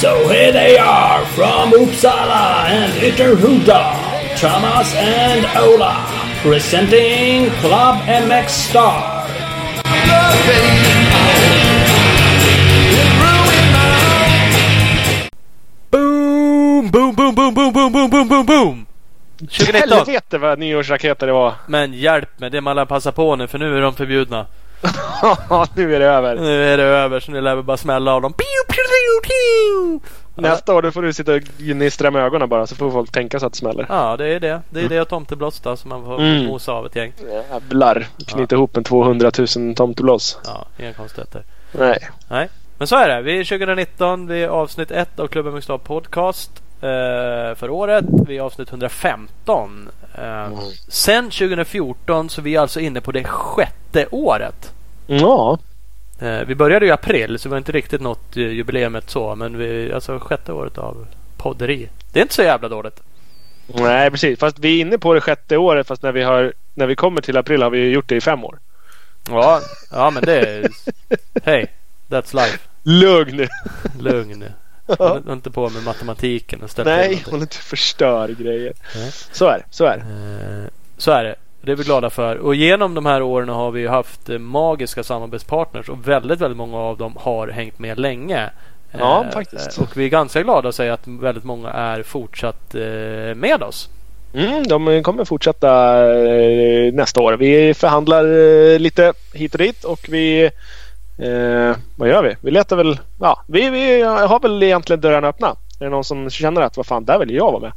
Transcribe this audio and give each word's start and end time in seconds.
So 0.00 0.28
here 0.28 0.52
they 0.52 0.78
are 0.78 1.26
from 1.34 1.72
Uppsala 1.72 2.68
and 2.70 2.92
Ytterhuda, 3.02 4.38
Thomas 4.38 4.94
and 4.94 5.44
Ola, 5.58 6.06
presenting 6.40 7.50
Club 7.58 8.04
MX 8.06 8.48
Star. 8.48 9.26
Boom, 15.90 16.90
boom, 16.90 17.14
boom, 17.16 17.34
boom, 17.34 17.54
boom, 17.54 17.72
boom, 17.72 17.92
boom, 17.92 18.10
boom, 18.10 18.28
boom, 18.28 18.46
boom! 18.46 18.87
2019. 19.38 19.98
Helvete 19.98 20.38
vad 20.38 20.58
nyårsraketer 20.58 21.26
det 21.26 21.32
var. 21.32 21.54
Men 21.66 21.92
hjälp 21.92 22.38
mig, 22.40 22.50
det 22.50 22.60
man 22.60 22.76
lär 22.76 22.84
passa 22.84 23.12
på 23.12 23.36
nu 23.36 23.46
för 23.46 23.58
nu 23.58 23.76
är 23.76 23.80
de 23.82 23.94
förbjudna. 23.94 24.46
nu 25.74 25.94
är 25.94 26.00
det 26.00 26.06
över. 26.06 26.36
Nu 26.36 26.64
är 26.64 26.76
det 26.76 26.82
över 26.82 27.20
så 27.20 27.30
nu 27.32 27.40
lär 27.40 27.56
vi 27.56 27.62
bara 27.62 27.76
smälla 27.76 28.12
av 28.14 28.22
dem. 28.22 28.32
Piu, 28.32 28.74
piu, 28.74 28.82
piu, 28.84 29.30
piu. 29.30 30.00
Nästa 30.34 30.74
år 30.74 30.82
då 30.82 30.90
får 30.90 31.02
du 31.02 31.12
sitta 31.12 31.34
och 31.34 31.40
gnistra 31.58 32.10
med 32.10 32.22
ögonen 32.22 32.48
bara 32.48 32.66
så 32.66 32.74
får 32.76 32.90
folk 32.90 33.12
tänka 33.12 33.40
så 33.40 33.46
att 33.46 33.52
det 33.52 33.58
smäller. 33.58 33.86
Ja, 33.88 34.16
det 34.16 34.26
är 34.34 34.40
det. 34.40 34.60
Det 34.70 34.80
är 34.80 34.88
det 34.88 35.00
och 35.00 35.08
tomtebloss 35.08 35.62
som 35.62 35.88
man 35.88 36.04
får 36.04 36.20
Mm. 36.20 36.46
mosa 36.46 36.72
av 36.72 36.86
ett 36.86 36.96
gäng. 36.96 37.12
Jävlar. 37.50 38.06
Knyta 38.26 38.54
ihop 38.54 38.76
en 38.76 38.84
200 38.84 39.30
000 39.56 39.74
tomtebloss. 39.74 40.38
Ja, 40.44 40.66
inga 40.78 40.92
konstigheter. 40.92 41.42
Nej. 41.72 41.98
Nej, 42.28 42.48
men 42.78 42.86
så 42.86 42.96
är 42.96 43.08
det. 43.08 43.22
Vi 43.22 43.38
är 43.40 43.44
2019. 43.44 44.26
Vi 44.26 44.42
är 44.42 44.48
avsnitt 44.48 44.90
1 44.90 45.20
av 45.20 45.26
Klubben 45.26 45.54
Mixed 45.54 45.84
Podcast 45.84 46.50
för 47.56 47.70
året. 47.70 48.04
Vi 48.26 48.36
är 48.36 48.40
avsnitt 48.42 48.70
115. 48.70 49.88
Eh, 50.14 50.58
Sen 50.88 51.24
2014 51.24 52.30
så 52.30 52.42
vi 52.42 52.54
är 52.54 52.60
alltså 52.60 52.80
inne 52.80 53.00
på 53.00 53.12
det 53.12 53.24
sjätte 53.24 54.06
året. 54.10 54.72
Ja. 55.06 55.58
Eh, 56.18 56.40
vi 56.46 56.54
började 56.54 56.86
i 56.86 56.90
april 56.90 57.38
så 57.38 57.48
vi 57.48 57.52
har 57.52 57.58
inte 57.58 57.72
riktigt 57.72 58.00
nått 58.00 58.36
eh, 58.36 58.42
jubileumet 58.42 59.10
så. 59.10 59.34
Men 59.34 59.58
vi 59.58 59.92
alltså 59.92 60.18
sjätte 60.18 60.52
året 60.52 60.78
av 60.78 61.06
podderi. 61.36 61.88
Det 62.12 62.18
är 62.20 62.22
inte 62.22 62.34
så 62.34 62.42
jävla 62.42 62.68
dåligt. 62.68 63.02
Nej 63.66 64.10
precis. 64.10 64.38
Fast 64.38 64.58
vi 64.58 64.76
är 64.76 64.80
inne 64.80 64.98
på 64.98 65.14
det 65.14 65.20
sjätte 65.20 65.56
året 65.56 65.86
fast 65.86 66.02
när 66.02 66.12
vi, 66.12 66.22
har, 66.22 66.52
när 66.74 66.86
vi 66.86 66.96
kommer 66.96 67.20
till 67.20 67.36
april 67.36 67.62
har 67.62 67.70
vi 67.70 67.88
gjort 67.90 68.08
det 68.08 68.16
i 68.16 68.20
fem 68.20 68.44
år. 68.44 68.58
Ja, 69.30 69.60
ja 69.90 70.10
men 70.10 70.24
det 70.24 70.40
är... 70.40 70.68
Hej, 71.44 71.72
that's 72.08 72.34
life. 72.34 72.58
Lugn 72.82 73.36
nu. 73.36 73.48
Lugn 73.98 74.44
Håll 74.98 75.22
inte 75.30 75.50
på 75.50 75.68
med 75.68 75.82
matematiken 75.84 76.62
och 76.62 76.84
Nej, 76.84 77.24
håll 77.30 77.40
inte 77.40 77.56
förstör 77.56 78.28
grejer. 78.28 78.72
Nej. 78.94 79.10
Så 79.32 79.46
är 79.46 79.58
det. 79.58 79.64
Så 79.70 79.84
är 79.84 79.96
det. 79.96 80.02
Eh, 80.64 80.70
Så 80.98 81.10
är 81.10 81.24
det. 81.24 81.34
Det 81.62 81.72
är 81.72 81.76
vi 81.76 81.84
glada 81.84 82.10
för. 82.10 82.36
Och 82.36 82.54
genom 82.54 82.94
de 82.94 83.06
här 83.06 83.22
åren 83.22 83.48
har 83.48 83.70
vi 83.70 83.80
ju 83.80 83.88
haft 83.88 84.28
eh, 84.28 84.38
magiska 84.38 85.02
samarbetspartners 85.02 85.88
och 85.88 86.08
väldigt, 86.08 86.40
väldigt 86.40 86.56
många 86.56 86.78
av 86.78 86.98
dem 86.98 87.16
har 87.20 87.48
hängt 87.48 87.78
med 87.78 87.98
länge. 87.98 88.50
Ja, 88.98 89.24
Eh, 89.24 89.30
faktiskt. 89.30 89.78
Och 89.78 89.96
vi 89.96 90.04
är 90.04 90.08
ganska 90.08 90.42
glada 90.42 90.68
att 90.68 90.74
säga 90.74 90.94
att 90.94 91.06
väldigt 91.06 91.44
många 91.44 91.70
är 91.70 92.02
fortsatt 92.02 92.74
eh, 92.74 93.34
med 93.34 93.62
oss. 93.62 93.88
Mm, 94.34 94.62
de 94.66 95.02
kommer 95.02 95.24
fortsätta 95.24 96.00
eh, 96.16 96.92
nästa 96.92 97.20
år. 97.20 97.32
Vi 97.32 97.74
förhandlar 97.74 98.24
eh, 98.24 98.78
lite 98.78 99.12
hit 99.34 99.54
och 99.54 99.58
dit 99.58 99.84
och 99.84 100.00
vi... 100.08 100.50
Eh, 101.18 101.76
vad 101.96 102.08
gör 102.08 102.22
vi? 102.22 102.36
Vi 102.40 102.50
letar 102.50 102.76
väl... 102.76 102.98
Ja, 103.20 103.42
vi, 103.46 103.70
vi 103.70 104.02
har 104.02 104.40
väl 104.40 104.62
egentligen 104.62 105.00
dörrarna 105.00 105.28
öppna. 105.28 105.48
Är 105.80 105.84
det 105.84 105.90
någon 105.90 106.04
som 106.04 106.30
känner 106.30 106.60
att 106.60 106.76
vad 106.76 106.86
fan, 106.86 107.04
där 107.04 107.18
vill 107.18 107.34
jag 107.34 107.52
vara 107.52 107.60
med. 107.60 107.72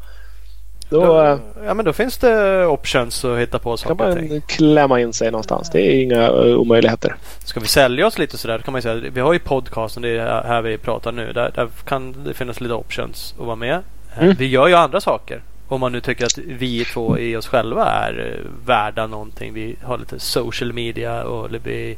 Då 0.89 1.21
eh, 1.21 1.37
Ja, 1.65 1.73
men 1.73 1.85
då 1.85 1.93
finns 1.93 2.17
det 2.17 2.65
options 2.65 3.25
att 3.25 3.39
hitta 3.39 3.59
på 3.59 3.69
kan 3.69 3.77
saker 3.77 4.15
ting. 4.15 4.29
man 4.29 4.41
klämma 4.41 4.99
in 4.99 5.13
sig 5.13 5.31
någonstans. 5.31 5.69
Det 5.69 5.81
är 5.81 6.03
inga 6.03 6.21
eh, 6.27 6.55
omöjligheter. 6.59 7.15
Ska 7.43 7.59
vi 7.59 7.67
sälja 7.67 8.07
oss 8.07 8.17
lite 8.17 8.37
sådär 8.37 8.59
kan 8.59 8.71
man 8.71 8.81
säga. 8.81 8.95
Vi 9.13 9.21
har 9.21 9.33
ju 9.33 9.39
podcasten, 9.39 10.01
det 10.03 10.09
är 10.09 10.43
här 10.43 10.61
vi 10.61 10.77
pratar 10.77 11.11
nu. 11.11 11.33
Där, 11.33 11.51
där 11.55 11.67
kan 11.85 12.23
det 12.23 12.33
finnas 12.33 12.61
lite 12.61 12.73
options 12.73 13.35
att 13.39 13.45
vara 13.45 13.55
med. 13.55 13.73
Eh, 13.73 14.23
Mm. 14.23 14.35
Vi 14.39 14.47
gör 14.47 14.67
ju 14.67 14.73
andra 14.75 15.01
saker. 15.01 15.41
Om 15.67 15.79
man 15.79 15.91
nu 15.91 16.01
tycker 16.01 16.25
att 16.25 16.37
vi 16.37 16.85
två 16.85 17.17
i 17.17 17.35
oss 17.35 17.47
själva 17.47 17.85
är 17.85 18.39
värda 18.65 19.07
någonting. 19.07 19.53
Vi 19.53 19.75
har 19.83 19.97
lite 19.97 20.19
social 20.19 20.73
media 20.73 21.23
och 21.23 21.49
vi 21.63 21.97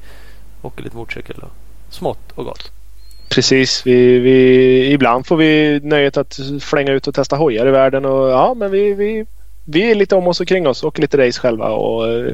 åker 0.65 0.83
lite 0.83 0.95
motorcykel 0.95 1.35
och 1.37 1.51
smått 1.89 2.31
och 2.35 2.45
gott. 2.45 2.71
Precis. 3.29 3.85
Vi, 3.85 4.19
vi, 4.19 4.91
ibland 4.91 5.27
får 5.27 5.37
vi 5.37 5.79
nöjet 5.83 6.17
att 6.17 6.39
flänga 6.61 6.91
ut 6.91 7.07
och 7.07 7.15
testa 7.15 7.35
hojar 7.35 7.67
i 7.67 7.71
världen. 7.71 8.05
Och, 8.05 8.29
ja, 8.29 8.53
men 8.53 8.71
vi, 8.71 8.93
vi, 8.93 9.25
vi 9.65 9.91
är 9.91 9.95
lite 9.95 10.15
om 10.15 10.27
oss 10.27 10.41
och 10.41 10.47
kring 10.47 10.67
oss. 10.67 10.83
Åker 10.83 11.01
lite 11.01 11.27
race 11.27 11.39
själva 11.39 11.69
och 11.69 12.07
eh, 12.07 12.33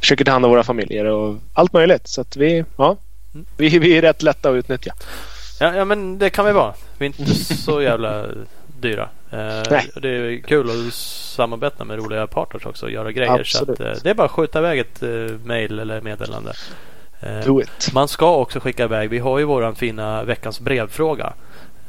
försöker 0.00 0.24
ta 0.24 0.30
hand 0.32 0.44
om 0.44 0.50
våra 0.50 0.64
familjer 0.64 1.04
och 1.04 1.36
allt 1.52 1.72
möjligt. 1.72 2.08
Så 2.08 2.20
att 2.20 2.36
vi, 2.36 2.64
ja, 2.76 2.96
vi, 3.56 3.78
vi 3.78 3.98
är 3.98 4.02
rätt 4.02 4.22
lätta 4.22 4.50
att 4.50 4.54
utnyttja. 4.54 4.94
Ja, 5.60 5.74
ja 5.74 5.84
men 5.84 6.18
det 6.18 6.30
kan 6.30 6.46
vi 6.46 6.52
vara. 6.52 6.74
Vi 6.98 7.06
är 7.06 7.20
inte 7.20 7.34
så 7.34 7.82
jävla 7.82 8.26
dyra. 8.80 9.08
Eh, 9.30 9.80
det 10.02 10.08
är 10.08 10.42
kul 10.42 10.70
att 10.70 10.94
samarbeta 10.94 11.84
med 11.84 11.98
roliga 11.98 12.26
partners 12.26 12.66
också 12.66 12.86
och 12.86 12.92
göra 12.92 13.12
grejer. 13.12 13.44
Så 13.44 13.58
Absolut. 13.58 13.80
att, 13.80 13.86
eh, 13.86 14.02
det 14.02 14.10
är 14.10 14.14
bara 14.14 14.26
att 14.26 14.30
skjuta 14.30 14.58
iväg 14.58 14.78
ett 14.78 15.02
eh, 15.02 15.08
mail 15.44 15.78
eller 15.78 16.00
meddelande. 16.00 16.52
Eh, 17.20 17.44
Do 17.46 17.60
it. 17.62 17.92
Man 17.92 18.08
ska 18.08 18.34
också 18.36 18.60
skicka 18.60 18.84
iväg. 18.84 19.10
Vi 19.10 19.18
har 19.18 19.38
ju 19.38 19.44
våran 19.44 19.74
fina 19.74 20.24
veckans 20.24 20.60
brevfråga. 20.60 21.32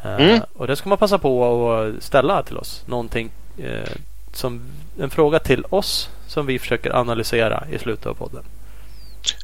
Eh, 0.03 0.15
Mm. 0.15 0.39
Och 0.57 0.67
det 0.67 0.75
ska 0.75 0.89
man 0.89 0.97
passa 0.97 1.17
på 1.17 1.71
att 1.73 2.03
ställa 2.03 2.43
till 2.43 2.57
oss. 2.57 2.83
Någonting 2.85 3.29
eh, 3.57 3.91
som 4.33 4.61
en 5.01 5.09
fråga 5.09 5.39
till 5.39 5.65
oss 5.69 6.09
som 6.27 6.45
vi 6.45 6.59
försöker 6.59 6.95
analysera 6.95 7.63
i 7.71 7.77
slutet 7.79 8.05
av 8.05 8.13
podden. 8.13 8.43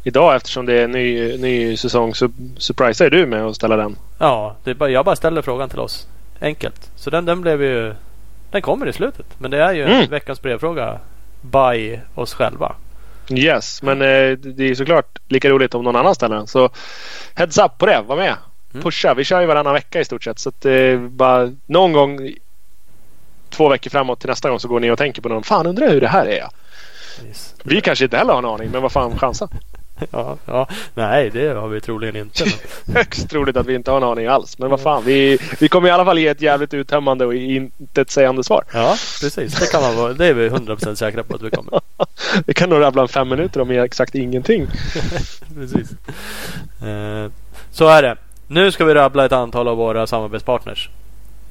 Idag 0.03 0.35
eftersom 0.35 0.65
det 0.65 0.73
är 0.81 0.87
ny, 0.87 1.37
ny 1.37 1.77
säsong 1.77 2.15
så 2.15 2.29
surprisar 2.57 3.09
du 3.09 3.25
med 3.25 3.45
att 3.45 3.55
ställa 3.55 3.75
den. 3.75 3.95
Ja, 4.19 4.55
bara, 4.77 4.89
jag 4.89 5.05
bara 5.05 5.15
ställer 5.15 5.41
frågan 5.41 5.69
till 5.69 5.79
oss. 5.79 6.07
Enkelt. 6.41 6.91
Så 6.95 7.09
den, 7.09 7.25
den 7.25 7.41
blev 7.41 7.61
ju... 7.63 7.93
Den 8.51 8.61
kommer 8.61 8.87
i 8.87 8.93
slutet. 8.93 9.25
Men 9.37 9.51
det 9.51 9.63
är 9.63 9.73
ju 9.73 9.83
en 9.83 9.91
Mm. 9.91 10.09
veckans 10.09 10.41
brevfråga 10.41 10.99
by 11.41 11.99
oss 12.15 12.33
själva. 12.33 12.75
Yes, 13.29 13.81
men 13.81 14.01
eh, 14.01 14.31
det 14.37 14.63
är 14.63 14.75
såklart 14.75 15.19
lika 15.27 15.49
roligt 15.49 15.75
om 15.75 15.83
någon 15.83 15.95
annan 15.95 16.15
ställer 16.15 16.35
den. 16.35 16.47
Så 16.47 16.69
heads 17.33 17.57
up 17.57 17.77
på 17.77 17.85
det. 17.85 18.01
Var 18.01 18.15
med. 18.15 18.35
Mm. 18.73 18.83
Pusha. 18.83 19.13
Vi 19.13 19.23
kör 19.23 19.41
ju 19.41 19.47
varannan 19.47 19.73
vecka 19.73 19.99
i 19.99 20.05
stort 20.05 20.23
sett. 20.23 20.39
Så 20.39 20.49
att 20.49 20.65
eh, 20.65 20.99
bara 20.99 21.51
någon 21.65 21.93
gång 21.93 22.33
två 23.49 23.69
veckor 23.69 23.89
framåt 23.89 24.19
till 24.19 24.29
nästa 24.29 24.49
gång 24.49 24.59
så 24.59 24.67
går 24.67 24.79
ni 24.79 24.91
och 24.91 24.97
tänker 24.97 25.21
på 25.21 25.29
någon. 25.29 25.43
Fan 25.43 25.67
undrar 25.67 25.89
hur 25.89 26.01
det 26.01 26.07
här 26.07 26.25
är. 26.25 26.47
Precis. 27.19 27.55
Vi 27.63 27.81
kanske 27.81 28.05
inte 28.05 28.17
heller 28.17 28.33
har 28.33 28.39
en 28.39 28.45
aning 28.45 28.69
men 28.71 28.81
vad 28.81 28.91
fan 28.91 29.19
chansa. 29.19 29.49
Ja, 30.11 30.37
ja, 30.45 30.67
nej 30.93 31.29
det 31.29 31.47
har 31.47 31.67
vi 31.67 31.81
troligen 31.81 32.15
inte. 32.15 32.45
Högst 32.93 33.29
troligt 33.29 33.57
att 33.57 33.65
vi 33.65 33.75
inte 33.75 33.91
har 33.91 33.97
en 33.97 34.03
aning 34.03 34.27
alls. 34.27 34.57
Men 34.57 34.69
vad 34.69 34.81
fan. 34.81 35.03
Vi, 35.05 35.37
vi 35.59 35.69
kommer 35.69 35.87
i 35.87 35.91
alla 35.91 36.05
fall 36.05 36.19
ge 36.19 36.27
ett 36.27 36.41
jävligt 36.41 36.73
uttömmande 36.73 37.25
och 37.25 37.35
intetsägande 37.35 38.43
svar. 38.43 38.63
ja, 38.73 38.95
precis. 39.21 39.59
Det 39.59 39.71
kan 39.71 39.81
man 39.81 39.95
vara. 39.95 40.13
Det 40.13 40.25
är 40.27 40.33
vi 40.33 40.49
100% 40.49 40.95
säkra 40.95 41.23
på 41.23 41.35
att 41.35 41.41
vi 41.41 41.49
kommer. 41.49 41.81
Vi 42.45 42.53
kan 42.53 42.69
nog 42.69 42.81
rabbla 42.81 43.01
en 43.01 43.07
fem 43.07 43.29
minuter 43.29 43.61
om 43.61 43.71
exakt 43.71 44.15
ingenting. 44.15 44.67
Precis. 45.55 45.91
Eh, 46.81 47.31
så 47.71 47.87
är 47.87 48.01
det. 48.01 48.17
Nu 48.47 48.71
ska 48.71 48.85
vi 48.85 48.93
rabbla 48.93 49.25
ett 49.25 49.31
antal 49.31 49.67
av 49.67 49.77
våra 49.77 50.07
samarbetspartners. 50.07 50.89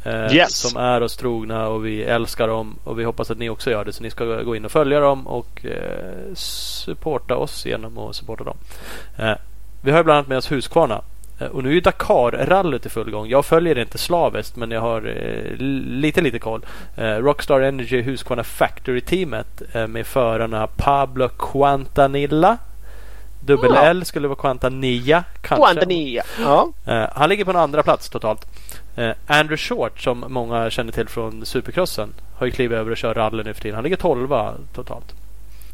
Eh, 0.05 0.35
Yes. 0.35 0.57
Som 0.59 0.81
är 0.81 1.01
oss 1.01 1.17
trogna 1.17 1.69
och 1.69 1.87
vi 1.87 2.03
älskar 2.05 2.49
dem. 2.49 2.77
Och 2.85 2.99
vi 2.99 3.05
hoppas 3.05 3.31
att 3.31 3.39
ni 3.39 3.49
också 3.51 3.71
gör 3.71 3.85
det. 3.85 3.93
Så 3.93 4.03
ni 4.03 4.11
ska 4.11 4.25
gå 4.25 4.57
in 4.57 4.65
och 4.65 4.73
följa 4.73 5.01
dem 5.01 5.27
och 5.27 5.65
eh, 5.67 6.35
supporta 6.35 7.37
oss 7.37 7.67
genom 7.67 7.99
att 7.99 8.17
supporta 8.17 8.45
dem. 8.45 8.57
Eh, 9.19 9.33
vi 9.83 9.91
har 9.91 10.03
bland 10.05 10.17
annat 10.19 10.29
med 10.29 10.39
oss 10.39 10.53
Husqvarna. 10.53 11.01
Eh, 11.41 11.47
Och 11.47 11.63
nu 11.63 11.69
är 11.71 11.75
ju 11.75 11.81
Dakar-rallyt 11.81 12.87
i 12.87 12.89
full 12.89 13.11
gång. 13.11 13.29
Jag 13.29 13.45
följer 13.45 13.75
det 13.75 13.81
inte 13.81 13.99
slaviskt 13.99 14.57
men 14.57 14.71
jag 14.71 14.81
har 14.81 15.07
eh, 15.07 15.57
lite 15.87 16.21
lite 16.21 16.39
koll. 16.39 16.67
Eh, 16.97 17.05
Rockstar 17.17 17.61
Energy 17.61 18.01
Husqvarna 18.03 18.43
Factory-teamet 18.45 19.63
med 19.89 20.07
förarna 20.07 20.67
Pablo 20.67 21.29
Quantanilla. 21.29 22.59
Dubbel 23.41 23.71
Ja. 23.75 23.83
L 23.83 24.05
skulle 24.05 24.29
vara 24.29 24.39
Quantanilla 24.39 25.25
kanske. 25.41 25.67
Quantania. 25.67 26.23
Ja. 26.41 26.69
Han 27.15 27.29
ligger 27.29 27.45
på 27.45 27.51
en 27.51 27.57
andra 27.57 27.83
plats 27.83 28.09
totalt. 28.11 28.47
Eh, 28.97 29.11
Andrew 29.27 29.57
Short 29.57 30.01
som 30.01 30.25
många 30.29 30.71
känner 30.71 30.93
till 30.93 31.09
från 31.09 31.47
Supercrossen 31.47 32.15
har 32.37 32.47
ju 32.47 32.53
klivit 32.53 32.79
över 32.79 32.91
och 32.91 32.97
kör 32.97 33.15
rally 33.15 33.43
nu 33.43 33.55
för 33.55 33.63
tiden. 33.63 33.75
Han 33.75 33.85
ligger 33.85 33.97
12 33.97 34.29
totalt. 34.75 35.15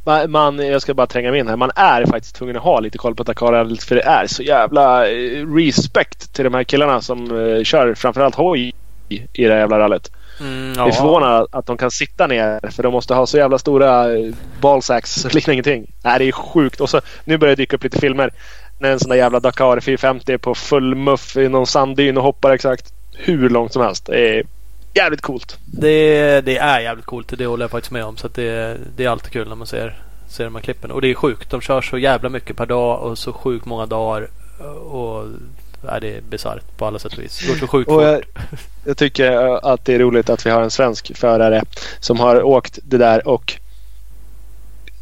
Man, 0.05 0.31
man, 0.31 0.67
jag 0.67 0.83
ska 0.83 0.95
bara 0.95 1.07
tränga 1.07 1.31
mig 1.31 1.41
in 1.41 1.49
här. 1.49 1.57
Man 1.57 1.71
är 1.77 2.07
faktiskt 2.07 2.35
tvungen 2.35 2.57
att 2.57 2.63
ha 2.63 2.81
lite 2.81 2.99
koll 2.99 3.15
på 3.15 3.23
Dakar 3.23 3.87
för 3.87 3.95
det 3.95 4.03
är 4.03 4.27
så 4.27 4.43
jävla 4.43 5.09
eh, 5.09 5.55
respect 5.55 6.35
till 6.35 6.45
de 6.45 6.55
här 6.55 6.65
killarna 6.65 7.01
som 7.01 7.31
uh, 7.33 7.63
kör 7.63 7.95
framförallt 7.95 8.35
hoj 8.35 8.75
i, 9.09 9.23
i 9.33 9.45
det 9.45 9.53
här 9.53 9.61
jävla 9.61 9.79
rallyt. 9.79 10.11
Mm, 10.41 10.75
Jag 10.77 10.89
är 10.89 10.93
förvånad 10.93 11.47
att 11.51 11.67
de 11.67 11.77
kan 11.77 11.91
sitta 11.91 12.27
ner 12.27 12.71
för 12.71 12.83
de 12.83 12.93
måste 12.93 13.15
ha 13.15 13.27
så 13.27 13.37
jävla 13.37 13.59
stora 13.59 14.13
eh, 14.13 14.35
ballsacks 14.61 15.15
så 15.15 15.29
det 15.29 15.35
liknar 15.35 15.53
ingenting. 15.53 15.93
Nej, 16.05 16.19
det 16.19 16.25
är 16.25 16.33
sjukt. 16.33 16.81
Och 16.81 16.91
så, 16.91 17.01
nu 17.25 17.39
börjar 17.39 17.57
det 17.57 17.63
dyka 17.63 17.77
upp 17.77 17.85
lite 17.85 18.01
filmer 18.01 18.33
när 18.79 18.91
en 18.91 19.01
sån 19.01 19.09
där 19.09 19.17
jävla 19.17 19.41
Dakar 19.41 19.81
450 19.81 20.33
är 20.33 20.39
på 20.39 20.55
full 20.55 20.95
muff 20.95 21.37
i 21.37 21.49
någon 21.49 21.67
sanddyn 21.67 22.17
och 22.17 22.23
hoppar 22.23 22.51
exakt 22.51 22.93
hur 23.25 23.51
långt 23.51 23.73
som 23.73 23.83
helst. 23.83 24.07
Det 24.07 24.39
är 24.39 24.45
jävligt 24.95 25.21
coolt. 25.21 25.59
Det, 25.67 26.41
det 26.41 26.59
är 26.59 26.81
jävligt 26.81 27.07
coolt. 27.07 27.33
Det 27.39 27.47
håller 27.47 27.65
jag 27.65 27.71
faktiskt 27.71 27.93
med 27.93 28.05
om. 28.05 28.17
Så 28.17 28.27
att 28.27 28.35
det, 28.35 28.79
det 28.97 29.05
är 29.05 29.09
alltid 29.09 29.33
kul 29.33 29.49
när 29.49 29.57
man 29.57 29.67
ser, 29.67 30.03
ser 30.29 30.45
de 30.45 30.55
här 30.55 30.63
klippen. 30.63 30.91
Och 30.91 31.01
det 31.01 31.11
är 31.11 31.15
sjukt. 31.15 31.51
De 31.51 31.61
kör 31.61 31.83
så 31.83 31.99
jävla 31.99 32.29
mycket 32.29 32.57
per 32.57 32.67
dag 32.67 33.03
och 33.03 33.19
så 33.19 33.33
sjukt 33.33 33.67
många 33.67 33.87
dagar. 33.87 34.29
Och 34.93 35.27
ja, 35.87 36.01
det 36.01 36.17
är 36.17 36.21
bisarrt 36.21 36.77
på 36.77 36.87
alla 36.87 36.99
sätt 36.99 37.13
och 37.13 37.23
vis. 37.23 37.39
Det 37.41 37.49
går 37.49 37.55
så 37.59 37.67
sjukt 37.67 37.89
Och 37.91 37.95
fort. 37.95 38.05
jag, 38.05 38.23
jag 38.85 38.97
tycker 38.97 39.33
att 39.73 39.85
det 39.85 39.95
är 39.95 39.99
roligt 39.99 40.31
att 40.31 40.47
vi 40.47 40.51
har 40.51 40.63
en 40.63 40.71
svensk 40.71 41.17
förare 41.17 41.63
som 42.01 42.21
har 42.21 42.43
åkt 42.43 42.79
det 42.83 42.99
där 42.99 43.29
och 43.29 43.55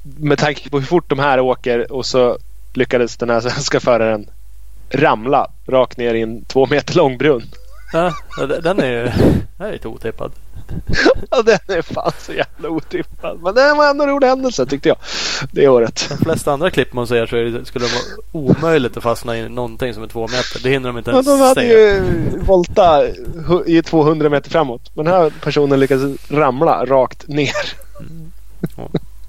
med 0.03 0.39
tanke 0.39 0.71
på 0.71 0.79
hur 0.79 0.87
fort 0.87 1.09
de 1.09 1.19
här 1.19 1.41
åker 1.41 1.93
och 1.93 2.07
så 2.07 2.39
lyckades 2.73 3.17
den 3.17 3.31
här 3.31 3.41
svenska 3.51 3.81
föraren 3.81 4.31
ramla 4.91 5.51
rakt 5.67 5.97
ner 5.97 6.15
i 6.15 6.23
en 6.23 6.45
två 6.45 6.67
meter 6.67 6.97
lång 6.97 7.19
brunn. 7.19 7.43
Ja, 7.93 8.13
den- 8.63 8.81
är 8.81 8.87
ju 8.91 9.05
den 9.59 9.67
är 9.69 9.73
lite 9.73 9.89
otippad. 9.89 10.33
Ja, 11.31 11.43
den 11.43 11.59
är 11.79 11.83
fan 11.83 12.13
så 12.19 12.33
jävla 12.33 12.69
otippad. 12.69 13.39
Men 13.43 13.55
det 13.55 13.75
var 13.75 13.91
ändå 13.91 14.05
en 14.05 14.11
rolig 14.11 14.27
händelse 14.29 14.67
tyckte 14.67 14.89
jag. 14.89 14.97
Det 15.53 15.69
året. 15.69 16.07
De 16.09 16.17
flesta 16.25 16.53
andra 16.53 16.71
klipp 16.71 16.93
man 16.93 17.07
ser 17.07 17.27
så 17.27 17.37
det, 17.37 17.65
skulle 17.65 17.85
det 17.85 17.93
vara 17.93 18.45
omöjligt 18.45 18.97
att 18.97 19.03
fastna 19.03 19.39
i 19.39 19.49
någonting 19.49 19.95
som 19.95 20.03
är 20.03 20.07
två 20.07 20.23
meter. 20.29 20.61
Det 20.63 20.71
hinner 20.71 20.89
de 20.89 20.99
inte 20.99 21.11
Ja, 21.11 21.15
ens 21.15 21.27
de 21.27 21.41
hade 21.41 21.61
se. 21.61 21.67
ju 21.67 22.03
volta 22.47 23.03
i 23.67 23.83
200 23.83 24.29
meter 24.29 24.51
framåt. 24.51 24.91
Men 24.95 25.05
den 25.05 25.15
här 25.15 25.33
personen 25.41 25.81
lyckades 25.81 26.31
ramla 26.31 26.85
rakt 26.85 27.29
ner. 27.29 27.53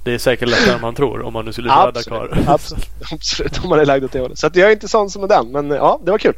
Det 0.03 0.13
är 0.13 0.17
säkert 0.17 0.49
lättare 0.49 0.75
än 0.75 0.81
man 0.81 0.95
tror 0.95 1.21
om 1.21 1.33
man 1.33 1.45
nu 1.45 1.53
skulle 1.53 1.69
köra 1.69 1.91
Dakar. 1.91 2.43
Absolut, 2.47 2.87
absolut. 3.11 3.63
Om 3.63 3.69
man 3.69 3.79
är 3.79 3.85
lagd 3.85 4.03
åt 4.05 4.11
det 4.11 4.19
hållet. 4.19 4.39
Så 4.39 4.49
jag 4.53 4.67
är 4.67 4.71
inte 4.71 4.87
sån 4.87 5.09
som 5.09 5.23
är 5.23 5.27
den. 5.27 5.51
Men 5.51 5.69
ja, 5.69 5.99
det 6.05 6.11
var 6.11 6.17
kul. 6.17 6.33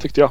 Tyckte 0.00 0.20
jag. 0.20 0.30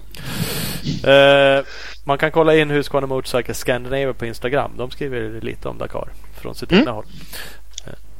Eh, 1.03 1.63
man 2.03 2.17
kan 2.17 2.31
kolla 2.31 2.55
in 2.55 2.69
Husqvarna 2.69 3.07
Motorcycle 3.07 3.53
Scandinavia 3.53 4.13
på 4.13 4.25
Instagram. 4.25 4.71
De 4.77 4.91
skriver 4.91 5.41
lite 5.41 5.67
om 5.69 5.77
Dakar 5.77 6.07
från 6.41 6.55
sitt 6.55 6.71
Mm. 6.71 6.79
egna 6.81 6.91
håll. 6.91 7.05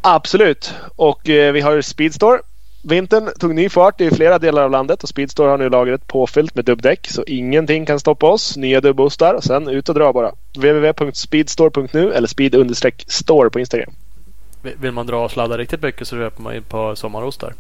Absolut. 0.01 0.73
Och 0.95 1.29
eh, 1.29 1.53
vi 1.53 1.61
har 1.61 1.81
Speedstore. 1.81 2.39
Vintern 2.83 3.29
tog 3.39 3.56
ny 3.56 3.69
fart 3.69 4.01
i 4.01 4.11
flera 4.11 4.39
delar 4.39 4.63
av 4.63 4.71
landet 4.71 5.03
och 5.03 5.09
Speedstore 5.09 5.50
har 5.50 5.57
nu 5.57 5.69
lagret 5.69 6.07
påfyllt 6.07 6.56
med 6.56 6.65
dubbdäck. 6.65 7.07
Så 7.07 7.23
ingenting 7.27 7.85
kan 7.85 8.00
stoppa 8.00 8.27
oss. 8.27 8.57
Nya 8.57 8.81
dubbostar 8.81 9.33
och 9.33 9.44
sen 9.44 9.67
ut 9.67 9.89
och 9.89 9.95
dra 9.95 10.13
bara. 10.13 10.31
www.speedstore.nu 10.57 12.13
eller 12.13 12.27
speed-store 12.27 13.50
på 13.50 13.59
Instagram. 13.59 13.94
Vill- 14.61 14.91
man 14.91 15.07
dra 15.07 15.25
och 15.25 15.31
sladda 15.31 15.57
riktigt 15.57 15.81
mycket 15.81 16.07
så 16.07 16.15
köper 16.15 16.41
man 16.41 16.56
in 16.56 16.63
på 16.63 16.95
sommarostar. 16.95 17.53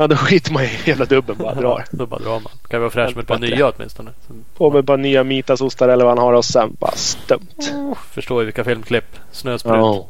Ja, 0.00 0.06
då 0.06 0.16
skiter 0.16 0.52
man 0.52 0.62
i 0.62 0.66
hela 0.66 1.04
dubben 1.04 1.36
bara 1.38 1.54
drar. 1.54 1.84
Då 1.90 2.06
bara 2.06 2.20
drar 2.20 2.40
man. 2.40 2.52
Kan 2.68 2.80
vara 2.80 2.90
fräscht 2.90 3.14
med 3.16 3.22
ett 3.22 3.28
par 3.28 3.38
nya 3.38 3.68
åtminstone. 3.76 4.10
På 4.56 4.70
med 4.70 4.80
ett 4.80 4.86
par 4.86 4.96
nya 4.96 5.24
Mitasostar 5.24 5.88
eller 5.88 6.04
vad 6.04 6.18
han 6.18 6.24
har 6.24 6.32
och 6.32 6.44
sen 6.44 6.76
bara 6.80 6.92
stumt. 6.92 7.72
förstår 8.10 8.40
ju 8.40 8.44
vilka 8.44 8.64
filmklipp. 8.64 9.16
Snösprut. 9.32 9.74
Ja. 9.76 10.06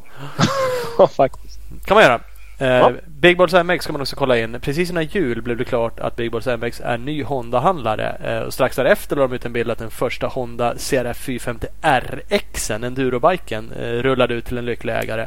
Ja, 0.98 1.06
faktiskt. 1.16 1.60
kan 1.84 1.94
man 1.94 2.04
göra. 2.04 2.20
Eh, 2.58 2.66
Ja. 2.68 2.92
Big 3.06 3.36
Balls 3.38 3.52
MX 3.52 3.84
ska 3.84 3.92
man 3.92 4.02
också 4.02 4.16
kolla 4.16 4.38
in. 4.38 4.60
Precis 4.60 4.90
innan 4.90 5.04
jul 5.04 5.42
blev 5.42 5.56
det 5.56 5.64
klart 5.64 6.00
att 6.00 6.16
Big 6.16 6.32
Balls 6.32 6.46
MX 6.46 6.80
är 6.80 6.98
ny 6.98 7.22
Honda-handlare. 7.24 8.16
Eh, 8.24 8.38
och 8.42 8.54
strax 8.54 8.76
därefter 8.76 9.16
la 9.16 9.22
de 9.22 9.32
ut 9.32 9.44
en 9.44 9.52
bild 9.52 9.70
att 9.70 9.78
den 9.78 9.90
första 9.90 10.26
Honda 10.26 10.74
CRF 10.74 11.16
450 11.16 11.66
RXen, 11.82 12.84
endurobiken, 12.84 13.72
eh, 13.72 13.88
rullade 13.88 14.34
ut 14.34 14.44
till 14.44 14.58
en 14.58 14.64
lycklig 14.64 14.92
ägare. 14.92 15.26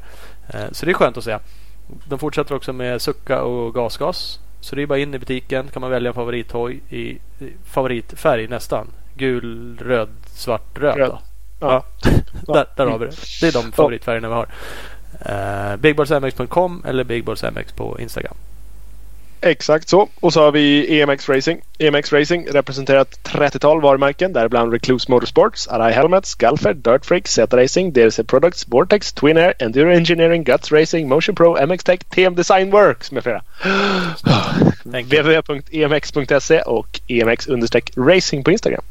Eh, 0.53 0.61
så 0.71 0.85
det 0.85 0.91
är 0.91 0.93
skönt 0.93 1.17
att 1.17 1.23
se. 1.23 1.37
De 2.05 2.19
fortsätter 2.19 2.55
också 2.55 2.73
med 2.73 3.01
sucka 3.01 3.41
och 3.41 3.73
gasgas. 3.73 4.39
Så 4.61 4.75
det 4.75 4.81
är 4.81 4.85
bara 4.85 4.99
in 4.99 5.13
i 5.13 5.19
butiken 5.19 5.67
kan 5.67 5.81
man 5.81 5.91
välja 5.91 6.09
en 6.09 6.13
favorithoj 6.13 6.79
i, 6.89 6.99
i 6.99 7.19
favoritfärg 7.65 8.47
nästan. 8.47 8.87
Gul, 9.15 9.77
röd, 9.81 10.09
svart, 10.25 10.79
röd. 10.79 10.97
Röd. 10.97 11.09
Då. 11.09 11.19
Ja. 11.59 11.85
Där, 12.53 12.65
där 12.75 12.85
har 12.85 12.99
vi 12.99 13.05
det. 13.05 13.15
Det 13.41 13.47
är 13.47 13.63
de 13.63 13.71
favoritfärgerna 13.71 14.27
vi 14.27 14.33
har. 14.33 14.47
Uh, 15.29 15.77
BigBallsMX.com 15.77 16.83
eller 16.87 17.03
BigBallsMX 17.03 17.73
på 17.73 17.99
Instagram. 17.99 18.35
Exakt 19.41 19.89
så. 19.89 20.09
Och 20.19 20.33
så 20.33 20.41
har 20.41 20.51
vi 20.51 20.99
EMX 21.01 21.29
Racing. 21.29 21.61
EMX 21.79 22.13
Racing 22.13 22.47
representerar 22.51 23.01
ett 23.01 23.19
30-tal 23.23 23.81
varumärken 23.81 24.33
däribland 24.33 24.73
Recluse 24.73 25.11
Motorsports, 25.11 25.67
Arai 25.67 25.93
Helmets, 25.93 26.35
Galfer, 26.35 26.73
Dirt 26.73 27.05
Freak, 27.05 27.27
Z 27.27 27.57
Racing, 27.57 27.93
DRC 27.93 28.19
Products, 28.27 28.67
Vortex, 28.67 29.13
Twin 29.13 29.37
Air, 29.37 29.53
Enduro 29.59 29.91
Engineering, 29.91 30.43
Guts 30.43 30.71
Racing, 30.71 31.09
Motion 31.09 31.35
Pro, 31.35 31.65
MX 31.67 31.83
Tech, 31.83 31.99
TM 32.09 32.35
Design 32.35 32.71
Works 32.71 33.11
med 33.11 33.23
flera. 33.23 33.41
Www.emx.se 34.83 36.61
och 36.61 36.99
emx-racing 37.07 38.43
på 38.43 38.51
Instagram. 38.51 38.83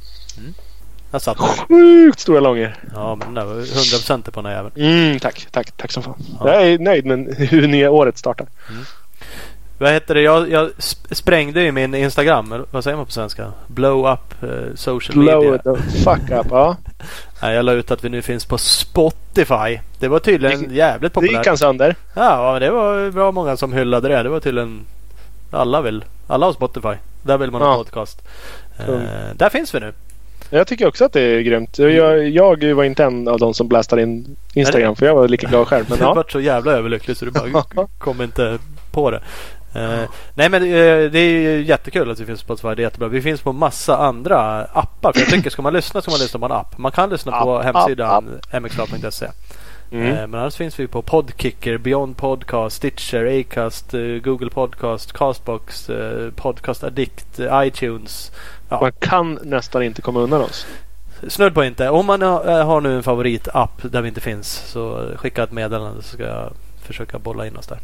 Där 1.10 1.18
satt 1.18 1.38
den. 1.38 1.46
Sjukt 1.46 2.20
stora 2.20 2.40
långor. 2.40 2.76
Ja, 2.94 3.14
men 3.14 3.26
den 3.26 3.34
där 3.34 3.44
var 3.44 3.54
100% 3.54 4.30
på 4.30 4.40
den 4.40 4.46
här 4.46 4.56
jäveln. 4.56 4.74
Mm, 4.76 5.18
tack, 5.20 5.46
tack, 5.50 5.76
tack 5.76 5.92
som 5.92 6.02
fan. 6.02 6.22
Ja. 6.40 6.54
Jag 6.54 6.66
är 6.66 6.78
nöjd 6.78 7.06
med 7.06 7.34
hur 7.38 7.68
nya 7.68 7.90
året 7.90 8.18
startar. 8.18 8.46
Vad 9.80 9.92
heter 9.92 10.14
det? 10.14 10.20
Jag, 10.20 10.50
jag 10.50 10.68
sp- 10.70 11.14
sprängde 11.14 11.62
ju 11.62 11.72
min 11.72 11.94
Instagram. 11.94 12.64
Vad 12.70 12.84
säger 12.84 12.96
man 12.96 13.06
på 13.06 13.12
svenska? 13.12 13.52
Blow 13.66 14.12
up 14.12 14.42
eh, 14.42 14.74
social 14.74 15.18
Blow 15.18 15.44
media. 15.44 15.58
the 15.58 15.98
fuck 16.04 16.30
up. 16.30 16.46
Ja. 16.50 16.76
Nej, 17.42 17.54
jag 17.54 17.64
la 17.64 17.72
ut 17.72 17.90
att 17.90 18.04
vi 18.04 18.08
nu 18.08 18.22
finns 18.22 18.44
på 18.44 18.58
Spotify. 18.58 19.78
Det 19.98 20.08
var 20.08 20.18
tydligen 20.18 20.68
Det- 20.68 20.74
jävligt 20.74 21.14
Det 21.14 21.20
gick 21.20 21.28
populärt. 21.30 21.46
han 21.46 21.58
sönder. 21.58 21.96
Ja, 22.14 22.52
men 22.52 22.62
det 22.62 22.70
var 22.70 23.10
bra 23.10 23.32
många 23.32 23.56
som 23.56 23.72
hyllade 23.72 24.08
det. 24.08 24.22
Det 24.22 24.28
var 24.28 24.40
tydligen 24.40 24.80
alla 25.50 25.80
vill. 25.82 26.04
Alla 26.26 26.46
har 26.46 26.52
Spotify. 26.52 26.94
Där 27.22 27.38
vill 27.38 27.50
man 27.50 27.62
ha 27.62 27.68
Ja. 27.72 27.76
podcast. 27.76 28.22
Eh, 28.78 28.98
där 29.34 29.48
finns 29.48 29.74
vi 29.74 29.80
nu. 29.80 29.92
Jag 30.50 30.66
tycker 30.66 30.88
också 30.88 31.04
att 31.04 31.12
det 31.12 31.20
är 31.20 31.40
grymt. 31.40 31.78
Jag, 31.78 32.28
jag 32.28 32.74
var 32.74 32.84
inte 32.84 33.04
en 33.04 33.28
av 33.28 33.38
de 33.38 33.54
som 33.54 33.68
blastade 33.68 34.02
in 34.02 34.36
Instagram 34.54 34.96
för 34.96 35.06
jag 35.06 35.14
var 35.14 35.28
lika 35.28 35.46
glad 35.48 35.68
själv. 35.68 35.84
Men 35.88 35.98
Du 35.98 36.04
ja. 36.04 36.14
vart 36.14 36.32
så 36.32 36.40
jävla 36.40 36.72
överlycklig 36.72 37.16
så 37.16 37.24
du 37.24 37.30
bara 37.30 37.62
kom 37.98 38.22
inte 38.22 38.58
på 38.92 39.10
det. 39.10 39.20
Eh, 39.74 40.10
nej 40.34 40.48
men 40.48 40.62
eh, 40.62 41.10
det 41.10 41.18
är 41.18 41.40
ju 41.40 41.64
jättekul 41.64 42.10
att 42.10 42.20
vi 42.20 42.26
finns 42.26 42.42
på 42.42 42.56
Spotify. 42.56 42.74
Det 42.74 42.82
är 42.82 42.84
jättebra. 42.84 43.08
Vi 43.08 43.22
finns 43.22 43.40
på 43.40 43.52
massa 43.52 43.96
andra 43.96 44.64
appar. 44.64 45.12
För 45.12 45.20
jag 45.20 45.28
tycker 45.28 45.50
ska 45.50 45.62
man 45.62 45.72
lyssna 45.72 46.02
ska 46.02 46.10
man 46.10 46.20
lyssna 46.20 46.40
på 46.40 46.46
en 46.46 46.52
app. 46.52 46.78
Man 46.78 46.92
kan 46.92 47.10
lyssna 47.10 47.40
på 47.40 47.58
App, 47.58 47.64
hemsidan 47.64 48.40
mxradio.se. 48.60 49.26
Mm. 49.92 50.06
Eh, 50.06 50.26
men 50.26 50.40
annars 50.40 50.56
finns 50.56 50.80
vi 50.80 50.86
på 50.86 51.02
Podkicker, 51.02 51.78
Beyond 51.78 52.16
Podcast, 52.16 52.76
Stitcher, 52.76 53.40
Acast, 53.40 53.92
Google 54.22 54.50
Podcast, 54.50 55.12
Castbox, 55.12 55.90
Podcast 56.36 56.84
Addict, 56.84 57.40
iTunes. 57.52 58.32
Ja. 58.68 58.80
Man 58.80 58.92
kan 58.92 59.38
nästan 59.42 59.82
inte 59.82 60.02
komma 60.02 60.20
undan 60.20 60.40
oss. 60.40 60.66
Snudd 61.28 61.54
på 61.54 61.64
inte. 61.64 61.88
Om 61.88 62.06
man 62.06 62.22
har, 62.22 62.62
har 62.62 62.80
nu 62.80 62.96
en 62.96 63.02
favoritapp 63.02 63.82
där 63.82 64.02
vi 64.02 64.08
inte 64.08 64.20
finns 64.20 64.48
så 64.66 65.10
skicka 65.16 65.42
ett 65.42 65.52
meddelande 65.52 66.02
så 66.02 66.08
ska 66.08 66.22
jag 66.22 66.52
försöka 66.82 67.18
bolla 67.18 67.46
in 67.46 67.56
oss 67.56 67.66
där. 67.66 67.78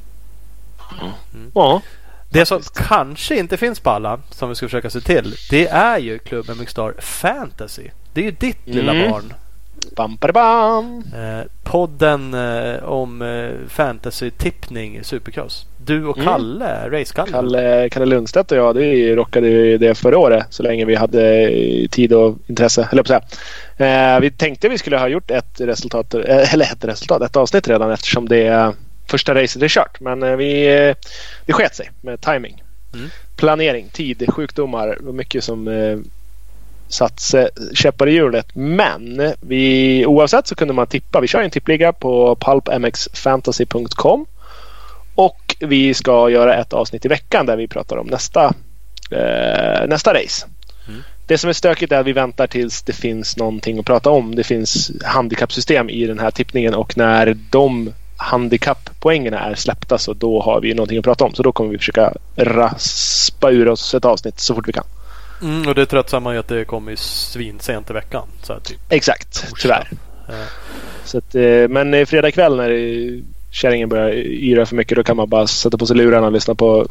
Ja. 1.54 1.82
Det 2.30 2.46
som 2.46 2.62
kanske 2.88 3.38
inte 3.38 3.56
finns 3.56 3.80
på 3.80 3.90
alla, 3.90 4.20
som 4.30 4.48
vi 4.48 4.54
ska 4.54 4.66
försöka 4.66 4.90
se 4.90 5.00
till, 5.00 5.34
det 5.50 5.68
är 5.68 5.98
ju 5.98 6.18
Club 6.18 6.46
MX 6.60 6.70
Star 6.72 6.94
Fantasy. 6.98 7.82
Det 8.12 8.20
är 8.20 8.24
ju 8.24 8.30
ditt 8.30 8.66
lilla 8.66 8.92
Mm. 8.94 9.10
barn. 9.10 9.34
Bam, 9.96 10.16
bam, 10.16 10.32
bam. 10.32 11.02
Eh, 11.14 11.46
podden 11.64 12.34
eh, 12.34 12.84
om 12.84 13.22
eh, 13.22 13.50
fantasy-tippning 13.68 15.04
Supercross. 15.04 15.66
Du 15.76 16.06
och 16.06 16.16
Mm. 16.18 16.28
Kalle, 16.28 16.88
Race-Kalle. 16.90 17.30
Kalle, 17.32 17.88
Kalle 17.90 18.06
Lundstedt 18.06 18.52
och 18.52 18.58
jag, 18.58 18.74
det 18.74 19.16
rockade 19.16 19.48
ju 19.48 19.78
det 19.78 19.94
förra 19.94 20.18
året 20.18 20.46
så 20.50 20.62
länge 20.62 20.84
vi 20.84 20.94
hade 20.94 21.50
tid 21.90 22.12
och 22.12 22.38
intresse, 22.46 22.88
eller 22.92 23.02
på. 23.02 23.12
Eh, 23.84 24.20
vi 24.20 24.30
tänkte 24.30 24.68
vi 24.68 24.78
skulle 24.78 24.98
ha 24.98 25.08
gjort 25.08 25.30
ett 25.30 25.60
resultat, 25.60 26.14
eh, 26.14 26.54
eller 26.54 26.64
ett 26.64 26.84
resultat, 26.84 27.22
ett 27.22 27.36
avsnitt 27.36 27.68
redan 27.68 27.90
eftersom 27.90 28.28
det 28.28 28.72
första 29.06 29.34
racet 29.34 29.62
är 29.62 29.68
kört. 29.68 30.00
Men 30.00 30.22
eh, 30.22 30.36
vi, 30.36 30.66
eh, 30.66 30.94
det 31.46 31.52
sket 31.52 31.74
sig 31.74 31.90
med 32.00 32.20
timing. 32.20 32.62
Mm. 32.94 33.10
Planering, 33.36 33.88
tid, 33.88 34.24
sjukdomar. 34.28 34.88
Det 34.88 35.04
var 35.04 35.12
mycket 35.12 35.44
som 35.44 35.68
eh, 35.68 35.98
satt 36.88 37.34
käppar 37.74 38.08
i 38.08 38.12
hjulet. 38.12 38.46
Men 38.54 39.32
vi, 39.40 40.06
oavsett 40.06 40.46
så 40.46 40.54
kunde 40.54 40.74
man 40.74 40.86
tippa. 40.86 41.20
Vi 41.20 41.28
kör 41.28 41.42
en 41.42 41.50
tippliga 41.50 41.92
på 41.92 42.36
pulpmxfantasy.com. 42.36 44.26
Och 45.14 45.56
vi 45.60 45.94
ska 45.94 46.30
göra 46.30 46.54
ett 46.54 46.72
avsnitt 46.72 47.04
i 47.04 47.08
veckan 47.08 47.46
där 47.46 47.56
vi 47.56 47.68
pratar 47.68 47.96
om 47.96 48.06
nästa, 48.06 48.54
eh, 49.10 49.88
nästa 49.88 50.14
race. 50.14 50.46
Mm. 50.88 51.02
Det 51.26 51.38
som 51.38 51.50
är 51.50 51.54
stökigt 51.54 51.92
är 51.92 51.98
att 51.98 52.06
vi 52.06 52.12
väntar 52.12 52.46
tills 52.46 52.82
det 52.82 52.92
finns 52.92 53.36
någonting 53.36 53.78
att 53.78 53.86
prata 53.86 54.10
om. 54.10 54.34
Det 54.34 54.44
finns 54.44 54.90
handikappsystem 55.04 55.90
i 55.90 56.06
den 56.06 56.18
här 56.18 56.30
tippningen 56.30 56.74
och 56.74 56.96
när 56.96 57.36
de 57.50 57.92
handikapppoängerna 58.16 59.38
är 59.38 59.54
släppta 59.54 59.98
så 59.98 60.12
då 60.12 60.42
har 60.42 60.60
vi 60.60 60.74
någonting 60.74 60.98
att 60.98 61.04
prata 61.04 61.24
om. 61.24 61.34
Så 61.34 61.42
då 61.42 61.52
kommer 61.52 61.70
vi 61.70 61.78
försöka 61.78 62.12
raspa 62.36 63.50
ur 63.50 63.68
oss 63.68 63.94
ett 63.94 64.04
avsnitt 64.04 64.40
så 64.40 64.54
fort 64.54 64.68
vi 64.68 64.72
kan. 64.72 64.84
Mm, 65.42 65.68
och 65.68 65.74
det 65.74 65.86
tröttsamma 65.86 66.34
är 66.34 66.38
att 66.38 66.48
det 66.48 66.64
kommer 66.64 66.96
svinsent 66.96 67.90
i 67.90 67.92
veckan. 67.92 68.22
Så 68.42 68.52
här, 68.52 68.60
typ. 68.60 68.78
Exakt, 68.88 69.46
tyvärr. 69.60 69.88
Eh, 70.28 70.34
Så 71.04 71.18
att, 71.18 71.34
eh, 71.34 71.68
men 71.68 71.94
eh, 71.94 72.06
fredag 72.06 72.30
kväll 72.30 72.56
när 72.56 72.70
eh, 72.70 73.22
kärringen 73.50 73.88
börjar 73.88 74.10
yra 74.14 74.66
för 74.66 74.76
mycket 74.76 74.96
då 74.96 75.02
kan 75.02 75.16
man 75.16 75.28
bara 75.28 75.46
sätta 75.46 75.78
på 75.78 75.86
sig 75.86 75.96
lurarna 75.96 76.26
och 76.26 76.32
lyssna 76.32 76.54
på 76.54 76.86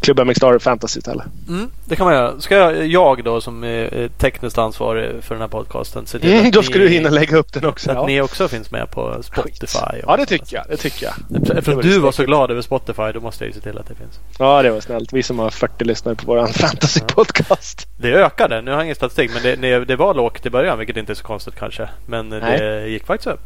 Club 0.00 0.26
MX 0.26 0.36
Star 0.36 0.58
Fantasy 0.58 0.98
istället. 0.98 1.26
Mm, 1.48 1.70
det 1.84 1.96
kan 1.96 2.06
man 2.06 2.14
göra. 2.14 2.40
Ska 2.40 2.56
jag, 2.56 2.86
jag 2.86 3.24
då 3.24 3.40
som 3.40 3.64
är 3.64 4.08
tekniskt 4.18 4.58
ansvarig 4.58 5.24
för 5.24 5.34
den 5.34 5.40
här 5.42 5.48
podcasten 5.48 6.06
se 6.06 6.18
till 6.18 6.32
Mm, 6.32 6.46
att 6.46 6.52
då 6.52 6.62
ska 6.62 6.74
ni, 6.78 6.84
du 6.84 6.88
hinna 6.90 7.10
lägga 7.10 7.36
upp 7.36 7.52
den 7.52 7.62
så 7.62 7.68
också. 7.68 7.90
att 7.90 7.96
Ja. 7.96 8.06
ni 8.06 8.20
också 8.20 8.48
finns 8.48 8.70
med 8.70 8.90
på 8.90 9.22
Spotify. 9.22 9.78
och- 9.78 9.94
ja, 10.06 10.16
det 10.16 10.26
tycker 10.26 10.56
jag. 10.56 10.64
Det 10.68 10.76
tycker 10.76 11.06
jag. 11.06 11.58
Eftersom 11.58 11.80
du 11.82 11.98
var 11.98 12.12
så 12.12 12.24
glad 12.24 12.50
över 12.50 12.62
Spotify 12.62 13.12
då 13.14 13.20
måste 13.20 13.44
jag 13.44 13.48
ju 13.48 13.54
se 13.54 13.60
till 13.60 13.78
att 13.78 13.86
det 13.88 13.94
finns. 13.94 14.18
Ja, 14.38 14.62
det 14.62 14.70
var 14.70 14.80
snällt. 14.80 15.12
Vi 15.12 15.22
som 15.22 15.38
har 15.38 15.50
40 15.50 15.84
lyssnare 15.84 16.14
på 16.14 16.26
våran 16.26 16.46
fantasy-podcast. 16.48 17.86
Det 17.98 18.12
ökade. 18.14 18.62
Nu 18.62 18.70
har 18.70 18.78
jag 18.78 18.84
ingen 18.84 18.96
statistik 18.96 19.30
men 19.34 19.42
det, 19.42 19.56
det, 19.56 19.84
det 19.84 19.96
var 19.96 20.14
lågt 20.14 20.46
i 20.46 20.50
början 20.50 20.78
vilket 20.78 20.96
inte 20.96 21.12
är 21.12 21.14
så 21.14 21.24
konstigt 21.24 21.54
kanske. 21.58 21.88
Men 22.06 22.28
Nej. 22.28 22.58
det 22.58 22.88
gick 22.88 23.06
faktiskt 23.06 23.26
upp. 23.26 23.40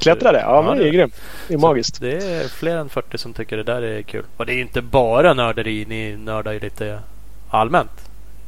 Klättrade. 0.00 0.40
Ja, 0.40 0.54
Ja, 0.54 0.62
men 0.62 0.78
det 0.78 0.88
är 0.88 0.92
grymt. 0.92 1.14
Det 1.48 1.54
är 1.54 1.58
magiskt. 1.58 2.00
Det 2.00 2.12
är 2.12 2.48
fler 2.48 2.76
än 2.76 2.88
40 2.88 3.18
som 3.18 3.32
tycker 3.32 3.56
det 3.56 3.62
där 3.62 3.82
är 3.82 4.02
kul. 4.02 4.24
Och 4.36 4.46
det 4.46 4.52
är 4.52 4.60
inte 4.60 4.82
bara 4.82 5.34
nörderi. 5.34 5.84
Ni 5.88 6.16
nördar 6.16 6.52
ju 6.52 6.60
lite 6.60 6.98
allmänt. 7.50 7.90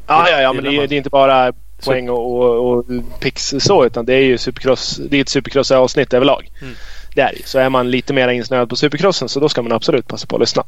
Ja, 0.06 0.28
ja, 0.30 0.40
ja, 0.40 0.52
men 0.52 0.64
det 0.64 0.70
är, 0.70 0.86
det 0.86 0.94
är 0.94 0.96
inte 0.96 1.10
bara 1.10 1.52
poäng 1.84 2.10
och, 2.10 2.40
och, 2.40 2.72
och 2.72 2.84
pix 3.20 3.54
så 3.58 3.86
utan 3.86 4.04
det 4.04 4.14
är 4.14 4.22
ju 4.22 4.38
supercross. 4.38 5.00
Det 5.10 5.16
är 5.16 5.20
ett 5.20 5.28
supercross-avsnitt 5.28 6.14
överlag. 6.14 6.50
Mm. 6.62 6.74
Det 7.14 7.20
är. 7.20 7.32
Så 7.44 7.58
är 7.58 7.68
man 7.68 7.90
lite 7.90 8.12
mer 8.12 8.28
insnöad 8.28 8.68
på 8.68 8.76
supercrossen 8.76 9.28
så 9.28 9.40
då 9.40 9.48
ska 9.48 9.62
man 9.62 9.72
absolut 9.72 10.08
passa 10.08 10.26
på 10.26 10.36
att 10.36 10.40
lyssna. 10.40 10.64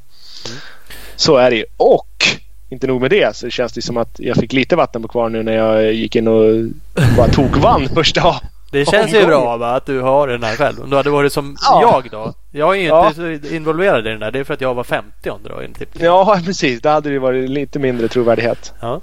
Mm. 0.46 0.58
Så 1.16 1.36
är 1.36 1.50
det 1.50 1.56
ju. 1.56 1.64
Och 1.76 2.24
inte 2.68 2.86
nog 2.86 3.00
med 3.00 3.10
det 3.10 3.36
så 3.36 3.50
känns 3.50 3.72
det 3.72 3.82
som 3.82 3.96
att 3.96 4.20
jag 4.20 4.36
fick 4.36 4.52
lite 4.52 4.76
vatten 4.76 5.02
på 5.02 5.08
kvar 5.08 5.28
nu 5.28 5.42
när 5.42 5.52
jag 5.52 5.92
gick 5.92 6.16
in 6.16 6.28
och 6.28 6.64
bara 7.16 7.28
tog 7.28 7.56
vann 7.56 7.88
första. 7.88 8.40
Det 8.78 8.84
känns 8.90 9.14
ju 9.14 9.26
bra 9.26 9.56
va, 9.56 9.70
att 9.74 9.86
du 9.86 10.00
har 10.00 10.28
den 10.28 10.42
här 10.42 10.56
själv. 10.56 10.82
Om 10.82 10.90
du 10.90 10.96
hade 10.96 11.10
varit 11.10 11.32
som 11.32 11.56
Ja. 11.62 11.80
jag 11.82 12.10
då. 12.10 12.34
Jag 12.50 12.76
är 12.76 12.80
ju 12.80 12.86
Ja. 12.86 13.08
inte 13.08 13.48
så 13.48 13.54
involverad 13.54 14.06
i 14.06 14.10
den 14.10 14.20
där. 14.20 14.30
Det 14.30 14.38
är 14.38 14.44
för 14.44 14.54
att 14.54 14.60
jag 14.60 14.74
var 14.74 14.84
50 14.84 15.10
då. 15.42 15.60
Typ. 15.78 15.88
Ja, 16.00 16.40
precis. 16.44 16.80
Då 16.80 16.88
hade 16.88 17.10
det 17.10 17.18
varit 17.18 17.50
lite 17.50 17.78
mindre 17.78 18.08
trovärdighet. 18.08 18.72
Ja. 18.80 19.00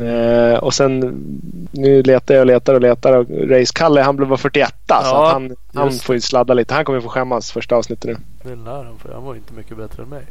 Eh, 0.00 0.58
och 0.58 0.74
sen 0.74 0.98
nu 1.70 2.02
letar 2.02 2.34
jag 2.34 2.40
och 2.40 2.46
letar 2.46 2.74
och 2.74 2.80
letar 2.80 3.16
och 3.16 3.26
Race-Kalle 3.50 4.00
han 4.02 4.16
blev 4.16 4.28
bara 4.28 4.36
41 4.38 4.68
så 4.88 4.94
Ja, 4.94 5.26
att 5.26 5.32
han, 5.32 5.56
han 5.74 5.92
får 5.92 6.14
ju 6.14 6.20
sladda 6.20 6.54
lite. 6.54 6.74
Han 6.74 6.84
kommer 6.84 7.00
få 7.00 7.08
skämmas 7.08 7.52
första 7.52 7.76
avsnittet 7.76 8.04
nu. 8.04 8.16
Det 8.50 8.56
lär 8.64 8.84
han 8.84 8.98
för. 8.98 9.12
Han 9.12 9.24
var 9.24 9.34
ju 9.34 9.38
inte 9.38 9.52
mycket 9.52 9.76
bättre 9.76 10.02
än 10.02 10.08
mig. 10.08 10.22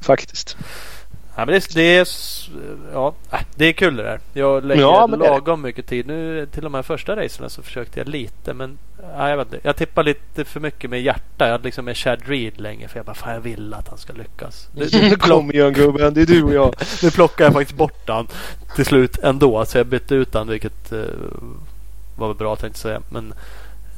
Faktiskt. 0.00 0.56
Ja, 1.38 1.44
men 1.44 1.54
det, 1.54 1.74
det, 1.74 1.96
är, 1.96 2.08
ja, 2.92 3.14
äh, 3.32 3.38
det 3.54 3.64
är 3.64 3.72
kul 3.72 3.96
det 3.96 4.02
där. 4.02 4.20
Jag 4.32 4.64
lägger 4.64 4.82
Ja, 4.82 5.06
lagom 5.06 5.62
mycket 5.62 5.86
tid. 5.86 6.06
Nu 6.06 6.46
till 6.52 6.62
de 6.62 6.74
här 6.74 6.82
första 6.82 7.16
racerna 7.16 7.48
så 7.48 7.62
försökte 7.62 8.00
jag 8.00 8.08
lite 8.08 8.54
men 8.54 8.78
ja, 9.16 9.30
jag 9.30 9.36
vet 9.36 9.52
inte. 9.52 9.68
Jag 9.68 9.76
tippar 9.76 10.04
lite 10.04 10.44
för 10.44 10.60
mycket 10.60 10.90
med 10.90 11.02
hjärta. 11.02 11.44
Jag 11.44 11.52
hade 11.52 11.64
liksom 11.64 11.84
med 11.84 11.96
Chad 11.96 12.18
Reed 12.24 12.60
länge 12.60 12.88
för 12.88 12.98
jag 12.98 13.06
bara 13.06 13.14
fan 13.14 13.34
jag 13.34 13.40
vill 13.40 13.74
att 13.74 13.88
han 13.88 13.98
ska 13.98 14.12
lyckas. 14.12 14.68
Nu, 14.74 14.88
nu, 14.92 15.16
plock, 15.16 15.20
Kom 15.20 15.50
igen 15.52 15.72
gubben, 15.72 16.14
det 16.14 16.22
är 16.22 16.26
du 16.26 16.42
och 16.42 16.54
jag. 16.54 16.74
nu 17.02 17.10
plockar 17.10 17.44
jag 17.44 17.52
faktiskt 17.52 17.78
bort 17.78 18.08
han 18.08 18.26
till 18.76 18.84
slut 18.84 19.18
ändå. 19.18 19.64
Så 19.64 19.78
jag 19.78 19.86
bytte 19.86 20.14
ut 20.14 20.34
han 20.34 20.48
vilket 20.48 20.92
eh, 20.92 21.00
var 22.16 22.28
väl 22.28 22.36
bra 22.36 22.56
tänkte 22.56 22.88
jag 22.88 22.92
säga. 22.94 23.00
Men 23.10 23.32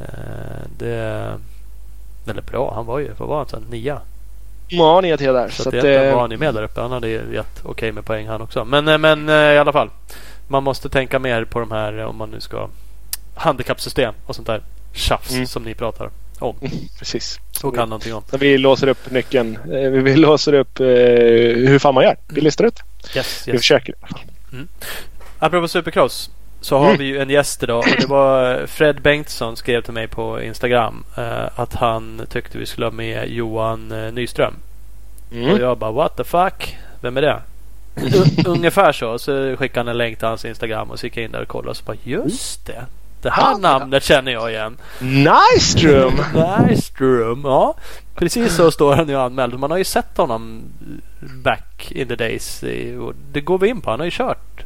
eh, 0.00 0.66
det... 0.78 1.38
Eller 2.26 2.42
bra, 2.42 2.74
han 2.74 2.86
var 2.86 2.98
ju, 2.98 3.10
vad 3.18 3.28
var 3.28 3.36
han 3.36 3.48
sen? 3.48 3.64
Nia? 3.70 4.00
Ni 4.72 5.08
är 5.10 5.16
till 5.16 5.32
där. 5.32 5.48
Så, 5.48 5.62
Så 5.62 5.68
att 5.68 5.74
att, 5.74 5.82
det 5.82 6.12
var 6.14 6.20
han 6.20 6.30
ju 6.30 6.36
med 6.36 6.54
där 6.54 6.62
uppe. 6.62 6.80
Han 6.80 6.92
hade 6.92 7.08
ju 7.08 7.34
gett 7.34 7.60
okej 7.64 7.92
med 7.92 8.04
poäng 8.04 8.26
han 8.28 8.40
också. 8.40 8.64
Men, 8.64 8.88
eh, 8.88 8.98
men 8.98 9.28
eh, 9.28 9.34
i 9.34 9.58
alla 9.58 9.72
fall. 9.72 9.90
Man 10.48 10.62
måste 10.64 10.88
tänka 10.88 11.18
mer 11.18 11.44
på 11.44 11.60
de 11.60 11.70
här 11.70 11.98
eh, 11.98 12.04
om 12.04 12.16
man 12.16 12.30
nu 12.30 12.40
ska 12.40 12.68
handikappsystem 13.34 14.14
och 14.26 14.34
sånt 14.36 14.46
där 14.46 14.62
tjafs 14.94 15.30
Mm. 15.34 15.46
som 15.46 15.62
ni 15.62 15.74
pratar 15.74 16.10
om 16.38 16.56
precis. 16.98 17.38
och 17.62 17.74
kan 17.74 17.88
någonting 17.88 18.14
om. 18.14 18.22
När 18.32 18.38
vi 18.38 18.58
låser 18.58 18.86
upp 18.86 19.10
nyckeln. 19.10 19.58
Vi 20.04 20.16
låser 20.16 20.52
upp 20.52 20.80
eh, 20.80 20.86
hur 20.86 21.78
fan 21.78 21.94
man 21.94 22.04
gör. 22.04 22.16
Vi 22.28 22.40
listar 22.40 22.64
ut. 22.64 22.80
Yes, 23.16 23.42
Vi 23.46 23.52
yes. 23.52 23.60
försöker. 23.60 23.94
Apropå 25.38 25.68
Supercross 25.68 26.30
så 26.60 26.78
har 26.78 26.86
Mm. 26.86 26.98
vi 26.98 27.04
ju 27.04 27.18
en 27.20 27.30
gäst 27.30 27.62
idag. 27.62 27.78
Och 27.78 28.00
det 28.00 28.06
var 28.06 28.66
Fred 28.66 29.00
Bengtsson 29.02 29.56
skrev 29.56 29.82
till 29.82 29.92
mig 29.94 30.08
på 30.08 30.42
Instagram 30.42 31.04
eh, 31.16 31.44
att 31.60 31.74
han 31.74 32.22
tyckte 32.30 32.58
vi 32.58 32.66
skulle 32.66 32.86
ha 32.86 32.90
med 32.92 33.28
Johan 33.28 33.92
eh, 33.92 34.12
Nyström. 34.12 34.54
Och 35.30 35.36
Mm. 35.36 35.60
jag 35.60 35.78
bara 35.78 35.92
what 35.92 36.16
the 36.16 36.24
fuck? 36.24 36.76
Vem 37.00 37.16
är 37.16 37.22
det? 37.22 37.40
Ungefär 38.46 38.92
så. 38.92 39.18
Så 39.18 39.56
skickade 39.56 39.80
han 39.80 39.88
en 39.88 39.98
länk 39.98 40.18
till 40.18 40.28
hans 40.28 40.44
Instagram 40.44 40.90
och 40.90 40.98
så 40.98 41.06
gick 41.06 41.16
jag 41.16 41.24
in 41.24 41.30
där 41.32 41.42
och 41.42 41.48
kollade 41.48 41.70
och 41.70 41.76
så 41.76 41.84
bara 41.84 41.96
just 42.04 42.66
det. 42.66 42.84
Det 43.22 43.30
här 43.30 43.50
ja. 43.52 43.58
namnet 43.58 44.04
känner 44.04 44.32
jag 44.32 44.50
igen. 44.50 44.76
Nyström! 45.00 46.12
Nyström. 46.68 47.40
Ja, 47.44 47.74
precis 48.14 48.54
så 48.56 48.70
står 48.70 48.94
han 48.96 49.08
ju 49.08 49.16
anmäld. 49.16 49.58
Man 49.58 49.70
har 49.70 49.78
ju 49.78 49.84
sett 49.84 50.16
honom 50.16 50.62
back 51.44 51.92
in 51.92 52.08
the 52.08 52.16
days. 52.16 52.64
och 53.00 53.14
Det 53.32 53.40
går 53.40 53.58
vi 53.58 53.68
in 53.68 53.80
på. 53.80 53.90
Han 53.90 54.00
har 54.00 54.04
ju 54.04 54.10
kört 54.14 54.64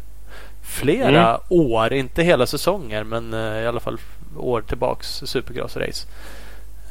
flera 0.64 1.28
Mm. 1.28 1.40
år. 1.48 1.92
Inte 1.92 2.22
hela 2.22 2.46
säsonger 2.46 3.04
men 3.04 3.34
eh, 3.34 3.62
i 3.62 3.66
alla 3.66 3.80
fall 3.80 3.98
år 4.36 4.60
tillbaks 4.60 5.22
Supercross-race. 5.22 6.06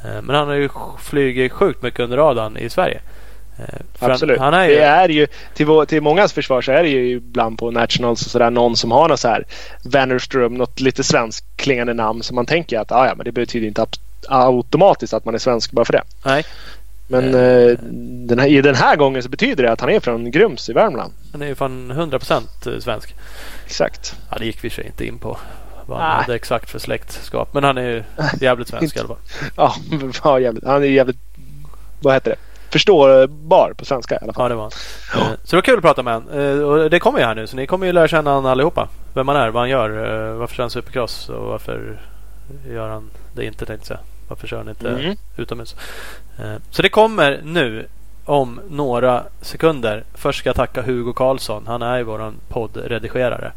Eh, 0.04 0.22
Men 0.22 0.36
han 0.36 0.48
har 0.48 0.54
ju 0.54 0.68
flugit 1.02 1.52
sjukt 1.52 1.82
mycket 1.82 2.00
under 2.00 2.16
radarn 2.16 2.56
i 2.56 2.70
Sverige. 2.70 3.00
Eh, 3.58 3.64
för 3.94 4.10
Absolut. 4.10 4.38
Han 4.38 4.54
är 4.54 4.64
ju, 4.68 4.74
Det 4.74 4.82
är 4.82 5.08
ju, 5.08 5.26
till, 5.54 5.66
vår, 5.66 5.84
till 5.84 6.02
mångas 6.02 6.32
försvar 6.32 6.62
så 6.62 6.72
är 6.72 6.82
det 6.82 6.88
ju 6.88 7.10
ibland 7.10 7.58
på 7.58 7.70
Nationals 7.70 8.24
och 8.26 8.30
sådär 8.30 8.50
någon 8.50 8.76
som 8.76 8.90
har 8.90 9.08
något 9.08 9.20
så 9.20 9.28
här 9.28 9.44
Vannerström, 9.84 10.54
något 10.54 10.80
lite 10.80 11.04
svensk 11.04 11.44
klingande 11.56 11.94
namn 11.94 12.22
som 12.22 12.34
man 12.34 12.46
tänker 12.46 12.78
att 12.78 12.92
ah, 12.92 13.06
ja, 13.06 13.14
men 13.14 13.24
det 13.24 13.32
betyder 13.32 13.66
inte 13.66 13.86
automatiskt 14.28 15.14
att 15.14 15.24
man 15.24 15.34
är 15.34 15.38
svensk 15.38 15.70
bara 15.72 15.84
för 15.84 15.92
det. 15.92 16.02
Nej, 16.24 16.44
Men 17.08 17.24
eh, 17.34 17.78
den 18.28 18.38
här, 18.38 18.46
i 18.46 18.60
den 18.62 18.74
här 18.74 18.96
gången 18.96 19.22
så 19.22 19.28
betyder 19.28 19.62
det 19.64 19.72
att 19.72 19.80
han 19.80 19.90
är 19.90 20.00
från 20.00 20.30
Grums 20.30 20.68
i 20.68 20.72
Värmland. 20.72 21.12
han 21.32 21.42
är 21.42 21.46
ju 21.46 21.54
fan 21.54 21.92
100% 21.92 22.80
svensk. 22.80 23.14
Exakt. 23.66 24.16
Ja, 24.30 24.36
det 24.38 24.44
gick 24.46 24.64
vi 24.64 24.70
sig 24.70 24.86
inte 24.86 25.06
in 25.06 25.18
på. 25.18 25.38
Vad 25.86 25.98
han 25.98 26.08
Nej. 26.08 26.20
hade 26.20 26.34
exakt 26.34 26.70
för 26.70 26.78
släktskap. 26.78 27.54
Men 27.54 27.64
han 27.64 27.78
är 27.78 27.82
ju 27.82 28.02
jävligt 28.40 28.68
svensk 28.68 28.96
i 28.96 28.98
alla 28.98 29.08
fall. 29.08 29.18
Ja, 29.56 29.74
ja 30.24 30.40
jävligt. 30.40 30.64
han 30.64 30.82
är 30.82 30.86
jävligt, 30.86 31.16
vad 32.02 32.14
heter 32.14 32.30
det, 32.30 32.36
förståbar 32.72 33.72
på 33.76 33.84
svenska 33.84 34.14
i 34.14 34.18
alla 34.22 34.32
fall. 34.32 34.44
Ja, 34.44 34.48
det 34.48 34.54
var 34.54 34.62
han. 35.12 35.22
Eh, 35.22 35.28
Så 35.44 35.50
det 35.50 35.56
var 35.56 35.62
kul 35.62 35.76
att 35.76 35.82
prata 35.82 36.02
med 36.02 36.14
honom. 36.14 36.28
Eh, 36.40 36.58
Och 36.58 36.90
det 36.90 36.98
kommer 37.00 37.18
ju 37.18 37.24
här 37.24 37.34
nu. 37.34 37.46
Så 37.46 37.56
ni 37.56 37.66
kommer 37.66 37.86
ju 37.86 37.92
lära 37.92 38.08
känna 38.08 38.30
honom 38.30 38.46
allihopa. 38.50 38.88
Vem 39.14 39.28
han 39.28 39.36
är, 39.36 39.48
vad 39.50 39.62
han 39.62 39.70
gör, 39.70 39.90
eh, 40.30 40.34
varför 40.36 40.54
kör 40.56 40.62
han 40.62 40.70
supercross 40.70 41.28
och 41.28 41.46
varför 41.46 42.00
gör 42.70 42.88
han 42.88 43.10
det 43.34 43.44
inte 43.44 43.66
tänkte 43.66 43.74
jag 43.74 43.86
säga. 43.86 44.00
Varför 44.28 44.46
kör 44.46 44.56
han 44.56 44.68
inte 44.68 44.88
Mm. 44.88 45.16
utomhus? 45.36 45.76
Så 46.70 46.82
det 46.82 46.88
kommer 46.88 47.40
nu 47.44 47.86
om 48.24 48.60
några 48.70 49.24
sekunder. 49.40 50.04
Först 50.14 50.38
ska 50.38 50.48
jag 50.48 50.56
tacka 50.56 50.82
Hugo 50.82 51.12
Karlsson. 51.12 51.64
Han 51.66 51.82
är 51.82 51.96
ju 51.98 52.02
vår 52.02 52.32
poddredigerare. 52.48 53.52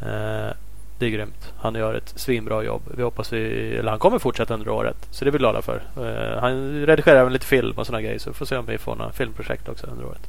Eh, 0.00 0.54
Det 0.98 1.06
är 1.06 1.10
grymt. 1.10 1.52
Han 1.58 1.74
gör 1.74 1.94
ett 1.94 2.12
svinbra 2.16 2.62
jobb. 2.62 2.82
Vi 2.96 3.02
hoppas 3.02 3.32
vi, 3.32 3.74
eller 3.76 3.90
han 3.90 3.98
kommer 3.98 4.18
fortsätta 4.18 4.54
under 4.54 4.68
året. 4.68 4.96
Så 5.10 5.24
det 5.24 5.28
är 5.28 5.32
vi 5.32 5.38
glada 5.38 5.62
för. 5.62 5.82
Eh, 5.96 6.40
Han 6.40 6.86
redigerar 6.86 7.20
även 7.20 7.32
lite 7.32 7.46
film 7.46 7.72
och 7.78 7.86
sådana 7.86 8.02
grejer. 8.02 8.18
Så 8.18 8.30
vi 8.30 8.34
får 8.34 8.46
se 8.46 8.56
om 8.56 8.66
vi 8.66 8.78
får 8.78 8.96
några 8.96 9.12
filmprojekt 9.12 9.68
också 9.68 9.86
under 9.86 10.04
året. 10.06 10.22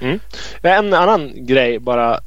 Mm. 0.00 0.20
En 0.62 0.94
annan 0.94 1.46
grej 1.46 1.78
bara. 1.78 2.20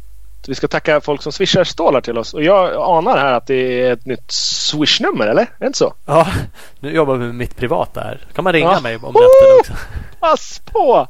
Vi 0.48 0.56
ska 0.56 0.68
tacka 0.68 1.02
folk 1.02 1.22
som 1.22 1.32
swishar 1.32 1.64
stålar 1.64 2.02
till 2.02 2.18
oss. 2.18 2.34
Och 2.34 2.44
jag 2.44 2.76
anar 2.76 3.18
här 3.18 3.34
att 3.34 3.48
det 3.48 3.82
är 3.82 3.94
ett 3.94 4.06
nytt 4.06 4.32
swishnummer, 4.32 5.28
eller? 5.28 5.42
Är 5.42 5.48
det 5.60 5.66
inte 5.68 5.78
så? 5.80 5.94
Ja, 6.06 6.28
nu 6.80 6.92
jobbar 6.94 7.16
vi 7.16 7.26
med 7.26 7.36
mitt 7.36 7.56
privata 7.58 8.02
här. 8.02 8.20
kan 8.36 8.44
man 8.44 8.54
ringa 8.54 8.72
Ja. 8.72 8.80
mig 8.80 8.96
om 8.96 9.02
nätterna 9.02 9.60
också. 9.60 9.74
Pass 10.20 10.62
på! 10.66 11.08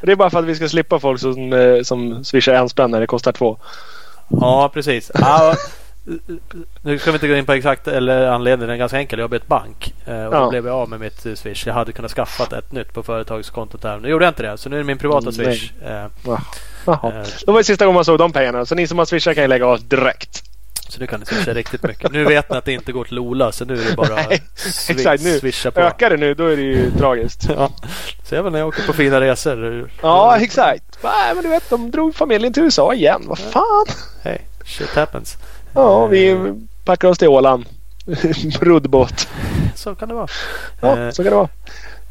Det 0.00 0.12
är 0.12 0.16
bara 0.16 0.30
för 0.30 0.38
att 0.38 0.44
vi 0.44 0.54
ska 0.54 0.68
slippa 0.68 0.98
folk 0.98 1.20
som, 1.20 1.52
eh, 1.52 1.82
som 1.82 2.24
swishar 2.24 2.54
en 2.54 2.68
spänn 2.68 2.90
när 2.90 3.00
det 3.00 3.06
kostar 3.06 3.32
två. 3.32 3.58
Ja, 4.28 4.70
precis. 4.74 5.10
Ja, 5.14 5.54
nu 6.82 6.98
ska 6.98 7.10
vi 7.10 7.16
inte 7.16 7.28
gå 7.28 7.34
in 7.34 7.46
på 7.46 7.52
exakt 7.52 7.88
eller 7.88 8.26
anledningen. 8.26 8.60
Den 8.60 8.70
är 8.70 8.76
ganska 8.76 8.98
enkel. 8.98 9.18
Jag 9.18 9.24
har 9.24 9.28
bytt 9.30 9.46
bank 9.46 9.94
eh, 10.06 10.24
och 10.26 10.34
Ja. 10.34 10.40
då 10.40 10.50
blev 10.50 10.66
jag 10.66 10.76
av 10.76 10.88
med 10.88 11.00
mitt 11.00 11.26
eh, 11.26 11.34
Swish. 11.34 11.66
Jag 11.66 11.74
hade 11.74 11.92
kunnat 11.92 12.10
skaffat 12.10 12.52
ett 12.52 12.72
nytt 12.72 12.92
på 12.94 13.02
företagskontot 13.02 13.82
där. 13.82 13.98
Nu 13.98 14.08
gjorde 14.08 14.24
jag 14.24 14.30
inte 14.30 14.42
det. 14.42 14.58
Så 14.58 14.68
nu 14.68 14.76
är 14.76 14.80
det 14.80 14.84
min 14.86 14.98
privata 14.98 15.30
Nej. 15.30 15.34
Swish. 15.34 15.72
Eh, 15.86 16.06
Jaha. 16.84 17.12
eh, 17.20 17.26
Det 17.46 17.52
var 17.52 17.60
ju 17.60 17.64
sista 17.64 17.84
gången 17.84 17.94
man 17.94 18.04
såg 18.04 18.18
de 18.18 18.32
pengarna. 18.32 18.66
Så 18.66 18.74
ni 18.74 18.86
som 18.86 18.98
har 18.98 19.04
swishat 19.04 19.34
kan 19.34 19.44
ju 19.44 19.48
lägga 19.48 19.66
av 19.66 19.88
direkt. 19.88 20.42
Så 20.88 21.00
nu 21.00 21.06
kan 21.06 21.20
ni 21.20 21.26
swisha 21.26 21.52
riktigt 21.52 21.82
mycket. 21.82 22.12
Nu 22.12 22.24
vet 22.24 22.50
ni 22.50 22.56
att 22.56 22.64
det 22.64 22.72
inte 22.72 22.92
går 22.92 23.04
till 23.04 23.18
Ola. 23.18 23.52
Så 23.52 23.64
nu 23.64 23.74
är 23.74 23.84
det 23.90 23.96
bara 23.96 24.14
Nej, 24.28 24.42
swi- 24.56 24.90
exakt, 24.92 25.22
nu 25.24 25.38
swisha 25.40 25.70
på. 25.70 25.80
Ökar 25.80 26.10
det 26.10 26.16
nu 26.16 26.34
då 26.34 26.46
är 26.46 26.56
det 26.56 26.62
ju 26.62 26.90
tragiskt. 26.90 27.48
Ja. 27.56 27.70
Jag 28.30 28.42
väl 28.42 28.52
när 28.52 28.58
jag 28.58 28.68
åker 28.68 28.82
på 28.82 28.92
fina 28.92 29.20
resor. 29.20 29.90
Ja, 30.02 30.36
exakt. 30.40 30.84
Nej, 31.02 31.34
men 31.34 31.42
du 31.44 31.48
vet, 31.50 31.70
de 31.70 31.90
drog 31.90 32.14
familjen 32.14 32.52
till 32.52 32.62
USA 32.62 32.94
igen. 32.94 33.22
Vad 33.26 33.38
fan? 33.38 33.86
Hey, 34.22 34.38
shit 34.66 34.94
happens. 34.94 35.36
Ja, 35.74 36.04
Eh, 36.04 36.08
vi 36.10 36.52
packar 36.84 37.08
oss 37.08 37.18
till 37.18 37.28
Åland. 37.28 37.64
Roddbåt. 38.60 39.28
Så 39.74 39.94
kan 39.94 40.08
det 40.08 40.14
vara. 40.14 40.26
Ja, 40.80 40.98
Eh, 40.98 41.10
så 41.10 41.22
kan 41.22 41.30
det 41.32 41.36
vara. 41.36 41.48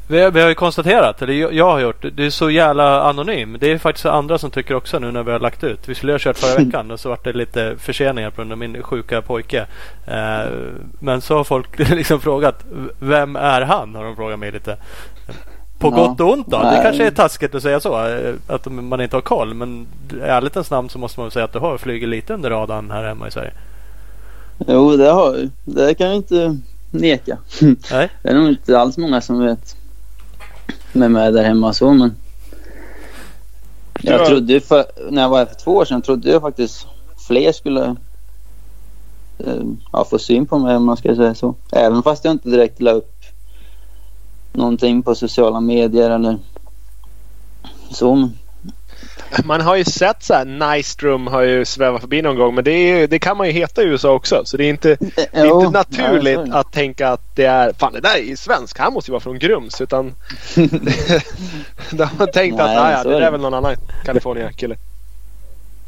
vi, 0.07 0.21
har- 0.21 0.31
vi 0.31 0.41
har 0.41 0.49
ju 0.49 0.55
konstaterat, 0.55 1.21
eller 1.21 1.33
jag, 1.53 1.71
har 1.71 1.79
gjort, 1.79 2.05
du 2.15 2.25
är 2.25 2.29
så 2.29 2.49
jävla 2.49 3.01
anonym. 3.01 3.57
Det 3.59 3.71
är 3.71 3.77
faktiskt 3.77 4.05
andra 4.05 4.37
som 4.37 4.51
tycker 4.51 4.75
också 4.75 4.99
nu 4.99 5.11
när 5.11 5.23
vi 5.23 5.31
har 5.31 5.39
lagt 5.39 5.63
ut. 5.63 5.79
Vi 5.89 5.95
skulle 5.95 6.11
ha 6.13 6.19
kört 6.19 6.37
förra 6.37 6.55
veckan 6.63 6.91
och 6.91 6.99
så 6.99 7.09
vart 7.09 7.23
det 7.23 7.33
lite 7.33 7.75
förseningar 7.79 8.29
på 8.29 8.35
grund 8.35 8.51
av 8.51 8.57
min 8.57 8.83
sjuka 8.83 9.21
pojke. 9.21 9.65
Eh, 10.07 10.51
men 10.99 11.21
så 11.21 11.37
har 11.37 11.43
folk 11.43 11.79
liksom 11.89 12.19
frågat, 12.19 12.65
vem 12.99 13.35
är 13.35 13.61
han? 13.61 13.95
Har 13.95 14.03
de 14.03 14.15
frågat 14.15 14.39
mig 14.39 14.51
lite. 14.51 14.77
På 15.79 15.89
gott 15.89 16.19
och 16.19 16.31
ont 16.33 16.47
då? 16.47 16.57
Det 16.57 16.63
Nej. 16.63 16.79
kanske 16.83 17.07
är 17.07 17.11
taskigt 17.11 17.55
att 17.55 17.63
säga 17.63 17.79
så. 17.79 18.07
eh, 18.07 18.33
Att 18.47 18.65
man 18.65 19.01
inte 19.01 19.15
har 19.15 19.21
koll. 19.21 19.53
Men 19.53 19.87
i 20.13 20.19
ärlighetens 20.21 20.71
namn 20.71 20.89
så 20.89 20.99
måste 20.99 21.19
man 21.19 21.25
väl 21.25 21.31
säga 21.31 21.45
att 21.45 21.53
du 21.53 21.59
har 21.59 21.77
flugit 21.77 22.09
lite 22.09 22.33
under 22.33 22.49
radarn 22.49 22.91
här 22.91 23.03
hemma 23.03 23.27
i 23.27 23.31
Sverige. 23.31 23.51
Jo, 24.67 24.97
det 24.97 25.09
har 25.09 25.35
jag. 25.35 25.49
Det 25.65 25.93
kan 25.95 26.07
jag 26.07 26.15
inte 26.15 26.57
neka. 26.91 27.37
Nej. 27.91 28.09
Det 28.23 28.29
är 28.29 28.33
nog 28.33 28.49
inte 28.49 28.79
alls 28.79 28.97
många 28.97 29.21
som 29.21 29.39
vet 29.45 29.75
vem 30.93 31.15
jag 31.15 31.25
är 31.25 31.31
där 31.31 31.43
hemma 31.43 31.73
så 31.73 31.93
men. 31.93 32.15
Jag 34.01 34.21
Ja. 34.21 34.25
trodde 34.25 34.59
för, 34.61 34.85
när 35.09 35.21
jag 35.21 35.29
var 35.29 35.37
här 35.37 35.45
för 35.45 35.55
två 35.55 35.71
år 35.75 35.85
sedan 35.85 36.01
trodde 36.01 36.29
jag 36.31 36.41
faktiskt 36.41 36.87
fler 37.27 37.51
skulle 37.51 37.95
eh, 39.39 39.63
ja, 39.91 40.05
få 40.09 40.19
syn 40.19 40.45
på 40.45 40.59
mig 40.59 40.75
om 40.75 40.85
man 40.85 40.97
ska 40.97 41.15
säga 41.15 41.35
så. 41.35 41.55
Även 41.71 42.03
fast 42.03 42.25
jag 42.25 42.31
inte 42.31 42.49
direkt 42.49 42.81
la 42.81 42.91
upp 42.91 43.15
någonting 44.53 45.03
på 45.03 45.15
sociala 45.15 45.59
medier 45.59 46.09
eller 46.09 46.37
så. 47.91 48.15
men- 48.15 48.33
Man 49.43 49.61
har 49.61 49.75
ju 49.75 49.83
sett 49.83 50.23
så 50.23 50.33
här 50.33 50.45
Nystrom 50.45 51.27
har 51.27 51.41
ju 51.41 51.65
svävat 51.65 52.01
förbi 52.01 52.21
någon 52.21 52.35
gång 52.35 52.55
men 52.55 52.63
det, 52.63 52.71
är, 52.71 53.07
det 53.07 53.19
kan 53.19 53.37
man 53.37 53.47
ju 53.47 53.53
heta 53.53 53.81
i 53.81 53.85
USA 53.85 54.11
också. 54.11 54.41
Så 54.45 54.57
det 54.57 54.65
är 54.65 54.69
inte, 54.69 54.97
det 55.15 55.27
är 55.31 55.61
inte 55.61 55.69
naturligt 55.77 56.39
ja, 56.39 56.45
det. 56.45 56.55
att 56.55 56.71
tänka 56.71 57.09
att 57.09 57.21
det 57.35 57.45
är 57.45 57.73
Fan 57.73 57.93
det 57.93 57.99
där 57.99 58.15
är 58.15 58.23
ju 58.23 58.35
svensk. 58.37 58.79
Han 58.79 58.93
måste 58.93 59.11
ju 59.11 59.13
vara 59.13 59.19
från 59.21 59.39
Grums. 59.39 59.81
Utan 59.81 60.13
de 61.91 62.03
har 62.03 62.25
tänkt 62.31 62.57
Nej, 62.57 62.65
att 62.65 62.83
naja, 62.83 63.03
så 63.03 63.09
det 63.09 63.15
är 63.15 63.19
där 63.19 63.21
är 63.21 63.25
det. 63.25 63.31
väl 63.31 63.41
någon 63.41 63.53
annan 63.53 63.75
California-kille. 64.05 64.75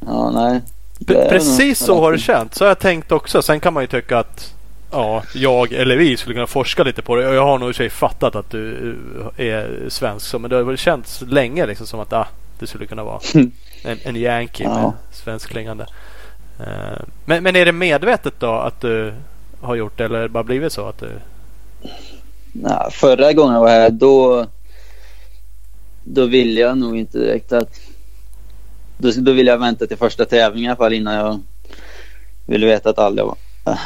Ja, 0.05 0.31
nej. 0.31 0.61
Det 0.99 1.13
Pre- 1.13 1.17
är 1.17 1.29
Precis 1.29 1.79
så 1.79 2.01
har 2.01 2.11
det 2.11 2.17
känts. 2.19 2.57
Så 2.57 2.63
har 2.63 2.69
jag 2.69 2.79
tänkt 2.79 3.11
också. 3.11 3.41
Sen 3.41 3.59
kan 3.59 3.73
man 3.73 3.83
ju 3.83 3.87
tycka 3.87 4.17
att 4.19 4.53
ja, 4.91 5.23
jag 5.35 5.73
eller 5.73 5.95
vi 5.97 6.17
skulle 6.17 6.33
kunna 6.33 6.47
forska 6.47 6.83
lite 6.83 7.01
på 7.01 7.15
det. 7.15 7.27
Och 7.27 7.35
Jag 7.35 7.45
har 7.45 7.57
nog 7.57 7.69
i 7.69 7.71
och 7.71 7.75
för 7.75 7.83
sig 7.83 7.89
fattat 7.89 8.35
att 8.35 8.49
du 8.49 8.95
eh, 9.37 9.45
är 9.45 9.89
svensk. 9.89 10.33
Men 10.33 10.49
det 10.49 10.55
har 10.55 10.63
väl 10.63 10.77
känts 10.77 11.21
länge 11.21 11.65
liksom 11.65 11.87
som 11.87 11.99
att 11.99 12.13
ah, 12.13 12.27
det 12.61 12.67
skulle 12.67 12.85
kunna 12.85 13.03
vara 13.03 13.19
en, 13.83 13.99
en 14.03 14.15
yankee 14.15 14.67
med 14.67 14.77
Ja. 14.77 14.93
svenskklingande. 15.11 15.85
Eh, 16.59 17.01
Men, 17.25 17.43
men 17.43 17.55
är 17.55 17.65
det 17.65 17.71
medvetet 17.71 18.33
då 18.39 18.51
att 18.51 18.81
du 18.81 19.13
har 19.61 19.75
gjort 19.75 19.97
det 19.97 20.05
eller 20.05 20.21
det 20.21 20.29
bara 20.29 20.43
blivit 20.43 20.73
så 20.73 20.87
att 20.87 20.99
du... 20.99 21.11
Nej, 22.53 22.91
förra 22.91 23.33
gången 23.33 23.53
jag 23.53 23.61
var 23.61 23.69
här 23.69 23.89
då 23.89 24.45
då 26.03 26.25
ville 26.25 26.61
jag 26.61 26.77
nog 26.77 26.97
inte 26.97 27.17
direkt 27.17 27.51
att 27.53 27.79
då, 28.97 29.11
då 29.17 29.31
ville 29.31 29.51
jag 29.51 29.57
vänta 29.57 29.87
till 29.87 29.97
första 29.97 30.25
tävlingen 30.25 30.65
i 30.67 30.69
alla 30.69 30.77
fall 30.77 30.93
innan 30.93 31.13
jag 31.15 31.39
ville 32.45 32.65
veta 32.65 32.89
att 32.89 32.99
alla 32.99 33.35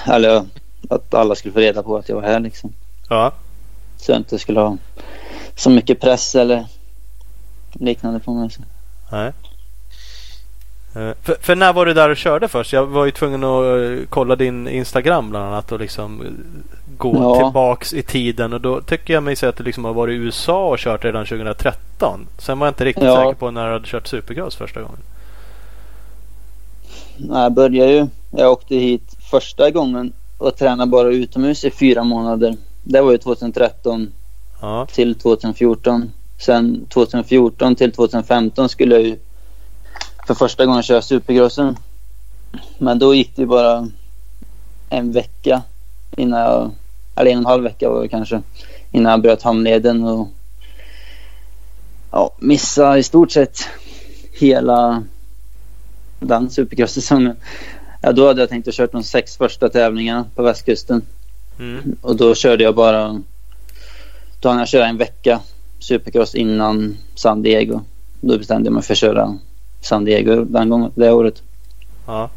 eller 0.07 0.45
att 0.89 1.13
alla 1.13 1.35
skulle 1.35 1.53
få 1.53 1.59
reda 1.59 1.83
på 1.83 1.97
att 1.97 2.09
jag 2.09 2.15
var 2.15 2.23
här 2.23 2.39
liksom. 2.39 2.73
Ja. 3.09 3.31
Så 3.97 4.11
jag 4.11 4.19
inte 4.19 4.39
skulle 4.39 4.59
ha 4.59 4.77
så 5.55 5.69
mycket 5.69 5.99
press 6.01 6.35
eller 6.35 6.65
liknande 7.79 8.19
på 8.19 8.33
mig. 8.33 8.49
Så. 8.49 8.61
Nej. 9.11 9.31
Eh, 10.95 11.11
För, 11.23 11.35
för 11.41 11.55
när 11.55 11.73
var 11.73 11.85
du 11.85 11.93
där 11.93 12.09
och 12.09 12.17
körde 12.17 12.47
först? 12.47 12.73
Jag 12.73 12.85
var 12.85 13.05
ju 13.05 13.11
tvungen 13.11 13.43
att 13.43 13.65
eh, 13.65 14.05
kolla 14.09 14.35
din 14.35 14.67
Instagram 14.67 15.29
bland 15.29 15.45
annat 15.45 15.71
och 15.71 15.79
liksom 15.79 16.21
eh, 16.21 16.27
gå 16.97 17.15
Ja. 17.15 17.43
tillbaks 17.43 17.93
i 17.93 18.01
tiden 18.03 18.53
och 18.53 18.61
då 18.61 18.81
tycker 18.81 19.13
jag 19.13 19.23
mig 19.23 19.35
se 19.35 19.47
att 19.47 19.57
du 19.57 19.63
liksom 19.63 19.85
har 19.85 19.93
varit 19.93 20.13
i 20.13 20.15
USA 20.15 20.67
och 20.67 20.77
kört 20.77 21.05
redan 21.05 21.25
2013. 21.25 22.27
Sen 22.37 22.59
var 22.59 22.67
jag 22.67 22.71
inte 22.71 22.85
riktigt 22.85 23.03
Ja. 23.05 23.15
säker 23.15 23.33
på 23.33 23.51
när 23.51 23.65
du 23.67 23.73
hade 23.73 23.87
kört 23.87 24.07
Supercross 24.07 24.55
första 24.55 24.81
gången. 24.81 24.99
Nej, 27.17 27.41
jag 27.43 27.53
började 27.53 27.91
ju, 27.91 28.07
jag 28.31 28.51
åkte 28.51 28.75
hit 28.75 29.15
första 29.31 29.71
gången 29.71 30.13
och 30.37 30.57
tränade 30.57 30.89
bara 30.91 31.07
utomhus 31.09 31.63
i 31.63 31.71
fyra 31.71 32.03
månader. 32.03 32.55
Det 32.83 33.01
var 33.01 33.11
ju 33.11 33.17
2013 33.17 34.11
Ja. 34.61 34.85
till 34.91 35.15
2014. 35.15 36.11
Sen 36.37 36.85
2014 36.89 37.75
till 37.75 37.91
2015 37.91 38.69
skulle 38.69 38.95
jag 38.95 39.03
ju 39.03 39.17
för 40.27 40.33
första 40.33 40.65
gången 40.65 40.83
köra 40.83 41.01
supercrossen. 41.01 41.77
Men 42.77 42.99
då 42.99 43.15
gick 43.15 43.35
det 43.35 43.45
bara 43.45 43.87
en 44.89 45.11
vecka 45.11 45.61
innan 46.17 46.39
jag, 46.39 46.71
eller 47.15 47.31
en 47.31 47.37
och 47.37 47.41
en 47.41 47.45
halv 47.45 47.63
vecka 47.63 47.89
var 47.89 48.01
det 48.01 48.07
kanske, 48.07 48.41
innan 48.91 49.11
jag 49.11 49.21
bröt 49.21 49.41
handleden 49.41 50.03
och 50.03 50.27
ja, 52.11 52.35
missade 52.39 52.99
i 52.99 53.03
stort 53.03 53.31
sett 53.31 53.59
hela 54.33 55.03
den 56.19 56.49
supercross-säsongen. 56.49 57.35
Ja, 58.01 58.11
då 58.11 58.27
hade 58.27 58.41
jag 58.41 58.49
tänkt 58.49 58.67
att 58.67 58.73
köra 58.73 58.87
de 58.87 59.03
sex 59.03 59.37
första 59.37 59.69
tävlingarna 59.69 60.25
på 60.35 60.43
västkusten. 60.43 61.01
Mm. 61.59 61.95
Och 62.01 62.15
då 62.15 62.35
körde 62.35 62.63
jag 62.63 62.75
bara... 62.75 63.21
Då 64.39 64.49
hann 64.49 64.59
jag 64.59 64.67
köra 64.67 64.87
en 64.87 64.97
vecka 64.97 65.39
supercross 65.79 66.35
innan 66.35 66.97
San 67.15 67.41
Diego. 67.41 67.81
Då 68.21 68.37
bestämde 68.37 68.67
jag 68.67 68.73
mig 68.73 68.83
för 68.83 68.93
att 68.93 68.97
köra 68.97 69.37
San 69.81 70.05
Diego 70.05 70.43
den 70.43 70.69
gången, 70.69 70.91
det 70.95 71.11
året. 71.11 71.41
Ja. 72.07 72.29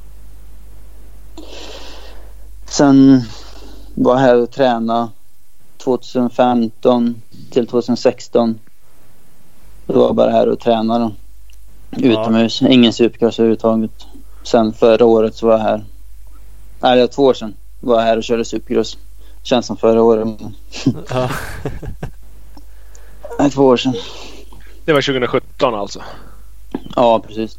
Sen 2.66 3.22
var 3.94 4.12
jag 4.12 4.20
här 4.20 4.42
och 4.42 4.50
tränade 4.50 5.08
2015 5.76 7.22
till 7.50 7.66
2016. 7.66 8.58
Då 9.86 9.98
var 9.98 10.06
jag 10.06 10.14
bara 10.14 10.30
här 10.30 10.48
och 10.48 10.60
tränade 10.60 11.04
då. 11.04 11.12
Utomhus. 12.08 12.62
Ingen 12.62 12.92
supercross 12.92 13.38
överhuvudtaget. 13.38 14.06
Sen 14.42 14.72
förra 14.72 15.04
året 15.04 15.34
så 15.34 15.46
var 15.46 15.52
jag 15.52 15.60
här. 15.60 15.84
Nej, 16.80 16.96
det 16.96 17.00
var 17.00 17.08
två 17.08 17.22
år 17.22 17.34
sedan. 17.34 17.54
Var 17.80 17.94
jag 17.94 18.02
här 18.02 18.16
och 18.16 18.24
körde 18.24 18.44
supercross. 18.44 18.98
Känns 19.42 19.66
som 19.66 19.76
förra 19.76 20.02
året. 20.02 20.28
ja. 21.10 21.30
Nej, 23.38 23.50
två 23.50 23.62
år 23.66 23.76
sedan. 23.76 23.94
Det 24.84 24.92
var 24.92 25.02
2017 25.02 25.74
alltså. 25.74 26.02
Ja, 26.96 27.20
precis. 27.26 27.58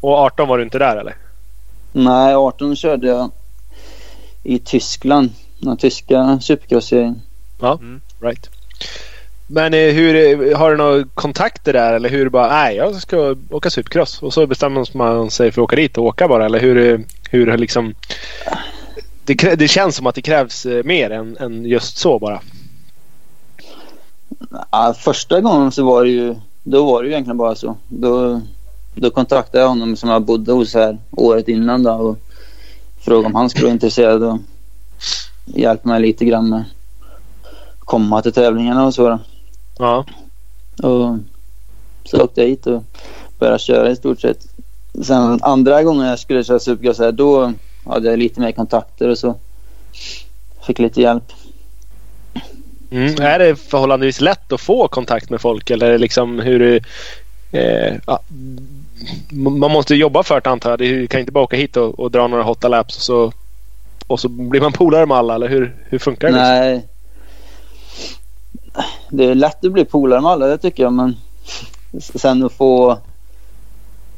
Och 0.00 0.12
18 0.18 0.48
var 0.48 0.58
du 0.58 0.64
inte 0.64 0.78
där 0.78 0.96
eller? 0.96 1.16
Nej, 1.92 2.34
18 2.34 2.76
körde 2.76 3.06
jag 3.06 3.30
i 4.42 4.58
Tyskland. 4.58 5.30
Den 5.58 5.76
tyska 5.76 6.38
supercross-serien. 6.42 7.20
Ja, 7.60 7.78
Mm. 7.80 8.00
right. 8.20 8.50
Men 9.46 9.74
eh, 9.74 9.80
hur, 9.92 10.14
eh, 10.52 10.58
har 10.58 10.70
du 10.70 10.76
några 10.76 11.04
kontakter 11.14 11.72
där 11.72 11.92
eller 11.94 12.08
hur 12.08 12.28
bara 12.28 12.48
nej 12.48 12.76
jag 12.76 12.94
ska 12.94 13.36
åka 13.50 13.70
supercross 13.70 14.22
och 14.22 14.32
så 14.34 14.46
bestämmer 14.46 14.96
man 14.96 15.30
sig 15.30 15.52
för 15.52 15.60
att 15.62 15.64
åka 15.64 15.76
dit 15.76 15.98
och 15.98 16.04
åka 16.04 16.28
bara 16.28 16.44
eller 16.46 16.60
hur, 16.60 16.92
eh, 16.94 16.98
hur 17.30 17.58
liksom 17.58 17.94
det, 19.24 19.34
krä- 19.34 19.56
det 19.56 19.68
känns 19.68 19.96
som 19.96 20.06
att 20.06 20.14
det 20.14 20.22
krävs 20.22 20.66
mer 20.84 21.10
än, 21.10 21.36
än 21.40 21.64
just 21.64 21.96
så 21.98 22.18
bara. 22.18 22.40
Ja, 24.70 24.94
första 24.98 25.40
gången 25.40 25.72
så 25.72 25.84
var 25.84 26.04
det 26.04 26.10
ju, 26.10 26.34
då 26.62 26.84
var 26.84 27.02
det 27.02 27.08
ju 27.08 27.12
egentligen 27.12 27.36
bara 27.36 27.54
så. 27.54 27.76
Då, 27.88 28.40
då 28.94 29.10
kontaktade 29.10 29.62
jag 29.62 29.68
honom 29.68 29.96
som 29.96 30.10
jag 30.10 30.22
bodde 30.22 30.52
hos 30.52 30.74
här 30.74 30.98
året 31.10 31.48
innan 31.48 31.82
då 31.82 31.92
och 31.92 32.18
frågade 33.00 33.26
om 33.26 33.34
han 33.34 33.50
skulle 33.50 33.64
vara 33.64 33.72
intresserad 33.72 34.22
och 34.22 34.38
hjälpa 35.44 35.88
mig 35.88 36.00
lite 36.00 36.24
grann 36.24 36.48
med 36.48 36.60
att 36.60 37.86
komma 37.86 38.22
till 38.22 38.32
tävlingarna 38.32 38.86
och 38.86 38.94
så. 38.94 39.08
Då. 39.08 39.18
Ja. 39.78 40.04
Och 40.82 41.18
så 42.04 42.24
åkte 42.24 42.40
jag 42.40 42.48
hit 42.48 42.66
och 42.66 42.84
började 43.38 43.58
köra 43.58 43.90
i 43.90 43.96
stort 43.96 44.20
sett. 44.20 44.46
Sen 45.02 45.38
andra 45.42 45.82
gången 45.82 46.06
jag 46.06 46.18
skulle 46.18 46.44
köra 46.44 46.58
supercross 46.58 46.98
här 46.98 47.12
då 47.12 47.52
hade 47.84 48.10
jag 48.10 48.18
lite 48.18 48.40
mer 48.40 48.52
kontakter 48.52 49.08
och 49.08 49.18
så. 49.18 49.34
Fick 50.66 50.78
lite 50.78 51.00
hjälp. 51.00 51.32
Mm. 52.92 53.22
Är 53.22 53.38
det 53.38 53.56
förhållandevis 53.56 54.20
lätt 54.20 54.52
att 54.52 54.60
få 54.60 54.88
kontakt 54.88 55.30
med 55.30 55.40
folk 55.40 55.70
eller 55.70 55.98
liksom 55.98 56.38
hur 56.38 56.58
du, 56.58 56.80
eh, 57.52 57.94
ja, 58.06 58.20
man 59.30 59.70
måste 59.70 59.94
jobba 59.94 60.22
för 60.22 60.40
det 60.40 60.50
antar 60.50 60.70
jag. 60.70 60.78
Du 60.78 61.06
kan 61.06 61.20
inte 61.20 61.32
bara 61.32 61.44
åka 61.44 61.56
hit 61.56 61.76
och, 61.76 62.00
och 62.00 62.10
dra 62.10 62.26
några 62.26 62.42
hotta 62.42 62.68
laps 62.68 62.96
och 62.96 63.02
så, 63.02 63.32
och 64.06 64.20
så 64.20 64.28
blir 64.28 64.60
man 64.60 64.72
polare 64.72 65.06
med 65.06 65.16
alla 65.16 65.34
eller 65.34 65.48
hur, 65.48 65.76
hur 65.88 65.98
funkar 65.98 66.28
det? 66.28 66.34
Liksom? 66.34 66.48
Nej. 66.48 66.86
Det 69.10 69.24
är 69.24 69.34
lätt 69.34 69.64
att 69.64 69.72
bli 69.72 69.84
polare 69.84 70.20
med 70.20 70.30
alla, 70.30 70.46
det 70.46 70.58
tycker 70.58 70.82
jag. 70.82 70.92
Men 70.92 71.16
sen 72.00 72.42
att 72.42 72.52
få 72.52 72.98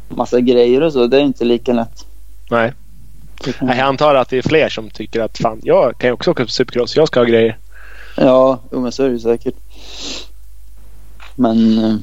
massa 0.08 0.40
grejer 0.40 0.80
och 0.80 0.92
så, 0.92 1.06
det 1.06 1.16
är 1.16 1.20
inte 1.20 1.44
lika 1.44 1.72
lätt. 1.72 2.06
Nej. 2.50 2.72
Nej, 3.60 3.78
Jag 3.78 3.86
antar 3.86 4.14
att 4.14 4.28
det 4.28 4.38
är 4.38 4.42
fler 4.42 4.68
som 4.68 4.90
tycker 4.90 5.20
att 5.20 5.38
fan, 5.38 5.60
jag 5.62 5.98
kan 5.98 6.08
ju 6.08 6.14
också 6.14 6.30
åka 6.30 6.44
på 6.44 6.50
supercross. 6.50 6.96
Jag 6.96 7.08
ska 7.08 7.20
ha 7.20 7.24
grejer. 7.24 7.56
Ja, 8.16 8.58
jo, 8.72 8.80
men 8.80 8.92
så 8.92 9.02
är 9.02 9.10
det 9.10 9.18
säkert. 9.18 9.54
Men 11.34 11.78
eh, 11.78 11.96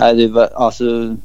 nej, 0.00 0.14
det, 0.14 0.40
är 0.40 0.56
alltså, 0.64 1.16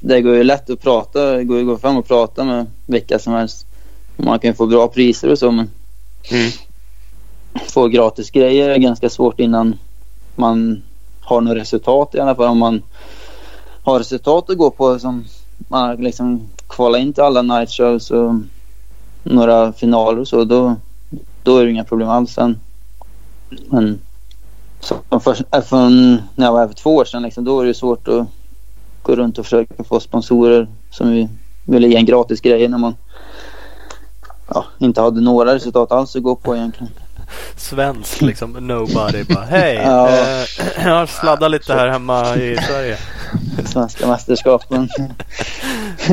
det 0.00 0.20
går 0.20 0.34
ju 0.34 0.44
lätt 0.44 0.70
att 0.70 0.80
prata. 0.80 1.24
Det 1.24 1.44
går 1.44 1.56
ju 1.56 1.62
att 1.62 1.68
gå 1.68 1.78
fram 1.78 1.96
och 1.96 2.08
prata 2.08 2.44
med 2.44 2.66
vilka 2.86 3.18
som 3.18 3.32
helst. 3.32 3.66
Man 4.16 4.38
kan 4.38 4.50
ju 4.50 4.54
få 4.54 4.66
bra 4.66 4.88
priser 4.88 5.30
och 5.30 5.38
så, 5.38 5.50
men 5.50 5.70
Mm. 6.30 6.50
få 7.68 7.88
gratis 7.88 8.30
grejer 8.30 8.68
är 8.68 8.78
ganska 8.78 9.10
svårt 9.10 9.40
innan 9.40 9.78
man 10.36 10.82
har 11.20 11.40
något 11.40 11.56
resultat 11.56 12.14
i 12.14 12.20
alla 12.20 12.34
fall. 12.34 12.48
Om 12.48 12.58
man 12.58 12.82
har 13.82 13.98
resultat 13.98 14.50
att 14.50 14.58
gå 14.58 14.70
på 14.70 14.98
som 14.98 15.24
man 15.58 15.96
liksom 15.96 16.48
kvalat 16.68 17.00
in 17.00 17.12
till 17.12 17.22
alla 17.22 17.42
night 17.42 17.70
shows 17.70 18.10
och 18.10 18.34
några 19.22 19.72
finaler 19.72 20.20
och 20.20 20.28
så, 20.28 20.44
då, 20.44 20.76
då 21.42 21.58
är 21.58 21.64
det 21.64 21.70
inga 21.70 21.84
problem 21.84 22.08
alls 22.08 22.32
sen. 22.32 22.58
Men 23.70 24.00
så, 24.80 25.20
för, 25.20 25.36
äh, 25.50 25.62
från 25.62 26.12
när 26.34 26.46
jag 26.46 26.52
var 26.52 26.60
här 26.60 26.68
för 26.68 26.74
två 26.74 26.96
år 26.96 27.04
sedan, 27.04 27.22
liksom, 27.22 27.44
då 27.44 27.56
var 27.56 27.64
det 27.64 27.74
svårt 27.74 28.08
att 28.08 28.26
gå 29.02 29.16
runt 29.16 29.38
och 29.38 29.44
försöka 29.44 29.84
få 29.84 30.00
sponsorer 30.00 30.68
som 30.90 31.10
vi 31.10 31.28
ville 31.64 31.88
ge 31.88 31.96
en 31.96 32.06
gratis 32.06 32.40
grejer 32.40 32.68
när 32.68 32.78
man 32.78 32.94
ja, 34.48 34.64
inte 34.78 35.00
hade 35.00 35.20
några 35.20 35.54
resultat 35.54 35.92
alls 35.92 36.16
att 36.16 36.22
gå 36.22 36.36
på 36.36 36.56
egentligen. 36.56 36.92
Svensk 37.56 38.20
liksom 38.22 38.52
nobody 38.52 39.24
bara 39.24 39.44
hej. 39.44 39.74
Ja. 39.84 40.08
Eh, 40.08 40.44
jag 40.84 40.94
har 40.94 41.06
sladdat 41.06 41.50
lite 41.50 41.74
här 41.74 41.88
hemma 41.88 42.36
i 42.36 42.56
Sverige. 42.56 42.98
Svenska 43.64 44.06
mästerskapen. 44.06 44.88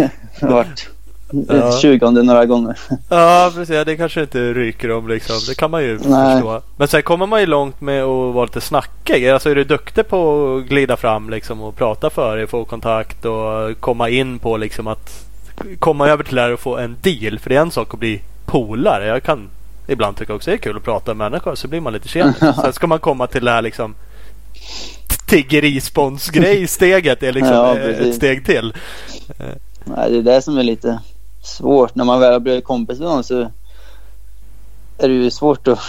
Ja. 1.32 1.72
20 1.82 2.12
några 2.12 2.46
gånger. 2.46 2.80
Ja 3.10 3.52
precis, 3.56 3.86
det 3.86 3.98
kanske 3.98 4.22
inte 4.22 4.54
ryker 4.54 4.92
om 4.92 5.08
liksom. 5.08 5.36
Det 5.48 5.56
kan 5.56 5.72
man 5.72 5.84
ju 5.84 6.00
Nej. 6.04 6.34
förstå. 6.34 6.62
Men 6.78 6.88
sen 6.88 7.02
kommer 7.04 7.26
man 7.26 7.40
ju 7.40 7.46
långt 7.46 7.82
med 7.82 8.04
att 8.04 8.34
vara 8.34 8.46
lite 8.46 8.62
snackig. 8.62 9.30
Alltså 9.30 9.50
är 9.50 9.56
du 9.56 9.64
duktig 9.64 10.08
på 10.08 10.56
att 10.58 10.70
glida 10.70 10.98
fram 10.98 11.30
liksom 11.30 11.62
och 11.62 11.76
prata 11.76 12.10
för 12.10 12.38
dig, 12.38 12.48
få 12.48 12.66
kontakt 12.66 13.26
och 13.26 13.80
komma 13.80 14.10
in 14.10 14.40
på 14.40 14.58
liksom 14.58 14.88
att 14.88 15.26
komma 15.80 16.08
över 16.08 16.24
till 16.24 16.36
det 16.36 16.42
här 16.42 16.54
och 16.54 16.60
få 16.60 16.78
en 16.78 16.96
deal. 17.02 17.40
För 17.40 17.50
det 17.50 17.56
är 17.56 17.62
en 17.62 17.72
sak 17.72 17.94
att 17.94 18.00
bli 18.00 18.22
polare. 18.46 19.08
Jag 19.08 19.24
kan 19.24 19.50
ibland 19.88 20.18
tycka 20.18 20.34
också 20.34 20.52
det 20.52 20.56
är 20.56 20.58
kul 20.58 20.78
att 20.78 20.84
prata 20.84 21.14
med 21.14 21.32
människor 21.32 21.56
så 21.56 21.68
blir 21.68 21.82
man 21.82 21.94
lite 21.94 22.08
tjenis. 22.08 22.38
Sen 22.62 22.74
ska 22.74 22.88
man 22.88 23.00
komma 23.00 23.28
till 23.28 23.46
det 23.46 23.52
här 23.52 23.62
liksom 23.62 23.96
tiggerisponsgrej 25.28 26.68
steget 26.68 27.24
är 27.24 27.34
liksom 27.34 27.54
Ja, 27.56 27.78
ett 27.78 28.16
steg 28.16 28.46
till. 28.46 28.74
Nej, 29.86 30.12
det 30.12 30.18
är 30.18 30.22
det 30.22 30.42
som 30.42 30.58
är 30.58 30.64
lite 30.64 31.00
svårt. 31.42 31.96
När 31.96 32.06
man 32.06 32.20
väl 32.20 32.34
har 32.34 32.40
blivit 32.40 32.64
kompis 32.66 33.00
med 33.00 33.08
någon 33.08 33.24
så 33.24 33.40
är 34.98 35.08
det 35.08 35.14
ju 35.14 35.32
svårt 35.32 35.68
att 35.68 35.80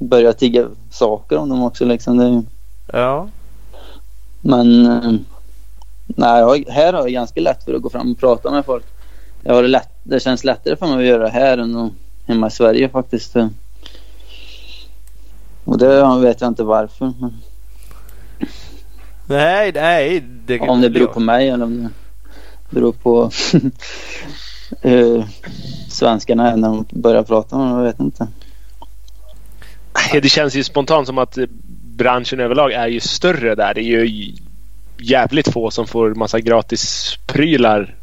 börja 0.00 0.32
tigga 0.32 0.68
saker 0.90 1.36
om 1.38 1.48
dem 1.48 1.62
också. 1.62 1.84
Liksom. 1.84 2.16
Det 2.16 2.28
ju- 2.28 2.42
Ja. 2.92 3.28
men 4.40 4.86
eh, 4.86 5.12
nej, 6.06 6.64
här 6.68 6.92
har 6.92 7.00
jag 7.02 7.12
ganska 7.12 7.40
lätt 7.40 7.64
för 7.64 7.74
att 7.74 7.82
gå 7.82 7.90
fram 7.90 8.12
och 8.12 8.18
prata 8.18 8.50
med 8.50 8.64
folk. 8.64 8.84
Jag 9.42 9.54
har 9.54 9.62
det, 9.62 9.68
lätt, 9.68 9.88
det 10.02 10.20
känns 10.20 10.44
lättare 10.44 10.76
för 10.76 10.86
mig 10.86 10.96
att 10.96 11.04
göra 11.04 11.28
här 11.28 11.58
än 11.58 11.90
hemma 12.26 12.46
i 12.46 12.50
Sverige 12.50 12.88
faktiskt. 12.88 13.36
Och 15.64 15.78
det 15.78 16.18
vet 16.20 16.40
jag 16.40 16.48
inte 16.48 16.62
varför. 16.62 17.12
Men 17.20 17.32
Nej, 19.26 19.72
nej. 19.74 20.20
Det, 20.46 20.60
om 20.60 20.80
det 20.80 20.90
beror 20.90 21.06
på 21.06 21.20
mig 21.20 21.48
eller 21.48 21.64
om 21.64 21.82
det 21.82 21.90
beror 22.70 22.92
på 22.92 23.30
hur 24.80 25.24
svenskarna 25.88 26.50
är 26.50 26.56
när 26.56 26.68
de 26.68 26.86
börjar 26.90 27.22
prata 27.22 27.58
med 27.58 27.66
dem. 27.66 27.78
Jag 27.78 27.84
vet 27.84 28.00
inte. 28.00 28.28
Det 30.12 30.28
känns 30.28 30.54
ju 30.54 30.64
spontant 30.64 31.06
som 31.06 31.18
att 31.18 31.38
branschen 31.96 32.40
överlag 32.40 32.72
är 32.72 32.86
ju 32.86 33.00
större 33.00 33.54
där. 33.54 33.74
Det 33.74 33.80
är 33.80 34.04
ju 34.04 34.32
jävligt 34.98 35.52
få 35.52 35.70
som 35.70 35.86
får 35.86 36.14
massa 36.14 36.40
gratis 36.40 37.14
prylar 37.26 37.94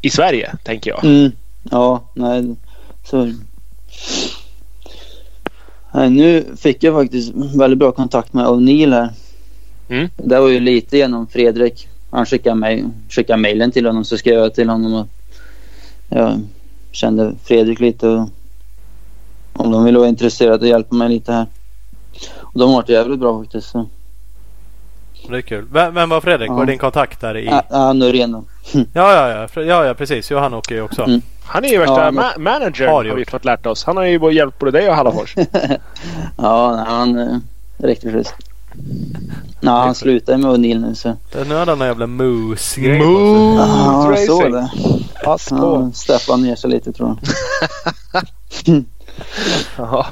i 0.00 0.10
Sverige, 0.10 0.54
tänker 0.62 0.90
jag. 0.90 1.04
Mm. 1.04 1.32
Ja, 1.70 2.02
nej. 2.14 2.56
Så. 3.04 3.32
Nej, 5.94 6.10
nu 6.10 6.44
fick 6.56 6.82
jag 6.82 6.94
faktiskt 6.94 7.32
väldigt 7.34 7.78
bra 7.78 7.92
kontakt 7.92 8.32
med 8.32 8.46
O'Neill 8.46 8.92
här. 8.92 9.10
Mm. 9.88 10.08
Det 10.16 10.40
var 10.40 10.48
ju 10.48 10.60
lite 10.60 10.96
genom 10.96 11.26
Fredrik. 11.26 11.88
Han 12.10 12.26
skickade, 12.26 12.56
mig, 12.56 12.84
skickade 13.08 13.38
mejlen 13.38 13.72
till 13.72 13.86
honom 13.86 14.04
så 14.04 14.18
skrev 14.18 14.38
jag 14.38 14.54
till 14.54 14.68
honom 14.68 14.94
att 14.94 15.08
jag 16.14 16.40
kände 16.92 17.34
Fredrik 17.44 17.80
lite 17.80 18.08
och 18.08 18.28
om 19.52 19.70
de 19.72 19.84
ville 19.84 19.98
vara 19.98 20.08
intresserade 20.08 20.58
och 20.58 20.66
hjälpa 20.66 20.94
mig 20.94 21.08
lite 21.08 21.32
här. 21.32 21.46
Och 22.40 22.58
de 22.60 22.68
har 22.70 22.76
varit 22.76 22.88
jävligt 22.88 23.18
bra 23.20 23.42
faktiskt. 23.42 23.70
Så. 23.70 23.86
Det 25.28 25.36
är 25.36 25.40
kul. 25.40 25.66
Vem, 25.72 25.94
vem 25.94 26.08
var 26.08 26.20
Fredrik? 26.20 26.50
Ja. 26.50 26.54
Var 26.54 26.66
din 26.66 26.78
kontakt 26.78 27.20
där 27.20 27.36
i? 27.36 27.46
Ja, 27.46 27.62
ja, 27.70 27.92
Norén. 27.92 28.32
Ja, 28.72 28.84
ja, 28.92 29.28
ja. 29.54 29.62
Ja, 29.62 29.84
ja 29.86 29.94
precis. 29.94 30.30
Jo, 30.30 30.38
han 30.38 30.54
åker 30.54 30.74
ju 30.74 30.82
också. 30.82 31.02
Mm. 31.02 31.22
Han 31.44 31.64
är 31.64 31.68
ju 31.68 31.78
värsta 31.78 32.04
Ja, 32.04 32.10
men- 32.10 32.24
ma- 32.24 32.38
manager 32.38 32.86
Har 32.88 33.04
har, 33.04 33.14
vi 33.16 33.24
fått 33.24 33.44
lärt 33.44 33.66
oss. 33.66 33.84
Han 33.84 33.96
har 33.96 34.04
ju 34.04 34.32
hjälpt 34.32 34.58
både 34.58 34.70
dig 34.70 34.88
och 34.88 34.94
Hallafors. 34.96 35.34
Ja, 36.36 36.84
han 36.88 37.18
är 37.18 37.40
riktigt 37.78 38.12
schysst. 38.12 38.34
Nej, 39.60 39.74
han 39.74 39.94
slutar 39.94 40.36
med 40.36 40.50
O'Neill 40.50 40.80
nu 40.88 40.94
så. 40.94 41.16
Det- 41.32 41.44
Nu 41.48 41.54
hade 41.54 41.70
han 41.70 41.80
en 41.80 41.86
jävla 41.86 42.06
moose-grej. 42.06 42.98
på 43.00 43.04
Move 43.06 43.56
Ja, 43.56 44.14
jag 44.16 44.26
såg 44.26 44.52
det. 44.52 44.70
Pass 45.24 45.48
på. 45.48 45.56
Ja, 45.56 45.90
Stefan 45.94 46.42
ner 46.42 46.56
sig 46.56 46.70
lite 46.70 46.92
tror 46.92 47.08
jag. 48.12 48.24
Ja. 49.78 50.06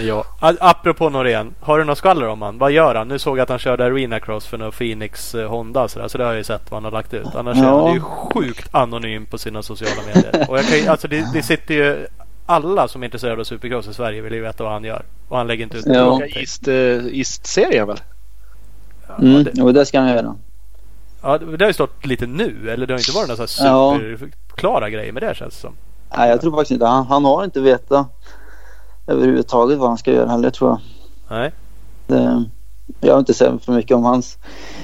Ja. 0.00 0.24
Apropå 0.40 1.10
Norén. 1.10 1.54
Har 1.60 1.78
du 1.78 1.84
något 1.84 1.98
skvaller 1.98 2.28
om 2.28 2.42
han? 2.42 2.58
Vad 2.58 2.72
gör 2.72 2.94
han? 2.94 3.08
Nu 3.08 3.18
såg 3.18 3.38
jag 3.38 3.42
att 3.42 3.48
han 3.48 3.58
körde 3.58 3.84
Arena 3.84 4.20
Cross 4.20 4.46
för 4.46 4.58
någon 4.58 4.72
Phoenix 4.72 5.34
eh, 5.34 5.48
Honda. 5.48 5.88
Så, 5.88 5.98
där, 5.98 6.08
så 6.08 6.18
det 6.18 6.24
har 6.24 6.30
jag 6.30 6.38
ju 6.38 6.44
sett 6.44 6.70
vad 6.70 6.76
han 6.76 6.84
har 6.84 6.90
lagt 6.98 7.14
ut. 7.14 7.34
Annars 7.34 7.58
är 7.58 7.62
Ja. 7.62 7.84
han 7.86 7.94
ju 7.94 8.00
sjukt 8.00 8.68
anonym 8.74 9.26
på 9.26 9.38
sina 9.38 9.62
sociala 9.62 10.02
medier. 10.06 10.50
Och 10.50 10.58
jag 10.58 10.66
kan, 10.66 10.78
ju- 10.78 10.86
alltså, 10.88 11.08
det, 11.08 11.26
det 11.32 11.42
sitter 11.42 11.74
ju... 11.74 12.06
Alla 12.46 12.88
som 12.88 13.02
är 13.02 13.04
intresserade 13.06 13.40
av 13.40 13.44
Supercross 13.44 13.88
i 13.88 13.94
Sverige 13.94 14.20
vill 14.20 14.32
ju 14.32 14.40
veta 14.40 14.64
vad 14.64 14.72
han 14.72 14.84
gör. 14.84 15.02
Och 15.28 15.36
han 15.36 15.46
lägger 15.46 15.64
inte 15.64 15.76
ut 15.76 15.86
Ja. 15.86 15.92
någonting. 16.04 16.32
East, 16.40 16.68
uh, 16.68 17.06
East-serien 17.18 17.86
väl? 17.86 18.00
Ja, 19.08 19.14
Mm, 19.18 19.44
det, 19.44 19.50
jo, 19.54 19.72
det 19.72 19.86
ska 19.86 20.00
han 20.00 20.08
göra. 20.08 20.36
Ja, 21.24 21.38
det 21.38 21.64
har 21.64 21.70
ju 21.70 21.72
stått 21.74 22.06
lite 22.06 22.26
nu. 22.26 22.70
Eller 22.70 22.86
det 22.86 22.94
har 22.94 22.98
inte 22.98 23.12
varit 23.12 23.28
några 23.28 23.42
här 23.42 23.66
Ja. 23.66 23.98
superklara 23.98 24.90
grejer 24.90 25.12
med 25.12 25.22
det 25.22 25.34
känns 25.36 25.54
det 25.54 25.60
som. 25.60 25.74
Nej, 26.16 26.30
jag 26.30 26.40
tror 26.40 26.50
faktiskt 26.52 26.70
inte. 26.70 26.86
Han, 26.86 27.06
han 27.06 27.24
har 27.24 27.44
inte 27.44 27.60
vetat 27.60 28.06
överhuvudtaget 29.06 29.78
vad 29.78 29.88
han 29.88 29.98
ska 29.98 30.12
göra 30.12 30.30
heller 30.30 30.50
tror 30.50 30.70
jag. 30.70 30.80
Nej. 31.38 31.52
Det, 32.06 32.44
jag 33.00 33.12
har 33.12 33.18
inte 33.18 33.34
sett 33.34 33.64
för 33.64 33.72
mycket 33.72 33.96
om 33.96 34.04
hans 34.04 34.38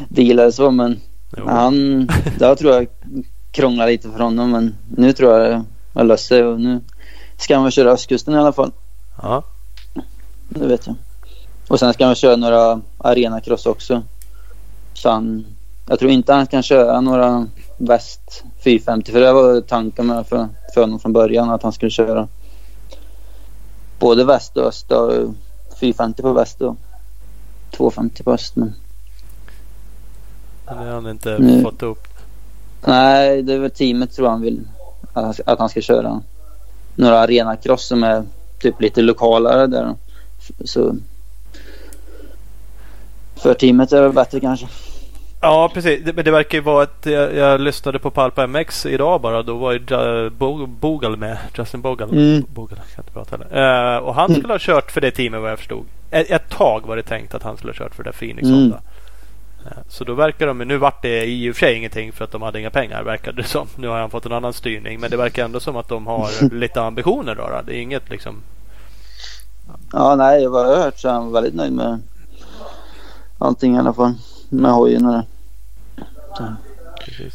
dealer 0.08 0.50
så 0.50 0.70
men 0.70 1.00
Jo. 1.36 1.44
han, 1.48 2.06
det 2.38 2.56
tror 2.56 2.74
jag 2.74 2.86
krångla 3.52 3.86
lite 3.86 4.10
för 4.10 4.18
honom. 4.18 4.50
Men 4.50 4.74
nu 4.96 5.12
tror 5.12 5.32
jag 5.40 5.64
det 5.92 6.02
löst 6.02 6.26
sig 6.28 6.44
och 6.44 6.60
nu 6.60 6.80
ska 7.38 7.54
han 7.54 7.62
väl 7.64 7.72
köra 7.72 7.90
östkusten 7.90 8.34
i 8.34 8.38
alla 8.38 8.52
fall. 8.52 8.72
Ja. 9.22 9.42
Det 10.48 10.66
vet 10.66 10.86
jag. 10.86 10.96
Och 11.68 11.78
sen 11.78 11.92
ska 11.92 12.06
han 12.06 12.14
köra 12.14 12.36
några 12.36 12.80
arenacross 12.98 13.66
också. 13.66 14.02
Så 14.94 15.10
han, 15.10 15.46
jag 15.90 15.98
tror 15.98 16.10
inte 16.10 16.32
han 16.32 16.46
kan 16.46 16.62
köra 16.62 17.00
några 17.00 17.46
väst 17.76 18.44
450 18.64 19.12
för 19.12 19.20
det 19.20 19.32
var 19.32 19.60
tanken 19.60 20.06
med 20.06 20.26
för, 20.26 20.48
för 20.74 20.80
honom 20.80 20.98
från 21.00 21.12
början 21.12 21.50
att 21.50 21.62
han 21.62 21.72
skulle 21.72 21.90
köra 21.90 22.28
både 23.98 24.24
väst 24.24 24.56
och 24.56 24.66
öst. 24.66 24.92
Och 24.92 25.12
450 25.80 26.22
på 26.22 26.32
väst 26.32 26.60
och 26.60 26.76
250 27.76 28.22
på 28.22 28.32
öst. 28.32 28.56
Men 28.56 28.74
Det 30.66 30.74
har 30.74 30.84
han 30.86 31.08
inte 31.08 31.38
Nu- 31.38 31.62
fått 31.62 31.82
upp. 31.82 32.08
nej, 32.86 33.42
det 33.42 33.52
är 33.54 33.58
väl 33.58 33.70
teamet 33.70 34.12
tror 34.12 34.28
han 34.28 34.40
vill 34.40 34.60
att 35.12 35.24
han, 35.24 35.34
ska- 35.34 35.42
att 35.46 35.58
han 35.58 35.68
ska 35.68 35.80
köra 35.80 36.22
några 36.94 37.18
arenacross 37.18 37.86
som 37.86 38.02
är 38.04 38.24
typ 38.60 38.80
lite 38.80 39.02
lokalare 39.02 39.66
där. 39.66 39.94
Så 40.64 40.96
för 43.36 43.54
teamet 43.54 43.92
är 43.92 44.02
det 44.02 44.10
bättre 44.10 44.40
kanske. 44.40 44.66
Ja, 45.42 45.70
precis. 45.74 46.04
Det, 46.04 46.12
men 46.12 46.24
det 46.24 46.30
verkar 46.30 46.58
ju 46.58 46.64
vara 46.64 46.82
att 46.82 47.06
jag, 47.06 47.34
jag 47.36 47.60
lyssnade 47.60 47.98
på 47.98 48.10
Palpa 48.10 48.46
MX 48.46 48.86
idag 48.86 49.20
bara. 49.20 49.42
Då 49.42 49.56
var 49.56 49.72
ju 49.72 49.80
Ja- 49.88 50.30
Bo- 50.30 50.66
Bogal 50.66 51.16
med. 51.16 51.38
Justin 51.54 51.80
Bogal. 51.80 52.10
Mm. 52.10 52.44
Bogal, 52.48 52.76
kan 52.78 53.02
inte 53.04 53.12
prata 53.12 53.36
heller. 53.36 53.94
Eh, 53.94 53.98
och 53.98 54.14
han 54.14 54.34
skulle 54.34 54.52
ha 54.52 54.58
kört 54.60 54.90
för 54.90 55.00
det 55.00 55.10
teamet 55.10 55.40
vad 55.40 55.50
jag 55.50 55.58
förstod. 55.58 55.84
Ett, 56.10 56.30
ett 56.30 56.48
tag 56.50 56.86
var 56.86 56.96
det 56.96 57.02
tänkt 57.02 57.34
att 57.34 57.42
han 57.42 57.56
skulle 57.56 57.72
ha 57.72 57.76
kört 57.76 57.94
för 57.94 58.02
det 58.04 58.12
Phoenix 58.12 58.42
Mm. 58.48 58.54
Honda. 58.60 58.80
Eh, 59.66 59.76
Så 59.88 60.04
då 60.04 60.14
verkar 60.14 60.46
de, 60.46 60.58
nu 60.58 60.76
vart 60.76 61.02
det 61.02 61.24
i 61.26 61.50
och 61.50 61.54
för 61.54 61.60
sig 61.66 61.74
ingenting 61.76 62.12
för 62.12 62.24
att 62.24 62.32
de 62.32 62.42
hade 62.42 62.60
inga 62.60 62.70
pengar 62.70 63.02
verkade 63.02 63.42
det 63.42 63.48
som. 63.48 63.66
Nu 63.76 63.88
har 63.88 63.98
han 64.00 64.10
fått 64.10 64.26
en 64.26 64.32
annan 64.32 64.52
styrning. 64.52 65.00
Men 65.00 65.10
det 65.10 65.16
verkar 65.16 65.44
ändå 65.44 65.60
som 65.60 65.76
att 65.76 65.88
de 65.88 66.06
har 66.06 66.28
lite 66.54 66.82
ambitioner 66.82 67.34
då. 67.34 67.42
då. 67.42 67.60
Det 67.66 67.76
är 67.76 67.80
inget 67.82 68.10
liksom. 68.10 68.42
Ja, 69.92 70.14
nej, 70.16 70.46
vad 70.46 70.66
jag 70.66 70.76
har 70.76 70.82
hört 70.84 70.98
så 70.98 71.08
är 71.08 71.12
han 71.12 71.32
väldigt 71.32 71.54
nöjd 71.54 71.72
med 71.72 72.02
allting 73.38 73.74
i 73.76 73.78
alla 73.78 73.92
fall. 73.92 74.14
Med 74.50 74.70
hojen 74.72 75.06
och 75.06 75.12
det. 75.12 75.24
Precis. 77.04 77.34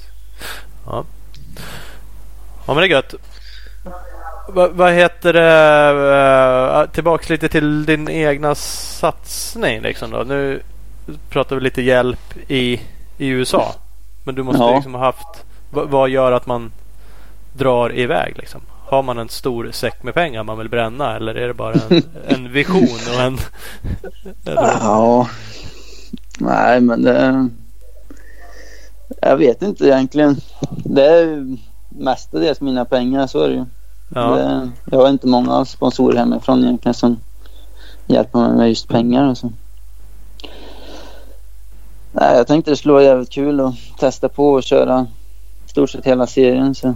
Ja. 0.85 1.03
Ja 2.67 2.73
men 2.73 2.77
det 2.77 2.83
är 2.83 2.89
gött. 2.89 3.13
Va, 4.49 4.67
vad 4.71 4.93
heter 4.93 5.33
det? 5.33 6.81
eh, 6.83 6.91
tillbaks 6.93 7.29
lite 7.29 7.49
till 7.49 7.85
din 7.85 8.09
egna 8.09 8.55
satsning 8.55 9.81
liksom 9.81 10.11
då. 10.11 10.17
Nu 10.27 10.61
pratar 11.29 11.55
vi 11.55 11.61
lite 11.61 11.81
hjälp 11.81 12.33
i, 12.47 12.81
i 13.17 13.27
USA. 13.27 13.75
Men 14.23 14.35
du 14.35 14.43
måste 14.43 14.61
Ja. 14.63 14.75
liksom 14.75 14.93
ha 14.93 15.01
haft. 15.01 15.43
Vad, 15.71 15.89
vad 15.89 16.09
gör 16.09 16.31
att 16.31 16.45
man 16.45 16.71
drar 17.53 17.95
iväg 17.97 18.33
liksom? 18.37 18.61
Har 18.85 19.03
man 19.03 19.17
en 19.17 19.29
stor 19.29 19.69
säck 19.71 20.03
med 20.03 20.13
pengar 20.13 20.43
man 20.43 20.57
vill 20.57 20.69
bränna 20.69 21.15
eller 21.15 21.35
är 21.35 21.47
det 21.47 21.53
bara 21.53 21.73
en, 21.73 22.03
en 22.27 22.51
vision 22.51 22.99
och 23.15 23.21
en... 23.21 23.37
eller, 24.45 24.77
Ja. 24.81 25.27
Nej, 26.39 26.81
men 26.81 27.01
det... 27.01 27.49
Jag 29.21 29.37
vet 29.37 29.61
inte 29.61 29.85
egentligen. 29.85 30.35
Det 30.85 31.05
är 31.05 31.57
mestadels 31.89 32.61
mina 32.61 32.85
pengar, 32.85 33.27
så 33.27 33.39
är 33.39 33.49
det 33.49 33.55
ju. 33.55 33.65
ja. 34.15 34.35
Det, 34.35 34.71
jag 34.91 34.99
har 34.99 35.09
inte 35.09 35.27
många 35.27 35.65
sponsorer 35.65 36.17
hemifrån 36.17 36.63
egentligen 36.63 36.93
som 36.93 37.19
hjälper 38.07 38.39
mig 38.39 38.57
med 38.57 38.69
just 38.69 38.87
pengar 38.87 39.29
och 39.29 39.37
så. 39.37 39.51
Nej, 42.11 42.37
jag 42.37 42.47
tänkte 42.47 42.71
det 42.71 42.77
skulle 42.77 42.93
vara 42.93 43.03
jävligt 43.03 43.29
kul 43.29 43.59
att 43.59 43.73
testa 43.99 44.29
på 44.29 44.49
och 44.53 44.63
köra 44.63 45.07
stort 45.65 45.89
sett 45.89 46.05
hela 46.05 46.27
serien. 46.27 46.75
Så. 46.75 46.93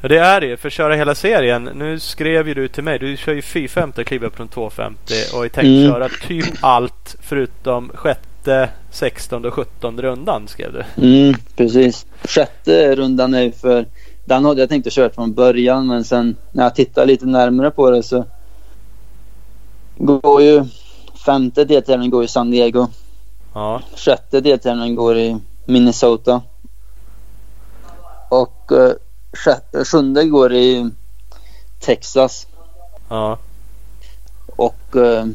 Ja 0.00 0.08
det 0.08 0.18
är 0.18 0.40
det 0.40 0.46
ju. 0.46 0.56
För 0.56 0.68
att 0.68 0.72
köra 0.72 0.94
hela 0.94 1.14
serien. 1.14 1.64
Nu 1.74 1.98
skrev 2.00 2.48
ju 2.48 2.54
du 2.54 2.68
till 2.68 2.84
mig. 2.84 2.98
Du 2.98 3.16
kör 3.16 3.32
ju 3.32 3.42
450 3.42 4.00
och 4.00 4.06
kliver 4.06 4.30
från 4.30 4.48
250. 4.48 5.14
Och 5.34 5.44
är 5.44 5.48
tänkt 5.48 5.66
Mm. 5.66 5.92
köra 5.92 6.08
typ 6.08 6.44
allt 6.60 7.16
förutom 7.22 7.90
sjätte, 7.94 8.68
16 8.90 9.44
och 9.44 9.54
17 9.54 10.02
rundan 10.02 10.48
skrev 10.48 10.72
du. 10.72 11.06
Mm, 11.06 11.34
precis. 11.56 12.06
Sjätte 12.24 12.96
rundan 12.96 13.34
är 13.34 13.42
ju 13.42 13.52
för... 13.52 13.86
Den 14.24 14.44
hade 14.44 14.60
jag 14.60 14.68
tänkt 14.68 14.86
att 14.86 14.92
köra 14.92 15.10
från 15.10 15.34
början 15.34 15.86
men 15.86 16.04
sen 16.04 16.36
när 16.52 16.62
jag 16.62 16.74
tittar 16.74 17.06
lite 17.06 17.26
närmare 17.26 17.70
på 17.70 17.90
det 17.90 18.02
så 18.02 18.24
går 19.96 20.42
ju 20.42 20.64
femte 21.26 21.64
deltävlingen 21.64 22.10
går 22.10 22.24
i 22.24 22.28
San 22.28 22.50
Diego. 22.50 22.86
Ja. 23.54 23.82
Sjätte 23.96 24.40
deltävlingen 24.40 24.94
går 24.94 25.16
i 25.18 25.36
Minnesota. 25.66 26.42
Och 28.28 28.72
eh, 28.72 28.92
sjunde 29.84 30.24
går 30.24 30.52
i 30.52 30.90
Texas. 31.80 32.46
Ja. 33.08 33.38
Och 34.46 34.96
eh, 34.96 35.26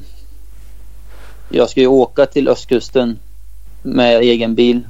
jag 1.49 1.69
ska 1.69 1.79
ju 1.79 1.87
åka 1.87 2.25
till 2.25 2.47
östkusten 2.47 3.19
med 3.81 4.21
egen 4.21 4.55
bil. 4.55 4.81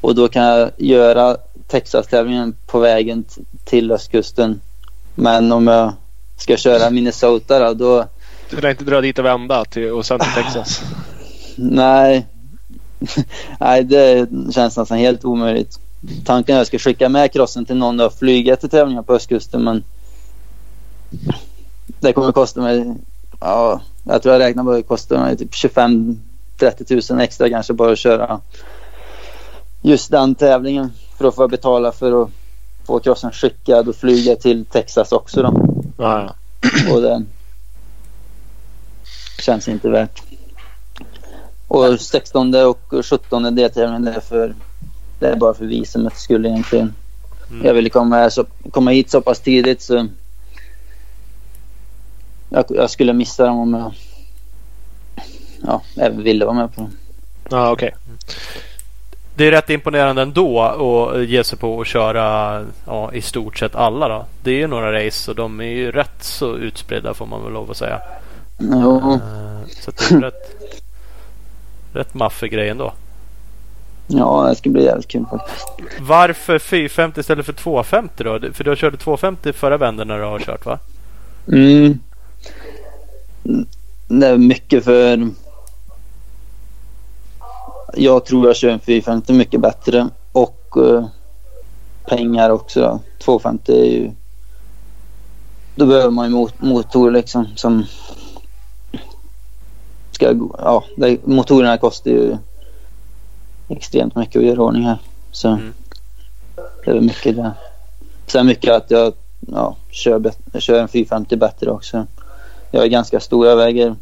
Och 0.00 0.14
då 0.14 0.28
kan 0.28 0.42
jag 0.44 0.70
göra 0.76 1.36
Texas-tävlingen 1.68 2.56
på 2.66 2.78
vägen 2.78 3.24
till 3.64 3.92
östkusten. 3.92 4.60
Men 5.14 5.52
om 5.52 5.66
jag 5.66 5.92
ska 6.36 6.56
köra 6.56 6.90
Minnesota 6.90 7.58
då, 7.58 7.74
då 7.74 8.06
Du 8.50 8.60
kan 8.60 8.70
inte 8.70 8.84
dra 8.84 9.00
dit 9.00 9.18
och 9.18 9.24
vända 9.24 9.64
till, 9.64 9.90
och 9.90 10.06
sen 10.06 10.20
till 10.20 10.32
Texas. 10.42 10.82
nej. 11.56 12.26
nej, 13.60 13.84
det 13.84 14.28
känns 14.54 14.76
nästan 14.76 14.98
helt 14.98 15.24
omöjligt. 15.24 15.80
Tanken 16.24 16.54
är 16.54 16.58
att 16.58 16.60
jag 16.60 16.66
ska 16.66 16.90
skicka 16.90 17.08
med 17.08 17.32
crossen 17.32 17.64
till 17.64 17.76
någon 17.76 18.00
och 18.00 18.14
flyga 18.14 18.56
till 18.56 18.68
tävlingar 18.68 19.02
på 19.02 19.14
östkusten 19.14 19.64
men 19.64 19.84
det 22.00 22.12
kommer 22.12 22.32
kosta 22.32 22.60
mig, 22.60 22.94
ja, 23.40 23.80
jag 24.04 24.22
tror 24.22 24.34
jag 24.34 24.40
räknar 24.40 24.64
på 24.64 24.70
att 24.70 24.76
det 24.76 24.82
kostar 24.82 25.18
mig 25.18 25.36
typ 25.36 25.50
25-30 25.50 26.18
tusen 26.88 27.20
extra 27.20 27.50
kanske 27.50 27.72
bara 27.72 27.92
att 27.92 27.98
köra 27.98 28.40
just 29.82 30.10
den 30.10 30.34
tävlingen 30.34 30.92
för 31.18 31.28
att 31.28 31.34
få 31.34 31.48
betala 31.48 31.92
för 31.92 32.22
att 32.22 32.30
få 32.86 33.00
crossen 33.00 33.32
skickad 33.32 33.88
och 33.88 33.96
flyga 33.96 34.36
till 34.36 34.64
Texas 34.64 35.12
också 35.12 35.42
då. 35.42 35.80
Ja, 35.98 36.22
ja. 36.22 36.34
Och 36.94 37.02
det 37.02 37.24
känns 39.38 39.68
inte 39.68 39.88
värt. 39.88 40.22
Och 41.68 42.00
16 42.00 42.54
och 42.54 42.94
17 43.04 43.54
deltävlingen 43.54 44.08
är 44.08 44.20
för 44.20 44.54
det 45.18 45.26
är 45.28 45.36
bara 45.36 45.54
för 45.54 45.64
visumets 45.64 46.22
skull 46.22 46.46
egentligen. 46.46 46.94
Mm. 47.50 47.66
Jag 47.66 47.74
ville 47.74 47.90
komma, 47.90 48.30
så, 48.30 48.44
komma 48.70 48.90
hit 48.90 49.10
så 49.10 49.20
pass 49.20 49.40
tidigt 49.40 49.82
så 49.82 50.06
jag, 52.48 52.64
jag 52.68 52.90
skulle 52.90 53.12
missa 53.12 53.46
dem 53.46 53.58
om 53.58 53.74
jag 53.74 53.92
ja, 55.66 55.82
även 55.96 56.22
ville 56.22 56.44
vara 56.44 56.54
med 56.54 56.74
på 56.74 56.80
dem. 56.80 56.90
ja 57.50 57.70
okej. 57.72 57.94
Det 59.34 59.46
är 59.46 59.50
rätt 59.50 59.70
imponerande 59.70 60.22
ändå 60.22 60.60
att 60.62 61.24
ge 61.26 61.44
sig 61.44 61.58
på 61.58 61.80
att 61.80 61.86
köra 61.86 62.64
ja, 62.86 63.12
i 63.12 63.22
stort 63.22 63.58
sett 63.58 63.74
alla 63.74 64.08
då. 64.08 64.24
Det 64.42 64.50
är 64.50 64.58
ju 64.58 64.66
några 64.66 65.06
race 65.06 65.30
och 65.30 65.36
de 65.36 65.60
är 65.60 65.64
ju 65.64 65.92
rätt 65.92 66.22
så 66.22 66.56
utspridda 66.56 67.14
får 67.14 67.26
man 67.26 67.44
väl 67.44 67.52
lov 67.52 67.70
att 67.70 67.76
säga. 67.76 68.00
Jo, 68.58 69.12
Eh, 69.12 69.68
Så 69.80 69.90
det 69.90 70.10
är 70.14 70.20
rätt, 70.20 70.56
rätt 71.92 72.14
maffig 72.14 72.52
grej 72.52 72.68
ändå. 72.68 72.92
Ja, 74.06 74.46
det 74.48 74.56
ska 74.56 74.70
bli 74.70 74.84
jävligt 74.84 75.08
kul 75.08 75.24
faktiskt. 75.30 75.66
Varför 76.00 76.58
450 76.58 77.20
istället 77.20 77.46
för 77.46 77.52
250 77.52 78.24
då? 78.24 78.40
För 78.52 78.64
du 78.64 78.76
körde 78.76 78.96
250 78.96 79.52
förra 79.52 79.76
vändan 79.76 80.08
när 80.08 80.18
du 80.18 80.24
har 80.24 80.38
kört 80.38 80.66
va? 80.66 80.78
Mm. 81.52 81.98
Det 84.08 84.26
är 84.26 84.36
mycket 84.36 84.84
för... 84.84 85.30
Jag 87.94 88.24
tror 88.24 88.46
jag 88.46 88.56
kör 88.56 88.68
en 88.68 88.80
450 88.80 89.32
mycket 89.32 89.60
bättre 89.60 90.08
och 90.32 90.76
eh, 90.76 91.06
pengar 92.08 92.50
också. 92.50 92.80
Då. 92.80 93.00
250 93.24 93.72
är 93.72 93.84
ju... 93.84 94.10
Då 95.74 95.86
behöver 95.86 96.10
man 96.10 96.26
ju 96.26 96.32
mot- 96.32 96.60
motor 96.62 97.10
liksom 97.10 97.46
som... 97.56 97.84
Ska, 100.10 100.34
ja, 100.58 100.84
det, 100.96 101.26
motorerna 101.26 101.78
kostar 101.78 102.10
ju 102.10 102.36
extremt 103.68 104.16
mycket 104.16 104.36
att 104.36 104.44
göra 104.46 104.60
ordning 104.62 104.82
här. 104.84 104.98
Så 105.32 105.48
Mm. 105.48 105.72
det 106.84 106.90
är 106.90 107.00
mycket 107.00 107.36
det. 107.36 107.52
Sen 108.26 108.46
mycket 108.46 108.72
att 108.74 108.90
jag 108.90 109.12
ja, 109.40 109.76
kör, 109.90 110.18
bet- 110.18 110.38
jag 110.52 110.62
kör 110.62 110.80
en 110.82 110.88
450 110.88 111.36
bättre 111.36 111.70
också. 111.70 112.06
Jag 112.70 112.82
är 112.84 112.88
ganska 112.88 113.20
stor, 113.20 113.46
jag 113.46 113.56
väger 113.56 113.96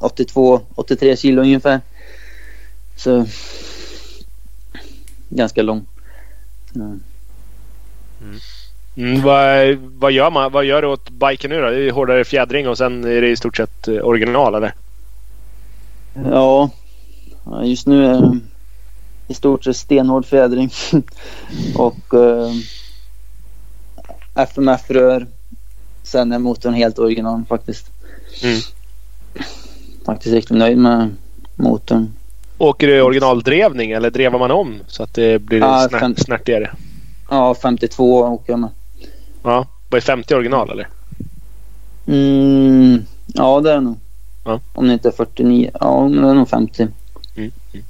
82-83 0.00 1.16
kilo 1.16 1.42
ungefär. 1.42 1.80
Så 2.96 3.26
ganska 5.28 5.62
lång. 5.62 5.86
Mm. 6.74 7.00
Mm, 8.96 9.22
vad, 9.22 9.76
vad 10.00 10.12
gör 10.12 10.30
man? 10.30 10.52
Vad 10.52 10.64
gör 10.64 10.82
du 10.82 10.88
åt 10.88 11.10
biken 11.10 11.50
nu 11.50 11.60
då? 11.60 11.70
Det 11.70 11.88
är 11.88 11.90
hårdare 11.90 12.24
fjädring 12.24 12.68
och 12.68 12.78
sen 12.78 13.04
är 13.04 13.20
det 13.20 13.28
i 13.28 13.36
stort 13.36 13.56
sett 13.56 13.88
eh, 13.88 13.94
original 14.06 14.54
eller? 14.54 14.74
Ja, 16.30 16.70
ja, 17.44 17.64
just 17.64 17.86
nu 17.86 18.06
är 18.06 18.38
i 19.28 19.34
stort 19.34 19.64
sett 19.64 19.76
stenhård 19.76 20.26
fjädring. 20.26 20.70
och 21.76 22.14
eh, 22.14 22.52
FMF-rör. 24.34 25.26
Sen 26.02 26.32
är 26.32 26.38
motorn 26.38 26.74
helt 26.74 26.98
original 26.98 27.44
faktiskt. 27.48 27.90
Mm. 28.42 28.60
Faktiskt 30.06 30.34
riktigt 30.34 30.56
nöjd 30.56 30.78
med 30.78 31.10
motorn. 31.56 32.12
Åker 32.58 32.86
du 32.86 33.02
originaldrevning 33.02 33.90
eller 33.90 34.10
drevar 34.10 34.38
man 34.38 34.50
om 34.50 34.80
så 34.86 35.02
att 35.02 35.14
det 35.14 35.42
blir 35.42 35.58
Ja, 35.58 35.88
snär, 35.88 36.14
snärtigare? 36.16 36.70
Ja, 37.30 37.54
52 37.54 38.18
åker 38.20 38.52
jag 38.52 38.58
med. 38.58 38.70
Ja. 39.42 39.66
Var 39.90 39.98
det 39.98 40.00
50 40.00 40.34
original 40.34 40.70
eller? 40.70 40.88
Mm, 42.06 43.04
ja, 43.26 43.60
det 43.60 43.70
är 43.70 43.74
det 43.74 43.80
nog. 43.80 43.96
Ja. 44.44 44.60
Om 44.74 44.86
det 44.86 44.92
inte 44.92 45.08
är 45.08 45.12
49. 45.12 45.70
Ja, 45.80 46.08
men 46.08 46.22
det 46.22 46.30
är 46.30 46.34
nog 46.34 46.48
50. 46.48 46.82
Mm. 46.82 47.52
Mm. 47.72 47.84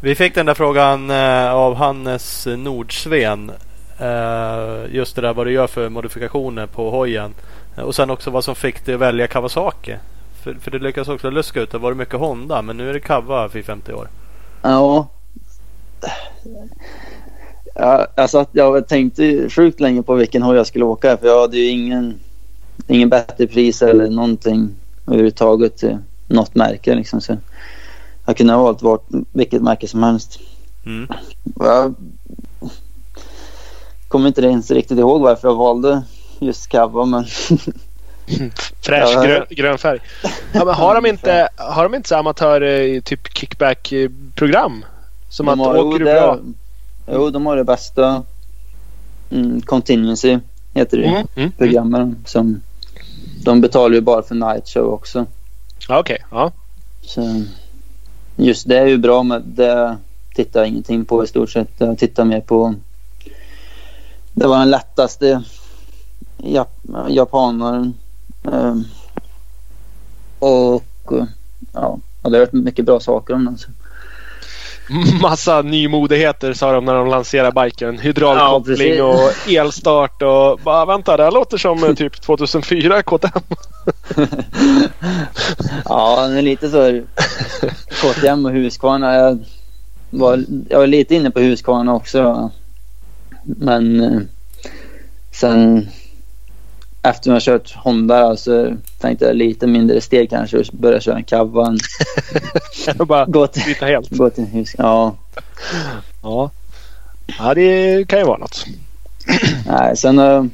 Vi 0.00 0.14
fick 0.14 0.34
den 0.34 0.46
där 0.46 0.54
frågan 0.54 1.10
eh, 1.10 1.52
av 1.52 1.74
Hannes 1.74 2.46
Nordsven. 2.46 3.50
Eh, 3.98 4.94
just 4.94 5.16
det 5.16 5.22
där 5.22 5.34
vad 5.34 5.46
du 5.46 5.52
gör 5.52 5.66
för 5.66 5.88
modifikationer 5.88 6.66
på 6.66 6.90
hojen. 6.90 7.34
Eh, 7.76 7.82
och 7.82 7.94
sen 7.94 8.10
också 8.10 8.30
vad 8.30 8.44
som 8.44 8.54
fick 8.54 8.84
dig 8.84 8.94
att 8.94 9.00
välja 9.00 9.26
Kawasaki. 9.26 9.94
För, 10.42 10.54
för 10.54 10.70
du 10.70 10.78
lyckas 10.78 11.08
också 11.08 11.30
luska 11.30 11.60
ut 11.60 11.70
det 11.70 11.78
var 11.78 11.90
det 11.90 11.96
mycket 11.96 12.14
Honda 12.14 12.62
men 12.62 12.76
nu 12.76 12.88
är 12.88 12.94
det 12.94 13.00
Kawa 13.00 13.48
för 13.48 13.62
50 13.62 13.92
år. 13.92 14.08
Ja. 14.62 15.08
Ja, 17.74 18.06
alltså 18.14 18.46
jag 18.52 18.88
tänkte 18.88 19.50
sjukt 19.50 19.80
länge 19.80 20.02
på 20.02 20.14
vilken 20.14 20.42
hoj 20.42 20.56
jag 20.56 20.66
skulle 20.66 20.84
åka 20.84 21.16
för 21.16 21.26
jag 21.26 21.40
hade 21.40 21.56
ju 21.56 21.68
ingen, 21.68 22.20
ingen 22.86 23.08
bättre 23.08 23.46
pris 23.46 23.82
eller 23.82 24.10
någonting 24.10 24.70
överhuvudtaget 25.06 25.84
något 26.26 26.54
märke 26.54 26.94
liksom. 26.94 27.20
Så 27.20 27.36
jag 28.28 28.36
kunde 28.36 28.52
ha 28.52 28.62
valt 28.62 28.82
vart, 28.82 29.06
vilket 29.32 29.62
märke 29.62 29.88
som 29.88 30.02
helst. 30.02 30.38
Mm. 30.86 31.08
Jag 31.60 31.94
kommer 34.08 34.28
inte 34.28 34.40
ens 34.40 34.70
riktigt 34.70 34.98
ihåg 34.98 35.20
varför 35.20 35.48
jag 35.48 35.54
valde 35.54 36.02
just 36.38 36.66
Kawa 36.68 37.04
men 37.04 37.24
Fräsch 38.80 39.10
Ja. 39.14 39.22
grön, 39.24 39.44
grön 39.50 39.78
färg. 39.78 39.98
Ja, 40.52 40.64
men 40.64 40.74
har 40.74 40.94
de 40.94 41.06
inte, 41.06 41.48
har 41.56 41.82
de 41.82 41.94
inte 41.94 42.08
så 42.08 42.16
amatör 42.16 42.60
eh, 42.60 43.00
typ 43.00 43.36
kickback-program? 43.38 44.84
Som 45.28 45.46
de 45.46 45.52
att 45.60 45.66
har- 45.66 45.74
åker 45.76 45.92
jo, 45.92 45.98
du 45.98 46.04
det- 46.04 46.12
bra? 46.20 46.38
Jo, 47.12 47.30
de 47.30 47.46
har 47.46 47.56
det 47.56 47.64
bästa. 47.64 48.22
Mm, 49.30 49.60
Contingency 49.60 50.38
heter 50.74 50.96
det. 50.98 51.04
Mm. 51.04 51.26
Mm. 51.36 51.50
programmen 51.52 52.16
som 52.26 52.60
de 53.44 53.60
betalar 53.60 53.94
ju 53.94 54.00
bara 54.00 54.22
för 54.22 54.34
night 54.34 54.68
show 54.68 54.92
också. 54.92 55.26
Okej, 55.88 56.24
ja. 56.30 56.52
Så 57.02 57.42
just 58.38 58.68
det 58.68 58.78
är 58.78 58.86
ju 58.86 58.98
bra 58.98 59.22
men 59.22 59.42
det 59.46 59.96
tittar 60.34 60.60
jag 60.60 60.68
ingenting 60.68 61.04
på 61.04 61.24
i 61.24 61.26
stort 61.26 61.50
sett. 61.50 61.70
Jag 61.78 61.98
tittar 61.98 62.24
mer 62.24 62.40
på 62.40 62.74
det 64.32 64.46
var 64.46 64.58
den 64.58 64.70
lättaste 64.70 65.42
Jap- 66.38 67.08
japanaren. 67.08 67.94
Ehm, 68.52 68.84
och 70.38 70.84
ja, 71.72 71.98
ja, 72.22 72.30
det 72.30 72.30
har 72.30 72.38
hört 72.38 72.52
mycket 72.52 72.84
bra 72.84 73.00
saker 73.00 73.34
om 73.34 73.44
den. 73.44 73.58
Så. 73.58 73.68
Massa 75.22 75.62
nymodigheter 75.62 76.52
sa 76.52 76.72
de 76.72 76.84
när 76.84 76.94
de 76.94 77.08
lanserade 77.08 77.62
biken. 77.64 77.98
Hydraulkoppling 77.98 78.94
Ja, 78.94 79.04
och 79.04 79.50
elstart 79.52 80.22
och 80.22 80.60
bara 80.64 80.84
vänta 80.84 81.16
det 81.16 81.22
här 81.24 81.30
låter 81.30 81.56
som 81.58 81.84
eh, 81.84 81.94
typ 81.94 82.20
2004 82.20 83.02
KTM. 83.02 83.42
Ja, 85.84 86.26
det 86.28 86.38
är 86.38 86.42
lite 86.42 86.70
så. 86.70 87.00
KTM 88.02 88.46
och 88.46 88.52
Husqvarna. 88.52 89.14
Jag 89.14 89.38
var, 90.10 90.44
jag 90.68 90.78
var 90.78 90.86
lite 90.86 91.14
inne 91.14 91.30
på 91.30 91.40
Husqvarna 91.40 91.94
också. 91.94 92.50
Men 93.42 94.00
eh, 94.00 94.20
sen 95.32 95.88
efter 97.02 97.30
jag 97.32 97.42
kört 97.42 97.74
Honda 97.76 98.36
så 98.36 98.76
tänkte 99.00 99.24
jag 99.24 99.36
lite 99.36 99.66
mindre 99.66 100.00
steg 100.00 100.30
kanske 100.30 100.58
och 100.58 100.64
börja 100.72 101.00
köra 101.00 101.16
en 101.16 101.24
Kavan. 101.24 101.78
Och 102.98 103.06
bara 103.06 103.24
Gå 103.24 103.46
till, 103.46 103.62
byta 103.66 103.86
helt. 103.86 104.10
gå 104.10 104.30
till 104.30 104.44
Husqvarna. 104.44 104.88
Ja, 104.90 105.16
Ja. 106.22 106.50
ja, 107.38 107.54
det 107.54 108.08
kan 108.08 108.18
ju 108.18 108.24
vara 108.24 108.38
något. 108.38 108.64
nej, 109.66 109.96
sen 109.96 110.18
har 110.18 110.26
jag 110.26 110.48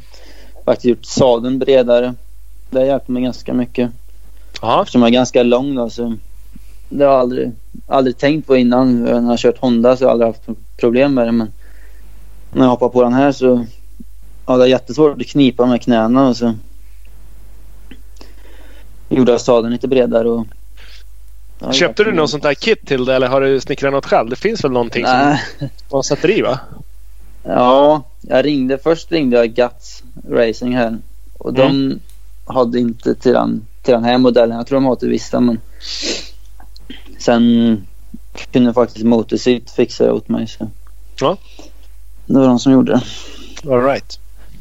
faktiskt 0.64 0.84
gjort 0.84 1.04
sadeln 1.04 1.58
bredare. 1.58 2.14
Det 2.70 2.78
har 2.78 2.86
hjälpt 2.86 3.08
mig 3.08 3.22
ganska 3.22 3.54
mycket. 3.54 3.90
Ja, 4.62 4.80
Eftersom 4.82 5.02
jag 5.02 5.08
är 5.08 5.12
ganska 5.12 5.42
lång 5.42 5.74
då 5.74 5.90
så 5.90 6.16
det 6.88 7.04
har 7.04 7.12
jag 7.12 7.20
aldrig, 7.20 7.52
aldrig 7.86 8.18
tänkt 8.18 8.46
på 8.46 8.56
innan. 8.56 9.02
När 9.04 9.12
jag 9.12 9.22
har 9.22 9.36
kört 9.36 9.58
Honda 9.58 9.96
så 9.96 10.04
har 10.04 10.08
jag 10.08 10.12
aldrig 10.12 10.26
haft 10.26 10.60
problem 10.76 11.14
med 11.14 11.26
det. 11.26 11.32
Men 11.32 11.52
när 12.52 12.62
jag 12.62 12.70
hoppar 12.70 12.88
på 12.88 13.02
den 13.02 13.12
här 13.12 13.32
så 13.32 13.66
ja, 14.46 14.56
det 14.56 14.64
är 14.64 14.68
jättesvårt 14.68 15.20
att 15.20 15.26
knipa 15.26 15.66
med 15.66 15.82
knäna 15.82 16.28
och 16.28 16.36
så 16.36 16.54
gjorde 19.08 19.32
jag 19.32 19.40
sadeln 19.40 19.72
lite 19.72 19.88
bredare. 19.88 20.28
Och, 20.28 20.46
Ja, 21.58 21.72
Köpte 21.72 22.04
du 22.04 22.12
något 22.12 22.30
sånt 22.30 22.42
där 22.42 22.54
kit 22.54 22.86
till 22.86 23.04
det 23.04 23.14
eller 23.14 23.28
har 23.28 23.40
du 23.40 23.60
snickrat 23.60 23.92
något 23.92 24.06
själv? 24.06 24.30
Det 24.30 24.36
finns 24.36 24.64
väl 24.64 24.70
någonting 24.70 25.02
Nej. 25.02 25.42
som 25.58 25.68
man 25.92 26.02
sätter 26.04 26.30
i 26.38 26.42
va? 26.42 26.60
Ja, 27.42 28.02
jag 28.20 28.44
ringde. 28.44 28.78
Först 28.78 29.12
ringde 29.12 29.36
jag 29.36 29.54
Guts 29.54 30.02
Racing 30.30 30.76
här. 30.76 30.98
Och 31.38 31.54
de 31.54 32.00
hade 32.44 32.78
inte 32.78 33.14
till 33.14 33.32
den, 33.32 33.66
till 33.82 33.94
den 33.94 34.04
här 34.04 34.18
modellen. 34.18 34.56
Jag 34.56 34.66
tror 34.66 34.76
de 34.76 34.84
har 34.84 34.96
till 34.96 35.08
vissa 35.08 35.40
men. 35.40 35.60
Sen 37.18 37.86
kunde 38.52 38.74
faktiskt 38.74 39.04
Motorcyt 39.04 39.70
fixa 39.70 40.04
det 40.04 40.12
åt 40.12 40.28
mig. 40.28 40.46
Så. 40.46 40.70
Ja. 41.20 41.36
Det 42.26 42.38
var 42.38 42.46
de 42.46 42.58
som 42.58 42.72
gjorde 42.72 42.92
det. 42.92 43.72
All 43.72 43.82
right. 43.84 44.18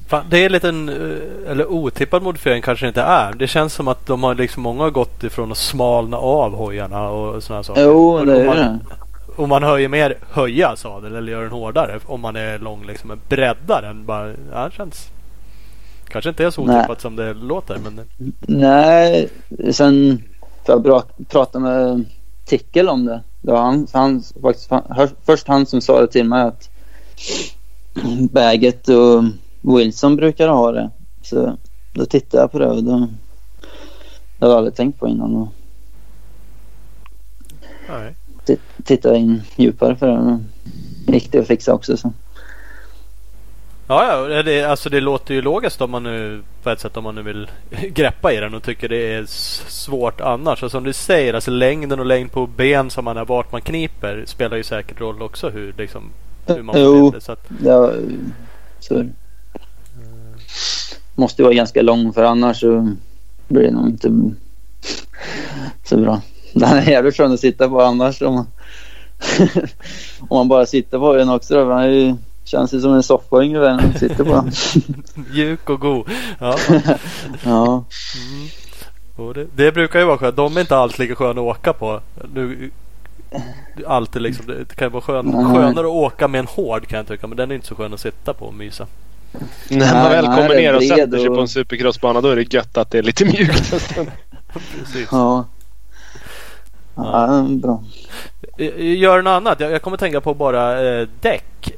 Fan, 0.07 0.25
det 0.29 0.45
är 0.45 0.49
lite 0.49 0.69
en, 0.69 0.89
eh, 0.89 1.51
eller 1.51 1.71
otippad 1.71 2.23
modifiering 2.23 2.61
kanske 2.61 2.85
det 2.85 2.87
inte 2.87 3.01
är. 3.01 3.33
Det 3.33 3.47
känns 3.47 3.73
som 3.73 3.87
att 3.87 4.05
de 4.05 4.23
har 4.23 4.35
liksom, 4.35 4.63
många 4.63 4.83
har 4.83 4.91
gått 4.91 5.23
ifrån 5.23 5.51
att 5.51 5.57
smalna 5.57 6.17
av 6.17 6.55
hojarna 6.55 7.09
och 7.09 7.43
sådana 7.43 7.63
saker. 7.63 7.81
Jo, 7.81 8.09
Och 8.09 8.25
det 8.25 8.35
om 8.35 8.41
är 8.41 8.45
man, 8.45 8.57
det. 8.57 8.79
Om 9.35 9.49
man 9.49 9.63
höjer 9.63 9.87
mer, 9.87 10.17
höja 10.31 10.75
sadeln 10.75 11.15
eller 11.15 11.31
gör 11.31 11.41
den 11.41 11.51
hårdare 11.51 11.99
om 12.05 12.21
man 12.21 12.35
är 12.35 12.59
lång 12.59 12.85
liksom. 12.85 13.19
Breddar 13.29 13.81
den 13.81 14.05
bara, 14.05 14.33
ja, 14.51 14.65
det 14.65 14.71
känns 14.75 15.07
Kanske 16.13 16.29
inte 16.29 16.45
är 16.45 16.49
så 16.49 16.65
Nej. 16.65 16.79
otippat 16.79 17.01
som 17.01 17.15
det 17.15 17.33
låter 17.33 17.77
men 17.77 18.01
Nej, 18.39 19.29
sen 19.71 20.23
för 20.65 20.73
jag 20.73 20.81
bra, 20.81 21.03
pratade 21.29 21.63
med 21.63 22.05
Tickel 22.45 22.89
om 22.89 23.05
det. 23.05 23.21
Det 23.41 23.51
var 23.51 23.61
han, 23.61 23.87
han, 23.93 24.23
faktiskt, 24.41 24.69
han, 24.69 25.09
först 25.25 25.47
han 25.47 25.65
som 25.65 25.81
sa 25.81 26.01
det 26.01 26.07
till 26.07 26.25
mig 26.25 26.41
att 26.41 26.69
Baget 28.31 28.89
och 28.89 29.23
Wilson 29.61 30.15
brukar 30.15 30.47
ha 30.47 30.71
det. 30.71 30.89
Så 31.21 31.57
då 31.93 32.05
tittade 32.05 32.43
jag 32.43 32.51
på 32.51 32.59
det 32.59 32.67
och 32.67 32.83
då, 32.83 32.99
det 32.99 33.07
hade 34.39 34.51
jag 34.51 34.57
aldrig 34.57 34.75
tänkt 34.75 34.99
på 34.99 35.07
innan. 35.07 35.35
Och 35.35 35.47
tittade 38.83 39.17
in 39.17 39.41
djupare 39.55 39.95
för 39.95 40.07
det. 40.07 40.17
Och 40.19 41.13
gick 41.13 41.31
det 41.31 41.39
att 41.39 41.47
fixa 41.47 41.73
också. 41.73 41.97
Så. 41.97 42.13
Ja, 43.87 44.27
ja 44.29 44.43
det, 44.43 44.63
alltså 44.63 44.89
det 44.89 45.01
låter 45.01 45.33
ju 45.33 45.41
logiskt 45.41 45.81
om 45.81 45.91
man 45.91 46.03
nu 46.03 46.41
på 46.63 46.69
ett 46.69 46.79
sätt 46.79 46.97
om 46.97 47.03
man 47.03 47.15
nu 47.15 47.21
vill 47.21 47.47
greppa 47.89 48.33
i 48.33 48.37
den 48.37 48.53
och 48.53 48.63
tycker 48.63 48.89
det 48.89 49.13
är 49.13 49.25
svårt 49.69 50.21
annars. 50.21 50.63
Och 50.63 50.71
som 50.71 50.83
du 50.83 50.93
säger, 50.93 51.33
alltså 51.33 51.51
längden 51.51 51.99
och 51.99 52.05
längd 52.05 52.31
på 52.31 52.47
ben 52.47 52.89
som 52.89 53.05
man 53.05 53.17
är 53.17 53.25
vart 53.25 53.51
man 53.51 53.61
kniper 53.61 54.23
spelar 54.27 54.57
ju 54.57 54.63
säkert 54.63 55.01
roll 55.01 55.21
också 55.21 55.49
hur, 55.49 55.73
liksom, 55.77 56.09
hur 56.45 56.61
man 56.61 56.75
Jo. 56.79 57.11
det. 57.11 57.21
Så 57.21 57.31
att, 57.31 57.45
Ja, 57.63 57.91
så 58.79 59.05
måste 61.15 61.41
ju 61.41 61.43
vara 61.43 61.55
ganska 61.55 61.81
lång 61.81 62.13
för 62.13 62.23
annars 62.23 62.59
så 62.59 62.95
blir 63.47 63.63
det 63.63 63.71
nog 63.71 63.87
inte 63.87 64.09
så 65.83 65.97
bra. 65.97 66.21
Den 66.53 66.69
är 66.77 66.89
jävligt 66.89 67.17
skön 67.17 67.31
att 67.33 67.39
sitta 67.39 67.69
på 67.69 67.81
annars 67.81 68.21
om 68.21 68.33
man, 68.33 68.45
om 70.19 70.37
man 70.37 70.47
bara 70.47 70.65
sitter 70.65 70.99
på 70.99 71.15
den 71.15 71.29
också. 71.29 71.65
Då. 71.65 72.17
Ju, 72.45 72.49
känns 72.49 72.73
ju 72.73 72.79
som 72.81 72.93
en 72.93 73.03
soffa 73.03 73.35
ungefär 73.37 73.75
när 73.75 73.81
man 73.83 73.93
sitter 73.93 74.23
på 74.23 74.33
den. 74.33 74.51
mjuk 75.33 75.69
och 75.69 75.79
god. 75.79 76.09
Ja, 76.39 76.57
Ja, 77.43 77.83
mm. 78.15 78.47
och 79.15 79.33
det, 79.33 79.47
det 79.55 79.71
brukar 79.71 79.99
ju 79.99 80.05
vara 80.05 80.17
skönt. 80.17 80.35
De 80.35 80.57
är 80.57 80.61
inte 80.61 80.77
alltid 80.77 80.99
lika 80.99 81.15
sköna 81.15 81.41
att 81.41 81.57
åka 81.57 81.73
på. 81.73 82.01
Nu, 82.33 82.71
alltid 83.87 84.21
liksom, 84.21 84.45
det 84.47 84.75
kan 84.75 84.91
vara 84.91 85.01
skön, 85.01 85.25
Nej. 85.25 85.45
skönare 85.45 85.85
att 85.87 85.91
åka 85.93 86.27
med 86.27 86.39
en 86.39 86.47
hård 86.47 86.87
kan 86.87 86.97
jag 86.97 87.07
tycka. 87.07 87.27
Men 87.27 87.37
den 87.37 87.51
är 87.51 87.55
inte 87.55 87.67
så 87.67 87.75
skön 87.75 87.93
att 87.93 87.99
sitta 87.99 88.33
på 88.33 88.45
och 88.45 88.53
mysa. 88.53 88.87
När 89.69 89.93
man 89.93 90.11
väl 90.11 90.25
kommer 90.25 90.55
ner 90.55 90.75
och 90.75 90.83
sätter 90.83 91.17
sig 91.17 91.29
och- 91.29 91.35
på 91.35 91.41
en 91.41 91.47
supercrossbana 91.47 92.21
då 92.21 92.27
är 92.29 92.35
det 92.35 92.53
gött 92.53 92.77
att 92.77 92.91
det 92.91 92.97
är 92.97 93.03
lite 93.03 93.25
mjukt 93.25 93.73
en 93.73 93.79
stund. 93.79 94.11
Precis. 94.53 95.07
ja. 95.11 95.45
Ja, 96.95 97.45
bra. 97.49 97.83
Eh, 98.57 98.97
Gör 98.97 99.21
något 99.21 99.31
annat. 99.31 99.59
Jag, 99.59 99.71
jag 99.71 99.81
kommer 99.81 99.97
tänka 99.97 100.21
på 100.21 100.33
bara 100.33 100.81
eh, 100.89 101.07
däck. 101.21 101.71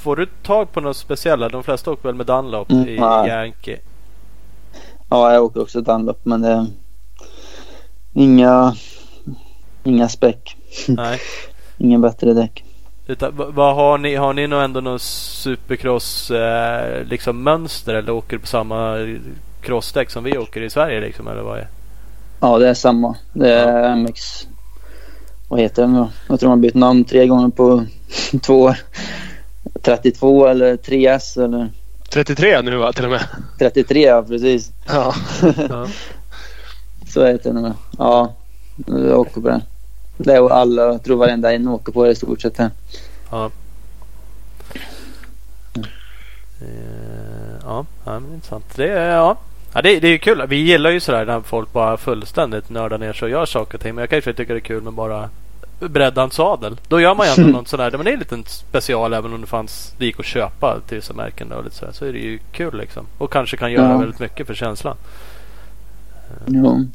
Får 0.00 0.16
du 0.16 0.26
tag 0.26 0.72
på 0.72 0.80
något 0.80 0.96
speciella? 0.96 1.48
De 1.48 1.62
flesta 1.62 1.90
åker 1.90 2.02
väl 2.08 2.14
med 2.14 2.26
Dunlop 2.26 2.70
Mm, 2.70 2.88
i 2.88 3.00
nej. 3.00 3.28
Yankee. 3.28 3.78
Ja, 5.10 5.32
jag 5.32 5.44
åker 5.44 5.62
också 5.62 5.80
Dunlop 5.80 6.20
men 6.22 6.42
det 6.42 6.66
inga, 8.12 8.74
inga 9.84 10.08
späck. 10.08 10.56
Nej. 10.88 11.20
Ingen 11.78 12.00
bättre 12.00 12.34
däck. 12.34 12.64
Utan, 13.06 13.32
vad, 13.34 13.74
har 13.74 13.98
ni? 13.98 14.14
Har 14.14 14.32
ni 14.32 14.46
nog 14.46 14.62
ändå 14.62 14.80
någon 14.80 14.98
supercross 14.98 16.30
eh, 16.30 17.04
liksom 17.04 17.42
mönster 17.42 17.94
eller 17.94 18.12
åker 18.12 18.38
på 18.38 18.46
samma 18.46 18.96
crossdäck 19.60 20.10
som 20.10 20.24
vi 20.24 20.38
åker 20.38 20.60
i 20.60 20.70
Sverige 20.70 21.00
liksom 21.00 21.28
eller 21.28 21.42
vad 21.42 21.58
är? 21.58 21.68
Ja, 22.40 22.58
det 22.58 22.68
är 22.68 22.74
samma. 22.74 23.16
Det 23.32 23.52
är 23.54 23.96
MX. 23.96 24.48
Vad 25.48 25.60
heter 25.60 25.82
den 25.82 25.94
då? 25.94 26.10
Jag 26.28 26.40
tror 26.40 26.48
de 26.48 26.50
har 26.50 26.62
bytt 26.62 26.74
namn 26.74 27.04
tre 27.04 27.26
gånger 27.26 27.48
på 27.48 27.84
två 28.42 28.60
år. 28.62 28.76
32 29.82 30.46
eller 30.46 30.76
3S 30.76 31.44
eller 31.44 31.70
33 32.08 32.62
nu 32.62 32.76
va 32.76 32.92
till 32.92 33.04
och 33.04 33.10
med. 33.10 33.24
33 33.58 34.00
ja, 34.00 34.22
precis. 34.22 34.72
Ja. 34.86 35.14
Ja. 35.68 35.86
Så 37.08 37.26
heter 37.26 37.52
den. 37.52 37.74
Ja, 37.98 38.34
jag 38.86 39.20
åker 39.20 39.40
på 39.40 39.48
den. 39.48 39.62
Det 40.16 40.32
är 40.32 40.50
alla, 40.50 40.82
jag 40.82 41.02
tror 41.02 41.16
varenda 41.16 41.52
en 41.52 41.68
åker 41.68 41.92
på 41.92 42.04
det 42.04 42.10
i 42.10 42.14
stort 42.14 42.40
sett 42.40 42.58
här. 42.58 42.70
Ja. 43.30 43.50
Eh, 46.60 47.56
ja, 47.62 47.86
ja 48.04 48.20
men 48.20 48.34
intressant. 48.34 48.64
Det 48.76 48.88
är, 48.88 49.16
ja. 49.16 49.36
Ja, 49.72 49.82
det, 49.82 50.00
det 50.00 50.08
är 50.08 50.12
ju 50.12 50.18
kul. 50.18 50.46
Vi 50.48 50.56
gillar 50.56 50.90
ju 50.90 51.00
sådär 51.00 51.24
när 51.24 51.40
folk 51.40 51.72
bara 51.72 51.96
fullständigt 51.96 52.70
nördar 52.70 52.98
ner 52.98 53.12
sig 53.12 53.26
och 53.26 53.30
gör 53.30 53.46
saker 53.46 53.74
och 53.74 53.82
ting. 53.82 53.94
Men 53.94 54.02
jag 54.02 54.10
kan 54.10 54.16
ju 54.16 54.32
tycka 54.32 54.52
det 54.52 54.58
är 54.58 54.60
kul 54.60 54.82
med 54.82 54.92
bara 54.92 55.30
bredda 55.88 56.22
en 56.22 56.30
sadel. 56.30 56.76
Då 56.88 57.00
gör 57.00 57.14
man 57.14 57.26
ju 57.26 57.32
ändå 57.32 57.52
något 57.58 57.68
sådär. 57.68 57.90
Men 57.90 58.04
det 58.04 58.10
är 58.10 58.12
en 58.12 58.18
liten 58.18 58.44
special 58.46 59.12
även 59.14 59.32
om 59.32 59.40
det 59.40 59.46
fanns. 59.46 59.94
Det 59.98 60.04
gick 60.04 60.20
att 60.20 60.26
köpa 60.26 60.80
till 60.88 60.96
vissa 60.96 61.12
märken 61.14 61.52
och 61.52 61.64
lite 61.64 61.76
sådär. 61.76 61.92
Så 61.92 62.04
är 62.04 62.12
det 62.12 62.18
ju 62.18 62.38
kul 62.52 62.78
liksom. 62.78 63.06
Och 63.18 63.32
kanske 63.32 63.56
kan 63.56 63.72
göra 63.72 63.90
Ja. 63.90 63.98
väldigt 63.98 64.20
mycket 64.20 64.46
för 64.46 64.54
känslan. 64.54 64.96
Jo. 66.46 66.86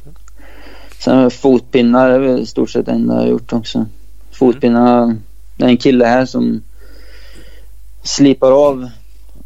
Sen 0.99 1.31
fotpinnar 1.31 2.09
är 2.09 2.19
väl 2.19 2.39
i 2.39 2.45
stort 2.45 2.69
sett 2.69 2.86
det 2.86 2.91
enda 2.91 3.13
jag 3.13 3.21
har 3.21 3.27
gjort 3.27 3.53
också. 3.53 3.86
Fotpinnar. 4.31 5.15
Det 5.57 5.65
är 5.65 5.69
en 5.69 5.77
kille 5.77 6.05
här 6.05 6.25
som 6.25 6.61
slipar 8.03 8.51
av 8.67 8.89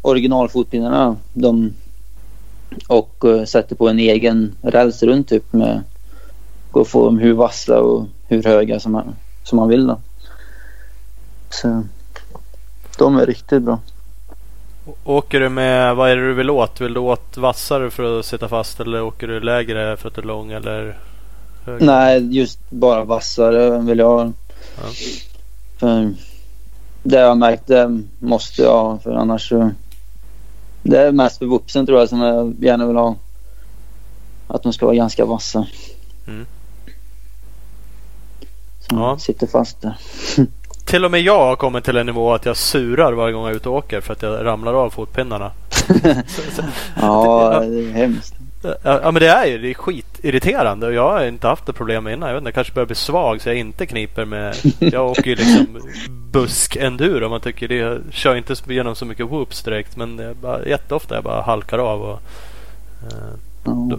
originalfotpinnarna. 0.02 1.16
De, 1.32 1.72
och 2.88 3.24
eh, 3.24 3.44
sätter 3.44 3.76
på 3.76 3.88
en 3.88 3.98
egen 3.98 4.52
räls 4.62 5.02
runt 5.02 5.28
typ 5.28 5.52
med 5.52 5.82
och 6.72 6.88
få 6.88 7.04
dem 7.04 7.18
hur 7.18 7.32
vassa 7.32 7.80
och 7.80 8.06
hur 8.28 8.42
höga 8.42 8.80
som 8.80 8.92
man, 8.92 9.14
som 9.50 9.56
man 9.56 9.68
vill 9.68 9.86
då. 9.86 10.00
Så 11.50 11.82
de 12.98 13.16
är 13.16 13.26
riktigt 13.26 13.62
bra. 13.62 13.78
Åker 15.04 15.40
du 15.40 15.48
med, 15.48 15.96
vad 15.96 16.10
är 16.10 16.16
det 16.16 16.26
du 16.26 16.34
vill 16.34 16.50
åt? 16.50 16.80
Vill 16.80 16.94
du 16.94 17.00
åt 17.00 17.36
vassare 17.36 17.90
för 17.90 18.18
att 18.18 18.26
sitta 18.26 18.48
fast 18.48 18.80
eller 18.80 19.02
åker 19.02 19.26
du 19.26 19.40
lägre 19.40 19.96
för 19.96 20.08
att 20.08 20.14
du 20.14 20.20
är 20.20 20.26
lång 20.26 20.52
eller 20.52 20.98
högre? 21.64 21.86
Nej, 21.86 22.36
just 22.36 22.70
bara 22.70 23.04
vassare 23.04 23.78
vill 23.78 23.98
jag 23.98 24.08
ha. 24.08 24.32
Ja. 24.76 24.88
För 25.78 26.12
det 27.02 27.20
jag 27.20 27.38
märkt, 27.38 27.66
det 27.66 28.02
måste 28.18 28.62
jag 28.62 28.82
ha 28.82 28.98
för 28.98 29.14
annars 29.14 29.48
så... 29.48 29.70
Det 30.82 30.98
är 30.98 31.12
mest 31.12 31.38
för 31.38 31.46
vuxen 31.46 31.86
tror 31.86 31.98
jag 31.98 32.08
som 32.08 32.20
jag 32.20 32.54
gärna 32.60 32.86
vill 32.86 32.96
ha. 32.96 33.16
Att 34.46 34.62
de 34.62 34.72
ska 34.72 34.86
vara 34.86 34.96
ganska 34.96 35.24
vassa. 35.24 35.66
Mm. 36.28 36.46
Ja. 38.90 39.18
sitter 39.18 39.46
fast 39.46 39.82
där. 39.82 39.94
Till 40.84 41.04
och 41.04 41.10
med 41.10 41.20
jag 41.20 41.38
har 41.38 41.56
kommit 41.56 41.84
till 41.84 41.96
en 41.96 42.06
nivå 42.06 42.32
att 42.32 42.46
jag 42.46 42.56
surar 42.56 43.12
varje 43.12 43.32
gång 43.32 43.42
jag 43.42 43.52
är 43.52 43.56
ute 43.56 43.68
och 43.68 43.74
åker 43.74 44.00
för 44.00 44.12
att 44.12 44.22
jag 44.22 44.44
ramlar 44.44 44.74
av 44.74 44.90
fotpinnarna. 44.90 45.50
Ja, 47.00 47.60
det 47.60 47.80
är 47.80 47.92
hemskt. 47.92 48.34
Ja, 48.82 49.10
men 49.10 49.14
det 49.14 49.28
är 49.28 49.46
ju 49.46 49.58
det 49.58 49.70
är 49.70 49.74
skitirriterande 49.74 50.86
och 50.86 50.92
jag 50.92 51.10
har 51.10 51.26
inte 51.26 51.46
haft 51.46 51.66
det 51.66 51.72
problem 51.72 52.08
innan. 52.08 52.28
Jag 52.28 52.34
vet 52.34 52.40
inte, 52.40 52.48
jag 52.48 52.54
kanske 52.54 52.72
börjar 52.72 52.86
bli 52.86 52.96
svag 52.96 53.40
så 53.40 53.48
jag 53.48 53.56
inte 53.56 53.86
kniper 53.86 54.24
med... 54.24 54.56
Jag 54.78 55.10
åker 55.10 55.24
ju 55.24 55.36
liksom 55.36 55.66
busk-enduro. 56.32 57.28
Man 57.28 57.40
tycker 57.40 57.68
det 57.68 57.74
jag 57.74 58.00
kör 58.10 58.36
inte 58.36 58.54
igenom 58.68 58.94
så 58.94 59.04
mycket 59.04 59.26
whoops 59.26 59.62
direkt 59.62 59.96
men 59.96 60.36
bara, 60.40 60.66
jätteofta 60.66 61.14
jag 61.14 61.24
bara 61.24 61.42
halkar 61.42 61.78
av. 61.78 62.02
Och, 62.02 62.20
eh. 63.02 63.98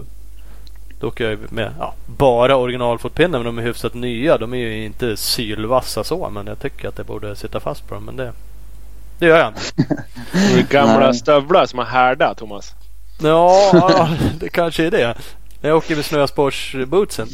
Då 1.02 1.08
åker 1.08 1.24
jag 1.24 1.30
ju 1.30 1.38
med 1.50 1.72
ja, 1.78 1.94
bara 2.06 2.56
originalfotpinnar 2.56 3.38
men 3.38 3.46
de 3.46 3.58
är 3.58 3.62
hyfsat 3.62 3.94
nya. 3.94 4.38
De 4.38 4.54
är 4.54 4.58
ju 4.58 4.84
inte 4.84 5.16
sylvassa 5.16 6.04
så 6.04 6.30
men 6.30 6.46
jag 6.46 6.58
tycker 6.58 6.88
att 6.88 6.96
det 6.96 7.04
borde 7.04 7.36
sitta 7.36 7.60
fast 7.60 7.88
på 7.88 7.94
dem. 7.94 8.04
Men 8.04 8.16
det, 8.16 8.32
det 9.18 9.26
gör 9.26 9.38
jag 9.38 9.48
inte. 9.48 9.60
Det 10.32 10.60
är 10.60 10.66
gamla 10.70 10.98
Nej. 10.98 11.14
stövlar 11.14 11.66
som 11.66 11.78
har 11.78 11.86
härda 11.86 12.34
Thomas. 12.34 12.72
Ja, 13.22 13.70
ja, 13.72 14.08
det 14.40 14.48
kanske 14.48 14.86
är 14.86 14.90
det. 14.90 15.14
Jag 15.60 15.76
åker 15.76 15.96
med 15.96 16.04
snösportsbootsen. 16.04 17.28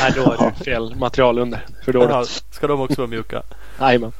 Nej, 0.00 0.12
då 0.16 0.32
är 0.32 0.52
det 0.58 0.64
fel 0.64 0.94
material 0.96 1.38
under. 1.38 1.64
För 1.84 1.92
Jaha, 1.94 2.06
dåligt. 2.06 2.44
ska 2.50 2.66
de 2.66 2.80
också 2.80 2.96
vara 3.00 3.08
mjuka? 3.08 3.42
Jajamän. 3.80 4.12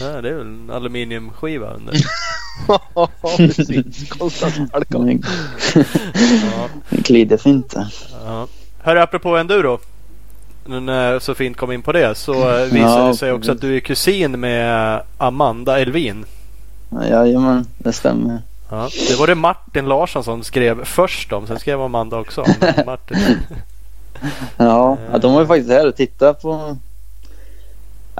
Ja, 0.00 0.06
det 0.22 0.28
är 0.28 0.34
väl 0.34 0.46
en 0.46 0.70
aluminiumskiva 0.70 1.70
under. 1.70 1.94
Ja, 2.94 3.08
precis. 3.36 4.10
Ja, 5.78 6.68
glider 6.90 7.36
fint 7.36 7.70
där. 7.70 7.94
ja. 8.24 8.46
Hörru, 8.82 9.00
apropå 9.00 9.36
enduro. 9.36 9.78
Nu 10.66 10.80
när 10.80 11.12
jag 11.12 11.22
så 11.22 11.34
fint 11.34 11.56
kom 11.56 11.72
in 11.72 11.82
på 11.82 11.92
det 11.92 12.14
så 12.14 12.32
eh, 12.58 12.64
visar 12.64 12.98
Ja, 13.00 13.06
det 13.08 13.16
sig 13.16 13.32
också 13.32 13.52
att 13.52 13.60
du 13.60 13.76
är 13.76 13.80
kusin 13.80 14.40
med 14.40 15.02
Amanda 15.18 15.78
Elvin. 15.80 16.24
Jajamän, 17.10 17.66
det 17.78 17.92
stämmer. 17.92 18.42
Ja, 18.70 18.88
det 19.08 19.16
var 19.16 19.26
det 19.26 19.34
Martin 19.34 19.84
Larsson 19.88 20.24
som 20.24 20.42
skrev 20.42 20.84
först 20.84 21.32
om. 21.32 21.46
Sen 21.46 21.58
skrev 21.58 21.80
Amanda 21.82 22.16
också 22.18 22.44
Martin. 22.86 23.18
Ja, 24.56 24.98
de 25.20 25.32
var 25.32 25.40
ju 25.40 25.46
faktiskt 25.46 25.70
här 25.70 25.88
och 25.88 25.96
tittade 25.96 26.34
på... 26.34 26.76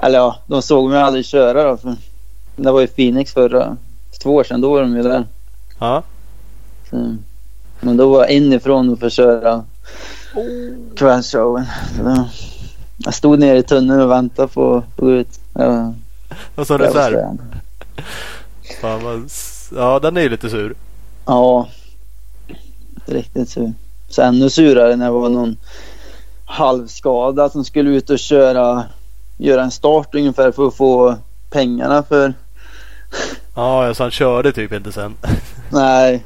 Eller 0.03 0.19
ja, 0.19 0.37
de 0.47 0.63
såg 0.63 0.91
mig 0.91 1.01
aldrig 1.01 1.25
köra 1.25 1.71
då. 1.71 1.77
För 1.77 1.97
det 2.57 2.71
var 2.71 2.81
ju 2.81 2.87
Phoenix 2.87 3.33
förra... 3.33 3.77
För 4.11 4.19
två 4.19 4.35
år 4.35 4.45
sedan, 4.45 4.61
då 4.61 4.71
var 4.71 4.81
de 4.81 4.97
ju 4.97 5.03
där. 5.03 5.27
Ja, 5.79 6.03
Så, 6.91 7.17
men 7.81 7.97
då 7.97 8.09
var 8.09 8.19
jag 8.19 8.31
inifrån 8.31 8.89
och 8.89 9.01
få 9.01 9.11
köra 9.11 9.65
kvällsshowen. 10.97 11.67
Jag 12.99 13.15
stod 13.15 13.39
nere 13.39 13.59
i 13.59 13.63
tunneln 13.63 14.01
och 14.01 14.11
väntade 14.11 14.49
på 14.49 14.77
att 14.77 14.97
gå 14.97 15.11
ut. 15.11 15.41
Ja, 15.55 15.95
och 16.55 16.67
så 16.67 16.79
reserv. 16.79 17.39
Fan, 18.81 19.05
vad 19.05 19.31
Ja, 19.77 19.99
den 19.99 20.17
är 20.17 20.21
ju 20.21 20.29
lite 20.29 20.51
sur. 20.51 20.75
Ja, 21.27 21.69
riktigt 23.07 23.51
sur. 23.51 23.73
Så 24.09 24.23
ännu 24.23 24.51
surare 24.51 24.97
när 24.97 25.05
det 25.07 25.13
var 25.13 25.29
någon 25.29 25.57
halvskada 26.45 27.49
som 27.51 27.65
skulle 27.65 27.91
ut 27.91 28.11
och 28.11 28.19
köra, 28.19 28.85
göra 29.37 29.63
en 29.63 29.71
start 29.71 30.15
ungefär 30.15 30.53
för 30.53 30.67
att 30.69 30.75
få 30.77 31.17
pengarna 31.51 32.03
för... 32.03 32.35
Ja, 33.55 33.95
så 33.95 34.03
han 34.03 34.11
körde 34.11 34.53
typ 34.53 34.73
inte 34.73 34.93
sen. 34.93 35.15
Nej, 35.73 36.25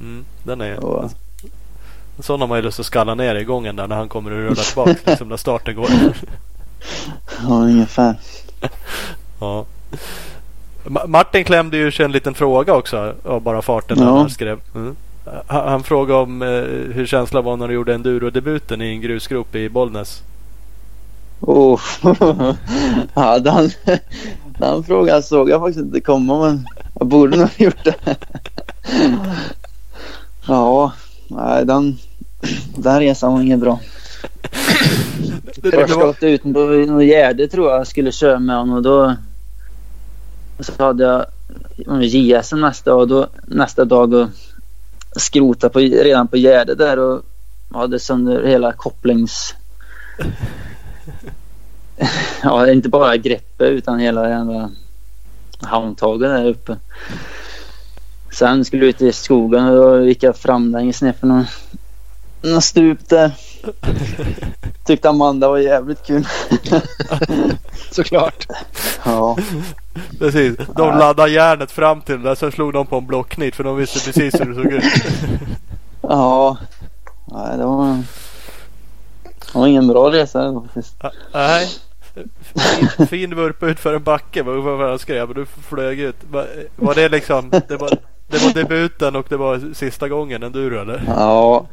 Mm, 0.00 0.24
den 0.42 0.60
är... 0.60 0.74
En 2.16 2.22
sån 2.22 2.40
har 2.40 2.48
man 2.48 2.58
ju 2.58 2.62
lust 2.62 2.80
att 2.80 2.86
skalla 2.86 3.14
ner 3.14 3.34
i 3.34 3.44
gången 3.44 3.76
där 3.76 3.86
när 3.86 3.96
han 3.96 4.08
kommer 4.08 4.30
och 4.30 4.36
rullar 4.38 4.54
tillbaka 4.64 4.94
liksom 5.10 5.28
när 5.28 5.36
starten 5.36 5.76
går. 5.76 5.88
ja, 7.42 7.54
ungefär. 7.54 8.14
Ja. 9.40 9.64
Ma- 10.84 11.06
Martin 11.06 11.44
klämde 11.44 11.76
ju 11.76 11.92
sig 11.92 12.04
en 12.04 12.12
liten 12.12 12.34
fråga 12.34 12.74
också 12.74 13.14
av 13.24 13.40
bara 13.42 13.62
farten 13.62 13.98
när 13.98 14.04
Ja. 14.06 14.16
han 14.18 14.30
skrev. 14.30 14.60
Mm. 14.74 14.96
Han, 15.46 15.68
han 15.68 15.82
frågade 15.82 16.20
om 16.20 16.42
eh, 16.42 16.48
hur 16.94 17.06
känslan 17.06 17.44
var 17.44 17.56
när 17.56 17.68
du 17.68 17.74
gjorde 17.74 17.94
enduro-debuten 17.94 18.82
i 18.82 18.88
en 18.88 19.00
grusgrop 19.00 19.54
i 19.54 19.68
Bollnäs. 19.68 20.22
Oh. 21.40 21.80
ja, 23.14 23.38
den, 23.38 23.70
den 24.58 24.84
frågan 24.84 25.22
såg 25.22 25.50
jag 25.50 25.60
faktiskt 25.60 25.84
inte 25.84 26.00
komma 26.00 26.38
men 26.46 26.66
jag 26.98 27.06
borde 27.06 27.36
nog 27.36 27.46
ha 27.46 27.64
gjort 27.64 27.84
det. 27.84 27.94
ja, 30.46 30.92
nej 31.28 31.64
den, 31.64 31.98
den 32.76 33.00
resan 33.00 33.32
var 33.32 33.42
inget 33.42 33.60
bra. 33.60 33.80
Det, 35.56 35.70
det, 35.70 35.94
var, 35.94 36.06
åkte 36.06 36.26
ut 36.26 36.42
på 36.42 36.48
något 36.48 37.04
Gärde 37.04 37.48
tror 37.48 37.70
jag 37.70 37.86
skulle 37.86 38.12
köra 38.12 38.38
med 38.38 38.56
honom 38.56 38.76
och 38.76 38.82
då 38.82 39.14
så 40.60 40.72
hade 40.84 41.04
jag 41.04 41.24
JS 42.04 42.52
nästa 42.52 42.90
dag, 42.90 43.08
då, 43.08 43.26
nästa 43.46 43.84
dag 43.84 44.14
och 44.14 44.28
skrota 45.16 45.68
på, 45.68 45.78
redan 45.78 46.28
på 46.28 46.36
gärdet 46.36 46.78
där 46.78 46.98
och 46.98 47.22
hade 47.72 47.98
sönder 47.98 48.44
hela 48.44 48.72
kopplings... 48.72 49.54
ja, 52.42 52.70
inte 52.70 52.88
bara 52.88 53.16
greppet 53.16 53.70
utan 53.70 53.98
hela 53.98 54.28
jävla 54.28 54.70
handtaget 55.60 56.30
där 56.30 56.46
uppe. 56.46 56.76
Sen 58.30 58.64
skulle 58.64 58.84
jag 58.84 58.88
ut 58.88 59.02
i 59.02 59.12
skogen 59.12 59.64
och 59.64 59.76
då 59.76 60.04
gick 60.04 60.22
jag 60.22 60.36
fram 60.36 60.72
längs 60.72 61.02
ner 61.02 61.12
för 61.12 61.26
någon, 61.26 61.46
någon 62.42 62.62
stup 62.62 63.08
där. 63.08 63.32
Tyckte 64.84 65.08
Amanda 65.08 65.48
var 65.48 65.58
jävligt 65.58 66.06
kul. 66.06 66.26
Såklart. 67.90 68.46
Ja, 69.04 69.36
precis. 70.18 70.56
De 70.76 70.98
laddade 70.98 71.30
järnet 71.30 71.70
fram 71.70 72.00
till 72.00 72.22
det. 72.22 72.36
Sen 72.36 72.52
slog 72.52 72.72
de 72.72 72.86
på 72.86 72.96
en 72.96 73.06
blocknit 73.06 73.56
för 73.56 73.64
de 73.64 73.76
visste 73.76 74.00
precis 74.04 74.40
hur 74.40 74.44
det 74.44 74.54
såg 74.54 74.72
ut. 74.72 74.84
ja. 76.02 76.56
Nej, 77.24 77.58
det 77.58 77.64
var, 77.64 78.02
det 79.22 79.58
var 79.58 79.66
ingen 79.66 79.88
bra 79.88 80.12
resa 80.12 80.62
faktiskt. 80.64 80.96
Nej. 81.32 81.68
fin, 82.54 83.06
fin 83.06 83.34
vurpa 83.34 83.66
ut 83.66 83.80
för 83.80 83.94
en 83.94 84.02
backe. 84.02 84.42
Vad 84.42 84.62
vad 84.62 84.88
han 84.88 84.98
skrev. 84.98 85.28
Men 85.28 85.36
du 85.36 85.46
flög 85.46 86.00
ut. 86.00 86.16
Var, 86.30 86.46
var 86.76 86.94
det 86.94 87.08
liksom. 87.08 87.50
Det 87.50 87.76
var, 87.76 87.90
det 88.26 88.44
var 88.44 88.52
debuten 88.54 89.16
och 89.16 89.26
det 89.28 89.36
var 89.36 89.74
sista 89.74 90.08
gången 90.08 90.42
enduro 90.42 90.80
eller? 90.80 91.02
Ja, 91.06 91.66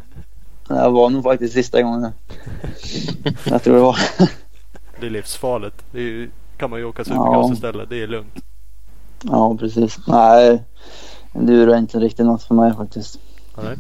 det 0.67 0.89
var 0.89 1.09
nog 1.09 1.23
faktiskt 1.23 1.53
sista 1.53 1.81
gången. 1.81 2.11
Jag 3.43 3.63
tror 3.63 3.75
det 3.75 3.81
var. 3.81 3.99
Det 4.99 5.05
är 5.05 5.09
livsfarligt. 5.09 5.75
Det 5.91 5.97
är 5.97 6.03
ju, 6.03 6.29
kan 6.57 6.69
man 6.69 6.79
ju 6.79 6.85
åka 6.85 7.03
supercross 7.03 7.47
Ja. 7.49 7.53
istället. 7.53 7.89
Det 7.89 8.03
är 8.03 8.07
lugnt. 8.07 8.35
Ja, 9.23 9.57
precis. 9.57 9.97
Nej, 10.07 10.63
enduro 11.33 11.71
är 11.73 11.77
inte 11.77 11.99
riktigt 11.99 12.25
något 12.25 12.43
för 12.43 12.55
mig 12.55 12.73
faktiskt. 12.75 13.19
Nej. 13.63 13.77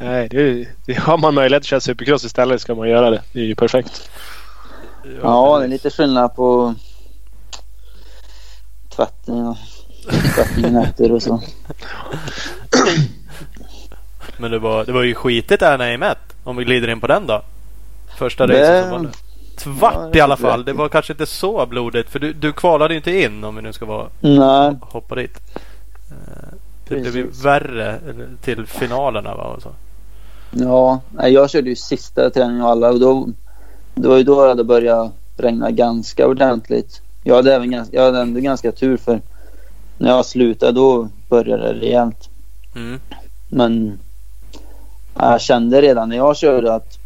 Nej, 0.00 0.28
det, 0.28 0.68
det 0.86 0.94
har 0.98 1.18
man 1.18 1.34
möjlighet 1.34 1.60
att 1.60 1.66
köra 1.66 1.80
supercross 1.80 2.24
istället 2.24 2.60
ska 2.60 2.74
man 2.74 2.88
göra 2.88 3.10
det. 3.10 3.22
Det 3.32 3.40
är 3.40 3.44
ju 3.44 3.54
perfekt. 3.54 4.10
Ja, 5.22 5.58
det 5.58 5.64
är 5.64 5.68
lite 5.68 5.90
skillnad 5.90 6.34
på 6.34 6.74
tvättning 8.96 9.46
och 9.46 9.56
tvättningen 10.34 10.76
efter 10.76 11.12
och 11.12 11.22
så. 11.22 11.42
Men 14.40 14.50
det 14.50 14.58
var, 14.58 14.84
det 14.84 14.92
var 14.92 15.02
ju 15.02 15.14
skitigt 15.14 15.60
där 15.60 15.78
när 15.78 15.90
jag 15.90 16.14
Om 16.44 16.56
vi 16.56 16.64
glider 16.64 16.88
in 16.90 17.00
på 17.00 17.06
den 17.06 17.26
då. 17.26 17.42
Första 18.18 18.46
Det- 18.46 18.54
racet 18.60 18.82
som 18.82 18.90
var 18.90 18.98
det. 19.06 19.12
Tvart 19.56 19.94
Ja, 20.12 20.18
i 20.18 20.20
alla 20.20 20.36
fall. 20.36 20.64
Det 20.64 20.72
var 20.72 20.88
kanske 20.88 21.12
inte 21.12 21.26
så 21.26 21.66
blodigt. 21.66 22.10
För 22.10 22.18
du, 22.18 22.32
du 22.32 22.52
kvalade 22.52 22.94
ju 22.94 22.98
inte 22.98 23.20
in 23.22 23.44
om 23.44 23.56
vi 23.56 23.62
nu 23.62 23.72
ska 23.72 23.84
vara, 23.86 24.06
Nej, 24.20 24.76
hoppa 24.80 25.14
dit. 25.14 25.38
Eh, 26.10 26.16
Det 26.88 26.94
blev 27.00 27.16
ju 27.16 27.30
värre 27.42 27.98
till 28.42 28.66
finalerna 28.66 29.34
va? 29.34 29.44
Och 29.44 29.62
så. 29.62 29.68
ja, 30.50 31.00
jag 31.28 31.50
körde 31.50 31.68
ju 31.68 31.76
sista 31.76 32.30
träningen 32.30 32.62
av 32.62 32.68
alla 32.70 32.88
och 32.90 33.00
då, 33.00 33.28
det 33.94 34.08
var 34.08 34.16
ju 34.16 34.22
då 34.22 34.42
det 34.42 34.48
hade 34.48 34.64
börjat 34.64 35.12
regna 35.36 35.70
ganska 35.70 36.26
ordentligt. 36.26 37.02
Jag 37.24 37.34
hade, 37.36 37.54
även 37.54 37.70
ganska, 37.70 37.96
jag 37.96 38.04
hade 38.04 38.20
ändå 38.20 38.40
ganska 38.40 38.72
tur 38.72 38.96
för 38.96 39.20
när 39.98 40.10
jag 40.10 40.26
slutade 40.26 40.72
då 40.72 41.08
började 41.28 41.72
det 41.72 41.80
rejält. 41.80 42.28
Mm. 42.76 43.00
Men 43.48 43.98
jag 45.22 45.40
kände 45.40 45.82
redan 45.82 46.08
när 46.08 46.16
jag 46.16 46.36
körde 46.36 46.74
att 46.74 46.98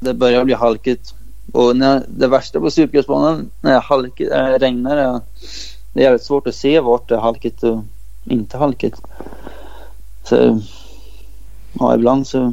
det 0.00 0.14
började 0.14 0.44
bli 0.44 0.54
halkigt. 0.54 1.14
Och 1.52 1.76
när, 1.76 2.02
det 2.08 2.28
värsta 2.28 2.60
på 2.60 2.70
supercrossbanan 2.70 3.50
när 3.60 3.72
det 3.72 3.78
halkigt, 3.78 4.32
äh, 4.32 4.44
regnar 4.44 4.96
det 5.92 6.00
är 6.00 6.04
jävligt 6.04 6.24
svårt 6.24 6.46
att 6.46 6.54
se 6.54 6.80
vart 6.80 7.08
det 7.08 7.14
är 7.14 7.18
halkigt 7.18 7.62
och 7.62 7.84
inte 8.24 8.58
halkigt. 8.58 9.00
Så 10.24 10.60
ja, 11.72 11.94
ibland 11.94 12.26
så 12.26 12.52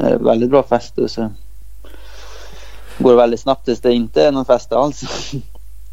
är 0.00 0.10
det 0.10 0.18
väldigt 0.18 0.50
bra 0.50 0.62
fäste 0.62 1.08
så 1.08 1.30
går 2.98 3.10
det 3.10 3.16
väldigt 3.16 3.40
snabbt 3.40 3.64
tills 3.64 3.80
det 3.80 3.92
inte 3.92 4.26
är 4.26 4.32
någon 4.32 4.44
fäste 4.44 4.76
alls. 4.76 5.32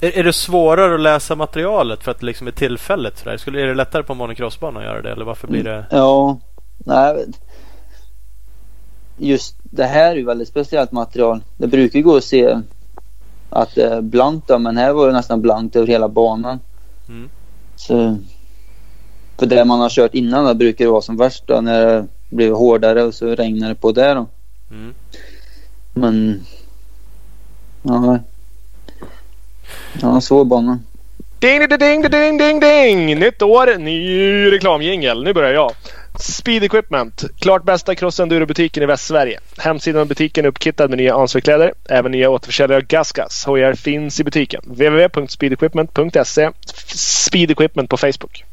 Är, 0.02 0.18
är 0.18 0.24
det 0.24 0.34
svårare 0.34 0.96
att 0.96 1.02
läsa 1.02 1.36
materialet 1.36 2.04
för 2.04 2.12
att 2.12 2.20
det 2.20 2.26
liksom 2.26 2.48
är 2.48 2.52
tillfället? 2.52 3.18
Sådär? 3.18 3.38
Skulle, 3.38 3.62
är 3.62 3.66
det 3.66 3.74
lättare 3.74 4.04
på 4.04 4.14
en 4.14 4.18
monocrossbana 4.18 4.80
att 4.80 4.86
göra 4.86 5.02
det? 5.02 5.12
Eller 5.12 5.26
varför 5.26 5.48
blir 5.48 5.64
det? 5.64 5.86
Ja, 5.92 6.40
nej. 6.78 7.26
Just 9.24 9.56
det 9.64 9.84
här 9.86 10.12
är 10.12 10.16
ju 10.16 10.26
väldigt 10.26 10.48
speciellt 10.48 10.92
material. 10.92 11.44
Det 11.58 11.68
brukar 11.68 12.00
gå 12.00 12.18
att 12.18 12.24
se 12.24 12.60
att 13.50 13.76
det 13.76 13.84
är 13.84 14.02
blankt 14.02 14.48
då, 14.48 14.60
men 14.60 14.78
här 14.78 14.94
var 14.94 15.08
det 15.08 15.14
nästan 15.14 15.42
blankt 15.42 15.76
över 15.76 15.88
hela 15.88 16.10
banan. 16.10 16.60
Mm. 17.10 17.30
Så, 17.76 18.18
för 19.38 19.46
det 19.46 19.66
man 19.66 19.80
har 19.80 19.90
kört 19.90 20.14
innan 20.14 20.46
då 20.46 20.54
brukar 20.54 20.86
det 20.86 20.92
vara 20.92 21.02
som 21.02 21.18
värst 21.18 21.44
då 21.48 21.62
när 21.62 21.86
det 21.86 22.06
blir 22.30 22.52
hårdare 22.52 23.04
och 23.04 23.14
så 23.14 23.36
regnar 23.36 23.70
det 23.70 23.76
på 23.76 23.92
där 23.92 24.16
då. 24.16 24.28
Mm. 24.72 24.94
Men 25.94 26.46
ja, 27.82 28.20
ja 30.02 30.22
svår 30.22 30.46
bana. 30.46 30.80
Ding, 31.40 31.60
ding, 31.60 31.80
ding, 31.80 32.02
ding, 32.02 32.38
ding, 32.38 32.60
ding! 32.60 33.20
Nytt 33.20 33.42
år, 33.42 33.78
ny 33.78 34.52
reklamjingel. 34.52 35.24
Nu 35.24 35.34
börjar 35.34 35.54
jag. 35.54 35.72
Speed 36.20 36.64
Equipment. 36.64 37.24
Klart 37.40 37.64
bästa 37.64 37.96
cross-enduro-butiken 37.96 38.84
i 38.84 38.86
Västsverige. 38.86 39.40
Hemsidan 39.58 40.02
och 40.02 40.08
butiken 40.08 40.46
är 40.46 40.50
uppkittad 40.50 40.90
med 40.90 40.98
nya 40.98 41.16
ansvarskläder. 41.16 41.74
Även 41.90 42.12
nya 42.12 42.30
återförsäljare 42.30 42.82
av 42.82 42.88
Gasgas. 42.88 43.46
Hojar 43.46 43.74
finns 43.74 44.20
i 44.20 44.24
butiken. 44.24 44.62
www.speedequipment.se 44.66 46.50
Speed 46.96 47.52
Equipment 47.52 47.90
på 47.90 47.98
Facebook. 47.98 48.44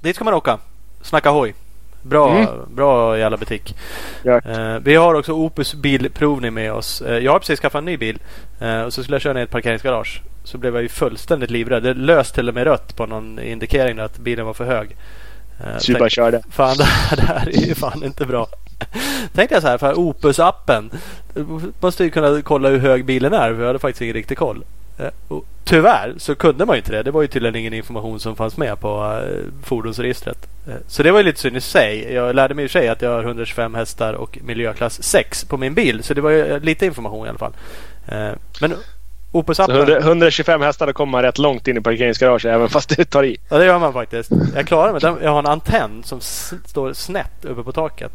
Dit 0.00 0.16
ska 0.16 0.24
man 0.24 0.34
åka. 0.34 0.58
Snacka 1.02 1.30
hoj. 1.30 1.54
Bra, 2.02 2.36
Mm. 2.38 2.46
bra 2.74 3.18
jävla 3.18 3.36
butik. 3.36 3.74
Eh, 4.24 4.76
vi 4.82 4.94
har 4.94 5.14
också 5.14 5.32
Opus 5.32 5.74
bilprovning 5.74 6.54
med 6.54 6.72
oss. 6.72 7.00
Eh, 7.02 7.18
jag 7.18 7.32
har 7.32 7.38
precis 7.38 7.60
skaffat 7.60 7.78
en 7.78 7.84
ny 7.84 7.96
bil. 7.96 8.18
Eh, 8.60 8.82
och 8.82 8.92
så 8.92 9.02
skulle 9.02 9.14
jag 9.14 9.22
köra 9.22 9.32
ner 9.32 9.40
i 9.40 9.44
ett 9.44 9.50
parkeringsgarage. 9.50 10.22
Så 10.44 10.58
blev 10.58 10.74
jag 10.74 10.82
ju 10.82 10.88
fullständigt 10.88 11.50
livrädd. 11.50 11.82
Det 11.82 11.94
löst 11.94 12.34
till 12.34 12.48
och 12.48 12.54
med 12.54 12.64
rött 12.64 12.96
på 12.96 13.06
någon 13.06 13.38
indikering 13.38 13.98
att 13.98 14.18
bilen 14.18 14.46
var 14.46 14.54
för 14.54 14.64
hög. 14.64 14.96
Eh, 15.60 15.78
Så 15.78 15.86
du 15.86 15.92
bara 15.92 15.98
tänkte, 15.98 16.14
körde. 16.14 16.42
fan 16.50 16.76
det 16.78 16.84
här, 16.84 17.16
det 17.16 17.22
här 17.22 17.48
är 17.48 17.66
ju 17.66 17.74
fan 17.74 18.04
inte 18.04 18.26
bra. 18.26 18.46
Tänkte 19.34 19.54
jag 19.54 19.62
så 19.62 19.68
här, 19.68 19.78
för 19.78 19.94
Opus-appen. 19.94 20.90
Måste 21.80 22.04
ju 22.04 22.10
kunna 22.10 22.42
kolla 22.42 22.68
hur 22.68 22.78
hög 22.78 23.04
bilen 23.04 23.32
är. 23.32 23.54
För 23.54 23.60
jag 23.60 23.66
hade 23.66 23.78
faktiskt 23.78 24.02
ingen 24.02 24.14
riktig 24.14 24.38
koll. 24.38 24.64
Eh, 24.98 25.06
och 25.28 25.44
tyvärr 25.64 26.14
så 26.16 26.34
kunde 26.34 26.66
man 26.66 26.74
ju 26.76 26.78
inte 26.78 26.92
det. 26.92 27.02
Det 27.02 27.10
var 27.10 27.22
ju 27.22 27.28
tydligen 27.28 27.56
ingen 27.56 27.74
information 27.74 28.20
som 28.20 28.36
fanns 28.36 28.56
med 28.56 28.80
på 28.80 29.20
eh, 29.24 29.44
fordonsregistret. 29.64 30.46
Så 30.86 31.02
det 31.02 31.10
var 31.12 31.18
ju 31.18 31.24
lite 31.24 31.40
synd 31.40 31.56
i 31.56 31.60
sig. 31.60 32.12
Jag 32.12 32.34
lärde 32.36 32.54
mig 32.54 32.64
i 32.64 32.68
sig 32.68 32.88
att 32.88 33.02
jag 33.02 33.10
har 33.10 33.22
125 33.22 33.74
hästar 33.74 34.12
och 34.14 34.38
miljöklass 34.42 35.02
6 35.02 35.44
på 35.44 35.56
min 35.56 35.74
bil. 35.74 36.02
Så 36.02 36.14
det 36.14 36.20
var 36.20 36.30
ju 36.30 36.60
lite 36.60 36.86
information 36.86 37.26
i 37.26 37.28
alla 37.28 37.38
fall. 37.38 37.52
Men 38.60 38.74
100, 39.32 39.98
125 39.98 40.60
hästar, 40.62 40.86
då 40.86 40.92
kommer 40.92 41.10
man 41.10 41.22
rätt 41.22 41.38
långt 41.38 41.68
in 41.68 41.76
i 41.76 41.80
parkeringsgaraget 41.80 42.44
även 42.44 42.68
fast 42.68 42.96
det 42.96 43.04
tar 43.04 43.24
i. 43.24 43.36
Ja 43.48 43.58
det 43.58 43.64
gör 43.64 43.78
man 43.78 43.92
faktiskt. 43.92 44.30
Jag 44.54 44.66
klarar 44.66 44.92
mig. 44.92 45.00
Den- 45.00 45.18
Jag 45.22 45.30
har 45.30 45.38
en 45.38 45.46
antenn 45.46 46.02
som 46.04 46.20
står 46.66 46.92
snett 46.92 47.44
uppe 47.44 47.62
på 47.62 47.72
taket. 47.72 48.12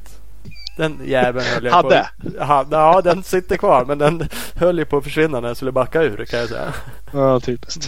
Den 0.78 0.99
jäveln 1.05 1.45
höll 1.53 1.66
jag 1.66 1.72
Hade? 1.72 2.07
på 2.38 2.43
ha, 2.43 2.66
Ja 2.72 3.01
den 3.03 3.24
sitter 3.24 3.57
kvar 3.57 3.86
men 3.86 3.97
den 3.97 4.28
höll 4.55 4.80
ju 4.80 4.86
på 4.86 4.97
att 4.97 5.03
försvinna 5.03 5.39
när 5.39 5.47
jag 5.47 5.57
skulle 5.57 5.72
backa 5.72 6.01
ur 6.03 6.26
kan 6.26 6.39
jag 6.39 6.49
säga. 6.49 6.74
Ja, 7.14 7.39
typiskt. 7.39 7.88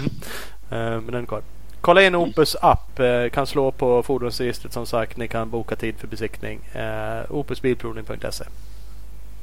Eh, 0.71 0.77
Men 0.77 1.05
den 1.05 1.21
är 1.21 1.25
kvar. 1.25 1.41
Kolla 1.81 2.01
in 2.01 2.15
Opus 2.15 2.55
app. 2.61 2.99
Eh, 2.99 3.29
Kan 3.33 3.47
slå 3.47 3.71
på 3.71 4.03
fordonsregistret 4.03 4.73
som 4.73 4.85
sagt. 4.85 5.17
Ni 5.17 5.27
kan 5.27 5.49
boka 5.49 5.75
tid 5.75 5.95
för 5.99 6.07
besiktning. 6.07 6.59
Eh, 6.73 7.31
Opusbilprovning.se 7.31 8.43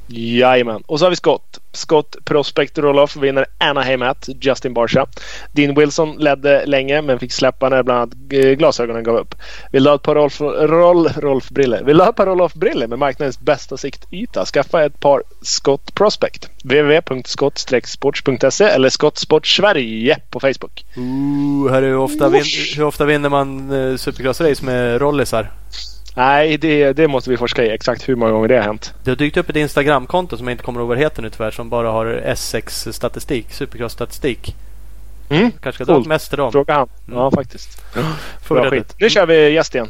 Jajamän. 0.07 0.83
Och 0.85 0.99
så 0.99 1.05
har 1.05 1.09
vi 1.09 1.15
Scott. 1.15 1.59
Scott 1.71 2.15
Prospect 2.25 2.77
Roloff 2.77 3.15
vinner 3.15 3.45
Anaheim 3.57 4.01
at 4.01 4.29
Justin 4.41 4.73
Barsha. 4.73 5.05
Dean 5.51 5.75
Wilson 5.75 6.17
ledde 6.17 6.65
länge 6.65 7.01
men 7.01 7.19
fick 7.19 7.31
släppa 7.31 7.69
när 7.69 7.83
bland 7.83 7.99
annat 7.99 8.33
eh, 8.33 8.51
glasögonen 8.51 9.03
gav 9.03 9.15
upp. 9.15 9.35
Vill 9.71 9.83
du 9.83 9.89
ha 9.89 9.95
ett 9.95 10.01
par 10.01 10.15
Rolf, 10.15 10.41
Rol, 10.41 11.07
Rolf-briller? 11.07 11.83
Vill 11.83 11.97
du 11.97 12.03
ha 12.03 12.09
ett 12.09 12.15
par 12.15 12.25
Rolf-briller 12.25 12.87
med 12.87 12.99
marknadens 12.99 13.39
bästa 13.39 13.77
siktyta? 13.77 14.45
Skaffa 14.45 14.83
ett 14.85 14.99
par 14.99 15.23
Scott 15.41 15.95
Prospect. 15.95 16.49
www.scott-sports.se 16.63 18.65
eller 18.65 18.89
Scott 18.89 19.17
Sport 19.17 19.47
Sverige 19.47 20.17
på 20.29 20.39
Facebook. 20.39 20.85
Ooh, 20.97 21.71
hörru, 21.71 21.87
hur, 21.87 21.97
ofta 21.97 22.29
vin, 22.29 22.43
hur 22.75 22.83
ofta 22.83 23.05
vinner 23.05 23.29
man 23.29 23.71
eh, 23.71 23.95
Supercross-race 23.97 24.65
med 24.65 25.01
rollisar? 25.01 25.51
Nej, 26.15 26.57
det, 26.57 26.93
det 26.93 27.07
måste 27.07 27.29
vi 27.29 27.37
forska 27.37 27.65
i. 27.65 27.69
Exakt 27.69 28.09
hur 28.09 28.15
många 28.15 28.31
gånger 28.31 28.47
det 28.47 28.55
har 28.55 28.63
hänt. 28.63 28.93
Det 29.03 29.11
har 29.11 29.15
dykt 29.15 29.37
upp 29.37 29.49
ett 29.49 29.55
Instagramkonto 29.55 30.37
som 30.37 30.47
jag 30.47 30.53
inte 30.53 30.63
kommer 30.63 30.79
ihåg 30.79 30.87
vad 30.87 30.97
det 30.97 31.03
heter 31.03 31.21
nu 31.21 31.29
tyvärr. 31.29 31.51
Som 31.51 31.69
bara 31.69 31.91
har 31.91 32.05
S6-statistik. 32.25 33.51
Supercross-statistik. 33.51 34.55
Mm. 35.29 35.51
Kanske 35.51 35.83
ska 35.83 35.93
dra 35.93 36.03
mest 36.07 36.29
till 36.29 36.37
dem. 36.37 36.51
Fråga 36.51 36.73
han. 36.73 36.89
Mm. 37.07 37.19
Ja, 37.19 37.31
faktiskt. 37.31 37.81
Får 38.43 38.55
Bra 38.55 38.69
skit. 38.69 38.95
Nu 38.99 39.09
kör 39.09 39.25
vi 39.25 39.49
gäst 39.49 39.75
igen. 39.75 39.89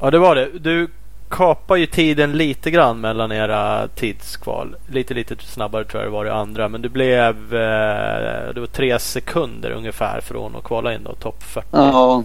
Ja, 0.00 0.10
det 0.10 0.18
var 0.18 0.34
det. 0.34 0.48
Du 0.58 0.88
kapar 1.30 1.76
ju 1.76 1.86
tiden 1.86 2.32
lite 2.32 2.70
grann 2.70 3.00
mellan 3.00 3.32
era 3.32 3.88
tidskval. 3.88 4.76
Lite, 4.86 5.14
lite 5.14 5.36
snabbare 5.38 5.84
tror 5.84 6.02
jag 6.02 6.12
det 6.12 6.14
var 6.14 6.26
i 6.26 6.30
andra. 6.30 6.68
Men 6.68 6.82
du 6.82 6.88
blev... 6.88 7.54
Eh, 7.54 8.54
det 8.54 8.60
var 8.60 8.66
tre 8.66 8.98
sekunder 8.98 9.70
ungefär 9.70 10.20
från 10.20 10.56
att 10.56 10.64
kvala 10.64 10.94
in 10.94 11.04
då. 11.04 11.14
Topp 11.14 11.42
40. 11.42 11.66
Ja, 11.70 12.24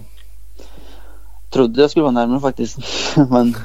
trodde 1.56 1.82
jag 1.82 1.91
skulle 1.91 2.03
vara 2.03 2.12
närmare 2.12 2.39
faktiskt. 2.39 2.78
Men 3.30 3.58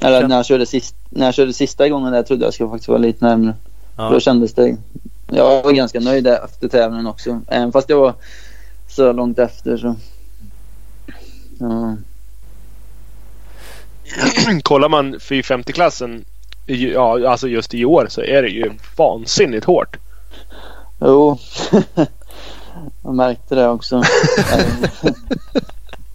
eller 0.00 0.28
när 0.28 0.36
jag, 0.36 0.46
körde 0.46 0.66
sist, 0.66 0.94
när 1.08 1.26
jag 1.26 1.34
körde 1.34 1.52
sista 1.52 1.88
gången 1.88 2.12
där 2.12 2.22
trodde 2.22 2.44
jag 2.44 2.54
skulle 2.54 2.70
faktiskt 2.70 2.88
vara 2.88 2.98
lite 2.98 3.24
närmare. 3.24 3.54
Ja. 3.96 4.10
Då 4.10 4.20
kändes 4.20 4.54
det. 4.54 4.76
Jag 5.26 5.62
var 5.62 5.72
ganska 5.72 6.00
nöjd 6.00 6.26
efter 6.26 6.68
tävlingen 6.68 7.06
också. 7.06 7.40
Även 7.48 7.72
fast 7.72 7.88
jag 7.88 8.00
var 8.00 8.14
så 8.88 9.12
långt 9.12 9.38
efter 9.38 9.76
så. 9.76 9.96
Ja. 11.58 11.96
Kollar 14.62 14.88
man 14.88 15.14
450-klassen 15.14 16.24
Ja, 16.66 17.28
alltså 17.28 17.48
just 17.48 17.74
i 17.74 17.84
år 17.84 18.06
så 18.10 18.20
är 18.20 18.42
det 18.42 18.48
ju 18.48 18.72
vansinnigt 18.96 19.64
hårt. 19.64 19.96
Jo, 21.00 21.38
jag 23.02 23.14
märkte 23.14 23.54
det 23.54 23.68
också. 23.68 24.02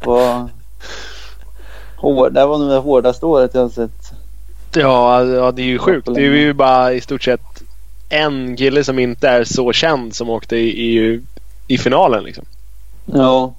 var 0.05 0.49
hård, 1.95 2.33
det 2.33 2.45
var 2.45 2.57
nog 2.57 2.69
det 2.69 2.77
hårdaste 2.77 3.25
året 3.25 3.51
jag 3.53 3.61
har 3.61 3.69
sett. 3.69 4.11
Ja, 4.75 5.23
ja 5.23 5.51
det 5.51 5.61
är 5.61 5.65
ju 5.65 5.79
sjukt. 5.79 6.07
Det 6.13 6.21
är 6.21 6.31
ju 6.31 6.53
bara 6.53 6.93
i 6.93 7.01
stort 7.01 7.23
sett 7.23 7.63
en 8.09 8.57
kille 8.57 8.83
som 8.83 8.99
inte 8.99 9.29
är 9.29 9.43
så 9.43 9.73
känd 9.73 10.15
som 10.15 10.29
åkte 10.29 10.55
i, 10.55 10.97
i, 10.97 11.21
i 11.67 11.77
finalen. 11.77 12.23
Liksom. 12.23 12.45
Ja. 13.05 13.53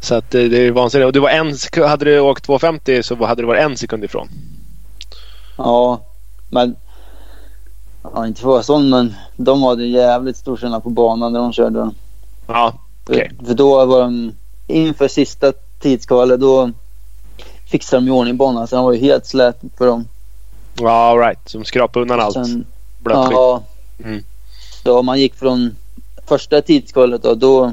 Så 0.00 0.14
att 0.14 0.30
det, 0.30 0.48
det 0.48 0.58
är 0.58 0.70
vansinnigt. 0.70 1.06
Och 1.06 1.12
du 1.12 1.20
var 1.20 1.30
en, 1.30 1.54
hade 1.88 2.04
du 2.04 2.20
åkt 2.20 2.48
2.50 2.48 3.02
så 3.02 3.24
hade 3.26 3.42
du 3.42 3.46
varit 3.46 3.62
en 3.62 3.76
sekund 3.76 4.04
ifrån. 4.04 4.28
Ja. 5.56 6.00
Men... 6.50 6.76
Ja, 8.14 8.26
inte 8.26 8.40
för 8.40 8.48
att 8.48 8.52
vara 8.52 8.62
sån 8.62 8.90
men 8.90 9.14
de 9.36 9.62
hade 9.62 9.86
jävligt 9.86 10.36
stor 10.36 10.56
skillnad 10.56 10.82
på 10.82 10.90
banan 10.90 11.32
när 11.32 11.40
de 11.40 11.52
körde. 11.52 11.90
Ja, 12.46 12.74
okej. 13.04 13.30
För, 13.38 13.46
för 13.46 13.54
då 13.54 13.86
var 13.86 14.00
de 14.00 14.32
inför 14.66 15.08
sista 15.08 15.52
tidskvalet 15.80 16.40
då 16.40 16.70
fixade 17.66 18.02
de 18.02 18.08
i 18.08 18.10
ordning 18.10 18.36
banan 18.36 18.66
så 18.68 18.76
den 18.76 18.84
var 18.84 18.92
ju 18.92 18.98
helt 19.00 19.26
slät 19.26 19.60
för 19.78 19.86
dem. 19.86 20.08
Ja, 20.80 20.90
all 20.90 21.18
right. 21.18 21.38
Som 21.48 21.64
skrapade 21.64 22.02
undan 22.02 22.20
allt 22.20 22.34
Sen, 22.34 22.44
skit. 22.44 22.66
ja, 23.04 23.62
Mm. 24.04 24.24
så 24.84 25.02
man 25.02 25.20
gick 25.20 25.34
från 25.34 25.76
första 26.26 26.62
tidskvalet 26.62 27.22
då, 27.22 27.34
då 27.34 27.72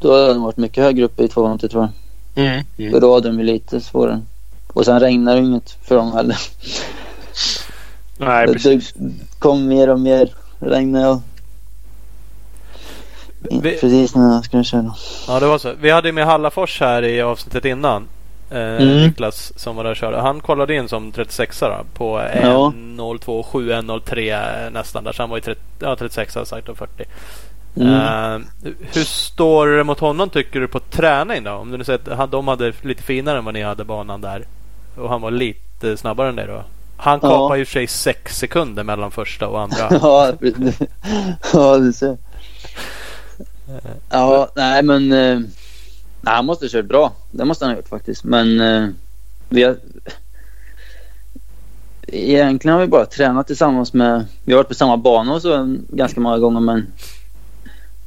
då 0.00 0.12
hade 0.12 0.28
de 0.34 0.42
varit 0.42 0.56
mycket 0.56 0.84
högre 0.84 1.04
uppe 1.04 1.22
i 1.22 1.28
250 1.28 1.68
tror 1.68 1.82
jag. 2.34 2.46
Mm. 2.46 2.64
För 2.76 2.82
Mm. 2.82 3.00
då 3.00 3.14
hade 3.14 3.28
de 3.28 3.38
ju 3.38 3.44
lite 3.44 3.80
svårare. 3.80 4.20
Och 4.72 4.84
sen 4.84 5.00
regnar 5.00 5.36
det 5.36 5.42
inget 5.42 5.70
för 5.82 5.96
dem 5.96 6.12
heller. 6.12 6.38
Nej, 8.18 8.46
det, 8.46 8.52
precis. 8.52 8.92
det 8.96 9.12
kom 9.38 9.68
mer 9.68 9.88
och 9.90 10.00
mer 10.00 10.34
regn. 10.58 11.20
Vi- 13.40 13.60
Precis 13.80 14.14
när 14.14 14.34
jag 14.34 14.44
skulle 14.44 14.64
köra. 14.64 14.94
Ja, 15.28 15.40
det 15.40 15.46
var 15.46 15.58
så. 15.58 15.72
Vi 15.80 15.90
hade 15.90 16.12
med 16.12 16.26
Hallafors 16.26 16.80
här 16.80 17.02
i 17.04 17.22
avsnittet 17.22 17.64
innan. 17.64 18.08
Eh, 18.50 18.58
Mm. 18.58 19.02
Niklas 19.06 19.52
som 19.56 19.76
var 19.76 19.84
där 19.84 19.90
och 19.90 19.96
körde. 19.96 20.20
Han 20.20 20.40
kollade 20.40 20.74
in 20.74 20.88
som 20.88 21.12
36 21.12 21.60
då, 21.60 21.76
på 21.94 22.22
Ja. 22.42 22.72
1.02,7, 22.76 23.72
1.03 23.72 24.70
nästan 24.70 25.04
där. 25.04 25.12
Så 25.12 25.22
han 25.22 25.30
var 25.30 25.36
ju 25.36 25.40
30, 25.42 25.60
ja, 25.80 25.96
36 25.96 26.34
har 26.34 26.44
sagt 26.44 26.68
och 26.68 26.76
40. 26.78 27.04
Mm. 27.76 27.94
Eh, 27.94 28.40
hur 28.94 29.04
står 29.04 29.66
det 29.66 29.84
mot 29.84 30.00
honom 30.00 30.30
tycker 30.30 30.60
du 30.60 30.68
på 30.68 30.80
träning 30.80 31.44
då? 31.44 31.50
Om 31.52 31.70
du 31.70 31.78
nu 31.78 31.84
säger 31.84 31.98
att 32.12 32.18
han- 32.18 32.30
de 32.30 32.48
hade 32.48 32.72
lite 32.82 33.02
finare 33.02 33.38
än 33.38 33.44
vad 33.44 33.54
ni 33.54 33.62
hade 33.62 33.84
banan 33.84 34.20
där. 34.20 34.42
Och 34.98 35.08
han 35.08 35.20
var 35.20 35.30
lite 35.30 35.96
snabbare 35.96 36.28
än 36.28 36.36
dig 36.36 36.46
då. 36.46 36.62
Han 36.96 37.20
Ja. 37.22 37.28
kapade 37.28 37.58
ju 37.58 37.64
för 37.64 37.72
sig 37.72 37.86
6 37.86 38.36
sekunder 38.38 38.84
mellan 38.84 39.10
första 39.10 39.48
och 39.48 39.60
andra. 39.60 39.76
ja, 39.90 40.32
ja, 41.52 41.76
du 41.78 41.92
ser. 41.92 42.16
Ja, 44.10 44.48
nej 44.56 44.82
men... 44.82 45.12
Eh, 45.12 45.38
nej, 46.20 46.34
han 46.34 46.46
måste 46.46 46.64
ha 46.64 46.70
kört 46.70 46.86
bra. 46.86 47.12
Det 47.30 47.44
måste 47.44 47.64
han 47.64 47.72
ha 47.72 47.76
gjort 47.76 47.88
faktiskt. 47.88 48.24
Men 48.24 48.60
eh, 48.60 48.88
vi 49.48 49.62
har... 49.62 49.76
Egentligen 52.06 52.74
har 52.74 52.80
vi 52.80 52.86
bara 52.86 53.06
tränat 53.06 53.46
tillsammans 53.46 53.92
med... 53.92 54.26
Vi 54.44 54.52
har 54.52 54.58
varit 54.58 54.68
på 54.68 54.74
samma 54.74 54.96
bana 54.96 55.34
och 55.34 55.42
så 55.42 55.76
ganska 55.88 56.20
många 56.20 56.38
gånger 56.38 56.60
men... 56.60 56.86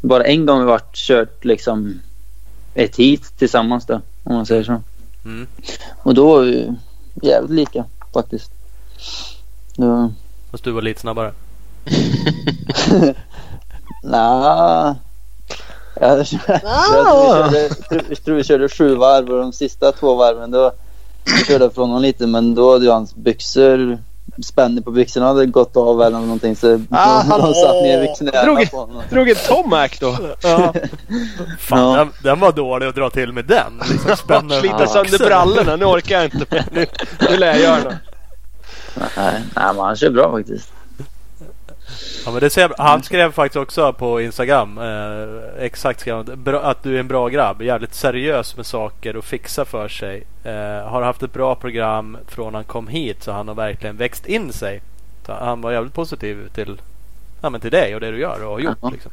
Bara 0.02 0.24
en 0.24 0.46
gång 0.46 0.58
har 0.58 0.66
vi 0.66 0.72
varit 0.72 0.96
kört 0.96 1.46
liksom 1.46 2.02
ett 2.74 2.96
hit 2.96 3.38
tillsammans 3.38 3.86
då, 3.86 4.02
om 4.24 4.36
man 4.36 4.46
säger 4.46 4.64
så. 4.64 4.82
Mm. 5.26 5.48
Och 6.04 6.14
då 6.14 6.28
var 6.28 6.42
vi 6.42 6.74
jävligt 7.22 7.52
lika 7.52 7.86
faktiskt. 8.14 8.52
Då, 9.76 10.14
Fast 10.52 10.64
du 10.64 10.72
var 10.72 10.82
lite 10.82 11.00
snabbare. 11.02 11.34
Nja. 14.04 14.96
Jag, 16.02 16.20
jag, 16.20 16.28
tror 16.28 16.44
vi 16.44 17.54
körde, 17.54 17.70
tror- 17.70 18.02
jag 18.10 18.24
tror 18.24 18.36
vi 18.36 18.44
körde 18.44 18.70
sju 18.70 18.96
varv 18.96 19.30
och 19.30 19.38
de 19.38 19.54
sista 19.54 19.92
två 19.92 20.16
varven 20.16 20.52
då 20.52 20.72
jag 21.26 21.46
körde 21.48 21.66
jag 21.66 21.74
från 21.74 21.88
honom 21.90 22.02
lite 22.02 22.28
men 22.28 22.56
då 22.56 22.72
hade 22.72 22.86
ju 22.86 22.92
hans 22.92 23.16
byxor 23.16 23.98
spänner 24.44 24.82
på 24.82 24.92
byxorna 24.92 25.28
hade 25.28 25.46
gått 25.46 25.78
av 25.78 26.02
eller 26.02 26.20
någonting 26.20 26.56
så 26.56 26.82
Ah, 26.92 27.24
de, 27.38 27.54
satt 27.54 27.74
ner 27.84 28.02
byxorna 28.08 28.32
i 28.42 28.46
Drog- 28.46 28.72
på 28.72 28.78
honom. 28.78 29.04
Drog 29.10 29.30
en 29.30 29.36
Tomac 29.48 29.92
då. 30.00 30.18
Ja. 30.44 30.74
Fan, 31.60 31.80
Ja. 31.94 31.96
den, 31.98 32.12
den 32.24 32.40
var 32.40 32.52
dålig 32.52 32.88
att 32.88 32.96
dra 32.96 33.10
till 33.10 33.32
med 33.34 33.46
den. 33.46 33.82
Liksom 34.08 34.50
Slita 34.60 34.88
sönder 34.88 35.18
brallorna. 35.26 35.76
Nu 35.76 35.86
orkar 35.86 36.16
jag 36.16 36.26
inte 36.26 36.46
mer. 36.50 36.66
Nu, 36.72 36.86
nu 37.30 37.38
lär 37.38 37.48
jag 37.48 37.60
göra 37.60 37.84
något. 37.84 37.94
Nej, 39.18 39.34
nej 39.56 39.66
men 39.76 39.78
han 39.80 39.96
kör 39.96 40.10
bra 40.10 40.32
faktiskt. 40.32 40.70
Ja, 42.26 42.32
men 42.32 42.40
det 42.40 42.50
ser, 42.50 42.74
han 42.78 43.04
skrev 43.04 43.32
faktiskt 43.32 43.56
också 43.58 43.94
på 43.94 44.22
Instagram. 44.22 44.78
Eh, 44.78 45.64
exakt 45.64 46.00
skrev 46.00 46.16
han, 46.16 46.56
att 46.56 46.84
du 46.84 46.96
är 46.96 47.00
en 47.00 47.08
bra 47.08 47.28
grabb. 47.28 47.62
Jävligt 47.62 47.94
seriös 47.94 48.58
med 48.58 48.66
saker 48.66 49.16
och 49.16 49.26
fixar 49.26 49.66
för 49.66 49.88
sig. 49.88 50.24
Eh, 50.44 50.90
har 50.90 51.02
haft 51.02 51.24
ett 51.24 51.34
bra 51.34 51.56
program 51.56 52.18
från 52.28 52.56
han 52.56 52.64
kom 52.64 52.88
hit 52.88 53.24
så 53.24 53.32
han 53.32 53.48
har 53.48 53.56
verkligen 53.56 53.98
växt 53.98 54.26
in 54.26 54.54
sig. 54.54 54.82
Så 55.26 55.34
han 55.34 55.62
var 55.62 55.72
jävligt 55.72 55.94
positiv 55.94 56.50
till, 56.54 56.82
ja, 57.42 57.50
men 57.50 57.62
till 57.62 57.72
dig 57.72 57.96
och 57.96 58.02
det 58.02 58.12
du 58.12 58.20
gör 58.20 58.44
och 58.46 58.52
har 58.52 58.60
gjort. 58.60 58.78
Ja. 58.82 58.90
Liksom. 58.90 59.12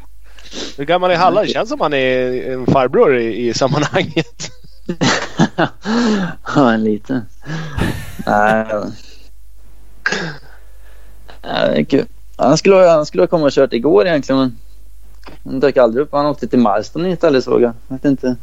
Hur 0.77 0.85
gammal 0.85 1.11
är 1.11 1.17
Halla? 1.17 1.43
Det 1.43 1.49
känns 1.49 1.69
som 1.69 1.81
han 1.81 1.95
är 1.95 2.53
en 2.53 2.67
farbror 2.67 3.17
i, 3.17 3.49
i 3.49 3.55
sammanhanget. 3.55 4.51
ja, 6.57 6.73
en 6.73 6.85
liten. 6.85 7.27
Nej. 8.27 8.67
Nej, 11.43 11.71
det 11.71 11.81
är 11.81 11.85
kul. 11.85 12.07
Han 12.39 12.59
skulle, 12.59 12.75
ha- 12.75 12.91
han 12.91 13.07
skulle 13.07 13.23
ha 13.23 13.27
kommit 13.29 13.45
och 13.47 13.53
kört 13.53 13.73
igår 13.73 14.07
egentligen 14.07 14.39
men 14.41 14.57
han 15.45 15.61
dök 15.61 15.77
aldrig 15.77 16.03
upp. 16.03 16.13
Han 16.13 16.27
åkte 16.27 16.47
till 16.47 16.59
Milestone 16.59 17.11
istället 17.11 17.45
såg 17.45 17.63
jag. 17.63 17.73
vet 17.89 18.05
inte. 18.05 18.37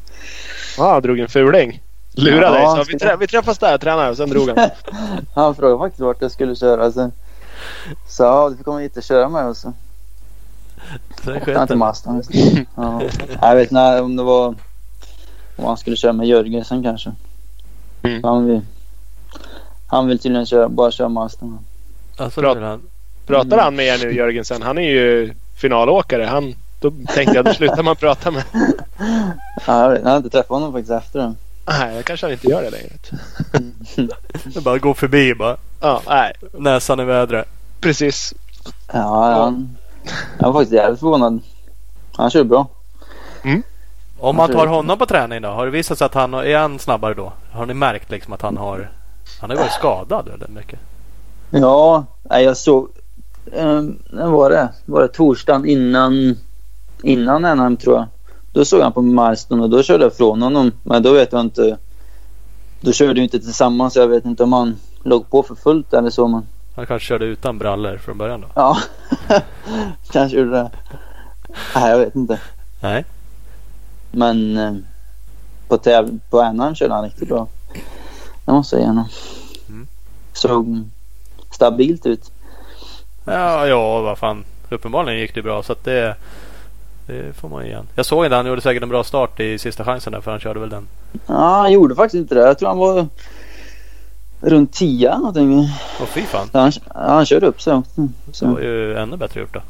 Ja, 0.78 0.94
han 0.94 1.02
drog 1.02 1.20
en 1.20 1.28
fuling. 1.30 1.82
Lurade 2.18 2.60
Ja, 2.60 2.76
dig. 2.76 2.86
Så 2.86 2.92
vi, 2.92 3.00
trä, 3.00 3.16
vi 3.16 3.28
träffas 3.28 3.58
där 3.58 3.76
och 3.76 3.82
tränar 3.82 4.10
och 4.10 4.18
sen 4.18 4.30
drog 4.30 4.50
han. 4.50 4.70
Han 5.36 5.56
frågade 5.56 5.80
faktiskt 5.80 6.00
vart 6.02 6.22
jag 6.22 6.32
skulle 6.32 6.56
köra. 6.56 6.92
Så, 6.92 7.12
så 8.08 8.24
ja, 8.24 8.50
du 8.50 8.58
får 8.58 8.64
komma 8.64 8.80
hit 8.80 8.98
och 8.98 9.04
köra 9.04 9.30
med 9.30 9.46
oss. 9.46 9.60
Så 9.60 9.74
Sen 11.24 11.34
åkte 11.34 11.46
sket 11.46 11.58
han 11.58 11.68
till. 11.68 11.76
Mazda. 11.78 12.22
Ja. 12.76 13.02
Jag 13.42 13.56
vet 13.56 13.72
inte 13.72 14.02
om 14.02 14.16
det 14.16 14.24
var 14.24 14.56
om 15.56 15.66
han 15.66 15.78
skulle 15.78 15.96
köra 15.96 16.14
med 16.14 16.28
Jörgensen 16.28 16.84
kanske. 16.84 17.12
Mm. 18.04 18.24
Han, 18.24 18.46
vill, 18.46 18.62
han 19.88 20.08
vill 20.08 20.20
tydligen 20.20 20.46
köra, 20.46 20.70
bara 20.70 20.92
köra 20.92 21.10
Mazda. 21.10 21.46
Alltså. 22.18 22.42
Det 23.28 23.34
vill 23.34 23.38
han. 23.38 23.50
Pratar 23.50 23.64
han 23.64 23.76
med 23.76 23.86
er 23.86 24.06
nu 24.06 24.14
Jörgensen? 24.14 24.62
Han 24.62 24.78
är 24.78 24.90
ju 24.90 25.34
finalåkare. 25.56 26.24
Han, 26.24 26.56
då 26.80 26.92
tänkte 27.14 27.36
jag 27.36 27.46
då 27.46 27.54
slutar 27.54 27.84
man 27.84 27.96
prata 27.96 28.32
med. 28.32 28.44
Ja, 29.68 29.96
jag, 29.96 30.04
har 30.04 30.18
inte 30.18 30.30
träffat 30.30 30.50
honom 30.50 30.72
faktiskt 30.72 30.92
efter 30.92 31.20
det. 31.20 31.34
Nej, 31.68 31.96
jag 31.96 32.06
kanske 32.06 32.26
han 32.26 32.34
inte 32.34 32.48
gör 32.48 32.62
det 32.62 32.70
längre. 32.70 32.90
Det 34.44 34.62
bara 34.64 34.76
att 34.76 34.82
gå 34.82 34.94
förbi 34.94 35.36
bara. 35.36 35.58
Ja, 35.82 36.02
nej. 36.08 36.34
Näsan 36.54 37.00
i 37.00 37.04
vädret. 37.04 37.48
Precis. 37.80 38.34
Ja, 38.94 39.34
han, 39.34 39.78
jag 40.40 40.48
var 40.48 40.54
faktiskt 40.54 40.74
jävligt 40.74 41.00
förvånad. 41.00 41.40
Han 42.16 42.30
kör 42.30 42.44
bra. 42.44 42.68
Om 44.20 44.36
man 44.36 44.52
tar 44.52 44.68
honom 44.68 44.98
på 44.98 45.06
träning 45.06 45.42
då? 45.42 45.50
Har 45.50 45.66
det 45.66 45.72
visat 45.72 45.98
sig 45.98 46.06
att 46.06 46.14
han 46.14 46.34
är 46.34 46.58
han 46.58 46.80
snabbare 46.80 47.14
då? 47.14 47.34
Har 47.52 47.66
ni 47.66 47.74
märkt 47.74 48.12
liksom 48.12 48.34
att 48.34 48.42
han 48.42 48.58
har 48.58 48.90
Han 49.42 49.50
har 49.50 49.58
varit 49.58 49.72
skadad 49.72 50.28
väldigt 50.30 50.50
mycket. 50.50 50.80
Ja, 51.50 52.06
nej, 52.24 52.44
jag 52.44 52.58
såg... 52.58 52.90
Um, 53.54 54.00
när 54.10 54.28
var 54.28 54.50
det? 54.50 54.70
Var 54.86 55.02
det 55.02 55.08
torsdagen 55.08 55.66
innan, 55.66 56.36
innan 57.04 57.42
NM 57.58 57.78
tror 57.78 57.96
jag? 57.96 58.06
Då 58.54 58.66
såg 58.66 58.82
han 58.82 58.92
på 58.94 59.02
Milestone 59.02 59.64
och 59.64 59.70
då 59.70 59.84
körde 59.84 60.04
jag 60.04 60.14
från 60.14 60.42
honom. 60.42 60.72
Men 60.84 61.04
då 61.04 61.14
vet 61.14 61.32
jag 61.32 61.42
inte. 61.42 61.78
Då 62.82 62.92
körde 62.92 63.14
vi 63.14 63.22
inte 63.24 63.40
tillsammans. 63.40 63.96
Jag 63.96 64.08
vet 64.08 64.26
inte 64.26 64.44
om 64.44 64.54
han 64.54 64.76
låg 65.04 65.30
på 65.30 65.44
för 65.44 65.56
fullt 65.56 65.94
eller 65.94 66.10
så. 66.10 66.28
Men 66.28 66.46
Han 66.76 66.86
kanske 66.86 67.08
körde 67.08 67.26
utan 67.26 67.58
brallor 67.58 67.98
från 67.98 68.18
början 68.18 68.42
då? 68.42 68.48
ja, 68.56 68.78
kanske 70.12 70.38
gjorde 70.38 70.52
det. 70.52 70.72
Nej, 71.76 71.90
jag 71.92 71.98
vet 72.00 72.16
inte. 72.16 72.40
Nej. 72.82 73.06
Men 74.12 74.58
eh, 74.58 74.74
på, 75.68 75.78
täv- 75.78 76.20
på 76.30 76.52
NM 76.54 76.76
körde 76.76 76.94
han 76.94 77.04
riktigt 77.04 77.30
bra. 77.30 77.48
Det 78.46 78.52
måste 78.52 78.76
jag 78.76 78.88
honom. 78.88 79.06
Mm. 79.70 79.88
Såg 80.34 80.84
stabilt 81.52 82.06
ut. 82.06 82.32
Ja, 83.26 83.68
ja 83.68 84.02
vad 84.02 84.18
fan. 84.18 84.44
Uppenbarligen 84.70 85.20
gick 85.20 85.36
det 85.36 85.42
bra 85.42 85.64
så 85.64 85.76
det 85.84 86.16
det 87.08 87.34
får 87.36 87.50
man 87.50 87.66
igen. 87.66 87.88
Jag 87.96 88.06
såg 88.06 88.26
inte 88.26 88.36
han 88.36 88.46
gjorde 88.46 88.62
säkert 88.62 88.84
en 88.84 88.90
bra 88.90 89.04
start 89.04 89.40
i 89.40 89.58
sista 89.58 89.86
chansen 89.86 90.14
där 90.14 90.22
för 90.22 90.32
han 90.32 90.40
körde 90.40 90.60
väl 90.60 90.70
den. 90.70 90.88
Ja, 91.28 91.58
han 91.58 91.72
gjorde 91.72 91.96
faktiskt 91.96 92.22
inte 92.22 92.36
det. 92.36 92.42
Jag 92.42 92.60
tror 92.60 92.70
han 92.70 92.78
var 92.78 93.08
runt 94.42 94.74
10 94.74 95.18
någonting. 95.18 95.60
Åh 96.02 96.06
fy 96.08 96.22
fan. 96.22 96.48
Så 96.52 96.60
han, 96.60 96.72
han 96.96 97.26
körde 97.26 97.48
upp 97.48 97.62
sig 97.62 97.74
också. 97.74 97.84
Det 97.96 98.46
var 98.46 98.56
Så. 98.56 98.62
ju 98.62 98.98
ännu 98.98 99.18
bättre 99.18 99.40
gjort 99.40 99.54
då. 99.54 99.62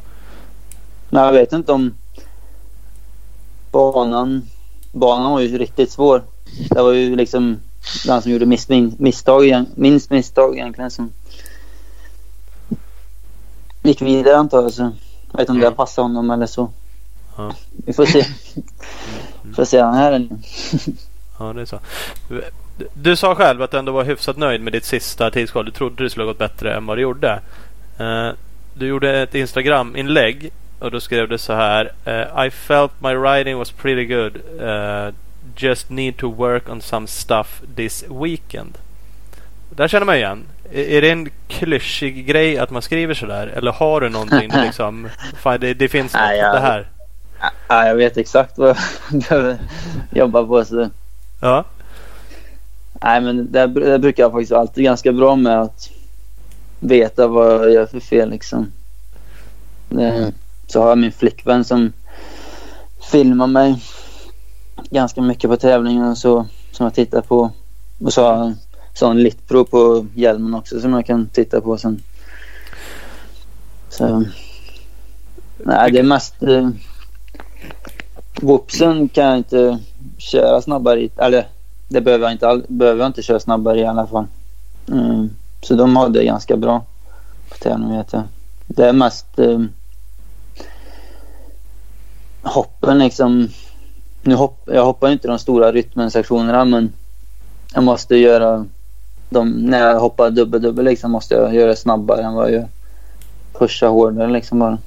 Men 1.09 1.23
jag 1.23 1.33
vet 1.33 1.53
inte 1.53 1.71
om 1.71 1.93
banan. 3.71 4.41
Banan 4.91 5.31
var 5.31 5.39
ju 5.39 5.57
riktigt 5.57 5.91
svår. 5.91 6.21
Det 6.69 6.81
var 6.81 6.91
ju 6.91 7.15
liksom 7.15 7.57
den 8.07 8.21
som 8.21 8.31
gjorde 8.31 8.45
miss, 8.45 8.69
min, 8.69 8.95
misstag, 8.99 9.65
minst 9.75 10.09
misstag 10.09 10.55
egentligen 10.57 10.91
som 10.91 11.11
gick 13.87 14.01
vidare 14.01 14.37
antar 14.37 14.61
jag. 14.61 14.71
Så 14.73 14.81
jag 14.81 14.91
vet 15.37 15.39
inte 15.39 15.51
om 15.51 15.59
det 15.59 15.65
Mm. 15.67 15.75
passar 15.77 16.01
honom 16.01 16.29
eller 16.31 16.45
så. 16.45 16.69
Ja. 17.37 17.51
Vi 17.85 17.93
får 17.93 18.05
se. 18.05 18.25
får 19.55 19.65
se 19.65 19.79
han 19.81 19.93
här 19.93 20.11
eller? 20.11 20.37
Ja, 21.39 21.53
det 21.53 21.61
är 21.61 21.65
så. 21.65 21.79
Du, 22.29 22.43
du 22.93 23.15
sa 23.15 23.35
själv 23.35 23.61
att 23.61 23.71
du 23.71 23.77
ändå 23.77 23.91
var 23.91 24.03
hyfsat 24.03 24.37
nöjd 24.37 24.61
med 24.61 24.73
ditt 24.73 24.85
sista 24.85 25.31
tidskval. 25.31 25.65
Du 25.65 25.71
trodde 25.71 26.03
det 26.03 26.09
skulle 26.09 26.23
ha 26.23 26.31
gått 26.31 26.37
bättre 26.39 26.75
än 26.75 26.85
vad 26.85 26.97
det 26.97 27.01
gjorde. 27.01 27.39
Eh, 27.97 28.29
du 28.73 28.87
gjorde 28.87 29.21
ett 29.21 29.35
Instagram-inlägg 29.35 30.51
och 30.79 30.91
då 30.91 30.99
skrev 30.99 31.29
du 31.29 31.37
så 31.37 31.53
här. 31.53 31.91
eh, 32.05 32.45
I 32.45 32.51
felt 32.51 32.91
my 32.99 33.13
writing 33.15 33.57
was 33.57 33.71
pretty 33.71 34.05
good. 34.05 34.37
Eh, 34.61 35.13
just 35.57 35.89
need 35.89 36.17
to 36.17 36.31
work 36.31 36.69
on 36.69 36.81
some 36.81 37.07
stuff 37.07 37.61
this 37.75 38.03
weekend. 38.09 38.77
Där 39.69 39.87
känner 39.87 40.05
man 40.05 40.15
igen. 40.15 40.43
Är, 40.71 41.01
det 41.01 41.09
en 41.09 41.29
klyschig 41.47 42.25
grej 42.27 42.57
att 42.57 42.69
man 42.69 42.81
skriver 42.81 43.13
sådär? 43.13 43.47
Eller 43.47 43.71
har 43.71 44.01
du 44.01 44.09
någonting 44.09 44.51
liksom... 44.53 45.09
Fan, 45.37 45.59
det, 45.59 45.73
det 45.73 45.87
finns 45.89 46.13
något. 46.13 46.21
Nej, 46.21 46.37
jag- 46.39 46.55
Det 46.55 46.59
här. 46.59 46.89
Ja, 47.67 47.87
jag 47.87 47.95
vet 47.95 48.17
exakt 48.17 48.57
vad 48.57 48.69
jag 48.69 48.77
behöver 49.21 49.57
jobba 50.11 50.43
på. 50.43 50.65
Så. 50.65 50.89
Ja. 51.41 51.63
Nej, 53.03 53.21
men 53.21 53.51
det, 53.51 53.67
det 53.67 53.99
brukar 53.99 54.23
jag 54.23 54.31
faktiskt 54.31 54.51
alltid 54.51 54.83
ganska 54.83 55.11
bra 55.11 55.35
med 55.35 55.61
att 55.61 55.89
veta 56.79 57.27
vad 57.27 57.53
jag 57.53 57.71
gör 57.71 57.85
för 57.85 57.99
fel. 57.99 58.29
Liksom. 58.29 58.71
Det, 59.89 60.31
så 60.67 60.81
har 60.81 60.89
jag 60.89 60.97
min 60.97 61.11
flickvän 61.11 61.63
som 61.65 61.93
filmar 63.11 63.47
mig 63.47 63.75
ganska 64.89 65.21
mycket 65.21 65.49
på 65.49 65.57
tävlingen 65.57 66.03
och 66.09 66.17
så 66.17 66.45
som 66.71 66.83
jag 66.83 66.93
tittar 66.93 67.21
på. 67.21 67.51
Och 67.99 68.13
så 68.13 68.23
har 68.23 68.45
en 68.45 68.57
sån 68.97 69.23
littprov 69.23 69.63
på 69.63 70.05
hjälmen 70.15 70.53
också 70.53 70.79
som 70.79 70.93
jag 70.93 71.05
kan 71.05 71.27
titta 71.27 71.61
på 71.61 71.77
sen. 71.77 72.01
Så. 73.89 74.23
Nej, 75.57 75.91
det 75.91 75.99
är 75.99 76.03
mest... 76.03 76.43
Eh, 76.43 76.69
Whoopsen 78.41 79.09
kan 79.09 79.25
jag 79.25 79.37
inte 79.37 79.79
köra 80.17 80.61
snabbare 80.61 81.01
i. 81.01 81.09
Eller 81.17 81.47
det 81.87 82.01
behöver 82.01 82.25
jag 82.25 82.31
inte, 82.31 82.47
all, 82.47 82.63
behöver 82.67 82.99
jag 82.99 83.09
inte 83.09 83.21
köra 83.21 83.39
snabbare 83.39 83.79
i 83.79 83.85
alla 83.85 84.07
fall. 84.07 84.25
Mm. 84.87 85.29
Så 85.61 85.75
de 85.75 85.95
har 85.95 86.09
det 86.09 86.23
ganska 86.23 86.57
bra 86.57 86.85
på 87.49 87.55
tävling 87.57 87.97
vet 87.97 88.13
jag. 88.13 88.23
Det 88.67 88.89
är 88.89 88.93
mest 88.93 89.39
eh, 89.39 89.61
hoppen 92.41 92.99
liksom. 92.99 93.49
Nu 94.21 94.35
hopp, 94.35 94.59
jag 94.65 94.85
hoppar 94.85 95.09
inte 95.09 95.27
de 95.27 95.39
stora 95.39 95.71
rytmensektionerna 95.71 96.65
men 96.65 96.93
jag 97.73 97.83
måste 97.83 98.15
göra 98.15 98.65
de, 99.35 99.49
när 99.49 99.79
jag 99.79 99.99
hoppar 99.99 100.29
dubbel-dubbel 100.29 100.85
liksom 100.85 101.11
måste 101.11 101.35
jag 101.35 101.55
göra 101.55 101.69
det 101.69 101.75
snabbare 101.75 102.23
än 102.23 102.33
vad 102.33 102.45
jag 102.45 102.53
gör. 102.53 102.67
Pusha 103.53 103.87
hårdare 103.87 104.31
liksom 104.31 104.59
bara. 104.59 104.77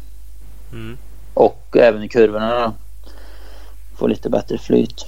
Mm. 0.72 0.98
Och 1.34 1.76
även 1.76 2.02
i 2.02 2.08
kurvorna 2.08 2.60
då. 2.60 2.72
Få 3.98 4.06
lite 4.06 4.30
bättre 4.30 4.58
flyt. 4.58 5.06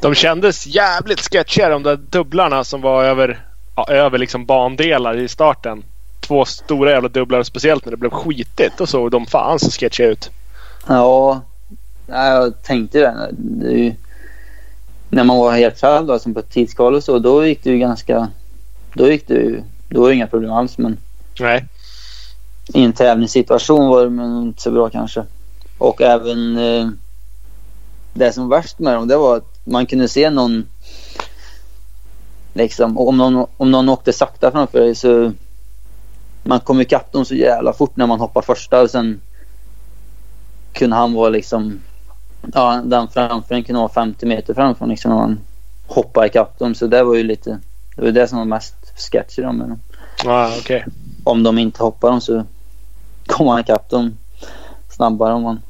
De 0.00 0.14
kändes 0.14 0.66
jävligt 0.66 1.20
sketchiga 1.20 1.68
de 1.68 1.82
där 1.82 1.96
dubblarna 1.96 2.64
som 2.64 2.80
var 2.80 3.04
över, 3.04 3.46
ja, 3.76 3.86
över 3.88 4.18
liksom 4.18 4.46
bandelar 4.46 5.16
i 5.16 5.28
starten. 5.28 5.82
Två 6.20 6.44
stora 6.44 6.90
jävla 6.90 7.08
dubblar 7.08 7.42
speciellt 7.42 7.84
när 7.84 7.90
det 7.90 7.96
blev 7.96 8.10
skitigt. 8.10 8.78
Då 8.78 8.86
såg 8.86 9.10
de 9.10 9.26
fan 9.26 9.58
så 9.58 9.70
sketchiga 9.70 10.08
ut. 10.08 10.30
Ja, 10.88 11.40
ja, 12.06 12.26
jag 12.26 12.62
tänkte 12.62 12.98
det. 12.98 13.28
det 13.30 13.96
när 15.10 15.24
man 15.24 15.38
var 15.38 15.52
helt 15.52 15.80
själv 15.80 16.06
då, 16.06 16.18
som 16.18 16.34
på 16.34 16.42
tidskval 16.42 16.94
och 16.94 17.04
så, 17.04 17.18
då 17.18 17.46
gick 17.46 17.64
det 17.64 17.70
ju 17.70 17.78
ganska... 17.78 18.28
Då 18.94 19.10
gick 19.10 19.28
det 19.28 19.34
ju... 19.34 19.62
Då 19.88 20.00
var 20.00 20.08
det 20.08 20.14
inga 20.14 20.26
problem 20.26 20.52
alls 20.52 20.78
men 20.78 20.98
Nej. 21.40 21.64
i 22.74 22.84
en 22.84 22.92
tävlingssituation 22.92 23.88
var 23.88 24.06
det 24.06 24.42
inte 24.42 24.62
så 24.62 24.70
bra 24.70 24.90
kanske. 24.90 25.24
Och 25.78 26.02
även 26.02 26.58
eh, 26.58 26.88
det 28.14 28.32
som 28.32 28.48
var 28.48 28.56
värst 28.56 28.78
med 28.78 28.94
dem 28.94 29.08
det 29.08 29.16
var 29.16 29.36
att 29.36 29.60
man 29.64 29.86
kunde 29.86 30.08
se 30.08 30.30
någon 30.30 30.66
liksom 32.52 32.98
om 32.98 33.16
någon, 33.16 33.46
om 33.56 33.70
någon 33.70 33.88
åkte 33.88 34.12
sakta 34.12 34.50
framför 34.50 34.80
dig 34.80 34.94
så 34.94 35.32
man 36.42 36.60
kom 36.60 36.80
ikapp 36.80 37.12
dem 37.12 37.24
så 37.24 37.34
jävla 37.34 37.72
fort 37.72 37.96
när 37.96 38.06
man 38.06 38.20
hoppar 38.20 38.42
första 38.42 38.80
och 38.80 38.90
sen 38.90 39.20
kunde 40.72 40.96
han 40.96 41.12
vara 41.12 41.28
liksom 41.28 41.80
ja 42.54 42.80
den 42.84 43.08
framför 43.08 43.54
en 43.54 43.64
kunde 43.64 43.78
vara 43.80 43.88
50 43.92 44.26
meter 44.26 44.54
framför 44.54 44.86
liksom 44.86 45.10
när 45.10 45.18
man 45.18 45.40
hoppar 45.86 46.26
ikapp 46.26 46.58
dem 46.58 46.74
så 46.74 46.86
det 46.86 47.02
var 47.02 47.14
ju 47.14 47.22
lite 47.22 47.58
det 47.96 48.02
var 48.02 48.10
det 48.10 48.28
som 48.28 48.38
var 48.38 48.44
mest 48.44 48.74
sketchy 49.12 49.42
då 49.42 49.52
med 49.52 49.68
dem 49.68 49.80
Ah, 50.26 50.48
okej. 50.58 50.84
om 51.24 51.42
de 51.42 51.58
inte 51.58 51.82
hoppar 51.82 52.10
dem 52.10 52.20
så 52.20 52.44
kommer 53.26 53.50
man 53.50 53.60
ikapp 53.60 53.90
dem 53.90 54.16
snabbare 54.90 55.32
om 55.34 55.42
man... 55.42 55.60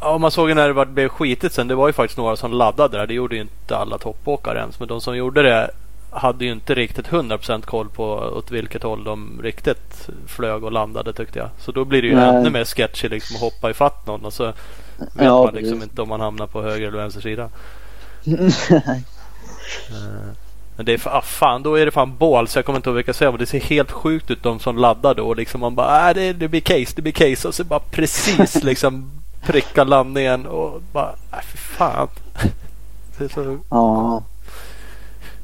Ja, 0.00 0.18
man 0.18 0.30
såg 0.30 0.48
ju 0.48 0.54
när 0.54 0.66
det 0.66 0.72
var- 0.72 0.86
blev 0.86 1.08
skitigt 1.08 1.54
sen. 1.54 1.68
Det 1.68 1.74
var 1.74 1.86
ju 1.86 1.92
faktiskt 1.92 2.18
några 2.18 2.36
som 2.36 2.52
laddade 2.52 2.98
där. 2.98 3.06
Det 3.06 3.14
gjorde 3.14 3.34
ju 3.34 3.40
inte 3.40 3.76
alla 3.76 3.98
toppåkare 3.98 4.58
ens. 4.58 4.78
Men 4.78 4.88
de 4.88 5.00
som 5.00 5.16
gjorde 5.16 5.42
det 5.42 5.70
hade 6.10 6.44
ju 6.44 6.52
inte 6.52 6.74
riktigt 6.74 7.06
100% 7.08 7.62
koll 7.66 7.88
på 7.88 8.04
åt 8.14 8.50
vilket 8.50 8.82
håll 8.82 9.04
de 9.04 9.40
riktigt 9.42 10.08
flög 10.26 10.64
och 10.64 10.72
landade 10.72 11.12
tyckte 11.12 11.38
jag. 11.38 11.48
Så 11.58 11.72
då 11.72 11.84
blir 11.84 12.02
det 12.02 12.08
ju 12.08 12.14
Nej. 12.16 12.36
ännu 12.36 12.50
mer 12.50 12.64
sketchy 12.64 13.08
liksom 13.08 13.36
att 13.36 13.42
hoppa 13.42 13.70
ifatt 13.70 14.06
någon 14.06 14.24
och 14.24 14.32
så 14.32 14.52
vet 14.98 15.08
Ja, 15.24 15.44
man 15.44 15.54
liksom 15.54 15.78
precis. 15.78 15.90
inte 15.90 16.02
om 16.02 16.08
man 16.08 16.20
hamnar 16.20 16.46
på 16.46 16.62
höger 16.62 16.88
eller 16.88 16.98
vänster 16.98 17.20
sida. 17.20 17.48
Eh, 19.90 20.30
Men 20.76 20.86
det 20.86 20.92
är 20.92 20.98
fa- 20.98 21.10
ah, 21.12 21.22
fan, 21.22 21.62
då 21.62 21.74
är 21.74 21.84
det 21.86 21.90
fan 21.92 22.16
bål 22.16 22.48
så 22.48 22.58
jag 22.58 22.64
kommer 22.66 22.76
inte 22.76 22.88
ihåg 22.90 22.96
vilka 22.96 23.08
jag 23.08 23.16
säger. 23.16 23.32
Men 23.32 23.38
det 23.38 23.46
ser 23.46 23.60
helt 23.60 23.90
sjukt 23.90 24.30
ut 24.30 24.42
de 24.42 24.60
som 24.60 24.76
laddar 24.78 25.14
då. 25.14 25.26
Och 25.28 25.36
liksom 25.36 25.60
man 25.60 25.74
bara, 25.74 26.08
äh, 26.10 26.14
det, 26.14 26.32
det 26.32 26.48
blir 26.48 26.60
case, 26.60 26.92
det 26.96 27.02
blir 27.02 27.12
case. 27.12 27.48
Och 27.48 27.54
så 27.54 27.64
bara 27.64 27.80
precis 27.80 28.54
liksom 28.64 29.10
pricka 29.42 29.84
landningen 29.84 30.46
och 30.46 30.82
bara, 30.92 31.10
äh, 31.32 31.38
fy 31.52 31.58
fan. 31.58 32.08
Det 33.18 33.28
ser 33.28 33.44
så 33.44 33.58
ja. 33.70 34.22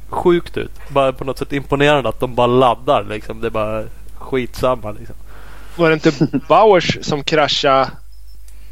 sjukt 0.08 0.56
ut. 0.56 0.72
Bara 0.88 1.12
på 1.12 1.24
något 1.24 1.38
sätt 1.38 1.52
imponerande 1.52 2.08
att 2.08 2.20
de 2.20 2.34
bara 2.34 2.46
laddar 2.46 3.04
liksom. 3.04 3.40
Det 3.40 3.46
är 3.46 3.50
bara 3.50 3.84
skitsamma 4.14 4.90
liksom. 4.92 5.16
Var 5.76 5.88
det 5.90 5.94
inte 5.94 6.38
Bauers 6.48 6.98
som 7.02 7.24
kraschade? 7.24 7.90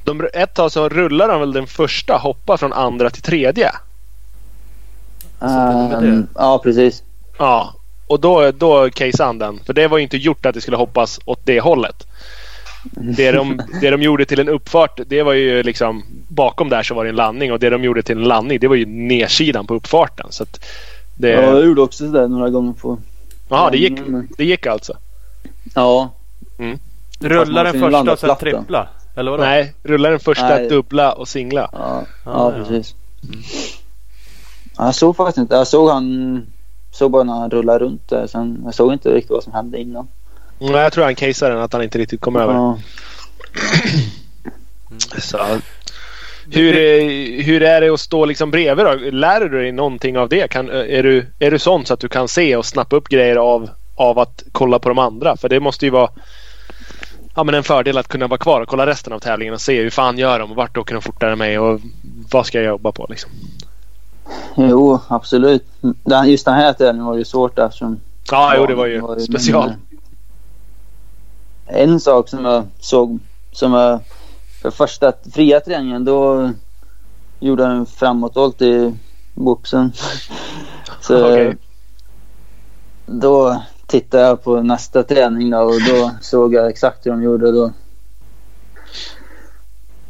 De, 0.05 0.29
ett 0.35 0.55
tag 0.55 0.73
så 0.73 0.89
rullade 0.89 1.33
han 1.33 1.41
väl 1.41 1.53
den 1.53 1.67
första 1.67 2.17
hoppa 2.17 2.57
från 2.57 2.73
andra 2.73 3.11
till 3.11 3.23
tredje. 3.23 3.71
Ehm, 5.41 6.27
ja, 6.35 6.61
precis. 6.63 7.03
Ja. 7.39 7.75
Och 8.07 8.21
då, 8.21 8.51
då 8.51 8.91
caseade 8.91 9.25
han 9.25 9.39
den. 9.39 9.61
För 9.67 9.73
det 9.73 9.89
var 9.89 9.99
ju 9.99 10.03
inte 10.05 10.17
gjort 10.17 10.47
att 10.47 10.55
det 10.55 10.61
skulle 10.61 10.77
hoppas 10.77 11.21
åt 11.25 11.41
det 11.45 11.61
hållet. 11.61 12.07
Det 13.17 13.33
de, 13.33 13.61
det 13.81 13.91
de 13.91 14.03
gjorde 14.03 14.25
till 14.25 14.41
en 14.41 14.49
uppfart, 14.49 15.01
det 15.07 15.23
var 15.23 15.33
ju 15.33 15.63
liksom 15.63 16.05
bakom 16.29 16.69
där 16.69 16.83
så 16.83 16.95
var 16.95 17.05
det 17.05 17.11
en 17.11 17.17
landning 17.17 17.53
och 17.53 17.59
det 17.59 17.71
de 17.71 17.85
gjorde 17.85 18.03
till 18.03 18.17
en 18.19 18.25
landning, 18.25 18.59
det 18.61 18.69
var 18.69 18.75
ju 18.77 18.87
nedsidan 18.87 19.67
på 19.67 19.75
uppfarten. 19.75 20.27
Så 20.31 20.43
att 20.43 20.65
det, 21.17 21.29
Ja, 21.29 21.41
jag 21.43 21.65
gjorde 21.65 21.83
också 21.83 22.07
sådär 22.07 22.29
några 22.29 22.51
gånger 22.51 22.73
på... 22.73 22.99
Jaha, 23.49 23.71
det 23.71 23.79
gick, 23.79 23.99
Mm. 23.99 24.29
det 24.37 24.45
gick 24.45 24.67
alltså? 24.67 24.97
Ja. 25.75 26.11
Rullar 27.21 27.65
den 27.65 27.81
man 27.81 27.91
får 27.91 27.91
ju 27.91 27.97
första 27.97 28.13
och 28.13 28.19
sen 28.19 28.27
platt 28.29 28.41
då. 28.41 28.51
trippla? 28.51 28.89
Eller 29.15 29.31
vadå? 29.31 29.43
Nej, 29.43 29.75
rulla 29.83 30.11
den 30.11 30.21
första, 30.21 30.49
Nej. 30.49 30.69
dubbla 30.69 31.13
och 31.13 31.29
singla. 31.29 31.69
Ja, 31.73 31.79
Ah, 31.79 32.03
ja, 32.25 32.53
ja. 32.59 32.65
precis. 32.65 32.95
Ja, 34.77 34.85
jag 34.85 34.95
såg 34.95 35.17
faktiskt 35.17 35.39
inte. 35.39 35.55
Jag 35.55 35.67
såg 35.67 35.91
han... 35.91 36.47
Såg 36.91 37.11
bara 37.11 37.23
när 37.23 37.33
han 37.33 37.51
rullade 37.51 37.79
runt 37.79 38.09
där. 38.09 38.27
Sen, 38.27 38.61
jag 38.65 38.75
såg 38.75 38.93
inte 38.93 39.09
riktigt 39.15 39.31
vad 39.31 39.43
som 39.45 39.53
hände 39.53 39.79
innan. 39.81 40.09
Nej, 40.59 40.71
jag 40.73 40.93
tror 40.93 41.05
han 41.05 41.15
caseade 41.15 41.55
den, 41.55 41.65
att 41.65 41.73
han 41.73 41.83
inte 41.83 41.99
riktigt 41.99 42.21
kom 42.21 42.37
över. 42.37 42.55
Ja. 42.55 42.79
Så, 45.19 45.39
hur, 46.51 46.77
är- 46.77 47.43
hur 47.43 47.63
är 47.63 47.81
det 47.81 47.89
att 47.95 48.01
stå 48.01 48.25
liksom 48.25 48.51
bredvid 48.51 48.87
då? 48.87 48.93
Lär 48.95 49.41
du 49.41 49.49
dig 49.49 49.73
någonting 49.73 50.19
av 50.19 50.29
det? 50.29 50.51
Kan, 50.51 50.71
är, 50.71 51.03
du, 51.03 51.27
är 51.39 51.51
du 51.51 51.59
sån 51.59 51.87
så 51.87 51.95
att 51.95 52.01
du 52.01 52.09
kan 52.09 52.29
se 52.29 52.57
och 52.57 52.67
snappa 52.67 52.97
upp 52.97 53.09
grejer 53.09 53.37
av, 53.37 53.71
av 53.95 54.19
att 54.19 54.43
kolla 54.53 54.79
på 54.79 54.89
de 54.89 54.99
andra? 54.99 55.37
För 55.37 55.49
det 55.49 55.61
måste 55.61 55.85
ju 55.87 55.91
vara 55.91 56.11
ja, 57.35 57.45
men 57.45 57.55
en 57.55 57.63
fördel 57.63 57.99
att 57.99 58.09
kunna 58.09 58.27
vara 58.27 58.39
kvar 58.39 58.61
och 58.61 58.69
kolla 58.69 58.87
resten 58.87 59.13
av 59.13 59.19
tävlingen 59.19 59.55
och 59.55 59.61
se 59.61 59.83
hur 59.83 59.91
fan 59.91 60.19
gör 60.19 60.39
de 60.39 60.51
och 60.51 60.57
vart 60.57 60.77
åker 60.77 60.95
de 60.95 61.01
fortare 61.03 61.33
än 61.33 61.39
mig 61.39 61.59
och 61.59 61.81
vad 62.31 62.47
ska 62.47 62.59
jag 62.59 62.67
jobba 62.67 62.93
på 62.93 63.07
liksom. 63.11 63.31
Jo, 64.57 65.01
absolut. 65.09 65.65
Just 66.27 66.45
den 66.45 66.55
här 66.55 66.73
tävlingen 66.73 67.07
var 67.07 67.17
ju 67.17 67.25
svårt 67.25 67.59
eftersom... 67.59 68.01
Ja, 68.31 68.55
jo 68.57 68.67
det 68.67 68.75
var 68.75 68.87
ju 68.87 69.03
men, 69.03 69.21
special. 69.21 69.69
eh, 69.69 69.75
En 71.67 72.01
sak 72.01 72.29
som 72.29 72.45
jag 72.45 72.65
såg 72.81 73.19
som 73.53 73.73
jag 73.73 74.01
för 74.63 74.71
första 74.71 75.13
fria 75.33 75.61
träningen 75.61 76.05
då 76.05 76.51
gjorde 77.41 77.63
jag 77.63 77.73
en 77.73 77.87
framåtvolt 77.87 78.63
i 78.63 78.95
boxen. 79.35 79.93
Så 81.01 81.25
Okej. 81.25 81.57
då 83.07 83.63
tittade 83.93 84.23
jag 84.25 84.43
på 84.45 84.63
nästa 84.63 85.03
träning 85.03 85.51
då 85.51 85.59
och 85.59 85.81
då 85.89 86.11
såg 86.21 86.55
jag 86.55 86.69
exakt 86.71 87.07
hur 87.07 87.11
de 87.11 87.23
gjorde 87.23 87.47
och 87.47 87.53
då 87.53 87.73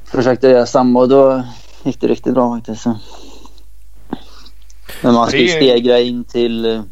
försökte 0.05 0.47
jag 0.47 0.55
göra 0.55 0.67
samma 0.67 1.01
och 1.01 1.09
då 1.09 1.43
gick 1.83 2.01
det 2.01 2.07
riktigt 2.07 2.35
bra 2.35 2.57
faktiskt. 2.57 2.83
Så. 2.83 2.95
Men 5.03 5.15
man 5.15 5.29
ska 5.29 5.37
ju 5.39 5.49
stegra 5.49 5.99
in 6.01 6.25
till... 6.25 6.83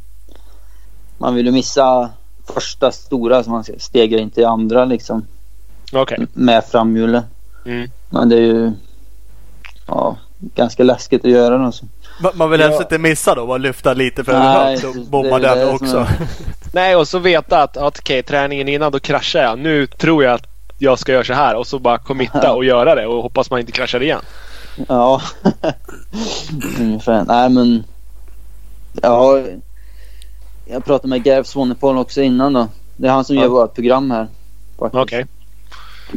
Man 1.18 1.34
vill 1.34 1.46
ju 1.46 1.52
missa 1.52 2.10
första 2.54 2.92
stora 2.92 3.42
så 3.44 3.50
man 3.50 3.64
ska 3.64 3.72
stegra 3.78 4.18
in 4.20 4.30
till 4.30 4.46
andra 4.46 4.84
liksom 4.84 5.26
Okej. 5.92 6.26
med 6.32 6.64
framhjulet. 6.64 7.24
Mm. 7.66 7.90
Men 8.10 8.28
det 8.28 8.36
är 8.36 8.40
ju 8.40 8.72
ja, 9.86 10.16
ganska 10.40 10.82
läskigt 10.84 11.24
att 11.24 11.30
göra 11.30 11.58
då. 11.58 11.72
Så. 11.72 11.86
Ma- 12.22 12.34
Man 12.34 12.50
vill 12.50 12.60
helst 12.60 12.76
Ja. 12.78 12.82
inte 12.82 12.98
missa 12.98 13.34
då. 13.34 13.46
Bara 13.46 13.58
lyfta 13.58 13.94
lite 13.94 14.24
för 14.24 14.32
Nej, 14.38 14.72
högt 14.80 14.84
och 14.84 14.94
bomma 15.10 15.38
den 15.38 15.68
också. 15.74 15.96
är- 15.96 16.08
Nej, 16.72 16.96
och 16.96 17.08
så 17.08 17.18
veta 17.18 17.62
att, 17.62 17.76
att 17.76 17.98
okej, 17.98 18.22
träningen 18.22 18.68
innan 18.68 18.92
då 18.92 19.00
kraschar 19.00 19.42
jag. 19.42 19.58
Nu 19.58 19.86
tror 19.86 20.24
jag 20.24 20.34
att 20.34 20.46
jag 20.78 20.98
ska 20.98 21.12
göra 21.12 21.24
så 21.24 21.32
här 21.34 21.54
och 21.56 21.66
så 21.66 21.78
bara 21.78 21.98
committa 21.98 22.52
och 22.52 22.64
göra 22.64 22.94
det 22.94 23.06
och 23.06 23.22
hoppas 23.22 23.50
man 23.50 23.60
inte 23.60 23.72
kraschar 23.72 24.02
igen. 24.02 24.20
Ja, 24.88 25.22
ungefär. 26.80 27.24
Nej 27.28 27.48
men. 27.48 27.84
Ja, 29.02 29.42
jag 30.66 30.84
pratade 30.84 31.08
med 31.08 31.22
Gav 31.22 31.42
Swanepoel 31.44 31.96
också 31.96 32.22
innan 32.22 32.52
då. 32.52 32.68
Det 32.96 33.06
är 33.06 33.12
han 33.12 33.24
som 33.24 33.36
Ja. 33.36 33.42
gör 33.42 33.48
vårt 33.48 33.74
program 33.74 34.10
här. 34.10 34.28
Okej. 34.76 35.26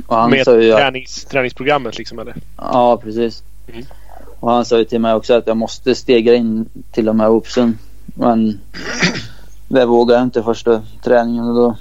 Och 0.08 0.18
han 0.18 0.30
Med 0.30 0.46
sa 0.46 0.60
ju 0.62 0.74
tränings, 0.74 1.26
träningsprogrammet 1.26 1.98
liksom 1.98 2.20
eller? 2.20 2.36
Ja, 2.58 2.98
precis. 2.98 3.44
Mm. 3.74 3.86
Och 4.40 4.52
han 4.52 4.66
sa 4.66 4.78
ju 4.78 4.86
till 4.86 5.00
mig 5.02 5.14
också 5.14 5.34
att 5.34 5.48
jag 5.48 5.58
måste 5.58 5.96
stegra 5.96 6.36
in 6.36 6.70
till 6.92 7.06
de 7.06 7.20
här 7.20 7.28
hoopsen. 7.28 7.78
Men 8.06 8.60
det 9.74 9.86
vågade 9.86 10.20
jag 10.20 10.26
inte 10.28 10.44
första 10.44 10.82
träningen 11.04 11.48
och 11.48 11.56
då 11.56 11.76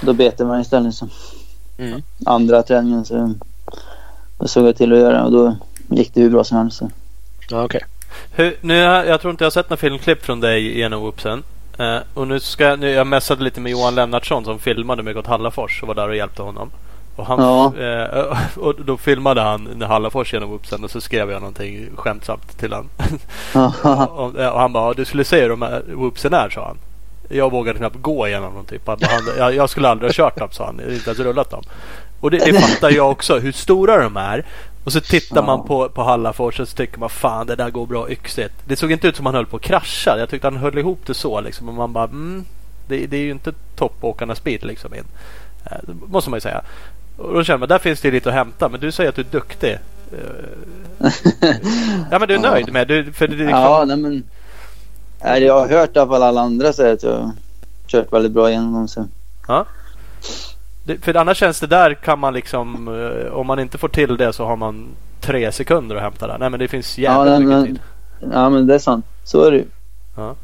då 0.00 0.12
bet 0.12 0.38
mig 0.38 0.60
istället. 0.62 0.94
Så. 0.94 1.08
Mm. 1.78 2.02
Andra 2.26 2.62
träningen 2.62 3.04
så 3.04 3.34
då 4.38 4.48
såg 4.48 4.66
jag 4.66 4.76
till 4.76 4.92
att 4.92 4.98
göra 4.98 5.24
och 5.24 5.32
då 5.32 5.56
gick 5.90 6.14
det 6.14 6.20
hur 6.20 6.30
bra 6.30 6.44
som 6.44 6.56
helst. 6.58 6.82
Ja, 7.50 7.64
okej. 7.64 7.84
Hur, 8.30 8.56
nu, 8.60 8.84
har- 8.86 9.04
jag 9.04 9.20
tror 9.20 9.30
inte 9.30 9.44
jag 9.44 9.46
har 9.46 9.50
sett 9.52 9.70
några 9.70 9.80
filmklipp 9.80 10.22
från 10.24 10.40
dig 10.40 10.78
genom 10.78 11.02
Oopsen. 11.02 11.42
Eh, 11.78 11.98
och 12.14 12.28
nu 12.28 12.40
ska 12.40 12.76
nu, 12.76 12.90
jag 12.90 13.06
messade 13.06 13.44
lite 13.44 13.60
med 13.60 13.72
Johan 13.72 13.94
Lennartsson 13.94 14.44
som 14.44 14.58
filmade 14.58 15.02
med 15.02 15.14
Gott 15.14 15.26
Hallafors 15.26 15.82
och 15.82 15.88
var 15.88 15.94
där 15.94 16.08
och 16.08 16.16
hjälpte 16.16 16.42
honom. 16.42 16.70
Och, 17.16 17.26
han, 17.26 17.40
Ja. 17.40 17.72
eh, 17.76 18.58
och 18.58 18.74
då 18.84 18.96
filmade 18.96 19.40
han 19.40 19.68
när 19.74 19.86
Hallafors 19.86 20.32
genom 20.32 20.52
Oopsen 20.52 20.84
och 20.84 20.90
så 20.90 21.00
skrev 21.00 21.30
jag 21.30 21.40
någonting 21.40 21.88
skämtsamt 21.96 22.58
till 22.58 22.72
han. 22.72 22.88
och, 24.08 24.34
och 24.34 24.60
han 24.60 24.72
bara, 24.72 24.92
du 24.94 25.04
skulle 25.04 25.24
se 25.24 25.40
hur 25.42 25.48
de 25.48 25.62
här 25.62 25.82
Oopsen 25.94 26.34
är 26.34 26.50
sa 26.50 26.64
han. 26.66 26.76
Jag 27.28 27.50
vågade 27.50 27.78
knappt 27.78 27.96
gå 28.02 28.28
igenom 28.28 28.54
dem 28.54 28.64
typ. 28.64 28.86
Han, 28.86 28.98
jag, 29.38 29.54
jag 29.54 29.70
skulle 29.70 29.88
aldrig 29.88 30.08
ha 30.08 30.14
kört 30.14 30.38
dem 30.38 30.48
sa 30.50 30.66
han. 30.66 30.80
Inte 30.80 31.10
ens 31.10 31.18
rullat 31.18 31.50
dem. 31.50 31.62
Och 32.20 32.30
det, 32.30 32.38
det 32.38 32.60
fattar 32.60 32.90
jag 32.90 33.10
också 33.10 33.38
hur 33.38 33.52
stora 33.52 34.02
de 34.02 34.16
är. 34.16 34.44
Och 34.84 34.92
så 34.92 35.00
tittar 35.00 35.42
man 35.42 35.66
på, 35.66 35.88
på 35.88 36.02
Hallafors 36.02 36.60
och 36.60 36.68
så 36.68 36.76
tycker 36.76 36.98
man 36.98 37.10
fan 37.10 37.46
det 37.46 37.56
där 37.56 37.70
går 37.70 37.86
bra 37.86 38.10
yxigt. 38.10 38.54
Det 38.64 38.76
såg 38.76 38.92
inte 38.92 39.08
ut 39.08 39.16
som 39.16 39.26
han 39.26 39.34
höll 39.34 39.46
på 39.46 39.56
att 39.56 39.62
krascha. 39.62 40.18
Jag 40.18 40.28
tyckte 40.28 40.46
han 40.46 40.56
höll 40.56 40.78
ihop 40.78 41.00
det 41.06 41.14
så 41.14 41.40
liksom. 41.40 41.68
Och 41.68 41.74
man 41.74 41.92
bara 41.92 42.04
mm, 42.04 42.44
det, 42.88 43.06
det 43.06 43.16
är 43.16 43.20
ju 43.20 43.30
inte 43.30 43.52
toppåkarnas 43.76 44.38
speed 44.38 44.64
liksom 44.64 44.94
in. 44.94 45.04
Eh, 45.64 45.76
det 45.82 45.94
måste 46.06 46.30
man 46.30 46.36
ju 46.36 46.40
säga. 46.40 46.62
Och 47.16 47.34
då 47.34 47.44
känner 47.44 47.58
man 47.58 47.68
där 47.68 47.78
finns 47.78 48.00
det 48.00 48.10
lite 48.10 48.28
att 48.28 48.34
hämta. 48.34 48.68
Men 48.68 48.80
du 48.80 48.92
säger 48.92 49.08
att 49.10 49.16
du 49.16 49.22
är 49.22 49.26
duktig. 49.30 49.78
Eh, 50.12 51.10
ja 52.10 52.18
men 52.18 52.28
du 52.28 52.34
är 52.34 52.38
Ja. 52.44 52.50
nöjd 52.50 52.72
med 52.72 52.88
det? 52.88 53.12
För 53.12 53.28
det 53.28 53.34
är 53.34 53.38
liksom, 53.38 53.50
Ja, 53.60 53.84
nej 53.86 53.96
men. 53.96 54.22
Nej, 55.24 55.42
jag 55.42 55.60
har 55.60 55.68
hört 55.68 55.96
i 55.96 55.98
alla 55.98 56.08
fall 56.10 56.22
alla 56.22 56.40
andra 56.40 56.72
säga 56.72 56.92
att 56.92 57.02
jag 57.02 57.12
har 57.12 57.30
kört 57.86 58.12
väldigt 58.12 58.32
bra 58.32 58.50
igenom 58.50 58.72
dem. 58.72 58.88
Så. 58.88 59.06
det, 60.84 60.98
för 61.04 61.14
annars 61.16 61.38
känns 61.38 61.60
det 61.60 61.66
där 61.66 61.94
kan 61.94 62.18
man 62.18 62.34
liksom 62.34 62.88
eh, 62.88 63.32
om 63.32 63.46
man 63.46 63.58
inte 63.58 63.78
får 63.78 63.88
till 63.88 64.16
det 64.16 64.32
så 64.32 64.44
har 64.46 64.56
man 64.56 64.86
tre 65.20 65.52
sekunder 65.52 65.96
att 65.96 66.02
hämta 66.02 66.26
där. 66.26 66.38
Nej 66.38 66.50
men 66.50 66.60
det 66.60 66.68
finns 66.68 66.98
jävligt 66.98 67.32
Ja, 67.32 67.38
mycket 67.38 67.48
men- 67.56 67.66
tid. 67.66 67.78
Ja 68.32 68.50
men 68.50 68.66
det 68.66 68.74
är 68.74 68.78
sant. 68.78 69.06
Så 69.24 69.42
är 69.44 69.50
det 69.50 69.56
ju. 69.56 69.64
Ja. 70.16 70.34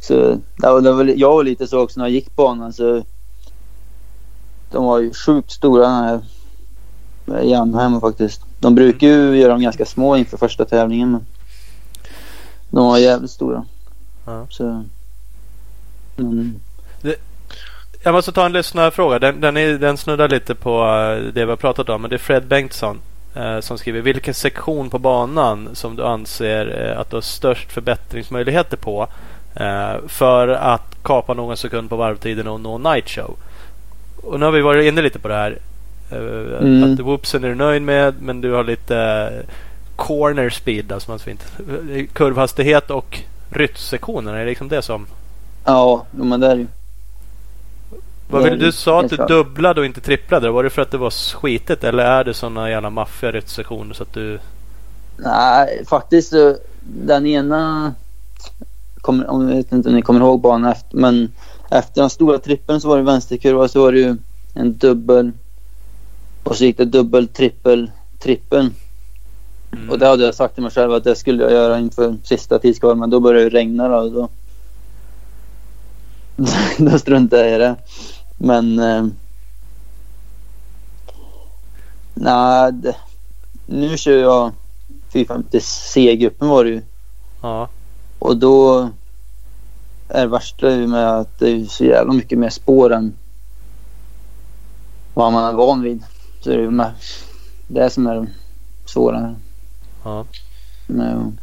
Så 0.00 0.14
det 0.56 0.66
var, 0.70 0.80
det 0.80 0.92
var, 0.92 1.04
jag 1.16 1.32
var 1.34 1.44
lite 1.44 1.66
så 1.66 1.80
också 1.80 2.00
när 2.00 2.06
jag 2.06 2.12
gick 2.12 2.36
banan 2.36 2.72
så. 2.72 3.02
De 4.70 4.84
var 4.84 4.98
ju 4.98 5.12
sjukt 5.12 5.50
stora 5.50 6.20
i 7.42 7.54
Anaheim 7.54 8.00
faktiskt. 8.00 8.42
De 8.58 8.74
brukar 8.74 9.06
ju 9.06 9.36
göra 9.36 9.52
dem 9.52 9.62
ganska 9.62 9.86
små 9.86 10.16
inför 10.16 10.36
första 10.36 10.64
tävlingen 10.64 11.12
men. 11.12 11.26
De 12.70 12.86
var 12.86 12.98
jävligt 12.98 13.30
stora. 13.30 13.64
Ja. 14.26 14.46
Så. 14.50 14.84
Men, 16.16 16.60
Jag 18.02 18.12
måste 18.12 18.32
ta 18.32 18.46
en 18.46 18.52
lyssnarfråga. 18.52 19.18
Den, 19.18 19.40
den, 19.40 19.56
är, 19.56 19.78
den 19.78 19.96
snuddar 19.96 20.28
lite 20.28 20.54
på 20.54 20.84
eh, 20.84 21.32
det 21.32 21.44
vi 21.44 21.50
har 21.50 21.56
pratat 21.56 21.88
om. 21.88 22.00
Men 22.02 22.10
det 22.10 22.16
är 22.16 22.18
Fred 22.18 22.46
Bengtsson 22.46 23.00
eh, 23.34 23.60
som 23.60 23.78
skriver. 23.78 24.00
Vilken 24.00 24.34
sektion 24.34 24.90
på 24.90 24.98
banan 24.98 25.68
som 25.72 25.96
du 25.96 26.04
anser 26.04 26.90
eh, 26.90 27.00
att 27.00 27.10
du 27.10 27.16
har 27.16 27.20
störst 27.20 27.72
förbättringsmöjligheter 27.72 28.76
på 28.76 29.08
eh, 29.54 29.94
för 30.06 30.48
att 30.48 31.02
kapa 31.02 31.34
någon 31.34 31.56
sekund 31.56 31.90
på 31.90 31.96
varvtiden 31.96 32.48
och 32.48 32.60
nå 32.60 32.78
night 32.78 33.08
show? 33.08 33.36
Och 34.22 34.40
nu 34.40 34.44
har 34.44 34.52
vi 34.52 34.60
varit 34.60 34.84
inne 34.84 35.02
lite 35.02 35.18
på 35.18 35.28
det 35.28 35.34
här. 35.34 35.58
Eh, 36.10 36.60
Mm. 36.60 36.92
Att 36.92 37.00
whoopsen 37.00 37.44
är 37.44 37.48
du 37.48 37.54
nöjd 37.54 37.82
med 37.82 38.14
men 38.20 38.40
du 38.40 38.52
har 38.52 38.64
lite 38.64 38.96
eh, 38.96 39.50
corner 39.96 40.50
speed 40.50 40.94
som 40.98 41.12
man 41.12 41.18
fint. 41.18 41.44
Eh, 41.90 42.06
Kurvhastighet 42.12 42.90
och 42.90 43.20
rytmsektionen. 43.50 44.34
Är 44.34 44.38
det 44.38 44.44
liksom 44.44 44.68
det 44.68 44.82
som 44.82 45.06
ja, 45.64 46.06
men 46.10 46.40
det 46.40 46.46
är 46.46 46.54
det 46.54 46.60
ju. 46.60 46.66
Vad 48.30 48.44
vill, 48.44 48.58
du 48.58 48.72
sa 48.72 49.00
att 49.00 49.10
du 49.10 49.16
dubblade 49.16 49.80
och 49.80 49.86
inte 49.86 50.00
tripplade. 50.00 50.50
Var 50.50 50.64
det 50.64 50.70
för 50.70 50.82
att 50.82 50.90
det 50.90 50.98
var 50.98 51.10
skitigt 51.10 51.84
eller 51.84 52.04
är 52.04 52.24
det 52.24 52.34
sådana 52.34 52.70
jävla 52.70 52.90
maffiga 52.90 53.32
rytmsektioner 53.32 53.94
så 53.94 54.02
att 54.02 54.12
du... 54.12 54.38
Nej, 55.16 55.84
faktiskt 55.88 56.30
så 56.30 56.56
den 56.80 57.26
ena 57.26 57.94
kommer, 59.00 59.30
om 59.30 59.48
jag 59.48 59.56
vet 59.56 59.72
inte 59.72 59.88
om 59.88 59.94
ni 59.94 60.02
kommer 60.02 60.20
ihåg 60.20 60.40
banan 60.40 60.72
efter, 60.72 60.96
men 60.96 61.32
efter 61.70 62.00
den 62.00 62.10
stora 62.10 62.38
trippeln 62.38 62.80
så 62.80 62.88
var 62.88 62.96
det 62.96 63.02
vänsterkurva 63.02 63.68
så 63.68 63.82
var 63.82 63.92
det 63.92 63.98
ju 63.98 64.16
en 64.54 64.76
dubbel 64.76 65.32
och 66.42 66.56
så 66.56 66.64
gick 66.64 66.76
det 66.76 66.84
dubbel, 66.84 67.28
trippel, 67.28 67.90
trippel. 68.18 68.70
Mm. 69.72 69.90
Och 69.90 69.98
det 69.98 70.06
hade 70.06 70.24
jag 70.24 70.34
sagt 70.34 70.54
till 70.54 70.62
mig 70.62 70.72
själv 70.72 70.92
att 70.92 71.04
det 71.04 71.16
skulle 71.16 71.42
jag 71.42 71.52
göra 71.52 71.78
inför 71.78 72.16
sista 72.24 72.58
tidskvalet 72.58 72.98
men 72.98 73.10
då 73.10 73.20
började 73.20 73.50
det 73.50 73.56
regna 73.56 73.88
då. 73.88 74.08
Då, 74.08 74.28
då 76.90 76.98
struntade 76.98 77.48
jag 77.48 77.54
i 77.54 77.58
det. 77.58 77.76
Men 78.38 78.78
eh, 78.78 79.06
nej, 82.14 82.72
det, 82.72 82.96
nu 83.66 83.96
kör 83.96 84.18
jag 84.18 84.52
450 85.12 85.60
C-gruppen 85.60 86.48
var 86.48 86.64
det 86.64 86.70
ju. 86.70 86.82
Ja. 87.42 87.68
Och 88.18 88.36
då 88.36 88.90
är 90.10 90.20
det 90.20 90.26
värsta 90.26 90.70
ju 90.70 90.86
med 90.86 91.08
att 91.08 91.38
det 91.38 91.50
är 91.50 91.64
så 91.64 91.84
jävla 91.84 92.12
mycket 92.12 92.38
mer 92.38 92.50
spår 92.50 92.92
än 92.92 93.12
vad 95.14 95.32
man 95.32 95.44
är 95.44 95.52
van 95.56 95.82
vid. 95.82 96.02
Så 96.40 96.50
är 96.50 96.56
det 96.56 96.62
ju 96.62 96.70
med 96.70 96.92
det 97.68 97.90
som 97.90 98.06
är 98.06 98.14
det 98.14 98.26
svåra. 98.84 99.34
ja. 100.04 100.24
Med, 100.86 101.36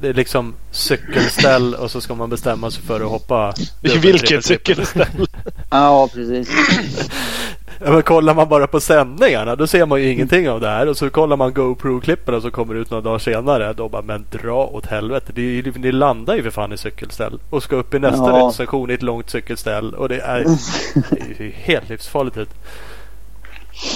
Det 0.00 0.08
är 0.08 0.14
liksom 0.14 0.54
cykelställ 0.70 1.74
och 1.74 1.90
så 1.90 2.00
ska 2.00 2.14
man 2.14 2.30
bestämma 2.30 2.70
sig 2.70 2.82
för 2.82 3.00
att 3.00 3.10
hoppa. 3.10 3.54
I 3.82 3.98
vilket 3.98 4.44
cykelställ? 4.44 5.26
ja, 5.70 6.08
precis. 6.12 6.48
Men 7.84 8.02
kollar 8.02 8.34
man 8.34 8.48
bara 8.48 8.66
på 8.66 8.80
sändningarna 8.80 9.56
då 9.56 9.66
ser 9.66 9.86
man 9.86 10.00
ju 10.02 10.12
ingenting 10.12 10.50
av 10.50 10.60
det 10.60 10.68
här. 10.68 10.86
Och 10.88 10.96
så 10.96 11.10
kollar 11.10 11.36
man 11.36 11.52
GoPro-klippen 11.54 12.40
som 12.40 12.50
kommer 12.50 12.74
ut 12.74 12.90
några 12.90 13.00
dagar 13.02 13.18
senare. 13.18 13.72
Då 13.72 13.88
bara, 13.88 14.02
men 14.02 14.24
dra 14.30 14.64
åt 14.66 14.86
helvete. 14.86 15.32
Det 15.34 15.40
är, 15.40 15.44
ju- 15.44 15.72
ni 15.76 15.92
landar 15.92 16.34
ju 16.34 16.42
för 16.42 16.50
fan 16.50 16.72
i 16.72 16.76
cykelställ. 16.78 17.38
Och 17.50 17.62
ska 17.62 17.76
upp 17.76 17.94
i 17.94 17.98
nästa 17.98 18.38
Ja. 18.38 18.46
rättssektion 18.46 18.90
i 18.90 18.94
ett 18.94 19.02
långt 19.02 19.30
cykelställ. 19.30 19.94
Och 19.94 20.08
det 20.08 20.20
är, 20.20 20.44
det 21.10 21.20
är 21.38 21.42
ju 21.42 21.50
helt 21.54 21.88
livsfarligt 21.88 22.36
ut. 22.36 22.50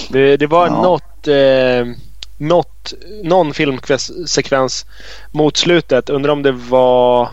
Det, 0.09 0.37
det 0.37 0.47
var 0.47 0.67
Ja. 0.67 0.81
något, 0.81 1.27
eh, 1.27 1.95
något, 2.37 2.93
någon 3.23 3.53
filmsekvens 3.53 4.85
mot 5.31 5.57
slutet. 5.57 6.09
Undrar 6.09 6.31
om 6.31 6.43
det 6.43 6.51
var 6.51 7.29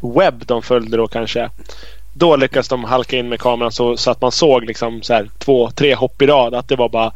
webb 0.00 0.46
de 0.46 0.62
följde 0.62 0.96
då 0.96 1.08
kanske. 1.08 1.50
Då 2.18 2.36
lyckades 2.36 2.68
de 2.68 2.84
halka 2.84 3.16
in 3.16 3.28
med 3.28 3.40
kameran 3.40 3.72
så, 3.72 3.96
så 3.96 4.10
att 4.10 4.20
man 4.20 4.32
såg 4.32 4.64
liksom 4.64 5.02
så 5.02 5.14
här, 5.14 5.30
två, 5.38 5.70
tre 5.70 5.94
hopp 5.94 6.22
i 6.22 6.26
rad. 6.26 6.54
Att 6.54 6.68
det 6.68 6.76
var 6.76 6.88
bara 6.88 7.12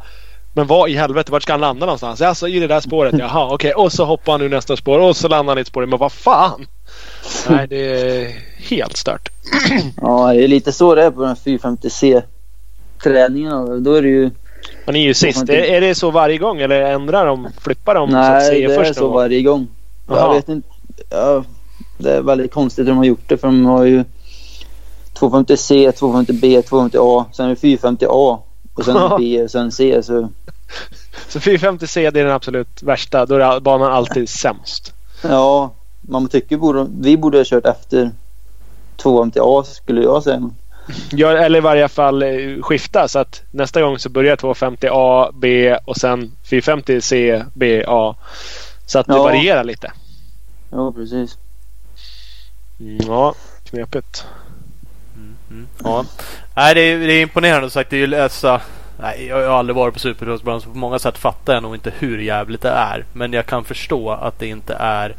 men 0.55 0.67
vad 0.67 0.89
i 0.89 0.93
helvete, 0.93 1.31
vart 1.31 1.43
ska 1.43 1.53
han 1.53 1.61
landa 1.61 1.85
någonstans? 1.85 2.21
Alltså 2.21 2.47
i 2.47 2.59
det 2.59 2.67
där 2.67 2.79
spåret, 2.79 3.15
jaha 3.17 3.53
okej. 3.53 3.73
Och 3.73 3.91
så 3.91 4.05
hoppar 4.05 4.31
han 4.31 4.41
ur 4.41 4.49
nästa 4.49 4.77
spår 4.77 4.99
och 4.99 5.17
så 5.17 5.27
landar 5.27 5.51
han 5.51 5.57
i 5.57 5.61
ett 5.61 5.67
spår. 5.67 5.85
Men 5.85 5.99
vad 5.99 6.11
fan! 6.11 6.65
Nej, 7.49 7.67
det 7.67 7.77
är 7.77 8.31
helt 8.57 8.97
stört. 8.97 9.29
Ja, 10.01 10.33
det 10.33 10.43
är 10.43 10.47
lite 10.47 10.71
så 10.71 10.95
det 10.95 11.03
är 11.03 11.11
på 11.11 11.21
den 11.21 11.35
450C 11.35 12.23
träningen. 13.03 13.83
Då 13.83 13.93
är 13.93 14.01
det 14.01 14.09
ju... 14.09 14.31
Man 14.85 14.95
är 14.95 15.03
ju 15.03 15.13
sist. 15.13 15.49
Är, 15.49 15.53
är 15.53 15.81
det 15.81 15.95
så 15.95 16.11
varje 16.11 16.37
gång 16.37 16.61
eller 16.61 16.81
ändrar 16.81 17.25
de, 17.25 17.47
flippar 17.61 17.95
de 17.95 18.09
så 18.09 18.17
Nej, 18.17 18.47
säga 18.47 18.69
det 18.69 18.75
är 18.75 18.93
så 18.93 19.07
gång? 19.07 19.13
varje 19.13 19.41
gång. 19.41 19.67
Jaha. 20.07 20.19
Jag 20.19 20.33
vet 20.33 20.49
inte. 20.49 20.67
Ja, 21.09 21.43
det 21.97 22.11
är 22.11 22.21
väldigt 22.21 22.51
konstigt 22.51 22.85
hur 22.85 22.91
de 22.91 22.97
har 22.97 23.05
gjort 23.05 23.29
det 23.29 23.37
för 23.37 23.47
de 23.47 23.65
har 23.65 23.83
ju 23.83 24.03
250C, 25.29 25.91
250B, 25.91 26.61
250A. 26.63 27.25
Sen 27.33 27.45
är 27.45 27.49
det 27.49 27.55
450A. 27.55 28.39
Och 28.73 28.85
sen 28.85 28.95
Ja. 28.95 29.17
B 29.19 29.43
och 29.43 29.51
sen 29.51 29.71
C. 29.71 30.03
Så 30.03 30.29
Så 31.27 31.39
450C 31.39 32.11
det 32.11 32.19
är 32.19 32.23
den 32.23 32.33
absolut 32.33 32.83
värsta. 32.83 33.25
Då 33.25 33.35
är 33.35 33.59
banan 33.59 33.91
alltid 33.93 34.29
sämst. 34.39 34.93
ja, 35.23 35.71
man 36.01 36.27
tycker 36.27 36.57
borde, 36.57 36.87
vi 36.99 37.17
borde 37.17 37.37
ha 37.37 37.45
kört 37.45 37.65
efter 37.65 38.11
250A 38.97 39.63
skulle 39.63 40.01
jag 40.03 40.23
säga. 40.23 40.49
Ja, 41.11 41.31
eller 41.31 41.57
i 41.57 41.61
varje 41.61 41.87
fall 41.87 42.23
eh, 42.23 42.61
skifta 42.61 43.07
så 43.07 43.19
att 43.19 43.41
nästa 43.51 43.81
gång 43.81 43.99
så 43.99 44.09
börjar 44.09 44.35
250A, 44.35 45.31
B 45.33 45.75
och 45.85 45.97
sen 45.97 46.31
450C, 46.45 47.45
B, 47.53 47.83
A. 47.87 48.15
Så 48.85 48.99
att 48.99 49.07
det 49.07 49.13
Ja. 49.13 49.23
varierar 49.23 49.63
lite. 49.63 49.91
Ja, 50.71 50.91
precis. 50.91 51.37
Mm, 52.79 52.97
Ja, 53.07 53.33
knepigt. 53.63 54.25
Mm. 55.53 55.67
Ja. 55.83 56.05
Nej, 56.55 56.75
det 56.75 56.81
är, 56.81 56.99
det 56.99 57.13
är 57.13 57.21
imponerande 57.21 57.69
sagt. 57.69 57.89
Det 57.89 57.95
är 57.95 57.99
ju 57.99 58.07
läsa. 58.07 58.61
Nej, 59.01 59.25
jag 59.25 59.47
har 59.49 59.57
aldrig 59.59 59.75
varit 59.75 59.93
på 59.93 59.99
supercrossbana 59.99 60.59
så 60.59 60.69
på 60.69 60.77
många 60.77 60.99
sätt 60.99 61.17
fattar 61.17 61.53
jag 61.53 61.63
nog 61.63 61.75
inte 61.75 61.93
hur 61.99 62.19
jävligt 62.19 62.61
det 62.61 62.69
är. 62.69 63.05
Men 63.13 63.33
jag 63.33 63.45
kan 63.45 63.63
förstå 63.63 64.11
att 64.11 64.39
det 64.39 64.47
inte 64.47 64.73
är 64.73 65.15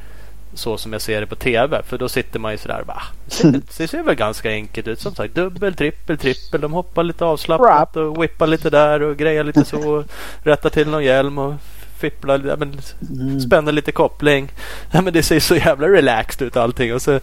så 0.55 0.77
som 0.79 0.93
jag 0.93 1.03
ser 1.03 1.21
det 1.21 1.27
på 1.27 1.35
TV. 1.37 1.83
För 1.83 1.99
då 1.99 2.09
sitter 2.09 2.39
man 2.39 2.53
ju 2.53 2.59
sådär 2.59 2.83
bara. 2.87 3.03
Det 3.27 3.73
ser, 3.73 3.87
ser 3.87 4.03
väl 4.03 4.15
ganska 4.15 4.51
enkelt 4.51 4.89
ut. 4.89 5.01
Som 5.01 5.15
sagt 5.15 5.35
dubbel, 5.35 5.75
trippel, 5.75 6.19
trippel. 6.19 6.61
De 6.61 6.73
hoppar 6.73 7.03
lite 7.03 7.25
avslappnat 7.25 7.97
och 7.97 8.23
whippar 8.23 8.47
lite 8.47 8.71
där 8.71 9.03
och 9.03 9.17
grejar 9.17 9.45
lite 9.45 9.65
så. 9.65 10.05
rättar 10.43 10.71
till 10.71 10.89
någon 10.89 11.05
hjälm 11.05 11.39
och 11.39 11.55
fipplar. 11.99 12.43
Ja, 12.47 12.57
men, 12.57 12.81
Mm. 13.21 13.41
spänner 13.41 13.73
lite 13.73 13.93
koppling. 13.93 14.53
Ja, 14.91 15.01
men 15.01 15.13
det 15.13 15.23
ser 15.23 15.41
så 15.41 15.57
jävla 15.57 15.89
relaxed 15.89 16.47
ut 16.47 16.57
allting. 16.57 16.95
Och 16.95 17.03
så 17.03 17.21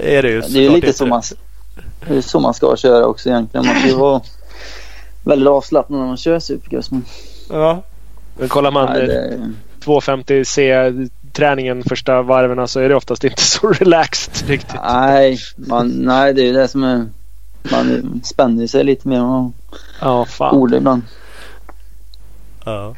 är 0.00 0.22
det 0.22 0.28
ju 0.28 0.40
Det 0.40 0.66
är 0.66 0.70
lite 0.70 0.92
så 0.92 1.06
man, 1.06 1.22
det 2.06 2.16
är 2.16 2.20
så 2.20 2.40
man 2.40 2.54
ska 2.54 2.76
köra 2.76 3.06
också 3.06 3.28
egentligen. 3.28 3.66
Man 3.66 3.76
ska 3.76 3.88
ju 3.88 3.94
vara 3.94 4.20
väldigt 5.24 5.48
avslappnad 5.48 6.00
när 6.00 6.06
man 6.06 6.16
kör 6.16 6.38
supercross. 6.38 6.90
Men, 6.90 7.04
Ja, 7.50 7.82
Men 8.38 8.48
kollar 8.48 8.70
man 8.70 8.86
nej, 8.92 9.02
eh, 9.02 9.08
det, 9.08 9.52
250C-träningen 9.84 11.82
första 11.88 12.22
varven 12.22 12.68
så 12.68 12.80
är 12.80 12.88
det 12.88 12.94
oftast 12.94 13.24
inte 13.24 13.42
så 13.46 13.68
relaxed 13.68 14.48
riktigt. 14.48 14.80
nej, 14.84 15.38
man, 15.56 15.88
nej, 15.88 16.34
det 16.34 16.42
är 16.42 16.46
ju 16.46 16.52
det 16.52 16.68
som 16.68 16.84
är... 16.84 17.06
Man 17.70 18.20
spänner 18.24 18.66
sig 18.66 18.84
lite 18.84 19.08
mer 19.08 19.16
än 19.16 19.26
man 19.26 19.52
Ja, 20.00 20.26
borde 20.38 20.76
ibland. 20.76 21.02
Ja. 22.64 22.94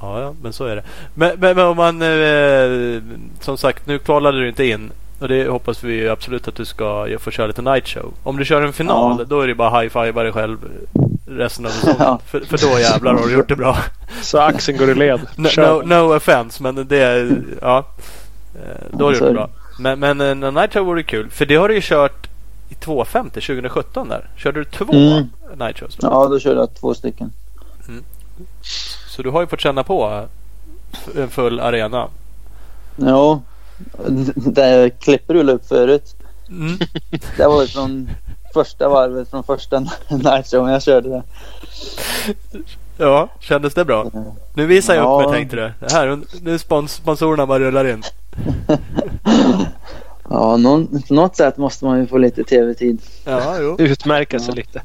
Ja, 0.00 0.20
ja, 0.20 0.34
men 0.42 0.52
så 0.52 0.64
är 0.64 0.76
det. 0.76 0.82
Men, 1.14 1.40
men, 1.40 1.56
men 1.56 1.66
om 1.66 1.76
man... 1.76 2.02
Eh, 2.02 3.02
som 3.40 3.58
sagt, 3.58 3.86
nu 3.86 3.98
kvalade 3.98 4.40
du 4.40 4.48
inte 4.48 4.64
in. 4.64 4.90
Och 5.20 5.28
det 5.28 5.48
hoppas 5.48 5.84
vi 5.84 6.08
absolut 6.08 6.48
att 6.48 6.54
du 6.54 6.64
ska 6.64 7.06
få 7.20 7.30
köra 7.30 7.46
lite 7.46 7.62
night 7.62 7.88
show. 7.88 8.12
Om 8.22 8.36
du 8.36 8.44
kör 8.44 8.62
en 8.62 8.72
final, 8.72 9.16
Ja. 9.18 9.24
då 9.24 9.40
är 9.40 9.46
det 9.46 9.54
bara 9.54 9.80
high-fiva 9.80 10.22
dig 10.22 10.32
själv 10.32 10.58
resten 11.26 11.66
av 11.66 11.70
säsongen. 11.70 11.96
Ja. 12.00 12.18
För, 12.26 12.40
för 12.40 12.58
då 12.58 12.78
jävlar 12.80 13.14
har 13.14 13.26
du 13.26 13.32
gjort 13.32 13.48
det 13.48 13.56
bra. 13.56 13.78
Så 14.22 14.38
axeln 14.38 14.78
går 14.78 14.90
i 14.90 14.94
led. 14.94 15.20
No, 15.36 15.48
no, 15.56 15.82
no 15.86 16.16
offense, 16.16 16.62
men 16.62 16.86
det 16.88 16.98
är... 16.98 17.42
Ja. 17.62 17.84
Eh, 18.54 18.86
Då 18.98 19.04
har 19.04 19.12
du 19.12 19.16
gjort 19.18 19.22
det 19.24 19.28
det. 19.28 19.34
bra. 19.34 19.48
Men, 19.78 19.98
men 19.98 20.20
en 20.20 20.54
night 20.54 20.72
show 20.72 20.86
vore 20.86 21.02
kul. 21.02 21.30
För 21.30 21.46
det 21.46 21.56
har 21.56 21.68
du 21.68 21.74
ju 21.74 21.80
kört 21.82 22.26
i 22.68 22.74
250 22.74 23.40
2017 23.40 24.08
där. 24.08 24.28
Körde 24.36 24.60
du 24.60 24.64
två 24.64 24.92
Mm. 24.92 25.28
night 25.58 25.78
shows? 25.78 25.96
då? 25.96 26.06
Ja, 26.10 26.26
då 26.28 26.38
körde 26.38 26.60
jag 26.60 26.74
två 26.74 26.94
stycken. 26.94 27.32
Så 29.08 29.22
du 29.22 29.30
har 29.30 29.40
ju 29.40 29.46
fått 29.46 29.60
känna 29.60 29.82
på 29.84 30.24
f- 30.92 31.08
en 31.16 31.28
full 31.28 31.60
arena. 31.60 32.08
Ja, 32.96 33.40
det 34.34 34.90
klippet 35.00 35.30
rullade 35.30 35.52
upp 35.58 35.68
förut. 35.68 36.16
Mm. 36.48 36.78
Det 37.36 37.46
var 37.46 37.66
från 37.66 38.10
första 38.54 38.88
varvet, 38.88 39.30
från 39.30 39.44
första 39.44 39.80
night 40.10 40.46
showen 40.50 40.72
jag 40.72 40.82
körde 40.82 41.08
det. 41.08 41.22
Ja, 42.98 43.28
kändes 43.40 43.74
det 43.74 43.84
bra? 43.84 44.10
Nu 44.54 44.66
visar 44.66 44.94
jag 44.94 45.04
Ja. 45.04 45.20
upp 45.24 45.30
mig 45.30 45.38
tänkte 45.38 45.56
du. 45.56 45.72
Det 45.86 45.92
här, 45.92 46.18
nu 46.40 46.58
spons 46.58 46.92
sponsorerna 46.92 47.46
bara 47.46 47.58
rullar 47.58 47.84
in. 47.88 48.02
Ja, 50.30 50.56
någon, 50.56 51.02
på 51.02 51.14
något 51.14 51.36
sätt 51.36 51.56
måste 51.56 51.84
man 51.84 52.00
ju 52.00 52.06
få 52.06 52.18
lite 52.18 52.44
tv-tid. 52.44 53.02
Ja, 53.24 53.56
jo. 53.60 53.76
Utmärka 53.78 54.38
sig 54.38 54.48
Ja. 54.48 54.54
lite. 54.54 54.82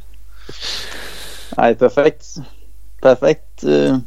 Nej, 1.57 1.75
perfekt. 1.75 2.25
Perfekt 3.01 3.63
eh, 3.63 3.97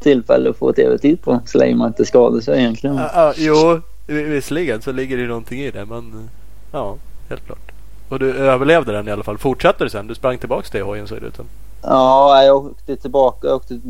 tillfälle 0.00 0.50
att 0.50 0.56
få 0.56 0.72
tv-tid 0.72 1.22
på 1.22 1.40
så 1.46 1.58
länge 1.58 1.74
man 1.74 1.88
inte 1.88 2.04
skadar 2.04 2.40
sig 2.40 2.58
egentligen. 2.58 2.96
Ja, 2.96 3.10
ja, 3.14 3.32
jo, 3.36 3.80
visserligen 4.10 4.82
så 4.82 4.92
ligger 4.92 5.16
det 5.16 5.22
ju 5.22 5.28
någonting 5.28 5.60
i 5.60 5.70
det. 5.70 5.84
Men 5.84 6.30
ja, 6.72 6.96
helt 7.28 7.46
klart. 7.46 7.72
Och 8.08 8.18
du 8.18 8.34
överlevde 8.34 8.92
den 8.92 9.08
i 9.08 9.10
alla 9.10 9.22
fall. 9.22 9.38
Fortsatte 9.38 9.84
du 9.84 9.90
sen? 9.90 10.06
Du 10.06 10.14
sprang 10.14 10.38
tillbaks 10.38 10.70
till 10.70 10.82
hojen 10.82 11.08
såg 11.08 11.20
det 11.20 11.26
ut 11.26 11.36
som. 11.36 11.46
Ja, 11.82 12.44
jag 12.44 12.56
åkte 12.56 12.96
tillbaka. 12.96 13.46
Jag 13.46 13.56
åkte, 13.56 13.80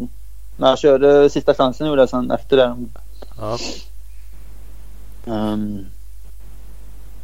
men 0.56 0.68
jag 0.68 0.78
körde 0.78 1.30
sista 1.30 1.54
chansen 1.54 1.86
gjorde 1.86 2.02
jag 2.02 2.08
sen 2.08 2.30
efter 2.30 2.56
det. 2.56 2.76
Ja. 3.38 3.58
Ehm, 5.26 5.86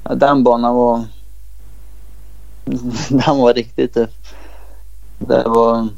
ja, 0.05 0.15
den 0.15 0.45
banan 0.45 0.75
var... 0.75 1.05
den 3.09 3.39
var 3.39 3.55
riktigt 3.55 3.95
tuff. 3.95 4.11
Det 5.19 5.43
var... 5.47 5.89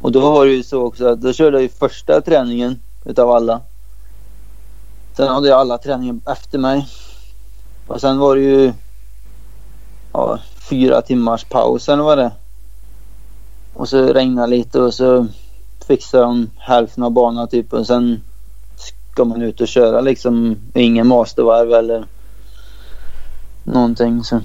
Och 0.00 0.12
då 0.12 0.20
var 0.20 0.46
det 0.46 0.52
ju 0.52 0.62
så 0.62 0.82
också 0.82 1.06
att 1.06 1.20
då 1.20 1.32
körde 1.32 1.56
jag 1.56 1.62
ju 1.62 1.68
första 1.68 2.20
träningen 2.20 2.78
utav 3.04 3.30
alla. 3.30 3.60
Sen 5.16 5.28
hade 5.28 5.48
jag 5.48 5.60
alla 5.60 5.78
träningar 5.78 6.20
efter 6.26 6.58
mig. 6.58 6.86
Och 7.86 8.00
sen 8.00 8.18
var 8.18 8.36
det 8.36 8.42
ju 8.42 8.72
ja, 10.12 10.38
fyra 10.70 11.02
timmars 11.02 11.44
paus 11.44 11.88
eller 11.88 12.02
vad 12.02 12.18
det. 12.18 12.32
Och 13.74 13.88
så 13.88 14.12
regnade 14.12 14.46
lite 14.46 14.80
och 14.80 14.94
så 14.94 15.26
fixade 15.86 16.22
de 16.22 16.50
hälften 16.56 17.04
av 17.04 17.10
banan 17.10 17.48
typ 17.48 17.72
och 17.72 17.86
sen 17.86 18.22
ska 19.12 19.24
man 19.24 19.42
ut 19.42 19.60
och 19.60 19.68
köra 19.68 20.00
liksom. 20.00 20.56
Ingen 20.74 21.06
mastervarv 21.06 21.72
eller 21.72 22.06
någonting. 23.64 24.24
Så 24.24 24.40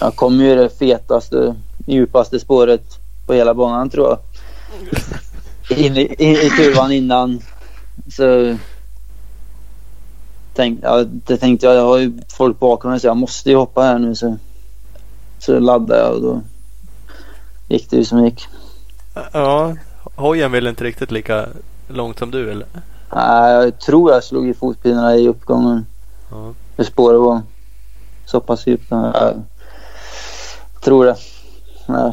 jag 0.00 0.16
kom 0.16 0.40
ju 0.40 0.54
det 0.54 0.78
fetaste, 0.78 1.54
djupaste 1.86 2.40
spåret 2.40 2.98
på 3.26 3.32
hela 3.32 3.54
banan 3.54 3.90
tror 3.90 4.08
jag. 4.08 4.18
In 5.78 5.96
i, 5.96 6.14
i, 6.18 6.46
i 6.46 6.50
kurvan 6.50 6.92
innan. 6.92 7.40
Så 8.16 8.56
tänk, 10.56 10.80
ja, 10.82 11.04
det 11.04 11.36
tänkte 11.36 11.66
jag, 11.66 11.74
jag 11.76 11.84
har 11.86 11.98
ju 11.98 12.12
folk 12.28 12.58
bakom 12.58 12.90
mig 12.90 13.00
så 13.00 13.06
jag 13.06 13.16
måste 13.16 13.50
ju 13.50 13.56
hoppa 13.56 13.82
här 13.82 13.98
nu. 13.98 14.14
Så, 14.14 14.36
så 15.38 15.58
laddade 15.58 16.00
jag 16.00 16.14
och 16.14 16.22
då 16.22 16.40
gick 17.68 17.90
det 17.90 17.96
ju 17.96 18.04
som 18.04 18.18
det 18.18 18.24
gick. 18.24 18.46
Ja, 19.32 19.74
hojen 20.14 20.52
vill 20.52 20.66
inte 20.66 20.84
riktigt 20.84 21.10
lika 21.10 21.46
långt 21.88 22.18
som 22.18 22.30
du 22.30 22.50
eller? 22.50 22.66
Nej, 23.14 23.52
jag 23.52 23.78
tror 23.80 24.12
jag 24.12 24.24
slog 24.24 24.48
i 24.48 24.54
fotpinnarna 24.54 25.16
i 25.16 25.28
uppgången. 25.28 25.86
Ja. 26.30 26.52
För 26.76 26.84
spåret 26.84 27.20
var 27.20 27.42
så 28.26 28.40
pass 28.40 28.66
djupt. 28.66 28.90
Jag 28.90 29.34
tror 30.84 31.04
det. 31.06 31.16
Nej. 31.86 32.12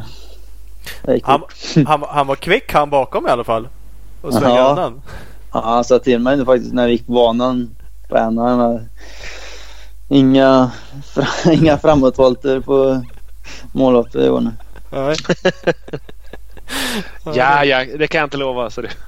Det 1.03 1.19
Han, 1.23 1.41
han, 1.85 2.03
han 2.07 2.27
var 2.27 2.35
kvick 2.35 2.73
han 2.73 2.89
bakom 2.89 3.27
i 3.27 3.29
alla 3.29 3.43
fall. 3.43 3.67
Och 4.21 4.33
svängde 4.33 4.49
Ja. 4.59 4.69
undan. 4.69 5.01
Ja, 5.53 5.61
han 5.63 5.83
sa 5.83 5.99
till 5.99 6.19
mig 6.19 6.45
faktiskt 6.45 6.73
när 6.73 6.85
vi 6.85 6.91
gick 6.91 7.05
på 7.05 7.11
banan 7.13 7.75
här. 8.19 8.87
Inga, 10.09 10.71
fra, 11.05 11.27
inga 11.53 11.77
framåtvolter 11.77 12.59
på 12.59 13.03
målloppet 13.71 14.15
i 14.15 14.29
år 14.29 14.41
nu. 14.41 14.51
Nej. 14.91 15.15
Ja, 17.25 17.65
ja, 17.65 17.85
det 17.97 18.07
kan 18.07 18.19
jag 18.19 18.25
inte 18.25 18.37
lova. 18.37 18.69
Så 18.69 18.81
det. 18.81 18.89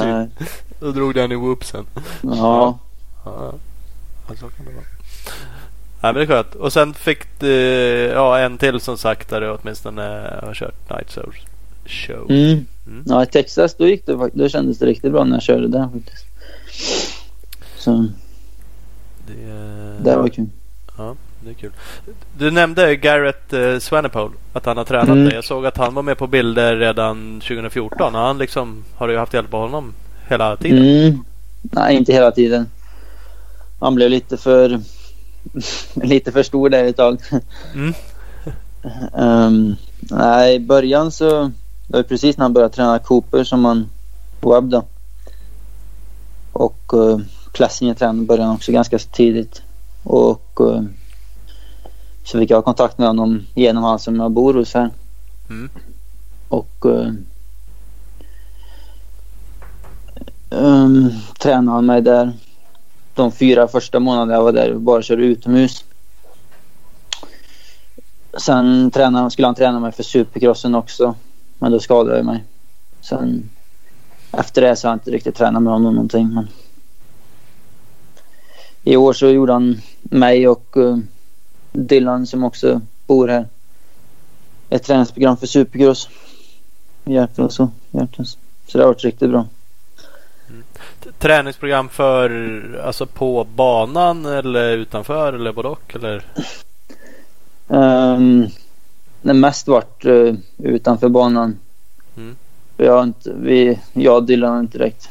Nej. 0.00 0.28
Då 0.80 0.92
drog 0.92 1.14
den 1.14 1.32
i 1.32 1.34
whoopsen. 1.34 1.86
Ja, 2.22 2.78
Ja, 3.24 3.52
ja, 4.28 4.34
så 4.34 4.48
kan 4.48 4.66
det 4.66 4.72
vara. 4.72 4.84
Nej, 6.02 6.12
men 6.12 6.14
det 6.14 6.22
är 6.22 6.26
skönt. 6.26 6.54
Och 6.54 6.72
sen 6.72 6.94
fick 6.94 7.40
du 7.40 7.48
ja, 8.14 8.38
en 8.38 8.58
till 8.58 8.80
som 8.80 8.98
sagt 8.98 9.28
där 9.30 9.40
du 9.40 9.50
åtminstone 9.50 10.02
har 10.42 10.54
kört 10.54 10.90
Night 10.90 11.10
Show. 11.10 11.34
show. 11.86 12.30
mm. 12.30 12.66
Mm. 12.86 13.04
ja 13.06 13.22
i 13.22 13.26
Texas 13.26 13.74
då 13.74 13.86
gick 13.88 14.06
det 14.06 14.18
faktiskt. 14.18 14.38
Då 14.38 14.48
kändes 14.48 14.78
det 14.78 14.86
riktigt 14.86 15.12
bra 15.12 15.24
när 15.24 15.36
jag 15.36 15.42
körde 15.42 15.68
där 15.68 15.88
faktiskt. 15.92 16.26
Så 17.78 18.06
Det, 19.26 20.10
det 20.10 20.16
var 20.16 20.28
kul. 20.28 20.46
Ja, 20.98 21.14
det 21.40 21.50
är 21.50 21.54
kul. 21.54 21.72
Du 22.38 22.50
nämnde 22.50 22.96
Garrett 22.96 23.52
eh, 23.52 23.78
Swanepoel. 23.78 24.30
Att 24.52 24.66
han 24.66 24.76
har 24.76 24.84
tränat 24.84 25.08
Mm. 25.08 25.24
dig. 25.24 25.34
Jag 25.34 25.44
såg 25.44 25.66
att 25.66 25.76
han 25.76 25.94
var 25.94 26.02
med 26.02 26.18
på 26.18 26.26
bilder 26.26 26.76
redan 26.76 27.40
2014. 27.40 28.14
Han 28.14 28.38
liksom, 28.38 28.84
har 28.96 29.08
du 29.08 29.18
haft 29.18 29.34
hjälp 29.34 29.54
av 29.54 29.60
honom 29.60 29.94
hela 30.28 30.56
tiden? 30.56 30.78
Mm. 30.78 31.24
Nej, 31.62 31.96
inte 31.96 32.12
hela 32.12 32.30
tiden. 32.30 32.66
Han 33.80 33.94
blev 33.94 34.10
lite 34.10 34.36
för 34.36 34.80
lite 35.94 36.32
för 36.32 36.42
stor 36.42 36.68
där 36.68 36.84
ett 36.84 36.96
tag. 36.96 37.20
Mm. 37.74 37.94
Ehm, 39.18 39.74
nej, 40.00 40.54
i 40.54 40.60
början 40.60 41.12
så 41.12 41.50
det 41.86 41.96
var 41.96 42.02
precis 42.02 42.36
när 42.36 42.44
han 42.44 42.52
började 42.52 42.74
träna 42.74 42.98
Cooper 42.98 43.44
som 43.44 43.64
han 43.64 43.90
webb 44.40 44.64
då. 44.70 44.84
Och 46.52 46.92
uh, 46.94 47.18
Plessinger 47.52 47.94
tränade 47.94 48.22
i 48.22 48.26
början 48.26 48.54
också 48.54 48.72
ganska 48.72 48.98
tidigt. 48.98 49.62
Och 50.02 50.60
eh, 50.60 50.82
så 52.24 52.38
fick 52.38 52.50
jag 52.50 52.64
kontakt 52.64 52.98
med 52.98 53.06
honom 53.06 53.46
genom 53.54 53.84
han 53.84 53.98
som 53.98 54.20
jag 54.20 54.30
bor 54.30 54.54
hos 54.54 54.74
här. 54.74 54.90
Mm. 55.50 55.70
Och 56.48 56.84
uh, 56.86 57.12
um, 60.50 61.10
tränade 61.38 61.76
han 61.76 61.86
mig 61.86 62.02
där 62.02 62.32
de 63.14 63.32
fyra 63.32 63.68
första 63.68 64.00
månaderna 64.00 64.32
jag 64.32 64.42
var 64.42 64.52
där 64.52 64.74
bara 64.74 65.02
körde 65.02 65.22
utomhus. 65.22 65.84
Sen 68.38 68.90
tränade, 68.90 69.30
skulle 69.30 69.48
han 69.48 69.54
träna 69.54 69.80
mig 69.80 69.92
för 69.92 70.02
supercrossen 70.02 70.74
också. 70.74 71.14
Men 71.58 71.72
då 71.72 71.80
skadade 71.80 72.16
jag 72.16 72.26
mig. 72.26 72.44
Sen 73.00 73.50
efter 74.30 74.62
det 74.62 74.76
så 74.76 74.88
har 74.88 74.92
jag 74.92 74.96
inte 74.96 75.10
riktigt 75.10 75.34
tränat 75.34 75.62
med 75.62 75.72
honom 75.72 75.94
någonting. 75.94 76.34
Men 76.34 76.48
I 78.84 78.96
år 78.96 79.12
så 79.12 79.30
gjorde 79.30 79.52
han 79.52 79.80
mig 80.02 80.48
och 80.48 80.76
uh, 80.76 80.98
Dylan 81.72 82.26
som 82.26 82.44
också 82.44 82.80
bor 83.06 83.28
här. 83.28 83.46
Ett 84.70 84.82
träningsprogram 84.82 85.36
för 85.36 85.46
supercross. 85.46 86.08
Hjälpte 87.04 87.42
oss 87.42 87.54
så. 87.54 87.70
Hjälpte 87.90 88.22
oss. 88.22 88.38
Så 88.66 88.78
det 88.78 88.84
har 88.84 88.88
varit 88.88 89.04
riktigt 89.04 89.30
bra. 89.30 89.46
Träningsprogram 91.18 91.88
för, 91.88 92.30
alltså 92.84 93.06
på 93.06 93.46
banan 93.54 94.26
eller 94.26 94.76
utanför 94.76 95.32
eller 95.32 95.52
både 95.52 95.68
och 95.68 95.94
eller? 95.94 96.24
Um, 97.66 98.48
det 99.22 99.34
mest 99.34 99.68
varit 99.68 100.04
uh, 100.04 100.34
utanför 100.58 101.08
banan. 101.08 101.58
Mm. 102.16 102.36
Har 102.78 103.02
inte, 103.02 103.32
vi, 103.36 103.80
jag 103.92 104.16
och 104.16 104.24
Dylan 104.24 104.52
har 104.52 104.60
inte 104.60 104.78
direkt. 104.78 105.08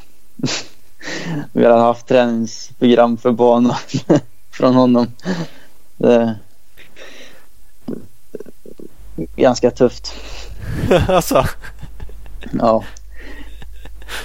Vi 1.52 1.66
har 1.66 1.78
haft 1.78 2.08
träningsprogram 2.08 3.18
för 3.18 3.32
banan 3.32 3.76
från 4.52 4.76
honom. 4.76 5.08
Det, 5.98 6.36
ganska 9.36 9.72
tufft. 9.72 10.14
alltså? 11.08 11.46
Ja. 12.60 12.84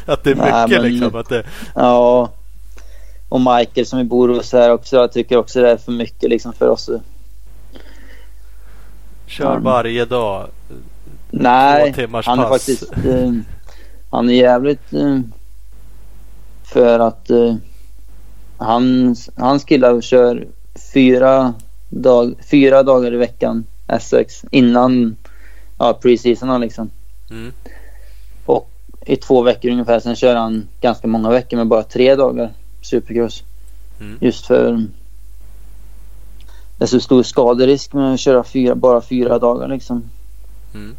Att 0.04 0.24
det 0.24 0.30
är 0.30 0.34
mycket 0.34 0.52
Nej, 0.52 0.68
men, 0.68 0.82
liksom? 0.82 1.14
Att 1.14 1.28
det... 1.28 1.44
Ja. 1.74 2.30
Och 3.28 3.40
Michael 3.40 3.86
som 3.86 3.98
vi 3.98 4.04
bor 4.04 4.28
hos 4.28 4.52
här 4.52 4.72
också. 4.72 4.96
Jag 4.96 5.12
tycker 5.12 5.36
också 5.36 5.62
det 5.62 5.70
är 5.70 5.76
för 5.76 5.92
mycket 5.92 6.30
liksom 6.30 6.52
för 6.52 6.68
oss. 6.68 6.90
Kör 9.26 9.58
varje 9.58 10.04
dag? 10.04 10.48
Nej, 11.30 11.94
han 11.96 12.38
är 12.38 12.42
pass. 12.42 12.48
faktiskt... 12.48 12.92
Eh, 13.06 13.32
han 14.10 14.30
är 14.30 14.34
jävligt... 14.34 14.92
Eh, 14.92 15.20
för 16.66 16.98
att 16.98 17.30
eh, 17.30 17.54
han, 18.56 19.16
hans 19.36 19.64
killar 19.64 20.00
kör 20.00 20.46
fyra, 20.92 21.54
dag, 21.88 22.34
fyra 22.50 22.82
dagar 22.82 23.14
i 23.14 23.16
veckan 23.16 23.64
SX 24.00 24.44
innan 24.50 25.16
ja, 25.78 25.98
preseason 26.02 26.60
liksom. 26.60 26.90
Mm. 27.30 27.52
Och 28.46 28.70
i 29.06 29.16
två 29.16 29.42
veckor 29.42 29.70
ungefär. 29.70 30.00
Sen 30.00 30.16
kör 30.16 30.36
han 30.36 30.68
ganska 30.80 31.08
många 31.08 31.30
veckor 31.30 31.56
med 31.56 31.66
bara 31.66 31.82
tre 31.82 32.14
dagar 32.14 32.52
supercross. 32.82 33.42
Mm. 34.00 34.18
Just 34.20 34.46
för 34.46 34.86
det 36.78 36.84
är 36.84 36.86
så 36.86 37.00
stor 37.00 37.22
skaderisk 37.22 37.92
med 37.92 38.14
att 38.14 38.20
köra 38.20 38.44
fyra, 38.44 38.74
bara 38.74 39.00
fyra 39.00 39.38
dagar 39.38 39.68
liksom. 39.68 40.10
Mm. 40.74 40.96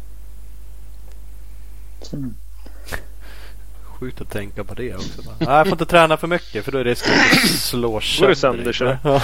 Sjukt 3.98 4.20
att 4.20 4.30
tänka 4.30 4.64
på 4.64 4.74
det 4.74 4.94
också. 4.94 5.22
Nej, 5.38 5.48
jag 5.48 5.66
får 5.66 5.72
inte 5.74 5.86
träna 5.86 6.16
för 6.16 6.26
mycket 6.26 6.64
för 6.64 6.72
då 6.72 6.78
är 6.78 6.84
risken 6.84 7.12
att 7.12 7.48
slå 7.48 8.00
sönder. 8.00 8.34
sönder 8.34 8.72
sig. 8.72 8.96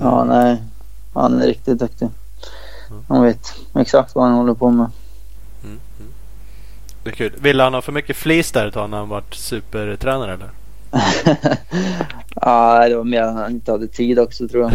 ja, 0.00 0.24
nej. 0.24 0.62
Han 1.14 1.40
är 1.40 1.46
riktigt 1.46 1.78
duktig. 1.78 2.08
Han 3.08 3.22
vet 3.22 3.54
exakt 3.74 4.14
vad 4.14 4.24
han 4.24 4.34
håller 4.34 4.54
på 4.54 4.70
med. 4.70 4.90
Mm, 5.64 5.80
mm. 6.00 6.12
Det 7.02 7.10
är 7.10 7.14
kul. 7.14 7.32
Ville 7.40 7.62
han 7.62 7.74
ha 7.74 7.82
för 7.82 7.92
mycket 7.92 8.16
flis 8.16 8.52
där 8.52 8.66
ett 8.66 8.74
tag 8.74 8.90
när 8.90 8.98
han 8.98 9.08
varit 9.08 9.34
supertränare 9.34 10.32
eller? 10.32 10.50
ja, 12.34 12.88
det 12.88 12.96
var 12.96 13.04
mer 13.04 13.22
att 13.22 13.34
han 13.34 13.50
inte 13.50 13.72
hade 13.72 13.88
tid 13.88 14.18
också 14.18 14.48
tror 14.48 14.62
jag. 14.62 14.72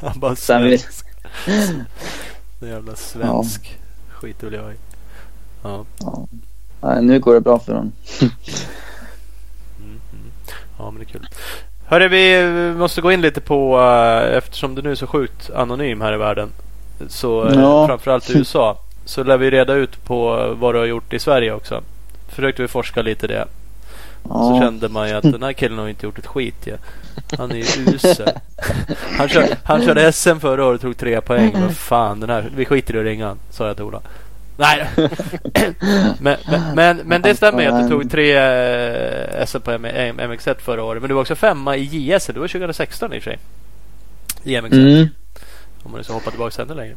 han 0.08 0.20
bara 0.20 0.36
svensk. 0.36 1.06
Så 2.60 2.66
jävla 2.66 2.96
svensk. 2.96 3.78
Ja. 3.78 4.14
Skiter 4.14 4.50
väl 4.50 4.60
jag 4.60 4.72
i. 4.72 4.76
Ja. 5.62 5.84
ja. 5.98 6.26
Nej, 6.82 7.02
nu 7.02 7.20
går 7.20 7.34
det 7.34 7.40
bra 7.40 7.58
för 7.58 7.72
honom. 7.72 7.92
mm, 8.20 8.32
mm. 10.12 10.32
Ja, 10.78 10.90
men 10.90 10.94
det 10.94 11.02
är 11.02 11.12
kul. 11.12 11.28
Hörru, 11.86 12.08
vi 12.08 12.74
måste 12.78 13.00
gå 13.00 13.12
in 13.12 13.20
lite 13.20 13.40
på, 13.40 13.78
uh, 13.78 14.36
eftersom 14.36 14.74
du 14.74 14.82
nu 14.82 14.90
är 14.90 14.94
så 14.94 15.06
sjukt 15.06 15.50
anonym 15.50 16.00
här 16.00 16.14
i 16.14 16.16
världen. 16.16 16.48
Så 17.08 17.44
uh, 17.44 17.60
ja. 17.60 17.86
framförallt 17.86 18.30
i 18.30 18.38
USA. 18.38 18.78
Så 19.04 19.24
lär 19.24 19.36
vi 19.36 19.50
reda 19.50 19.74
ut 19.74 20.04
på 20.04 20.48
vad 20.58 20.74
du 20.74 20.78
har 20.78 20.86
gjort 20.86 21.12
i 21.12 21.18
Sverige 21.18 21.52
också. 21.52 21.82
Försökte 22.28 22.62
vi 22.62 22.68
forska 22.68 23.02
lite 23.02 23.26
det. 23.26 23.44
Ja. 24.28 24.34
Så 24.34 24.60
kände 24.60 24.88
man 24.88 25.08
ju 25.08 25.14
att 25.14 25.22
den 25.22 25.42
här 25.42 25.52
killen 25.52 25.78
har 25.78 25.88
inte 25.88 26.06
gjort 26.06 26.18
ett 26.18 26.26
skit 26.26 26.66
ja. 26.66 26.76
Han 27.38 27.50
är 27.50 27.56
ju 27.56 27.94
usel. 27.94 28.28
Han, 29.18 29.28
kör, 29.28 29.48
han 29.64 29.82
körde 29.82 30.12
SM 30.12 30.38
förra 30.38 30.64
året 30.64 30.74
och 30.74 30.80
tog 30.80 30.96
tre 30.96 31.20
poäng. 31.20 31.52
Vad 31.60 31.76
fan, 31.76 32.20
den 32.20 32.30
här, 32.30 32.50
vi 32.56 32.64
skiter 32.64 32.96
i 32.96 32.98
att 32.98 33.04
ringa 33.04 33.36
sa 33.50 33.66
jag 33.66 33.76
till 33.76 33.84
Ola. 33.84 34.00
Nej. 34.62 34.88
men, 36.20 36.36
men, 36.46 36.74
men, 36.74 36.96
men, 36.96 37.22
det 37.22 37.34
stämmer 37.34 37.62
ju 37.62 37.68
att 37.68 37.82
du 37.82 37.88
tog 37.88 38.10
tre 38.10 38.36
eh, 38.36 39.46
SM 39.46 39.60
på 39.60 39.70
MX1 39.70 40.54
förra 40.58 40.84
året. 40.84 41.02
Men 41.02 41.08
du 41.08 41.14
var 41.14 41.20
också 41.20 41.34
femma 41.34 41.76
i 41.76 41.82
JS. 41.82 42.26
Det 42.26 42.40
var 42.40 42.48
2016 42.48 43.12
i 43.12 43.18
och 43.18 43.22
för 43.22 43.30
sig. 43.30 43.38
I 44.44 44.56
MX1. 44.56 44.72
Mm. 44.72 45.08
Om 45.82 45.90
man 45.90 45.98
nu 45.98 46.04
ska 46.04 46.12
hoppa 46.12 46.30
tillbaka 46.30 46.62
ännu 46.62 46.74
längre. 46.74 46.94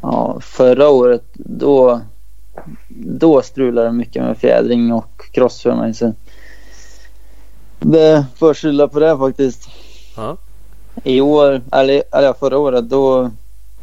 Ja, 0.00 0.40
förra 0.40 0.88
året 0.88 1.22
då, 1.34 2.00
då 2.88 3.42
strulade 3.42 3.88
det 3.88 3.92
mycket 3.92 4.22
med 4.22 4.38
fjädring 4.38 4.92
och 4.92 5.30
cross 5.32 5.62
för 5.62 5.74
mig. 5.74 5.94
Så 5.94 6.14
det 7.80 8.24
får 8.38 8.54
skylla 8.54 8.88
på 8.88 9.00
det 9.00 9.18
faktiskt. 9.18 9.68
Ja. 10.16 10.36
I 11.04 11.20
år, 11.20 11.62
eller, 11.72 12.02
eller 12.12 12.32
förra 12.32 12.58
året, 12.58 12.84
då 12.84 13.30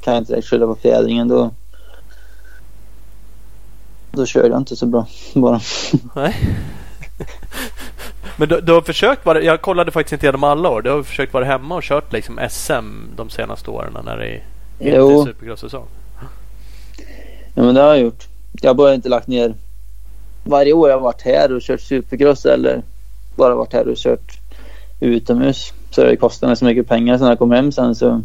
kan 0.02 0.14
jag 0.14 0.22
inte 0.22 0.42
skylla 0.42 0.66
på 0.66 0.76
fjädringen. 0.76 1.28
Då, 1.28 1.52
då 4.12 4.26
körde 4.26 4.48
jag 4.48 4.58
inte 4.58 4.76
så 4.76 4.86
bra 4.86 5.08
bara. 5.34 5.60
Nej. 6.16 6.36
Men 8.38 8.50
du, 8.50 8.62
du, 8.62 8.74
har 8.74 8.82
försökt 8.82 9.26
vara, 9.26 9.42
jag 9.42 9.62
kollade 9.62 9.92
faktiskt 9.92 10.14
inte 10.14 10.26
igenom 10.26 10.44
alla 10.44 10.70
år. 10.70 10.82
Du 10.82 10.90
har 10.90 11.04
försökt 11.04 11.34
vara 11.34 11.46
hemma 11.46 11.76
och 11.76 11.84
kört 11.84 12.14
liksom 12.14 12.40
SM 12.50 13.16
de 13.16 13.30
senaste 13.30 13.72
åren 13.72 13.98
när 14.06 14.18
det 14.18 14.28
är 14.28 14.42
inte 14.80 15.32
supercross-säsong. 15.32 15.86
Ja 17.56 17.64
men 17.64 17.76
det 17.76 17.82
har 17.82 17.88
jag 17.88 18.00
gjort. 18.00 18.28
Jag 18.62 18.70
har 18.70 18.76
bara 18.76 18.94
inte 18.94 19.10
lagt 19.10 19.28
ner 19.28 19.54
varje 20.44 20.74
år 20.74 20.90
jag 20.90 20.98
har 20.98 21.02
varit 21.02 21.22
här 21.22 21.54
och 21.56 21.62
kört 21.62 21.82
supercross 21.82 22.46
eller 22.46 22.82
bara 23.36 23.56
varit 23.56 23.74
här 23.74 23.88
och 23.88 23.98
kört 23.98 24.40
utomhus. 25.00 25.74
Så 25.92 26.04
det 26.04 26.16
kostar 26.16 26.48
mig 26.48 26.56
så 26.56 26.66
mycket 26.66 26.88
pengar 26.88 27.18
så 27.18 27.24
när 27.24 27.32
jag 27.32 27.40
kommer 27.40 27.56
hem 27.56 27.72
sen 27.72 27.96
så 27.96 28.22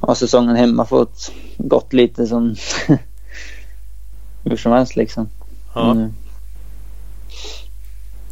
har 0.00 0.14
säsongen 0.14 0.56
hemma 0.56 0.84
fått 0.84 1.32
gått 1.56 1.92
lite 1.92 2.26
som 2.26 2.54
hur 4.44 4.56
som 4.56 4.72
helst 4.72 4.96
liksom. 4.96 5.28
Ja. 5.74 5.90
Mm. 5.90 6.12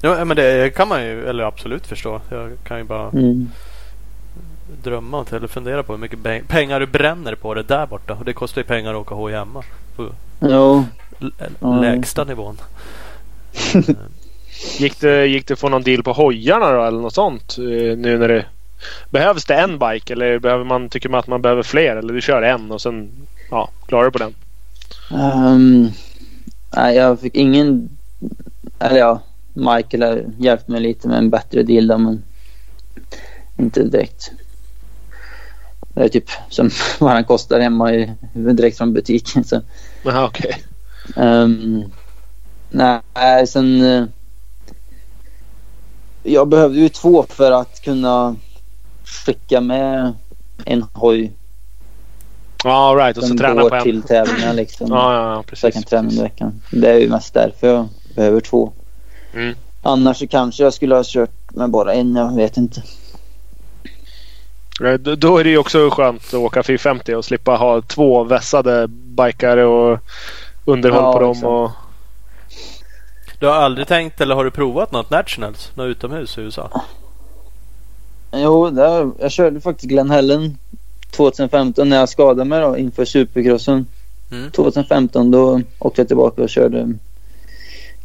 Ja 0.01 0.25
men 0.25 0.37
det 0.37 0.75
kan 0.75 0.89
man 0.89 1.05
ju, 1.05 1.29
eller 1.29 1.45
absolut 1.45 1.87
förstå. 1.87 2.21
Jag 2.29 2.51
kan 2.65 2.79
ju 2.79 2.85
bara 2.85 3.09
mm. 3.09 3.51
drömma 4.83 5.25
eller 5.31 5.47
fundera 5.47 5.83
på 5.83 5.93
hur 5.93 6.01
mycket 6.01 6.49
pengar 6.49 6.81
du 6.81 6.87
bränner 6.87 7.35
på 7.35 7.55
det 7.55 7.63
där 7.63 7.87
borta. 7.87 8.15
Och 8.15 8.25
det 8.25 8.33
kostar 8.33 8.61
ju 8.61 8.67
pengar 8.67 8.91
att 8.91 9.01
åka 9.01 9.15
hoj 9.15 9.33
hemma. 9.33 9.63
På 9.97 10.09
jo. 10.41 10.85
lägsta 11.61 12.25
nivån. 12.25 12.57
gick, 14.79 15.01
det, 15.01 15.27
gick 15.27 15.47
det 15.47 15.55
att 15.55 15.61
få 15.61 15.69
någon 15.69 15.83
deal 15.83 16.03
på 16.03 16.13
hojarna 16.13 16.71
då 16.71 16.83
eller 16.83 17.01
något 17.01 17.15
sånt? 17.15 17.57
Eh, 17.59 17.97
nu 17.99 18.19
när 18.19 18.29
det 18.29 18.45
Behövs 19.11 19.45
det 19.45 19.55
en 19.55 19.79
bike 19.79 20.13
eller 20.13 20.39
behöver 20.39 20.65
man, 20.65 20.89
tycker 20.89 21.09
man 21.09 21.21
att 21.21 21.27
man 21.27 21.43
behöver 21.43 21.63
fler? 21.63 21.97
Eller 21.97 22.15
du 22.15 22.21
kör 22.21 22.43
en 22.43 22.71
och 22.71 22.81
sen 22.81 23.11
ja, 23.51 23.69
klarar 23.87 24.05
du 24.05 24.11
på 24.11 24.19
den? 24.19 24.35
Um, 25.13 25.93
nej, 26.77 26.97
jag 26.97 27.21
fick 27.21 27.35
ingen... 27.35 27.89
Eller 28.79 28.99
ja, 28.99 29.21
Michael 29.53 30.03
har 30.03 30.25
hjälpt 30.39 30.69
mig 30.69 30.81
lite 30.81 31.09
med 31.09 31.19
en 31.19 31.31
bättre 31.31 31.63
deal 31.63 31.87
då, 31.87 31.99
men 31.99 32.23
inte 33.57 33.83
direkt. 33.83 34.31
Det 35.95 36.05
är 36.05 36.09
typ 36.09 36.31
som 36.49 36.71
vad 36.99 37.17
den 37.17 37.25
kostar 37.25 37.61
hemma 37.61 37.95
i, 37.95 38.13
direkt 38.35 38.79
från 38.79 38.93
butiken. 38.93 39.45
Så. 39.45 39.61
Aha, 40.07 40.27
okay. 40.27 40.53
Um, 41.17 41.85
nej, 42.71 43.47
sen... 43.47 43.81
Uh, 43.81 44.09
jag 46.23 46.49
behövde 46.49 46.81
ju 46.81 46.89
två 46.89 47.27
för 47.29 47.53
att 47.53 47.81
kunna 47.83 48.37
skicka 49.05 49.61
med 49.61 50.15
en 50.65 50.85
hoj 50.93 51.33
Ja, 52.65 52.95
right. 52.99 53.17
Och 53.17 53.25
så 53.25 53.35
träna 53.35 53.69
på 53.69 53.75
en. 53.75 53.83
till 53.83 54.03
tävlingar 54.03 54.55
liksom. 54.55 54.87
ja, 54.91 55.15
ja, 55.15 55.35
ja, 55.35 55.43
precis. 55.43 55.61
Så 55.61 55.67
jag 55.67 55.73
kan 55.73 55.83
träna 55.83 56.09
under 56.09 56.23
veckan. 56.23 56.63
Det 56.71 56.91
är 56.91 56.99
ju 56.99 57.09
mest 57.09 57.35
därför 57.35 57.67
jag 57.67 57.89
behöver 58.17 58.41
två. 58.41 58.73
Mm. 59.35 59.55
Annars 59.83 60.19
så 60.19 60.27
kanske 60.27 60.63
jag 60.63 60.75
skulle 60.75 60.95
ha 60.95 61.03
kört 61.07 61.51
med 61.51 61.71
bara 61.71 61.95
en. 61.95 62.17
Jag 62.17 62.37
vet 62.37 62.57
inte. 62.57 62.83
Då 65.19 65.39
är 65.39 65.45
det 65.45 65.51
ju 65.51 65.59
också 65.59 65.91
skönt 65.91 66.23
att 66.23 66.35
åka 66.35 66.63
450 66.63 67.15
och 67.15 67.25
slippa 67.25 67.57
ha 67.57 67.83
två 67.83 68.25
vässade 68.25 68.89
bikare 68.89 69.65
och 69.65 69.99
underhåll 70.65 71.03
ja, 71.03 71.13
på 71.13 71.19
dem. 71.19 71.45
Och... 71.45 71.71
Du 73.39 73.47
har 73.47 73.55
aldrig 73.55 73.89
tänkt 73.89 74.21
eller 74.21 74.35
har 74.35 74.45
du 74.45 74.51
provat 74.51 74.93
något 74.93 75.11
Nationals? 75.11 75.71
Något 75.75 75.87
utomhus 75.87 76.39
i 76.39 76.41
USA? 76.41 76.83
Jo, 78.33 78.71
där, 78.71 79.11
jag 79.19 79.33
körde 79.33 79.61
faktiskt 79.61 79.89
Glen 79.89 80.11
Helen 80.11 80.59
2015 81.17 81.89
när 81.89 81.97
jag 81.97 82.09
skadade 82.09 82.45
mig 82.45 82.61
då 82.61 82.77
inför 82.77 83.05
supercrossen. 83.05 83.87
Mm. 84.31 84.51
2015 84.51 85.31
då 85.31 85.61
åkte 85.79 86.01
jag 86.01 86.09
tillbaka 86.09 86.43
och 86.43 86.49
körde 86.49 86.95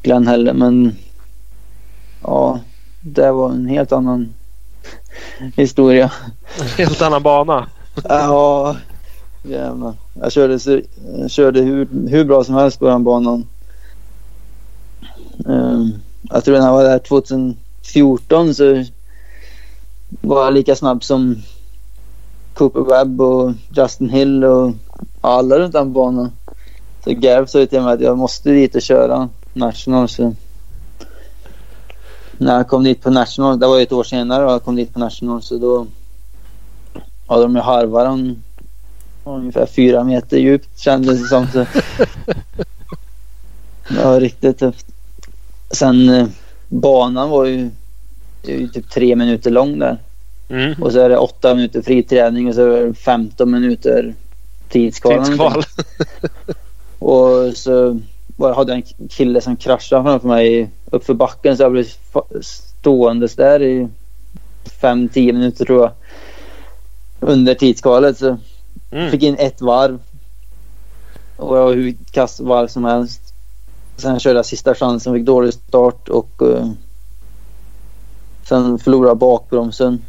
Glen 0.01 0.27
Helen 0.27 0.57
men 0.57 0.95
ja, 2.23 2.59
det 3.01 3.31
var 3.31 3.49
en 3.49 3.67
helt 3.67 3.91
annan 3.91 4.33
historia. 5.55 6.11
Helt 6.77 7.01
annan 7.01 7.23
bana. 7.23 7.67
Ja, 8.03 8.75
jävlar. 9.43 9.93
Jag 10.13 10.31
körde, 10.31 10.81
jag 11.19 11.31
körde 11.31 11.61
hur, 11.61 11.87
hur 12.09 12.25
bra 12.25 12.43
som 12.43 12.55
helst 12.55 12.79
på 12.79 12.87
den 12.87 13.03
banan. 13.03 13.47
Um, 15.45 15.93
jag 16.29 16.43
tror 16.43 16.57
när 16.57 16.65
jag 16.65 16.73
var 16.73 16.83
där 16.83 16.99
2014 16.99 18.53
så 18.53 18.83
var 20.21 20.43
jag 20.43 20.53
lika 20.53 20.75
snabb 20.75 21.03
som 21.03 21.35
Cooper 22.57 22.81
Webb 22.81 23.21
och 23.21 23.51
Justin 23.71 24.09
Hill 24.09 24.43
och 24.43 24.73
alla 25.21 25.59
runt 25.59 25.73
den 25.73 25.93
banan. 25.93 26.31
Så 27.03 27.13
Gav 27.13 27.45
sa 27.45 27.65
till 27.65 27.81
mig 27.81 27.93
att 27.93 28.01
jag 28.01 28.17
måste 28.17 28.49
dit 28.49 28.75
och 28.75 28.81
köra 28.81 29.29
National. 29.53 30.09
Så 30.09 30.33
när 32.37 32.57
jag 32.57 32.67
kom 32.67 32.83
dit 32.83 33.01
på 33.01 33.09
National, 33.09 33.59
det 33.59 33.67
var 33.67 33.77
ju 33.77 33.83
ett 33.83 33.91
år 33.91 34.03
senare 34.03 34.45
och 34.45 34.51
jag 34.51 34.63
kom 34.63 34.75
dit 34.75 34.93
på 34.93 34.99
National 34.99 35.41
så 35.41 35.57
då 35.57 35.87
hade 37.27 37.41
de 37.41 37.55
ju 37.55 37.61
harvat 37.61 38.05
den 38.05 38.43
ungefär 39.23 39.65
fyra 39.65 40.03
meter 40.03 40.37
djupt 40.37 40.79
kändes 40.79 41.21
det 41.21 41.27
som. 41.27 41.47
Så. 41.47 41.65
Det 43.89 44.03
var 44.03 44.19
riktigt 44.19 44.59
tufft. 44.59 44.85
Sen 45.71 46.09
eh, 46.09 46.27
banan 46.67 47.29
var 47.29 47.45
ju, 47.45 47.69
ju 48.43 48.67
typ 48.67 48.89
tre 48.89 49.15
minuter 49.15 49.51
lång 49.51 49.79
där. 49.79 49.99
Mm. 50.49 50.83
Och 50.83 50.91
så 50.91 50.99
är 50.99 51.09
det 51.09 51.17
åtta 51.17 51.55
minuter 51.55 51.81
fri 51.81 52.03
träning 52.03 52.47
och 52.47 52.55
så 52.55 52.61
är 52.61 52.87
det 52.87 52.93
15 52.93 53.51
minuter 53.51 54.15
tidskval. 54.69 55.25
Tidskval. 55.25 55.63
Och 56.99 57.57
så 57.57 57.99
var, 58.37 58.53
hade 58.53 58.71
jag 58.71 58.77
en 58.77 59.07
kille 59.09 59.41
som 59.41 59.55
kraschade 59.55 60.03
framför 60.03 60.27
mig 60.27 60.69
uppför 60.91 61.13
backen 61.13 61.57
så 61.57 61.63
jag 61.63 61.71
blev 61.71 61.85
ståendes 62.41 63.35
där 63.35 63.61
i 63.61 63.87
5-10 64.81 65.33
minuter 65.33 65.65
tror 65.65 65.81
jag. 65.81 65.91
Under 67.19 67.53
tidskvalet 67.53 68.17
så 68.17 68.37
Mm. 68.91 69.11
fick 69.11 69.23
in 69.23 69.35
ett 69.39 69.61
varv. 69.61 69.99
Och 71.35 71.57
jag 71.57 71.63
var 71.63 71.73
hur 71.73 71.95
kass 72.11 72.39
varv 72.39 72.67
som 72.67 72.85
helst. 72.85 73.33
Sen 73.97 74.19
körde 74.19 74.39
jag 74.39 74.45
sista 74.45 74.75
chansen, 74.75 75.13
fick 75.13 75.25
dålig 75.25 75.53
start 75.53 76.09
och 76.09 76.41
eh, 76.41 76.71
sen 78.43 78.79
förlorade 78.79 79.09
jag 79.09 79.17
bakbromsen. 79.17 80.01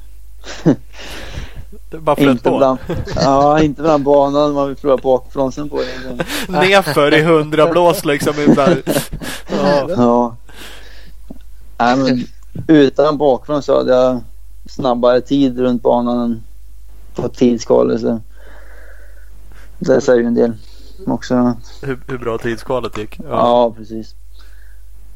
Det 1.90 1.98
bara 1.98 2.16
flöt 2.16 2.30
Inte 2.30 2.50
på. 2.50 2.58
bland, 2.58 2.78
ja, 3.16 3.60
inte 3.62 3.82
bland 3.82 4.04
banan. 4.04 4.52
Man 4.52 4.68
vill 4.68 4.76
förlora 4.76 4.96
bakbromsen 4.96 5.68
på 5.68 5.82
den. 5.82 6.16
Nerför 6.48 7.14
i 7.14 7.22
hundra 7.22 7.66
blås 7.66 8.04
liksom. 8.04 8.34
Där. 8.36 8.82
Ja. 9.50 9.88
Ja. 9.96 10.36
Nej, 11.78 11.96
men 11.96 12.24
utan 12.68 13.18
bakgrund 13.18 13.64
så 13.64 13.76
hade 13.78 13.94
jag 13.94 14.20
snabbare 14.68 15.20
tid 15.20 15.58
runt 15.58 15.82
banan 15.82 16.18
än 16.18 16.42
på 17.14 17.28
tidskalet. 17.28 18.00
Så 18.00 18.20
det 19.78 20.00
säger 20.00 20.20
ju 20.20 20.26
en 20.26 20.34
del 20.34 20.52
också. 21.06 21.56
Hur, 21.82 22.00
hur 22.06 22.18
bra 22.18 22.38
tidskvalet 22.38 22.98
gick. 22.98 23.20
Ja, 23.28 23.74
precis. 23.76 24.14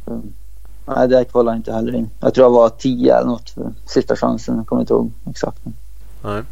Så, 0.04 0.22
nej, 0.86 1.08
det 1.08 1.24
kvalade 1.24 1.56
inte 1.56 1.72
heller 1.72 1.94
in. 1.94 2.10
Jag 2.20 2.34
tror 2.34 2.44
jag 2.44 2.50
var 2.50 2.68
10 2.68 3.16
eller 3.16 3.26
något 3.26 3.50
för 3.50 3.72
sista 3.86 4.16
chansen. 4.16 4.56
Jag 4.56 4.66
kommer 4.66 4.82
inte 4.82 4.92
ihåg 4.92 5.12
exakt. 5.30 5.58
Nej. 6.24 6.42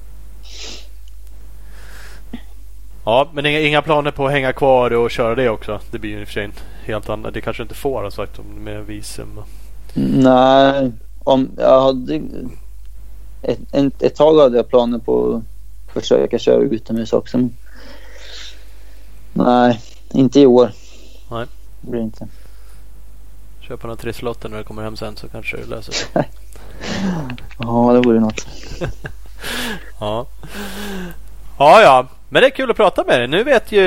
Ja, 3.04 3.30
men 3.32 3.46
inga, 3.46 3.60
inga 3.60 3.82
planer 3.82 4.10
på 4.10 4.26
att 4.26 4.32
hänga 4.32 4.52
kvar 4.52 4.90
och 4.92 5.10
köra 5.10 5.34
det 5.34 5.48
också. 5.48 5.80
Det 5.90 5.98
blir 5.98 6.10
ju 6.10 6.20
i 6.20 6.24
och 6.24 6.28
för 6.28 6.32
sig 6.32 6.44
en 6.44 6.52
helt 6.84 7.08
annat. 7.08 7.34
Det 7.34 7.40
kanske 7.40 7.62
inte 7.62 7.74
får 7.74 8.02
ha 8.02 8.10
sagt 8.10 8.38
om 8.38 8.64
med 8.64 8.86
visum. 8.86 9.42
Nej, 9.94 10.92
om 11.24 11.50
jag 11.56 11.80
hade... 11.80 12.22
Ett, 13.42 13.58
ett, 13.72 14.02
ett 14.02 14.14
tag 14.14 14.40
hade 14.40 14.56
jag 14.56 14.68
planer 14.68 14.98
på 14.98 15.42
att 15.86 15.92
försöka 15.92 16.38
köra 16.38 16.62
utomhus 16.62 17.12
också. 17.12 17.38
Men... 17.38 17.50
Nej, 19.32 19.80
inte 20.12 20.40
i 20.40 20.46
år. 20.46 20.72
Nej. 21.30 21.46
Det 21.80 21.90
blir 21.90 22.00
inte. 22.00 22.28
Köpa 23.70 23.86
några 23.86 23.96
trisslotter 24.00 24.48
när 24.48 24.58
du 24.58 24.64
kommer 24.64 24.82
hem 24.82 24.96
sen 24.96 25.16
så 25.16 25.28
kanske 25.28 25.56
det 25.56 25.66
löser 25.66 25.92
sig. 26.12 26.28
Ja, 27.58 27.92
det 27.92 28.00
vore 28.00 28.20
något. 28.20 28.46
Ja. 30.00 30.26
Ja, 31.58 31.82
ja. 31.82 32.06
Men 32.28 32.42
det 32.42 32.48
är 32.48 32.50
kul 32.50 32.70
att 32.70 32.76
prata 32.76 33.04
med 33.04 33.20
dig. 33.20 33.28
Nu 33.28 33.44
vet 33.44 33.72
ju 33.72 33.82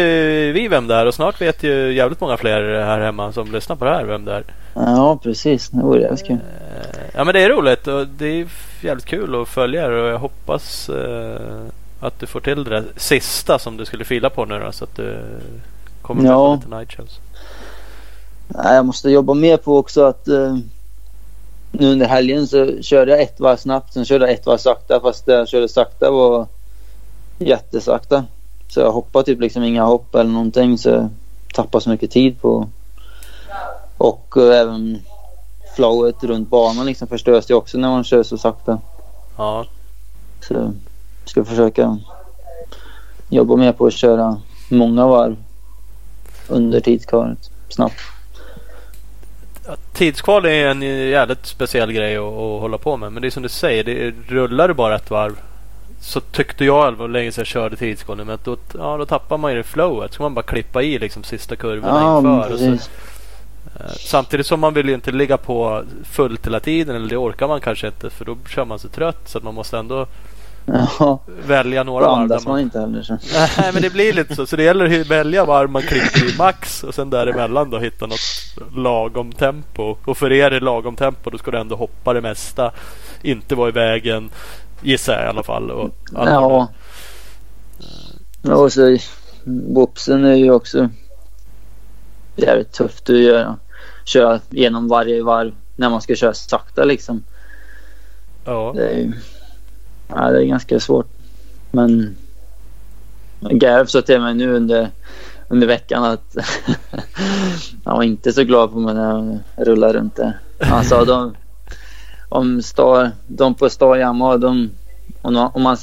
vi 0.52 0.68
vem 0.68 0.88
det 0.88 0.96
är 0.96 1.06
och 1.06 1.14
snart 1.14 1.42
vet 1.42 1.64
ju 1.64 1.94
jävligt 1.94 2.22
många 2.22 2.38
fler 2.38 2.84
här 2.86 3.00
hemma 3.00 3.32
som 3.32 3.52
lyssnar 3.52 3.76
på 3.76 3.86
det 3.86 3.92
här 3.92 4.04
vem 4.04 4.26
det 4.26 4.34
är. 4.34 4.44
Ja, 4.74 5.20
precis. 5.24 5.70
Det 5.70 5.82
vore 5.84 6.02
jävligt 6.02 6.28
kul. 6.28 6.36
Eh, 6.36 7.00
Ja 7.16 7.24
men 7.24 7.34
det 7.34 7.42
är 7.44 7.50
roligt 7.50 7.88
och 7.88 8.08
det 8.08 8.26
är 8.26 8.48
jävligt 8.82 9.06
kul 9.06 9.42
att 9.42 9.48
följa 9.48 9.86
er 9.86 9.92
och 9.92 10.08
jag 10.10 10.20
hoppas 10.20 10.90
eh, 10.90 11.62
att 12.00 12.20
du 12.20 12.26
får 12.26 12.40
till 12.40 12.64
det 12.64 12.70
där 12.70 12.84
sista 12.98 13.60
som 13.60 13.78
du 13.78 13.86
skulle 13.86 14.06
fila 14.06 14.30
på 14.30 14.46
nu 14.46 14.60
då, 14.60 14.72
så 14.72 14.84
att 14.84 14.96
du 14.96 15.20
kommer 16.02 16.22
med 16.22 16.32
Ja. 16.32 16.48
på 16.48 16.56
lite 16.66 16.76
night 16.78 16.94
shows. 16.94 17.20
Nej, 18.56 18.76
jag 18.76 18.86
måste 18.86 19.10
jobba 19.10 19.34
mer 19.34 19.58
på 19.58 19.78
också 19.78 20.04
att 20.04 20.28
eh, 20.28 20.58
nu 21.72 21.92
under 21.92 22.08
helgen 22.08 22.48
så 22.48 22.82
körde 22.82 23.12
jag 23.12 23.22
ett 23.22 23.40
varv 23.40 23.58
snabbt. 23.58 23.94
Sen 23.94 24.06
körde 24.06 24.26
jag 24.26 24.34
ett 24.34 24.46
varv 24.46 24.58
sakta 24.58 25.00
fast 25.00 25.26
det 25.26 25.34
jag 25.34 25.48
körde 25.48 25.70
sakta 25.70 26.12
var 26.12 26.48
jättesakta. 27.40 28.26
Så 28.70 28.80
jag 28.80 28.92
hoppade 28.92 29.26
typ 29.26 29.42
liksom 29.42 29.64
inga 29.64 29.84
hopp 29.84 30.16
eller 30.16 30.32
någonting 30.32 30.78
så 30.78 30.90
jag 30.90 31.10
tappade 31.54 31.84
så 31.84 31.90
mycket 31.90 32.12
tid 32.12 32.42
på. 32.42 32.68
Och 33.98 34.38
eh, 34.38 34.60
även 34.60 35.00
flowet 35.76 36.24
runt 36.24 36.50
banan 36.50 36.86
liksom 36.86 37.08
förstörs 37.08 37.50
ju 37.50 37.54
också 37.54 37.78
när 37.78 37.90
man 37.90 38.04
kör 38.04 38.24
så 38.24 38.38
sakta. 38.38 38.80
Ja, 39.38 39.66
Så 40.48 40.54
jag 40.54 40.74
ska 41.26 41.46
försöka 41.46 41.98
jobba 43.30 43.56
mer 43.56 43.72
på 43.72 43.86
att 43.86 43.94
köra 43.94 44.42
många 44.70 45.08
varv 45.08 45.38
under 46.48 46.80
tidskvalet 46.80 47.50
snabbt. 47.70 47.96
Tidskval 49.94 50.46
är 50.46 50.68
en 50.68 50.82
jävligt 51.10 51.46
speciell 51.46 51.92
grej 51.92 52.18
att, 52.18 52.24
att 52.24 52.62
hålla 52.62 52.78
på 52.78 52.98
med. 52.98 53.12
Men 53.12 53.22
det 53.22 53.28
är 53.28 53.30
som 53.30 53.44
du 53.44 53.50
säger, 53.50 53.84
det 53.84 54.14
rullar 54.28 54.68
du 54.68 54.74
bara 54.74 54.96
ett 54.96 55.12
varv 55.12 55.36
så 56.02 56.20
tyckte 56.20 56.66
jag 56.66 56.94
det 56.94 56.98
var 57.00 57.08
länge 57.08 57.32
sedan 57.32 57.42
jag 57.42 57.48
körde 57.48 57.76
tidskval 57.76 58.18
men 58.18 58.30
att 58.30 58.46
då, 58.46 58.58
ja, 58.78 58.98
då 58.98 59.06
tappar 59.06 59.38
man 59.38 59.52
ju 59.52 59.58
det 59.58 59.64
flowet. 59.64 60.14
Så 60.14 60.22
man 60.22 60.34
bara 60.34 60.42
klippa 60.42 60.82
i 60.82 61.00
liksom 61.00 61.24
sista 61.24 61.56
kurvorna 61.56 62.00
Ja, 62.02 62.18
inför. 62.18 62.58
Så. 62.58 62.66
Eh, 62.66 62.80
Samtidigt 64.00 64.46
som 64.46 64.60
man 64.60 64.74
vill 64.74 64.88
ju 64.90 64.94
inte 64.96 65.12
ligga 65.12 65.38
på 65.38 65.84
fullt 66.12 66.46
hela 66.48 66.60
tiden 66.60 66.96
eller 66.96 67.10
det 67.10 67.18
orkar 67.18 67.48
man 67.48 67.62
kanske 67.62 67.88
inte 67.88 68.10
för 68.10 68.26
då 68.26 68.38
kör 68.50 68.66
man 68.66 68.80
sig 68.80 68.90
trött 68.90 69.30
så 69.30 69.38
att 69.38 69.44
man 69.44 69.54
måste 69.54 69.78
ändå 69.78 70.08
Ja, 70.66 71.20
välja 71.48 71.84
några 71.84 72.06
då 72.06 72.12
varv. 72.12 72.22
andas 72.22 72.44
Där 72.44 72.50
man 72.50 72.54
man... 72.54 72.62
inte 72.62 72.80
heller. 72.80 73.02
Så. 73.02 73.18
Nej 73.62 73.70
men 73.74 73.82
det 73.82 73.90
blir 73.94 74.14
lite 74.14 74.36
så. 74.36 74.46
Så 74.46 74.56
det 74.56 74.64
gäller 74.64 75.02
att 75.02 75.08
välja 75.08 75.46
varv 75.46 75.70
man 75.70 75.82
klipper 75.82 76.34
i 76.34 76.38
max 76.38 76.84
och 76.84 76.96
sen 76.96 77.10
däremellan 77.10 77.70
då 77.70 77.80
hitta 77.80 78.08
något 78.08 78.20
lagom 78.76 79.32
tempo. 79.32 79.96
Och 80.06 80.18
för 80.18 80.32
er 80.32 80.52
är 80.52 80.62
lagom 80.62 80.96
tempo 80.96 81.30
då 81.30 81.38
ska 81.38 81.52
du 81.52 81.58
ändå 81.58 81.76
hoppa 81.76 82.14
det 82.14 82.22
mesta. 82.22 82.72
Inte 83.22 83.56
vara 83.56 83.70
i 83.70 83.72
vägen 83.72 84.30
gissar 84.82 85.14
jag 85.14 85.24
i 85.24 85.28
alla 85.28 85.44
fall. 85.44 85.72
Och 85.72 85.90
allt 86.16 86.30
vad 86.30 86.52
Ja. 86.52 86.68
Ja, 88.42 88.56
Och 88.56 88.74
så 88.74 88.98
whoopsen 89.44 90.26
är 90.26 90.36
ju 90.36 90.52
också 90.52 90.90
jävligt 92.36 92.72
tufft 92.72 93.10
att 93.10 93.18
göra. 93.18 93.58
Köra 94.06 94.40
genom 94.50 94.88
varje 94.88 95.24
varv 95.24 95.54
när 95.76 95.90
man 95.90 96.02
ska 96.02 96.16
köra 96.16 96.34
sakta 96.34 96.84
liksom. 96.84 97.24
Ja. 98.46 98.74
Det 98.76 98.90
är 98.90 98.98
ju 98.98 99.12
ja, 100.16 100.32
det 100.32 100.44
är 100.44 100.46
ganska 100.46 100.80
svårt. 100.80 101.08
Men 101.72 102.16
Garf 103.40 103.90
sa 103.90 104.02
till 104.02 104.22
mig 104.22 104.34
nu 104.34 104.56
under, 104.56 104.90
under 105.48 105.68
veckan 105.68 106.04
att 106.04 106.36
han 107.86 107.98
var 107.98 108.04
inte 108.04 108.34
så 108.34 108.44
glad 108.44 108.72
på 108.72 108.80
mig 108.80 108.96
när 108.96 109.10
jag 109.10 109.40
rullade 109.68 109.94
runt 109.94 110.16
där. 110.16 110.40
Han 110.60 110.84
sa 110.84 111.06
de, 111.06 111.36
om 112.30 112.62
star, 112.62 113.12
de 113.28 113.54
på 113.54 113.70
Star 113.70 113.96
Yamaha, 113.96 114.38
de, 114.38 114.70
om, 115.22 115.50
om, 115.54 115.62
man, 115.62 115.78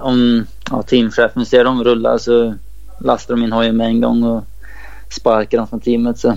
om 0.00 0.46
ja, 0.70 0.82
teamchefen 0.82 1.46
ser 1.46 1.64
dem 1.64 1.84
rulla 1.84 2.18
så 2.18 2.54
lastar 3.00 3.34
de 3.34 3.44
in 3.44 3.52
hojen 3.52 3.76
med 3.76 3.86
en 3.86 4.00
gång 4.00 4.24
och 4.24 4.44
sparkar 5.10 5.58
dem 5.58 5.68
från 5.68 5.80
teamet. 5.80 6.18
Så. 6.18 6.36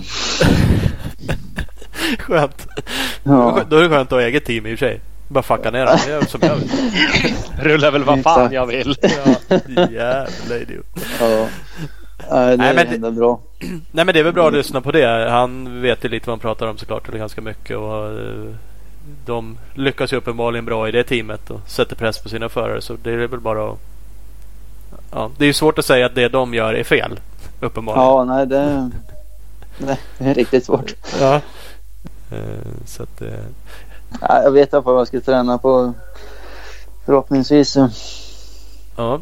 Skönt. 2.18 2.66
Ja. 3.22 3.60
Då 3.70 3.76
är 3.76 3.82
det 3.82 3.88
skönt 3.88 4.12
att 4.12 4.18
ha 4.18 4.22
eget 4.22 4.44
team 4.44 4.66
i 4.66 4.74
och 4.74 4.78
för 4.78 4.86
sig. 4.86 5.00
Bara 5.34 5.42
fucka 5.42 5.70
ner 5.70 5.86
dem. 5.86 5.98
Gör 6.08 6.22
som 6.22 6.40
jag 6.42 6.54
vill. 6.56 6.70
Rullar 7.58 7.90
väl 7.90 8.04
vad 8.04 8.22
fan 8.22 8.52
jag 8.52 8.66
vill. 8.66 8.96
Ja, 9.02 9.88
jävla 9.90 10.56
idiot. 10.62 10.86
Ja. 11.20 11.46
Nej, 12.30 12.50
det 12.50 12.56
Nej, 12.56 12.68
är 12.68 12.74
men 12.74 13.00
det- 13.00 13.10
bra. 13.10 13.40
Nej 13.92 14.04
men 14.04 14.06
det 14.06 14.18
är 14.18 14.24
väl 14.24 14.32
bra 14.32 14.46
att 14.48 14.52
lyssna 14.54 14.80
på 14.80 14.92
det. 14.92 15.30
Han 15.30 15.82
vet 15.82 16.04
ju 16.04 16.08
lite 16.08 16.26
vad 16.26 16.32
han 16.32 16.40
pratar 16.40 16.66
om 16.66 16.78
såklart. 16.78 17.08
Eller 17.08 17.18
ganska 17.18 17.40
mycket. 17.40 17.76
Och, 17.76 18.06
eh, 18.20 18.54
de 19.26 19.58
lyckas 19.74 20.12
ju 20.12 20.16
uppenbarligen 20.16 20.64
bra 20.64 20.88
i 20.88 20.92
det 20.92 21.04
teamet 21.04 21.50
och 21.50 21.60
sätter 21.66 21.96
press 21.96 22.18
på 22.18 22.28
sina 22.28 22.48
förare. 22.48 22.80
Så 22.80 22.96
det 23.02 23.10
är 23.12 23.16
väl 23.26 23.40
bara 23.40 23.70
att... 23.70 23.78
Ja, 25.12 25.30
det 25.38 25.44
är 25.44 25.46
ju 25.46 25.52
svårt 25.52 25.78
att 25.78 25.84
säga 25.84 26.06
att 26.06 26.14
det 26.14 26.28
de 26.28 26.54
gör 26.54 26.74
är 26.74 26.84
fel. 26.84 27.20
Uppenbarligen. 27.60 28.06
Ja, 28.06 28.24
nej 28.24 28.46
det, 28.46 28.90
det 30.18 30.24
är 30.30 30.34
riktigt 30.34 30.64
svårt. 30.64 30.94
Ja. 31.20 31.40
Eh, 32.32 32.38
Så 32.86 33.02
att, 33.02 33.22
eh, 33.22 33.28
Ja, 34.20 34.42
Jag 34.42 34.50
vet 34.50 34.72
i 34.72 34.76
alla 34.76 34.82
fall 34.82 34.92
vad 34.92 35.00
jag 35.00 35.08
ska 35.08 35.20
träna 35.20 35.58
på 35.58 35.92
förhoppningsvis 37.06 37.76
Ja. 38.96 39.20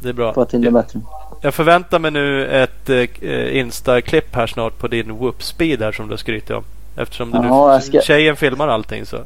Det 0.00 0.08
är 0.08 0.12
bra. 0.12 0.32
jag 0.36 0.48
till 0.48 0.60
det 0.62 0.70
bättre. 0.70 1.00
jag 1.40 1.54
förväntar 1.54 1.98
mig 1.98 2.10
nu 2.10 2.46
ett 2.46 2.88
eh, 2.90 3.56
Insta-klipp 3.56 4.34
här 4.34 4.46
snart 4.46 4.78
på 4.78 4.88
din 4.88 5.10
whoop-speed 5.12 5.82
här 5.82 5.92
som 5.92 6.08
du 6.08 6.16
skryter 6.16 6.54
om. 6.54 6.64
Eftersom 6.96 7.30
du 7.30 7.36
Ja, 7.38 7.74
nu, 7.76 7.82
ska- 7.82 8.00
tjejen 8.00 8.36
filmar 8.36 8.68
allting 8.68 9.06
så. 9.06 9.16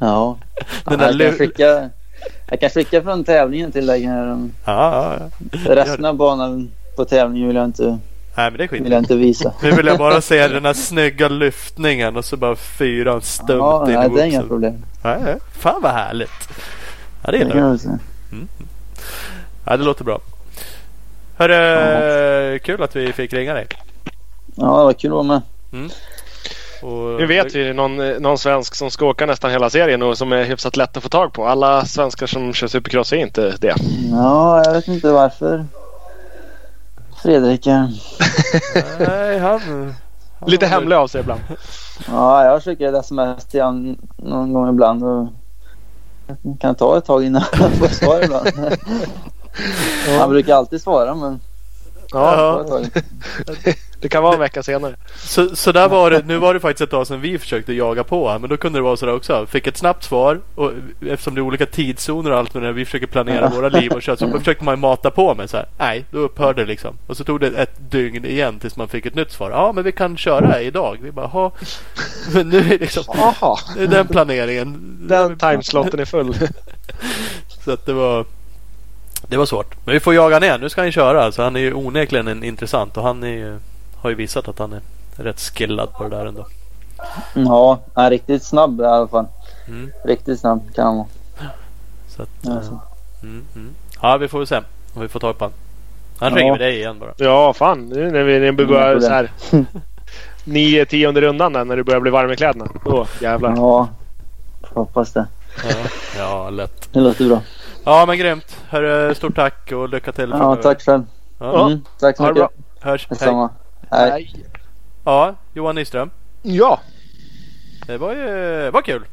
Ja. 0.00 0.36
Den 0.84 0.98
där 0.98 1.12
jag, 1.20 1.28
kan 1.30 1.38
skicka, 1.38 1.90
jag 2.50 2.60
kan 2.60 2.70
skicka 2.70 3.02
från 3.02 3.24
tävlingen 3.24 3.72
till 3.72 3.86
dig. 3.86 4.02
här. 4.04 4.26
Ja, 4.26 5.16
ja, 5.20 5.28
ja. 5.64 5.74
Resten 5.74 6.04
av 6.04 6.14
banan 6.14 6.70
på 6.96 7.04
tävlingen 7.04 7.46
vill 7.48 7.56
jag 7.56 7.64
inte, 7.64 7.98
Nej 8.34 8.50
men 8.50 8.58
det 8.58 8.64
är 8.64 8.68
vill 8.68 8.92
jag 8.92 9.00
inte 9.00 9.16
visa. 9.16 9.52
Nu 9.62 9.70
vill 9.70 9.86
jag 9.86 9.98
bara 9.98 10.20
se 10.20 10.48
den 10.48 10.64
här 10.64 10.72
snygga 10.74 11.28
lyftningen 11.28 12.16
och 12.16 12.24
så 12.24 12.36
bara 12.36 12.56
fyran 12.56 13.22
stumt 13.22 13.58
Ja, 13.58 13.84
in 13.86 13.92
i 13.92 13.96
nej, 13.96 14.10
det 14.10 14.22
är 14.22 14.26
inga 14.26 14.42
problem. 14.42 14.84
Nej. 15.04 15.36
Fan 15.58 15.82
vad 15.82 15.92
härligt. 15.92 16.30
Ja 17.24 17.30
det 17.32 17.38
Det 17.38 17.44
gillar 17.44 17.56
jag. 17.56 17.80
säga. 17.80 17.98
Ja 19.64 19.76
det 19.76 19.84
låter 19.84 20.04
bra. 20.04 20.18
Hörru, 21.36 22.58
kul 22.58 22.82
att 22.82 22.96
vi 22.96 23.12
fick 23.12 23.32
ringa 23.32 23.54
dig. 23.54 23.66
Ja, 24.54 24.64
det 24.78 24.84
var 24.84 24.92
kul 24.92 25.10
att 25.10 25.14
vara 25.14 25.22
med. 25.22 25.42
Och, 26.82 27.20
Nu 27.20 27.26
vet 27.26 27.54
vi 27.54 27.72
någon, 27.72 27.96
någon 27.96 28.38
svensk 28.38 28.74
som 28.74 28.90
ska 28.90 29.06
åka 29.06 29.26
nästan 29.26 29.50
hela 29.50 29.70
serien 29.70 30.02
och 30.02 30.18
som 30.18 30.32
är 30.32 30.44
hyfsat 30.44 30.76
lätt 30.76 30.96
att 30.96 31.02
få 31.02 31.08
tag 31.08 31.32
på. 31.32 31.46
Alla 31.46 31.84
svenskar 31.84 32.26
som 32.26 32.52
kör 32.52 32.66
supercross 32.66 33.12
är 33.12 33.16
inte 33.16 33.56
det. 33.60 33.74
Ja, 34.12 34.62
jag 34.64 34.72
vet 34.72 34.88
inte 34.88 35.10
varför. 35.12 35.64
Fredrik. 37.22 37.66
eh, 37.66 37.84
Nej, 38.98 39.38
han... 39.38 39.60
han 39.60 39.94
Lite 40.46 40.66
hemlig 40.66 40.96
av 40.96 41.06
sig 41.06 41.20
ibland. 41.20 41.40
Ja, 42.08 42.44
jag 42.44 42.62
skickar 42.62 42.92
ett 42.92 43.04
sms 43.04 43.44
till 43.44 43.62
honom 43.62 43.96
någon 44.16 44.52
gång 44.52 44.68
ibland. 44.68 45.04
Och 45.04 45.28
det 46.26 46.58
kan 46.60 46.74
ta 46.74 46.98
ett 46.98 47.04
tag 47.04 47.24
innan 47.24 47.42
jag 47.52 47.72
får 47.72 47.86
svar 47.86 48.22
ibland. 48.24 48.48
Han 50.18 50.30
brukar 50.30 50.54
alltid 50.54 50.80
svara 50.80 51.14
men 51.14 51.40
Ja, 52.12 52.64
det 54.00 54.08
kan 54.08 54.22
vara 54.22 54.34
en 54.34 54.40
vecka 54.40 54.62
senare. 54.62 54.96
Så, 55.16 55.56
så 55.56 55.72
där 55.72 55.88
var 55.88 56.10
det. 56.10 56.22
Nu 56.26 56.38
var 56.38 56.54
det 56.54 56.60
faktiskt 56.60 56.80
ett 56.80 56.90
tag 56.90 57.06
sedan 57.06 57.20
vi 57.20 57.38
försökte 57.38 57.72
jaga 57.72 58.04
på. 58.04 58.38
Men 58.38 58.50
då 58.50 58.56
kunde 58.56 58.78
det 58.78 58.82
vara 58.82 58.96
sådär 58.96 59.14
också. 59.14 59.46
Fick 59.46 59.66
ett 59.66 59.76
snabbt 59.76 60.04
svar. 60.04 60.40
Och 60.54 60.72
eftersom 61.06 61.34
det 61.34 61.38
är 61.38 61.42
olika 61.42 61.66
tidszoner 61.66 62.30
och 62.30 62.38
allt 62.38 62.54
med 62.54 62.62
det. 62.62 62.72
Vi 62.72 62.84
försöker 62.84 63.06
planera 63.06 63.48
våra 63.48 63.68
liv 63.68 63.92
och 63.92 64.02
köra. 64.02 64.16
Så 64.16 64.38
försökte 64.38 64.64
man 64.64 64.80
mata 64.80 65.10
på 65.10 65.34
med 65.34 65.50
så 65.50 65.56
här. 65.56 65.66
Nej, 65.78 66.04
då 66.10 66.18
upphörde 66.18 66.62
det 66.62 66.66
liksom. 66.66 66.96
Och 67.06 67.16
så 67.16 67.24
tog 67.24 67.40
det 67.40 67.46
ett 67.46 67.90
dygn 67.90 68.24
igen 68.24 68.58
tills 68.58 68.76
man 68.76 68.88
fick 68.88 69.06
ett 69.06 69.14
nytt 69.14 69.32
svar. 69.32 69.50
Ja, 69.50 69.72
men 69.72 69.84
vi 69.84 69.92
kan 69.92 70.16
köra 70.16 70.60
idag. 70.60 70.98
Vi 71.02 71.12
bara, 71.12 71.26
ha. 71.26 71.52
Men 72.34 72.48
nu 72.48 72.58
är 72.58 72.64
det 72.64 72.78
liksom. 72.78 73.04
Den 73.76 74.06
planeringen. 74.06 74.98
den 75.08 75.38
timeslotten 75.38 76.00
är 76.00 76.04
full. 76.04 76.34
Så 77.64 77.72
att 77.72 77.86
det 77.86 77.92
var 77.92 78.24
Det 79.30 79.36
var 79.36 79.46
svårt. 79.46 79.76
Men 79.84 79.92
vi 79.92 80.00
får 80.00 80.14
jaga 80.14 80.38
ner. 80.38 80.58
Nu 80.58 80.68
ska 80.68 80.80
han 80.80 80.92
köra. 80.92 81.32
Så 81.32 81.42
han 81.42 81.56
är 81.56 81.60
ju 81.60 81.74
onekligen 81.74 82.28
en 82.28 82.44
intressant. 82.44 82.96
Och 82.96 83.02
han 83.02 83.22
är 83.22 83.28
ju, 83.28 83.58
har 83.96 84.10
ju 84.10 84.16
visat 84.16 84.48
att 84.48 84.58
han 84.58 84.72
är 84.72 84.80
rätt 85.16 85.40
skillad 85.40 85.92
på 85.92 86.04
det 86.04 86.10
där 86.16 86.26
ändå. 86.26 86.46
Ja, 87.34 87.80
han 87.94 88.04
är 88.04 88.10
riktigt 88.10 88.44
snabb 88.44 88.80
i 88.80 88.84
alla 88.84 89.08
fall. 89.08 89.26
Mm. 89.68 89.90
Riktigt 90.04 90.40
snabb 90.40 90.74
kan 90.74 90.86
han 90.86 90.96
vara. 90.96 91.06
Så 92.08 92.22
att, 92.22 92.28
Ja, 92.42 92.50
eh, 92.50 92.62
så. 92.62 92.80
mm, 93.22 93.44
mm. 93.54 93.70
Ja, 94.02 94.16
vi 94.16 94.28
får 94.28 94.38
väl 94.38 94.46
se 94.46 94.56
om 94.94 95.02
vi 95.02 95.08
får 95.08 95.20
tag 95.20 95.38
på 95.38 95.44
han. 95.44 95.52
Han 96.18 96.32
Ja. 96.32 96.38
ringer 96.38 96.52
vi 96.52 96.58
dig 96.58 96.76
igen 96.76 96.98
bara. 96.98 97.12
Ja, 97.16 97.52
fan. 97.52 97.86
Nu 97.88 98.10
när 98.10 98.22
vi, 98.22 98.38
när 98.40 98.52
vi 98.52 98.66
börjar 98.66 98.92
Inga 98.92 99.00
så 99.00 99.08
här. 99.08 99.30
Nio 100.44 100.84
tionde 100.86 101.20
rundan 101.20 101.52
där, 101.52 101.64
när 101.64 101.76
du 101.76 101.82
börjar 101.82 102.00
bli 102.00 102.10
varm 102.10 102.30
i 102.32 102.36
kläderna. 102.36 102.68
Då 102.84 103.06
jävlar. 103.20 103.54
Ja, 103.56 103.88
hoppas 104.62 105.12
det. 105.12 105.26
Ja, 105.68 105.76
ja 106.18 106.50
lätt. 106.50 106.88
Det 106.92 107.00
låter 107.00 107.28
bra. 107.28 107.40
Ja, 107.84 108.04
men 108.06 108.18
grymt. 108.18 108.56
Hörru, 108.68 109.14
stort 109.14 109.34
tack 109.36 109.72
och 109.72 109.88
lycka 109.88 110.12
till 110.12 110.30
Ja, 110.30 110.56
tack 110.56 110.82
själv. 110.82 111.02
Ja, 111.38 111.66
Mm, 111.66 111.84
tack 112.00 112.16
så 112.16 112.22
Ha 112.22 112.30
mycket. 112.30 112.40
bra. 112.80 112.90
hörs. 112.90 113.08
Hej. 113.20 113.28
Hej. 113.90 114.10
Nej. 114.10 114.46
Ja, 115.04 115.34
Johan 115.54 115.74
Nyström. 115.74 116.10
Ja, 116.42 116.80
Det 117.86 117.98
var 117.98 118.12
ju 118.14 118.70
var 118.70 118.82
kul. 118.82 119.04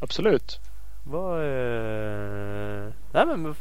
absolut. 0.00 0.60
Var, 1.04 1.38
eh... 1.38 2.90
Nej 3.12 3.26
men 3.26 3.54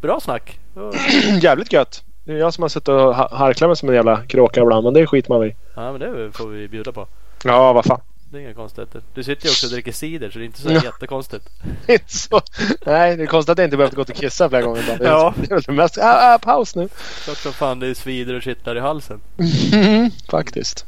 bra 0.00 0.20
snack. 0.20 0.58
Var- 0.74 0.94
Jävligt 1.42 1.72
gött. 1.72 2.02
Det 2.24 2.32
är 2.32 2.36
jag 2.36 2.54
som 2.54 2.62
har 2.62 2.68
suttit 2.68 2.88
och 2.88 3.14
ha- 3.16 3.36
harklat 3.36 3.68
mig 3.68 3.76
som 3.76 3.88
en 3.88 3.94
jävla 3.94 4.22
kråka 4.22 4.60
ibland. 4.60 4.84
Men 4.84 4.94
det 4.94 5.06
skiter 5.06 5.30
man 5.30 5.44
i. 5.46 5.56
Ja 5.76 5.92
men 5.92 6.00
det 6.00 6.32
får 6.32 6.46
vi 6.48 6.68
bjuda 6.68 6.92
på. 6.92 7.06
Ja, 7.44 7.72
vad 7.72 7.84
fan. 7.84 8.00
Det 8.34 8.40
är 8.40 8.42
inga 8.42 8.54
konstigheter. 8.54 9.02
Du 9.14 9.22
sitter 9.24 9.44
ju 9.46 9.50
också 9.50 9.66
och 9.66 9.72
dricker 9.72 9.92
cider 9.92 10.30
så 10.30 10.38
det 10.38 10.44
är 10.44 10.46
inte 10.46 10.60
så 10.60 10.70
Ja. 10.72 10.80
jättekonstigt. 10.84 11.48
Så. 12.06 12.40
Nej, 12.86 13.16
det 13.16 13.22
är 13.22 13.26
konstigt 13.26 13.52
att 13.52 13.58
jag 13.58 13.66
inte 13.66 13.76
behövt 13.76 13.94
gå 13.94 14.00
och 14.02 14.08
kissa 14.14 14.48
flera 14.48 14.62
gånger. 14.62 14.82
Det 14.98 15.04
är- 15.04 15.10
Ja. 15.10 15.34
Det 15.36 15.50
är 15.50 15.66
väl 15.66 15.74
mest. 15.76 15.98
Ah, 15.98 16.34
ah, 16.34 16.38
paus 16.38 16.76
nu. 16.76 16.88
Klart 17.24 17.36
som 17.36 17.52
fan 17.52 17.80
det 17.80 17.94
svider 17.94 18.34
och 18.34 18.42
kittlar 18.42 18.76
i 18.76 18.80
halsen. 18.80 19.20
Mm, 19.72 20.10
faktiskt. 20.30 20.86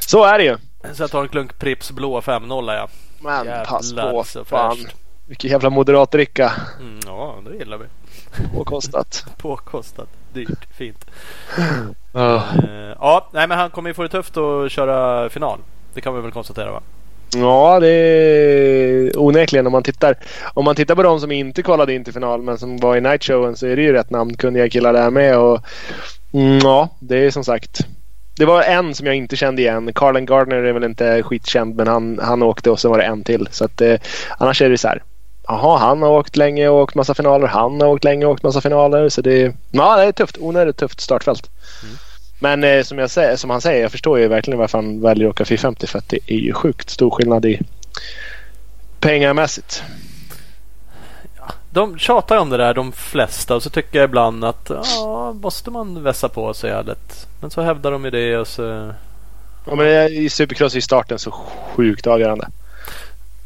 Så 0.00 0.24
är 0.24 0.38
det 0.38 0.44
ju. 0.44 0.56
Så 0.94 1.02
jag 1.02 1.10
tar 1.10 1.22
en 1.22 1.28
klunk 1.28 1.58
Pripps 1.58 1.90
blå 1.90 2.20
5-0 2.20 2.74
ja. 2.74 2.88
Men 3.20 3.64
pass 3.66 3.86
Jävlar, 3.86 4.10
på. 4.12 4.24
så 4.24 4.44
Fan. 4.44 4.76
fräscht. 4.76 4.94
Vilken 5.26 5.50
jävla 5.50 5.70
moderat 5.70 6.10
dricka. 6.10 6.52
Mm, 6.80 7.00
ja 7.06 7.38
det 7.50 7.56
gillar 7.56 7.78
vi. 7.78 7.84
Påkostat. 8.54 9.24
Påkostat. 9.38 10.08
Dyrt. 10.32 10.74
Fint. 10.76 11.04
Ah. 12.12 12.36
Eh, 12.36 12.94
ja, 13.00 13.28
nej 13.32 13.48
men 13.48 13.58
han 13.58 13.70
kommer 13.70 13.90
ju 13.90 13.94
få 13.94 14.02
det 14.02 14.08
tufft 14.08 14.36
att 14.36 14.72
köra 14.72 15.28
final. 15.30 15.58
Det 15.94 16.00
kan 16.00 16.14
vi 16.14 16.20
väl 16.20 16.30
konstatera 16.30 16.72
va? 16.72 16.80
Ja, 17.36 17.80
det 17.80 17.88
är 17.88 19.18
onekligen 19.18 19.66
om 19.66 19.72
man 19.72 19.82
tittar. 19.82 20.16
Om 20.54 20.64
man 20.64 20.76
tittar 20.76 20.94
på 20.94 21.02
de 21.02 21.20
som 21.20 21.32
inte 21.32 21.62
kvalade 21.62 21.94
in 21.94 22.04
till 22.04 22.12
final 22.12 22.42
men 22.42 22.58
som 22.58 22.76
var 22.76 22.96
i 22.96 23.00
nightshowen 23.00 23.56
så 23.56 23.66
är 23.66 23.76
det 23.76 23.82
ju 23.82 23.92
rätt 23.92 24.10
namnkunniga 24.10 24.68
killar 24.68 24.92
där 24.92 25.10
med. 25.10 25.38
Och, 25.38 25.60
mm, 26.32 26.58
ja, 26.58 26.88
det 26.98 27.16
är 27.16 27.30
som 27.30 27.44
sagt. 27.44 27.86
Det 28.36 28.44
var 28.44 28.62
en 28.62 28.94
som 28.94 29.06
jag 29.06 29.16
inte 29.16 29.36
kände 29.36 29.62
igen. 29.62 29.92
Carlen 29.94 30.26
Gardner 30.26 30.56
är 30.56 30.72
väl 30.72 30.84
inte 30.84 31.22
skitkänd 31.22 31.76
men 31.76 31.86
han, 31.86 32.20
han 32.22 32.42
åkte 32.42 32.70
och 32.70 32.80
så 32.80 32.88
var 32.88 32.98
det 32.98 33.04
en 33.04 33.24
till. 33.24 33.48
Så 33.50 33.64
att, 33.64 33.80
eh, 33.80 33.96
annars 34.38 34.62
är 34.62 34.70
det 34.70 34.78
så 34.78 34.88
här. 34.88 35.02
Jaha, 35.46 35.78
han 35.78 36.02
har 36.02 36.10
åkt 36.10 36.36
länge 36.36 36.68
och 36.68 36.82
åkt 36.82 36.94
massa 36.94 37.14
finaler. 37.14 37.46
Han 37.46 37.80
har 37.80 37.88
åkt 37.88 38.04
länge 38.04 38.26
och 38.26 38.32
åkt 38.32 38.42
massa 38.42 38.60
finaler. 38.60 39.08
Så 39.08 39.20
det, 39.20 39.54
ja, 39.70 39.96
det 39.96 40.02
är 40.02 40.12
tufft. 40.12 40.36
Onödigt 40.40 40.76
tufft 40.76 41.00
startfält. 41.00 41.50
Men 42.44 42.64
eh, 42.64 42.82
som, 42.82 42.98
jag 42.98 43.10
säger, 43.10 43.36
som 43.36 43.50
han 43.50 43.60
säger, 43.60 43.82
jag 43.82 43.90
förstår 43.90 44.18
ju 44.18 44.28
verkligen 44.28 44.58
varför 44.58 44.78
han 44.78 45.00
väljer 45.00 45.28
att 45.28 45.30
åka 45.30 45.44
450 45.44 45.86
för 45.86 45.98
att 45.98 46.08
det 46.08 46.18
är 46.26 46.36
ju 46.36 46.52
sjukt 46.52 46.90
stor 46.90 47.10
skillnad 47.10 47.44
i 47.44 47.60
pengamässigt. 49.00 49.82
De 51.70 51.98
tjatar 51.98 52.36
om 52.36 52.50
det 52.50 52.56
där 52.56 52.74
de 52.74 52.92
flesta 52.92 53.56
och 53.56 53.62
så 53.62 53.70
tycker 53.70 53.98
jag 53.98 54.04
ibland 54.04 54.44
att 54.44 54.70
ja, 54.70 55.32
måste 55.32 55.70
man 55.70 56.02
vässa 56.02 56.28
på 56.28 56.54
sig 56.54 56.70
jävligt. 56.70 57.26
Men 57.40 57.50
så 57.50 57.62
hävdar 57.62 57.90
de 57.90 58.04
ju 58.04 58.10
det 58.10 58.38
och 58.38 58.48
så... 58.48 58.92
Ja, 59.66 59.74
men 59.74 60.12
i 60.12 60.28
Supercross 60.28 60.76
är 60.76 60.80
starten 60.80 61.18
så 61.18 61.30
sjukt 61.74 62.06
avgörande. 62.06 62.48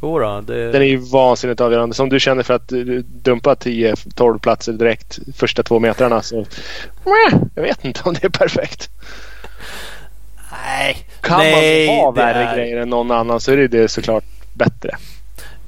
Jodå, 0.03 0.41
det... 0.41 0.73
Den 0.73 0.83
är 0.83 0.87
ju 0.87 0.97
vansinnigt 0.97 1.61
avgörande. 1.61 1.95
Som 1.95 2.09
du 2.09 2.21
känner 2.21 2.43
för 2.43 2.55
att 2.55 2.69
du 2.69 3.03
dumpa 3.03 3.55
10-12 3.55 4.39
platser 4.39 4.73
direkt 4.73 5.19
första 5.37 5.63
två 5.63 5.79
metrarna 5.79 6.23
så... 6.23 6.47
Jag 7.55 7.63
vet 7.63 7.85
inte 7.85 8.01
om 8.05 8.15
det 8.15 8.25
är 8.25 8.29
perfekt. 8.29 8.91
Nej, 10.53 10.97
Kan 11.21 11.39
Nej, 11.39 11.87
man 11.87 11.97
ha 11.97 12.11
värre 12.11 12.45
är- 12.45 12.57
grejer 12.57 12.77
än 12.77 12.91
någon 12.91 13.11
annan 13.11 13.41
så 13.41 13.53
är 13.53 13.57
det, 13.57 13.69
det 13.69 13.89
såklart 13.89 14.25
bättre. 14.55 14.97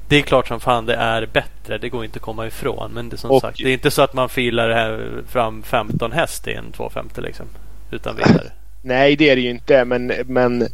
Det 0.07 0.15
är 0.17 0.21
klart 0.21 0.47
som 0.47 0.59
fan 0.59 0.85
det 0.85 0.95
är 0.95 1.25
bättre. 1.25 1.77
Det 1.77 1.89
går 1.89 2.05
inte 2.05 2.17
att 2.17 2.21
komma 2.21 2.47
ifrån. 2.47 2.91
Men 2.93 3.09
det 3.09 3.15
är 3.15 3.17
som 3.17 3.31
Och- 3.31 3.41
sagt, 3.41 3.57
det 3.57 3.69
är 3.69 3.73
inte 3.73 3.91
så 3.91 4.01
att 4.01 4.13
man 4.13 4.29
filar 4.29 4.69
här 4.69 5.21
fram 5.27 5.63
15 5.63 6.11
häst 6.11 6.47
i 6.47 6.53
en 6.53 6.71
250 6.71 7.21
liksom. 7.21 7.45
Utan 7.91 8.15
vidare. 8.15 8.51
Nej, 8.83 9.15
det 9.15 9.29
är 9.29 9.35
det 9.35 9.41
ju 9.41 9.49
inte. 9.49 9.85
Men, 9.85 10.11
men 10.25 10.67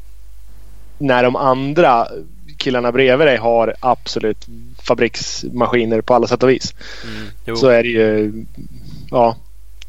när 0.97 1.23
de 1.23 1.35
andra 1.35 2.07
killarna 2.57 2.91
bredvid 2.91 3.27
dig 3.27 3.37
har 3.37 3.75
absolut 3.79 4.45
fabriksmaskiner 4.83 6.01
på 6.01 6.13
alla 6.13 6.27
sätt 6.27 6.43
och 6.43 6.49
vis. 6.49 6.73
Mm, 7.45 7.57
Så 7.57 7.67
är 7.67 7.83
det 7.83 7.89
ju... 7.89 8.33
Ja. 9.11 9.35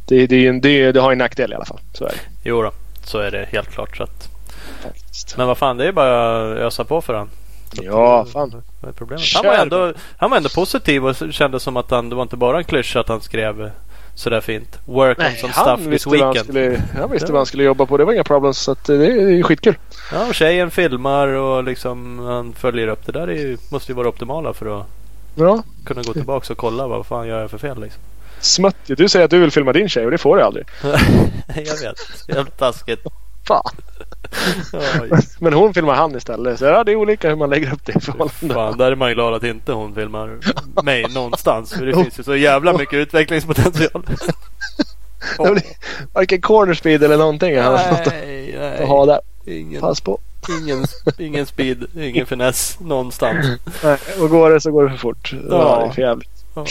Det, 0.07 0.27
det, 0.27 0.47
en, 0.47 0.61
det, 0.61 0.93
det 0.93 1.01
har 1.01 1.11
ju 1.11 1.13
en 1.13 1.19
nackdel 1.19 1.53
i 1.53 1.55
alla 1.55 1.65
fall. 1.65 1.81
Så 1.93 2.05
är 2.05 2.09
det 2.09 2.21
jo 2.45 2.63
då, 2.63 2.73
så 3.05 3.19
är 3.19 3.31
det 3.31 3.47
helt 3.51 3.71
klart. 3.71 3.97
Så 3.97 4.03
att, 4.03 4.29
men 5.37 5.47
vad 5.47 5.59
fan, 5.59 5.77
det 5.77 5.89
är 5.89 5.93
bara 5.93 6.53
att 6.53 6.59
ösa 6.59 6.85
på 6.85 7.01
för 7.01 7.15
han. 7.15 7.31
Ja, 7.73 8.25
fan. 8.25 8.63
Vad 8.81 8.89
är 8.89 8.93
problemet? 8.93 9.25
Han 9.35 9.47
var, 9.47 9.55
ändå, 9.55 9.93
han 10.17 10.31
var 10.31 10.37
ändå 10.37 10.49
positiv 10.49 11.07
och 11.07 11.17
kände 11.31 11.61
som 11.61 11.77
att 11.77 11.91
han, 11.91 12.09
det 12.09 12.15
var 12.15 12.23
inte 12.23 12.37
bara 12.37 12.59
en 12.59 12.65
klyscha 12.65 13.01
att 13.01 13.09
han 13.09 13.21
skrev 13.21 13.71
sådär 14.19 14.41
fint. 14.41 14.79
Work 14.85 15.19
on 15.19 15.25
some 15.41 15.53
stuff 15.53 15.81
this 15.91 16.05
han, 16.05 16.13
weekend. 16.13 16.39
skulle, 16.45 16.83
han 17.01 17.11
visste 17.11 17.27
Ja. 17.29 17.33
vad 17.33 17.39
han 17.39 17.47
skulle 17.47 17.63
jobba 17.65 17.87
på. 17.87 17.97
Det 17.97 18.05
var 18.05 18.13
inga 18.13 18.25
problem. 18.25 18.55
Så 18.55 18.77
det, 18.87 18.97
det 18.97 19.07
är 19.39 19.43
skitkul. 19.43 19.75
Ja, 20.13 20.27
och 20.29 20.35
tjejen 20.35 20.71
filmar 20.71 21.27
och 21.29 21.65
liksom 21.65 22.19
han 22.19 22.53
följer 22.53 22.89
upp. 22.89 23.07
Det 23.07 23.13
där 23.13 23.31
är 23.31 23.57
måste 23.73 23.93
ju 23.93 23.97
vara 23.97 24.09
optimala 24.09 24.53
för 24.53 24.81
att 24.81 24.87
Ja. 25.35 25.63
kunna 25.85 26.03
gå 26.03 26.13
tillbaka 26.13 26.53
och 26.53 26.59
kolla 26.59 26.87
vad 26.87 27.07
fan 27.07 27.27
gör 27.29 27.41
jag 27.41 27.51
för 27.51 27.59
fel 27.59 27.81
liksom. 27.81 28.01
Smutt. 28.41 28.77
Du 28.87 29.09
säger 29.09 29.25
att 29.25 29.31
du 29.31 29.39
vill 29.39 29.51
filma 29.51 29.73
din 29.73 29.89
tjej 29.89 30.05
och 30.05 30.11
det 30.11 30.19
får 30.19 30.37
du 30.37 30.43
aldrig. 30.43 30.67
jag 31.55 31.81
vet, 31.81 32.29
jävligt 32.29 32.59
taskigt. 32.59 33.01
Fan. 33.49 33.63
Men 35.39 35.53
hon 35.53 35.75
filmar 35.75 35.95
han 35.95 36.17
istället. 36.17 36.59
Så 36.59 36.65
ja, 36.65 36.85
det 36.85 36.93
är 36.93 36.97
olika 36.97 37.29
hur 37.29 37.37
man 37.37 37.51
lägger 37.51 37.73
upp 37.73 37.85
det 37.87 37.97
i 37.97 38.01
förhållande. 38.01 38.55
Fan, 38.55 38.79
där 38.79 38.93
är 38.93 38.97
man 38.97 39.09
ju 39.09 39.15
glad 39.15 39.35
att 39.35 39.45
inte 39.45 39.73
hon 39.73 39.95
filmar 39.95 40.39
mig 40.83 41.07
någonstans. 41.15 41.73
För 41.73 41.87
det 41.87 41.95
finns 41.95 42.19
ju 42.19 42.23
så 42.23 42.37
jävla 42.37 42.73
mycket 42.79 42.95
utvecklingspotential. 42.95 44.03
Oh. 45.39 45.59
Varken 46.13 46.41
corner 46.41 46.75
speed 46.75 47.03
eller 47.03 47.17
någonting. 47.17 47.55
Nej, 47.55 48.03
nej. 48.07 48.79
Att 48.83 48.89
ha 48.89 49.07
där. 49.07 49.21
Ingen, 49.47 49.81
Pass 49.81 50.01
på. 50.01 50.19
ingen, 50.63 50.85
ingen 51.19 51.47
speed, 51.47 51.85
ingen 51.97 52.27
finess 52.27 52.79
någonstans. 52.81 53.47
Nej, 53.85 53.99
och 54.21 54.31
går 54.31 54.51
det 54.51 54.61
så 54.61 54.71
går 54.71 54.85
det 54.85 54.91
för 54.91 54.97
fort. 54.99 55.33
Ja, 55.33 55.39
Ja. 55.51 55.81
det 55.83 55.87
är 55.89 55.91
för 55.93 56.03
jävligt. 56.03 56.45
Ja. 56.55 56.65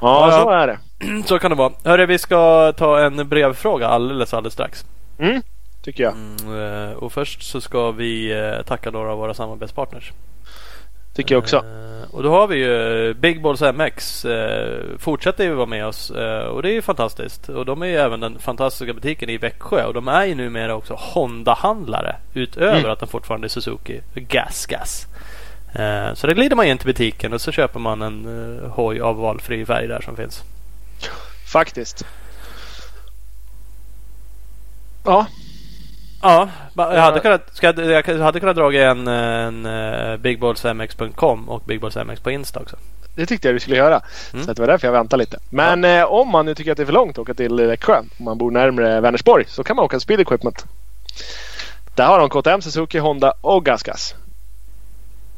Ja, 0.00 0.30
Ja, 0.30 0.42
så 0.44 0.50
är 0.50 0.66
det. 0.66 0.78
Så 1.26 1.38
kan 1.38 1.50
det 1.50 1.56
vara. 1.56 1.72
Hörru, 1.84 2.06
vi 2.06 2.18
ska 2.18 2.72
ta 2.72 3.00
en 3.00 3.28
brevfråga 3.28 3.88
alldeles, 3.88 4.34
alldeles 4.34 4.54
strax. 4.54 4.84
Mm, 5.18 5.42
tycker 5.84 6.04
jag. 6.04 6.12
Mm, 6.12 6.88
eh, 6.90 6.92
och 6.92 7.12
först 7.12 7.42
så 7.42 7.60
ska 7.60 7.90
vi 7.90 8.32
eh, 8.32 8.62
tacka 8.62 8.90
några 8.90 9.12
av 9.12 9.18
våra 9.18 9.34
samarbetspartners. 9.34 10.12
Tycker 11.14 11.34
jag 11.34 11.42
också. 11.42 11.56
Eh, 11.56 12.14
och 12.14 12.22
då 12.22 12.30
har 12.30 12.46
vi 12.46 12.56
ju 12.56 13.14
Big 13.14 13.42
Balls 13.42 13.60
MX. 13.60 14.26
fortsätter 14.98 15.44
ju 15.44 15.54
vara 15.54 15.66
med 15.66 15.86
oss 15.86 16.10
och 16.50 16.62
det 16.62 16.70
är 16.70 16.72
ju 16.72 16.82
fantastiskt. 16.82 17.48
Och 17.48 17.66
de 17.66 17.82
är 17.82 17.86
ju 17.86 17.96
även 17.96 18.20
den 18.20 18.38
fantastiska 18.38 18.92
butiken 18.92 19.30
i 19.30 19.36
Växjö 19.38 19.84
och 19.84 19.94
de 19.94 20.08
är 20.08 20.24
ju 20.24 20.34
numera 20.34 20.74
också 20.74 20.94
Honda-handlare 20.94 22.16
utöver 22.34 22.78
Mm. 22.78 22.90
att 22.90 23.00
de 23.00 23.08
fortfarande 23.08 23.46
är 23.46 23.48
Suzuki 23.48 24.00
Gas 24.14 24.66
Gas. 24.66 25.06
Så 26.14 26.26
då 26.26 26.34
glider 26.34 26.56
man 26.56 26.66
in 26.66 26.78
till 26.78 26.86
butiken 26.86 27.32
och 27.32 27.40
så 27.40 27.52
köper 27.52 27.80
man 27.80 28.02
en 28.02 28.60
hoj 28.70 29.00
av 29.00 29.16
valfri 29.16 29.66
färg 29.66 29.86
där 29.86 30.00
som 30.00 30.16
finns. 30.16 30.42
Faktiskt. 31.52 32.04
Ja, 35.04 35.26
Ja, 36.24 36.48
jag 36.76 37.00
hade 37.00 37.20
kunnat, 37.20 37.56
ska 37.56 37.66
jag, 37.66 38.18
hade 38.18 38.40
kunnat 38.40 38.56
dra 38.56 38.74
en, 38.74 39.08
en 39.08 39.66
uh, 39.66 40.16
bigballsmx.com 40.16 41.48
och 41.48 41.62
bigballsmx 41.66 42.20
på 42.20 42.30
Insta 42.30 42.60
också. 42.60 42.76
det 43.14 43.26
tyckte 43.26 43.48
jag 43.48 43.52
vi 43.52 43.60
skulle 43.60 43.76
göra. 43.76 44.00
Mm. 44.32 44.44
Så 44.46 44.52
det 44.52 44.60
var 44.60 44.66
därför 44.66 44.86
jag 44.88 44.92
väntade 44.92 45.22
lite. 45.22 45.38
Men 45.50 45.84
eh, 45.84 46.04
om 46.04 46.28
man 46.28 46.46
nu 46.46 46.54
tycker 46.54 46.70
att 46.70 46.76
det 46.76 46.82
är 46.82 46.86
för 46.86 46.92
långt 46.92 47.10
att 47.10 47.18
åka 47.18 47.34
till 47.34 47.60
Växjö. 47.60 47.98
Om 47.98 48.24
man 48.24 48.38
bor 48.38 48.50
närmare 48.50 49.00
Vänersborg. 49.00 49.44
Så 49.48 49.64
kan 49.64 49.76
man 49.76 49.84
åka 49.84 49.96
till 49.96 50.00
Speed 50.00 50.20
Equipment. 50.20 50.64
Där 51.94 52.06
har 52.06 52.18
de 52.18 52.28
KTM, 52.28 52.62
Suzuki, 52.62 52.98
Honda 52.98 53.34
och 53.40 53.64
GasGas. 53.64 54.14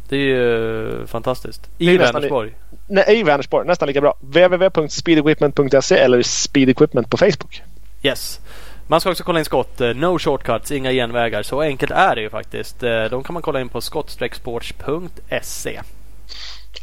Det 0.09 0.17
är 0.17 0.21
ju 0.21 1.07
fantastiskt. 1.07 1.69
Det 1.79 1.85
I 1.85 1.99
Vänersborg. 1.99 2.53
Nej, 2.87 3.21
i 3.21 3.23
Vänersborg. 3.23 3.67
Nästan 3.67 3.89
lika 3.89 4.01
bra. 4.01 4.15
www.speedequipment.se 4.21 5.97
eller 5.97 6.23
Speed 6.23 6.69
Equipment 6.69 7.11
på 7.11 7.17
Facebook. 7.17 7.63
Yes. 8.03 8.41
Man 8.89 9.01
ska 9.01 9.11
också 9.11 9.25
kolla 9.25 9.39
in 9.39 9.45
skott. 9.45 9.81
Eh, 9.81 9.89
No 9.95 10.19
shortcuts, 10.19 10.73
inga 10.73 10.93
genvägar. 10.93 11.43
Så 11.43 11.61
enkelt 11.61 11.93
är 11.93 12.15
det 12.15 12.21
ju 12.23 12.31
faktiskt. 12.31 12.83
Eh, 12.83 13.05
De 13.05 13.25
kan 13.25 13.33
man 13.35 13.43
kolla 13.43 13.61
in 13.61 13.69
på 13.69 13.81
skott-sports.se. 13.81 15.81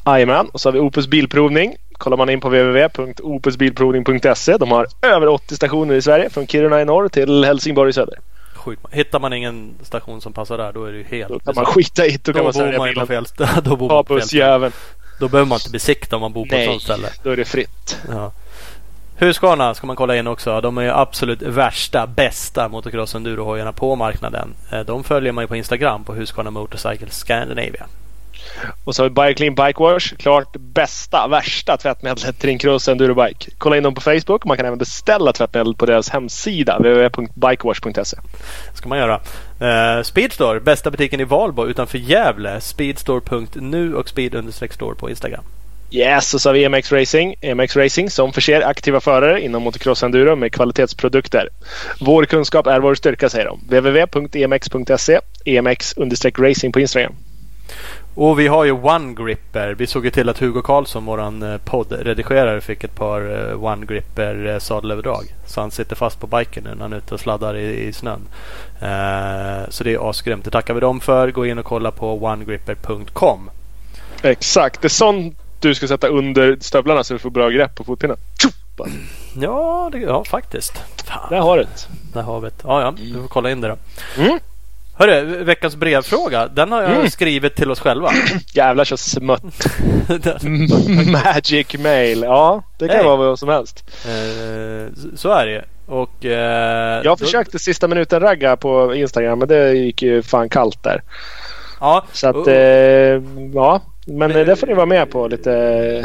Jajamän. 0.05 0.49
Och 0.53 0.61
så 0.61 0.69
har 0.69 0.73
vi 0.73 0.79
Opus 0.79 1.07
Bilprovning. 1.07 1.75
Kollar 1.93 2.17
man 2.17 2.29
in 2.29 2.39
på 2.39 2.47
www.opusbilprovning.se. 2.49 4.57
De 4.57 4.71
har 4.71 4.87
över 5.01 5.27
80 5.27 5.55
stationer 5.55 5.95
i 5.95 6.01
Sverige. 6.01 6.29
Från 6.29 6.47
Kiruna 6.47 6.81
i 6.81 6.85
norr 6.85 7.09
till 7.09 7.45
Helsingborg 7.45 7.89
i 7.89 7.93
söder. 7.93 8.19
Sjukt. 8.53 8.81
Hittar 8.91 9.19
man 9.19 9.33
ingen 9.33 9.73
station 9.81 10.21
som 10.21 10.33
passar 10.33 10.57
där 10.57 10.73
då 10.73 10.85
är 10.85 10.91
det 10.91 10.97
ju 10.97 11.03
helt... 11.03 11.29
Då 11.29 11.39
kan 11.39 11.55
man 11.55 11.65
skita 11.65 12.05
i. 12.05 12.11
Då 12.11 12.17
då 12.31 12.33
kan 12.33 12.43
man 12.43 12.53
sälja 12.53 12.83
bilen. 12.83 13.07
fel. 13.07 13.25
Då 13.63 13.75
bor 13.75 13.89
man 13.89 14.05
på 14.05 14.19
fel. 14.19 14.71
Då 15.19 15.27
behöver 15.27 15.49
man 15.49 15.55
inte 15.55 15.69
besikta 15.69 16.15
om 16.15 16.21
man 16.21 16.33
bor 16.33 16.45
på 16.45 16.55
ett 16.55 16.65
sånt 16.69 16.81
ställe. 16.81 17.07
då 17.23 17.29
är 17.29 17.37
det 17.37 17.45
fritt. 17.45 17.97
Ja. 18.09 18.31
Husqvarna 19.17 19.73
ska 19.73 19.87
man 19.87 19.95
kolla 19.95 20.15
in 20.15 20.27
också. 20.27 20.61
De 20.61 20.77
är 20.77 21.01
absolut 21.01 21.41
värsta, 21.41 22.07
bästa 22.07 22.67
motocross 22.67 23.15
enduro-hojarna 23.15 23.71
på 23.71 23.95
marknaden. 23.95 24.53
Eh, 24.71 24.79
De 24.79 25.03
följer 25.03 25.31
man 25.31 25.43
ju 25.43 25.47
på 25.47 25.55
Instagram 25.55 26.03
på 26.03 26.13
Husqvarna 26.13 26.51
Motorcycle 26.51 27.09
Scandinavia. 27.09 27.85
Och 28.83 28.95
så 28.95 29.03
har 29.03 29.09
vi 29.09 29.13
Bike 29.13 29.33
Clean 29.33 29.55
Bike 29.55 29.83
Wash. 29.83 30.15
Klart 30.15 30.55
bästa, 30.59 31.27
värsta 31.27 31.77
tvättmedlet 31.77 32.39
till 32.39 32.47
din 32.47 32.59
cross 32.59 32.87
endurobike. 32.87 33.51
Kolla 33.57 33.77
in 33.77 33.83
dem 33.83 33.95
på 33.95 34.01
Facebook. 34.01 34.45
Man 34.45 34.57
kan 34.57 34.65
även 34.65 34.79
beställa 34.79 35.33
tvättmedel 35.33 35.75
på 35.75 35.85
deras 35.85 36.09
hemsida 36.09 36.77
www.bikewash.se. 36.77 38.17
ska 38.73 38.89
man 38.89 38.97
göra. 38.97 39.19
Eh, 39.59 40.03
Speedstore, 40.03 40.59
bästa 40.59 40.91
butiken 40.91 41.19
i 41.19 41.23
Valbo 41.23 41.65
utanför 41.67 41.97
Gävle. 41.97 42.61
Speedstore.nu 42.61 43.95
och 43.95 44.07
speed-store 44.09 44.95
på 44.95 45.09
Instagram. 45.09 45.43
Yes, 45.93 46.41
så 46.41 46.49
har 46.49 46.53
vi 46.53 46.63
EMX 46.63 46.91
Racing. 46.91 47.35
EMX 47.41 47.75
Racing 47.75 48.09
som 48.09 48.33
förser 48.33 48.61
aktiva 48.61 48.99
förare 48.99 49.41
inom 49.41 49.63
motocross 49.63 50.03
enduro 50.03 50.35
med 50.35 50.51
kvalitetsprodukter. 50.51 51.49
Vår 51.99 52.25
kunskap 52.25 52.67
är 52.67 52.79
vår 52.79 52.95
styrka 52.95 53.29
säger 53.29 53.45
de. 53.45 53.59
www.emx.se 53.59 55.19
EMX-racing 55.45 56.71
på 56.71 56.79
Instagram. 56.79 57.13
Och 58.15 58.39
vi 58.39 58.47
har 58.47 58.65
ju 58.65 58.71
One 58.71 59.13
Gripper. 59.13 59.73
Vi 59.73 59.87
såg 59.87 60.05
ju 60.05 60.11
till 60.11 60.29
att 60.29 60.39
Hugo 60.39 60.61
Karlsson, 60.61 61.05
våran 61.05 61.43
eh, 61.43 61.57
poddredigerare, 61.57 62.61
fick 62.61 62.83
ett 62.83 62.95
par 62.95 63.49
eh, 63.51 63.63
One 63.63 63.85
Gripper 63.85 64.47
eh, 64.47 64.59
sadelöverdrag. 64.59 65.23
Så 65.47 65.61
han 65.61 65.71
sitter 65.71 65.95
fast 65.95 66.19
på 66.19 66.27
biken 66.27 66.63
nu 66.63 66.69
när 66.69 66.81
han 66.81 66.93
är 66.93 66.97
ute 66.97 67.13
och 67.13 67.19
sladdar 67.19 67.57
i, 67.57 67.87
i 67.87 67.93
snön. 67.93 68.21
Eh, 68.81 69.69
så 69.69 69.83
det 69.83 69.93
är 69.93 70.09
asgrymt. 70.09 70.45
Det 70.45 70.51
tackar 70.51 70.73
vi 70.73 70.79
dem 70.79 70.99
för. 70.99 71.31
Gå 71.31 71.45
in 71.45 71.57
och 71.57 71.65
kolla 71.65 71.91
på 71.91 72.23
onegripper.com. 72.23 73.49
Exakt, 74.23 74.81
det 74.81 74.87
är 74.87 74.89
sånt 74.89 75.37
du 75.67 75.75
ska 75.75 75.87
sätta 75.87 76.07
under 76.07 76.57
stövlarna 76.61 77.03
så 77.03 77.13
du 77.13 77.19
får 77.19 77.29
bra 77.29 77.49
grepp 77.49 77.75
på 77.75 77.83
fotpinnen. 77.83 78.17
Ja, 79.41 79.89
det, 79.91 79.97
ja 79.97 80.23
faktiskt. 80.23 80.73
Fan, 81.05 81.29
Där 81.29 81.39
har 81.39 81.57
det. 81.57 81.67
där 82.13 82.21
har 82.21 82.39
vi 82.41 82.47
det. 82.49 82.53
Ja, 82.63 82.81
ja, 82.81 82.93
du 82.97 83.13
får 83.21 83.27
kolla 83.27 83.51
in 83.51 83.61
det 83.61 83.67
då. 83.67 83.77
Mm. 84.23 84.39
Hörru, 84.97 85.43
veckans 85.43 85.75
brevfråga. 85.75 86.47
Den 86.47 86.71
har 86.71 86.81
jag 86.81 86.91
Mm. 86.91 87.09
skrivit 87.09 87.55
till 87.55 87.71
oss 87.71 87.79
själva. 87.79 88.11
Jävlar 88.53 88.83
så 88.83 88.97
smött. 88.97 89.67
Den- 90.07 91.11
Magic 91.11 91.73
mail. 91.79 92.21
Ja, 92.23 92.63
det 92.79 92.87
kan 92.87 92.95
Hey. 92.97 93.05
vara 93.05 93.15
vad 93.15 93.39
som 93.39 93.49
helst. 93.49 93.83
Eh, 94.05 94.93
så- 95.15 95.29
är 95.31 95.45
det. 95.45 95.65
Och, 95.85 96.25
eh, 96.25 97.01
Jag 97.03 97.17
då- 97.17 97.25
försökte 97.25 97.59
sista 97.59 97.87
minuten 97.87 98.19
ragga 98.19 98.55
på 98.57 98.95
Instagram 98.95 99.39
men 99.39 99.47
det 99.47 99.73
gick 99.73 100.01
ju 100.01 100.21
fan 100.21 100.49
kallt 100.49 100.83
där. 100.83 101.01
Ja, 101.79 102.03
Så 102.11 102.27
att 102.27 102.47
eh, 102.47 102.55
ja. 103.53 103.81
Men 104.05 104.31
Men- 104.31 104.45
det 104.47 104.55
får 104.55 104.67
ni 104.67 104.73
vara 104.73 104.85
med 104.85 105.11
på. 105.11 105.27
Lite 105.27 105.51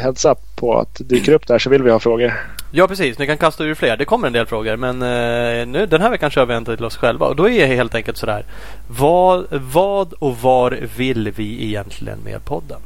heads 0.02 0.24
up 0.24 0.38
på 0.56 0.78
att 0.78 0.94
dyker 0.98 1.32
upp 1.32 1.46
där 1.46 1.58
så 1.58 1.70
vill 1.70 1.82
vi 1.82 1.90
ha 1.90 1.98
frågor. 1.98 2.32
Ja 2.70 2.88
precis, 2.88 3.18
ni 3.18 3.26
kan 3.26 3.36
kasta 3.36 3.64
ur 3.64 3.74
fler. 3.74 3.96
Det 3.96 4.04
kommer 4.04 4.26
en 4.26 4.32
del 4.32 4.46
frågor 4.46 4.76
men 4.76 5.02
eh, 5.02 5.66
nu, 5.66 5.86
den 5.86 6.00
här 6.02 6.10
veckan 6.10 6.30
kör 6.30 6.46
vi 6.46 6.54
en 6.54 6.64
till 6.64 6.84
oss 6.84 6.96
själva 6.96 7.26
och 7.26 7.36
då 7.36 7.48
är 7.48 7.68
det 7.68 7.74
helt 7.76 7.94
enkelt 7.94 8.16
sådär. 8.16 8.44
Vad, 8.88 9.46
vad 9.50 10.12
och 10.12 10.36
var 10.36 10.78
vill 10.96 11.32
vi 11.36 11.64
egentligen 11.64 12.18
med 12.24 12.44
podden? 12.44 12.78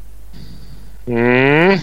Mm. 1.06 1.78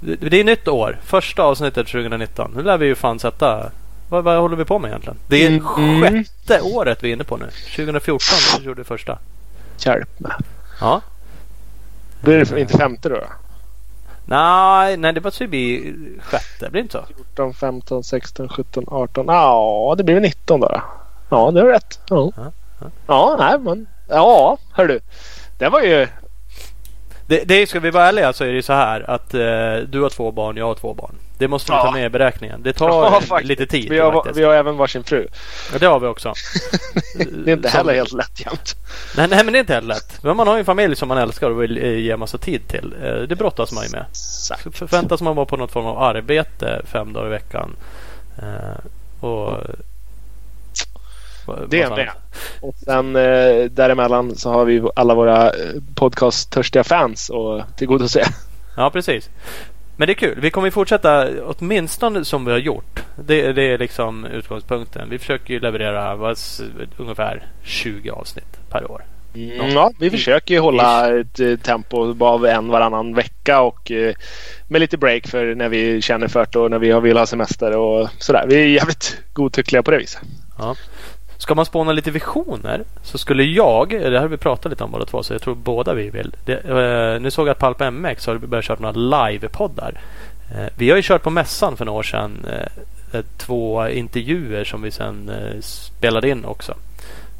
Det, 0.00 0.16
det 0.30 0.40
är 0.40 0.44
nytt 0.44 0.68
år, 0.68 0.98
första 1.04 1.42
avsnittet 1.42 1.86
2019. 1.86 2.52
Nu 2.56 2.62
lär 2.62 2.78
vi 2.78 2.86
ju 2.86 2.94
fan 2.94 3.18
sätta... 3.18 3.70
Vad, 4.08 4.24
vad 4.24 4.38
håller 4.40 4.56
vi 4.56 4.64
på 4.64 4.78
med 4.78 4.88
egentligen? 4.88 5.16
Det 5.28 5.44
är 5.44 5.48
Mm. 5.48 6.02
sjätte 6.02 6.60
året 6.60 6.98
vi 7.02 7.08
är 7.08 7.12
inne 7.12 7.24
på 7.24 7.36
nu. 7.36 7.46
2014 7.76 8.18
då 8.54 8.60
vi 8.60 8.66
gjorde 8.66 8.80
det 8.80 8.84
första. 8.84 9.18
Hjälp 9.78 10.20
mig. 10.20 10.32
Ja. 10.80 11.00
Blir 12.20 12.44
det 12.44 12.60
inte 12.60 12.78
femte 12.78 13.08
då? 13.08 13.14
då? 13.14 13.26
Nej, 14.24 14.96
nej 14.96 15.12
det 15.12 15.20
måste 15.20 15.46
bli 15.46 15.94
sjätte. 16.20 16.70
Blir 16.70 16.70
det 16.70 16.80
inte 16.80 16.92
så? 16.92 17.14
14, 17.16 17.54
15, 17.54 18.04
16, 18.04 18.48
17, 18.48 18.84
18. 18.88 19.26
Ja, 19.28 19.94
det 19.98 20.04
blir 20.04 20.14
väl 20.14 20.22
19 20.22 20.60
då. 20.60 20.68
då. 20.68 20.82
Ja, 21.28 21.50
det 21.50 21.60
är 21.60 21.64
rätt. 21.64 22.00
Ja, 22.08 22.32
Ja, 22.36 22.52
ja. 22.80 22.86
ja 23.06 23.36
nej 23.38 23.58
men. 23.58 23.86
Ja, 24.08 24.58
hör 24.72 24.88
du. 24.88 25.00
Det 25.58 25.68
var 25.68 25.80
ju... 25.80 26.08
Det, 27.28 27.44
det 27.44 27.66
ska 27.68 27.80
vi 27.80 27.90
vara 27.90 28.04
ärliga 28.08 28.32
så 28.32 28.44
är 28.44 28.52
det 28.52 28.62
så 28.62 28.72
här 28.72 29.10
att 29.10 29.34
eh, 29.34 29.40
du 29.88 30.00
har 30.02 30.10
två 30.10 30.32
barn, 30.32 30.56
jag 30.56 30.66
har 30.66 30.74
två 30.74 30.94
barn. 30.94 31.14
Det 31.38 31.48
måste 31.48 31.72
vi 31.72 31.76
Ja. 31.76 31.82
ta 31.84 31.90
med 31.92 32.04
i 32.06 32.08
beräkningen. 32.08 32.62
Det 32.62 32.72
tar 32.72 32.88
Ja, 33.30 33.38
lite 33.42 33.66
tid. 33.66 33.90
Vi 33.90 33.98
har, 33.98 34.12
faktiskt. 34.12 34.36
vi 34.38 34.44
har 34.44 34.52
även 34.54 34.76
varsin 34.76 35.04
fru. 35.04 35.26
Ja, 35.72 35.78
det 35.78 35.86
har 35.86 36.00
vi 36.00 36.06
också. 36.06 36.32
Det 37.44 37.50
är 37.50 37.54
inte 37.56 37.68
heller 37.68 37.94
helt 37.94 38.12
lätt 38.12 38.40
jämt. 38.46 38.74
Nej, 39.16 39.28
nej, 39.28 39.44
men 39.44 39.52
det 39.52 39.58
är 39.58 39.60
inte 39.60 39.74
helt 39.74 39.86
lätt. 39.86 40.22
Men 40.22 40.36
man 40.36 40.46
har 40.46 40.54
ju 40.54 40.58
en 40.58 40.64
familj 40.66 40.96
som 40.96 41.08
man 41.08 41.18
älskar 41.18 41.50
och 41.50 41.62
vill 41.62 41.78
eh, 41.78 41.90
ge 41.98 42.16
massa 42.16 42.38
tid 42.38 42.68
till. 42.68 42.94
Eh, 43.02 43.14
Det 43.14 43.36
brottas 43.36 43.72
man 43.72 43.84
ju 43.84 43.90
med. 43.90 44.04
Exakt. 44.10 44.78
Förväntas 44.78 45.20
man 45.22 45.36
vara 45.36 45.46
på 45.46 45.56
något 45.56 45.72
form 45.72 45.86
av 45.86 45.98
arbete 46.02 46.82
fem 46.86 47.12
dagar 47.12 47.26
i 47.26 47.30
veckan. 47.30 47.76
Eh, 48.38 49.24
och... 49.24 49.52
Det 51.68 51.82
är 51.82 51.88
vad 51.88 51.98
det. 51.98 52.12
Och 52.60 52.74
sen 52.74 53.16
eh, 53.16 53.64
däremellan 53.70 54.36
så 54.36 54.50
har 54.50 54.64
vi 54.64 54.82
alla 54.96 55.14
våra 55.14 55.46
eh, 55.46 55.52
podcast-törstiga 55.94 56.84
fans 56.84 57.30
att 57.30 57.78
tillgodose. 57.78 58.24
Ja, 58.76 58.90
precis. 58.90 59.30
Men 59.96 60.06
det 60.06 60.12
är 60.12 60.14
kul. 60.14 60.38
Vi 60.40 60.50
kommer 60.50 60.66
ju 60.66 60.70
fortsätta 60.70 61.28
åtminstone 61.44 62.24
som 62.24 62.44
vi 62.44 62.52
har 62.52 62.58
gjort. 62.58 63.02
Det, 63.16 63.52
det 63.52 63.62
är 63.62 63.78
liksom 63.78 64.24
utgångspunkten. 64.24 65.10
Vi 65.10 65.18
försöker 65.18 65.54
ju 65.54 65.60
leverera 65.60 66.16
vad, 66.16 66.38
ungefär 66.96 67.42
20 67.62 68.10
avsnitt 68.10 68.58
per 68.70 68.90
år. 68.90 69.04
Mm, 69.34 69.70
ja, 69.70 69.92
vi 69.98 70.10
försöker 70.10 70.54
ju 70.54 70.60
hålla 70.60 71.18
ett 71.20 71.40
eh, 71.40 71.56
tempo 71.56 72.24
av 72.24 72.46
en 72.46 72.68
varannan 72.68 73.14
vecka 73.14 73.60
och 73.60 73.90
eh, 73.90 74.14
med 74.68 74.80
lite 74.80 74.96
break 74.96 75.26
för 75.26 75.54
när 75.54 75.68
vi 75.68 76.02
känner 76.02 76.28
för 76.28 76.46
det 76.52 76.58
och 76.58 76.70
när 76.70 76.78
vi 76.78 77.00
vill 77.00 77.16
ha 77.16 77.26
semester 77.26 77.76
och 77.76 78.08
sådär. 78.18 78.44
Vi 78.48 78.56
är 78.56 78.66
jävligt 78.66 79.18
godtyckliga 79.32 79.82
på 79.82 79.90
det 79.90 79.98
viset. 79.98 80.22
Ska 81.38 81.54
man 81.54 81.66
spåna 81.66 81.92
lite 81.92 82.10
visioner 82.10 82.84
så 83.02 83.18
skulle 83.18 83.42
jag, 83.42 83.90
det 83.90 84.10
här 84.10 84.20
har 84.20 84.28
vi 84.28 84.36
pratat 84.36 84.70
lite 84.70 84.84
om 84.84 84.90
båda 84.90 85.04
två 85.04 85.22
så 85.22 85.34
jag 85.34 85.42
tror 85.42 85.54
båda 85.54 85.94
vi 85.94 86.10
vill. 86.10 86.34
Det, 86.44 86.54
eh, 86.54 87.20
nu 87.20 87.30
såg 87.30 87.48
jag 87.48 87.52
att 87.52 87.58
Palp 87.58 87.92
MX 87.92 88.26
har 88.26 88.38
börjat 88.38 88.64
köra 88.64 88.78
några 88.80 89.28
livepoddar. 89.28 90.00
Eh, 90.50 90.66
vi 90.76 90.90
har 90.90 90.96
ju 90.96 91.02
kört 91.02 91.22
på 91.22 91.30
mässan 91.30 91.76
för 91.76 91.84
några 91.84 91.98
år 91.98 92.02
sedan 92.02 92.46
eh, 93.12 93.22
två 93.36 93.88
intervjuer 93.88 94.64
som 94.64 94.82
vi 94.82 94.90
sen 94.90 95.28
eh, 95.28 95.60
spelade 95.60 96.28
in 96.28 96.44
också. 96.44 96.74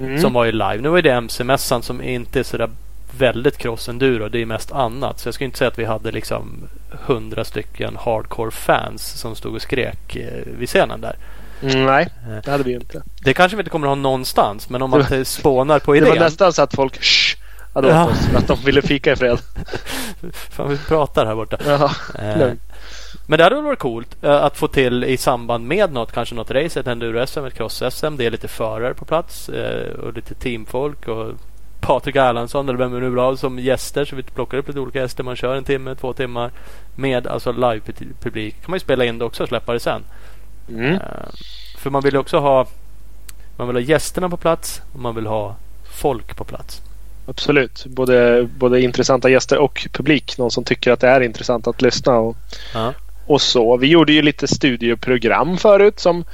Mm. 0.01 0.19
Som 0.19 0.33
var 0.33 0.45
ju 0.45 0.53
live. 0.53 0.79
Nu 0.81 0.99
är 0.99 1.03
det 1.03 1.11
MC-mässan 1.11 1.83
som 1.83 2.03
inte 2.03 2.39
är 2.39 2.43
sådär 2.43 2.71
väldigt 3.19 3.59
cross-enduro. 3.59 4.29
Det 4.29 4.43
är 4.43 4.47
mest 4.47 4.73
annat. 4.73 5.19
Så 5.19 5.29
jag 5.29 5.35
skulle 5.35 5.47
inte 5.47 5.59
säga 5.59 5.69
att 5.69 5.79
vi 5.79 5.85
hade 5.85 6.13
liksom 6.13 6.69
hundra 6.91 7.45
stycken 7.45 7.97
hardcore 8.01 8.51
fans 8.51 9.21
som 9.21 9.35
stod 9.35 9.55
och 9.55 9.63
skrek 9.63 10.17
eh, 10.17 10.43
vid 10.59 10.69
scenen 10.69 11.01
där. 11.01 11.17
Mm, 11.63 11.87
nej, 11.87 12.09
det 12.45 12.51
hade 12.51 12.65
vi 12.65 12.73
inte. 12.75 13.03
Det 13.25 13.35
kanske 13.35 13.57
vi 13.57 13.61
inte 13.61 13.71
kommer 13.71 13.87
att 13.87 13.91
ha 13.91 13.95
någonstans. 13.95 14.71
Men 14.71 14.83
om 14.83 14.91
man 14.91 15.05
Det 15.11 15.25
spånar 15.25 15.79
på 15.79 15.93
Det 15.93 15.99
idén. 15.99 16.09
var 16.11 16.17
nästan 16.17 16.53
så 16.53 16.63
att 16.63 16.75
folk 16.75 17.03
shh, 17.03 17.39
hade 17.75 17.89
Ja. 17.89 18.05
åt 18.05 18.11
oss 18.11 18.27
för 18.27 18.39
att 18.39 18.47
de 18.47 18.59
ville 18.65 18.83
fika 18.83 19.13
i 19.13 19.17
fred. 19.17 19.39
Fan, 20.33 20.69
vi 20.71 20.79
pratar 20.79 21.27
här 21.27 21.35
borta. 21.35 21.57
Jaha. 21.67 21.91
Eh, 22.19 22.49
men 23.27 23.39
det 23.39 23.45
hade 23.45 23.57
väl 23.57 23.65
varit 23.65 23.79
coolt 23.79 24.17
eh, 24.25 24.31
att 24.45 24.57
få 24.57 24.69
till 24.69 25.05
i 25.05 25.17
samband 25.17 25.67
med 25.67 25.93
något, 25.93 26.13
kanske 26.13 26.35
något 26.35 26.51
race, 26.51 26.81
ett 26.81 26.87
enduro-SM, 26.87 27.45
ett 27.47 27.55
cross-SM. 27.59 28.17
Det 28.17 28.27
är 28.27 28.31
lite 28.31 28.49
förare 28.49 28.95
på 28.95 29.05
plats 29.05 29.49
eh, 29.49 29.93
och 29.95 30.13
lite 30.13 30.35
teamfolk 30.35 31.09
och 31.09 31.33
Patrik 31.81 32.17
Erlandsson 32.17 32.69
eller 32.69 32.79
vem 32.79 32.93
vi 32.95 33.01
nu 33.01 33.17
ha 33.17 33.37
som 33.37 33.59
gäster. 33.59 34.05
Så 34.05 34.17
vi 34.17 34.23
plockar 34.23 34.59
upp 34.59 34.69
lite 34.69 34.81
olika 34.81 34.99
gäster. 34.99 35.25
Man 35.25 35.37
kör 35.37 35.55
en 35.57 35.65
timme, 35.65 35.95
två 35.95 36.13
timmar 36.13 36.51
med 36.97 37.27
alltså 37.27 37.53
live-publik. 37.53 38.55
kan 38.63 38.71
man 38.71 38.77
ju 38.77 38.81
spela 38.81 39.05
in 39.05 39.19
det 39.19 39.25
också 39.25 39.43
och 39.43 39.49
släppa 39.49 39.73
det 39.73 39.81
sen. 39.81 40.05
Mm. 40.69 40.95
Eh, 40.95 41.01
för 41.79 41.91
man 41.91 42.03
vill 42.03 42.17
också 42.17 42.39
ha 42.39 42.67
man 43.57 43.67
vill 43.67 43.77
ha 43.77 43.81
gästerna 43.83 44.29
på 44.29 44.37
plats 44.37 44.83
och 44.95 45.01
man 45.01 45.15
vill 45.15 45.27
ha 45.27 45.57
folk 45.93 46.37
på 46.37 46.45
plats. 46.45 46.83
Absolut. 47.29 47.87
Både, 47.87 48.49
både 48.59 48.81
intressanta 48.81 49.29
gäster 49.29 49.59
och 49.59 49.87
publik. 49.93 50.39
Någon 50.39 50.51
som 50.51 50.65
tycker 50.65 50.93
att 50.93 51.01
det 51.01 51.09
är 51.09 51.21
intressant 51.21 51.67
att 51.67 51.83
lyssna. 51.83 52.15
Och, 52.19 52.37
Ja. 52.75 52.93
och 53.27 53.41
så. 53.43 53.77
Vi 53.77 53.87
gjorde 53.87 54.13
ju 54.13 54.23
lite 54.23 54.47
studioprogram 54.49 55.57
förut 55.59 56.01
som, 56.01 56.25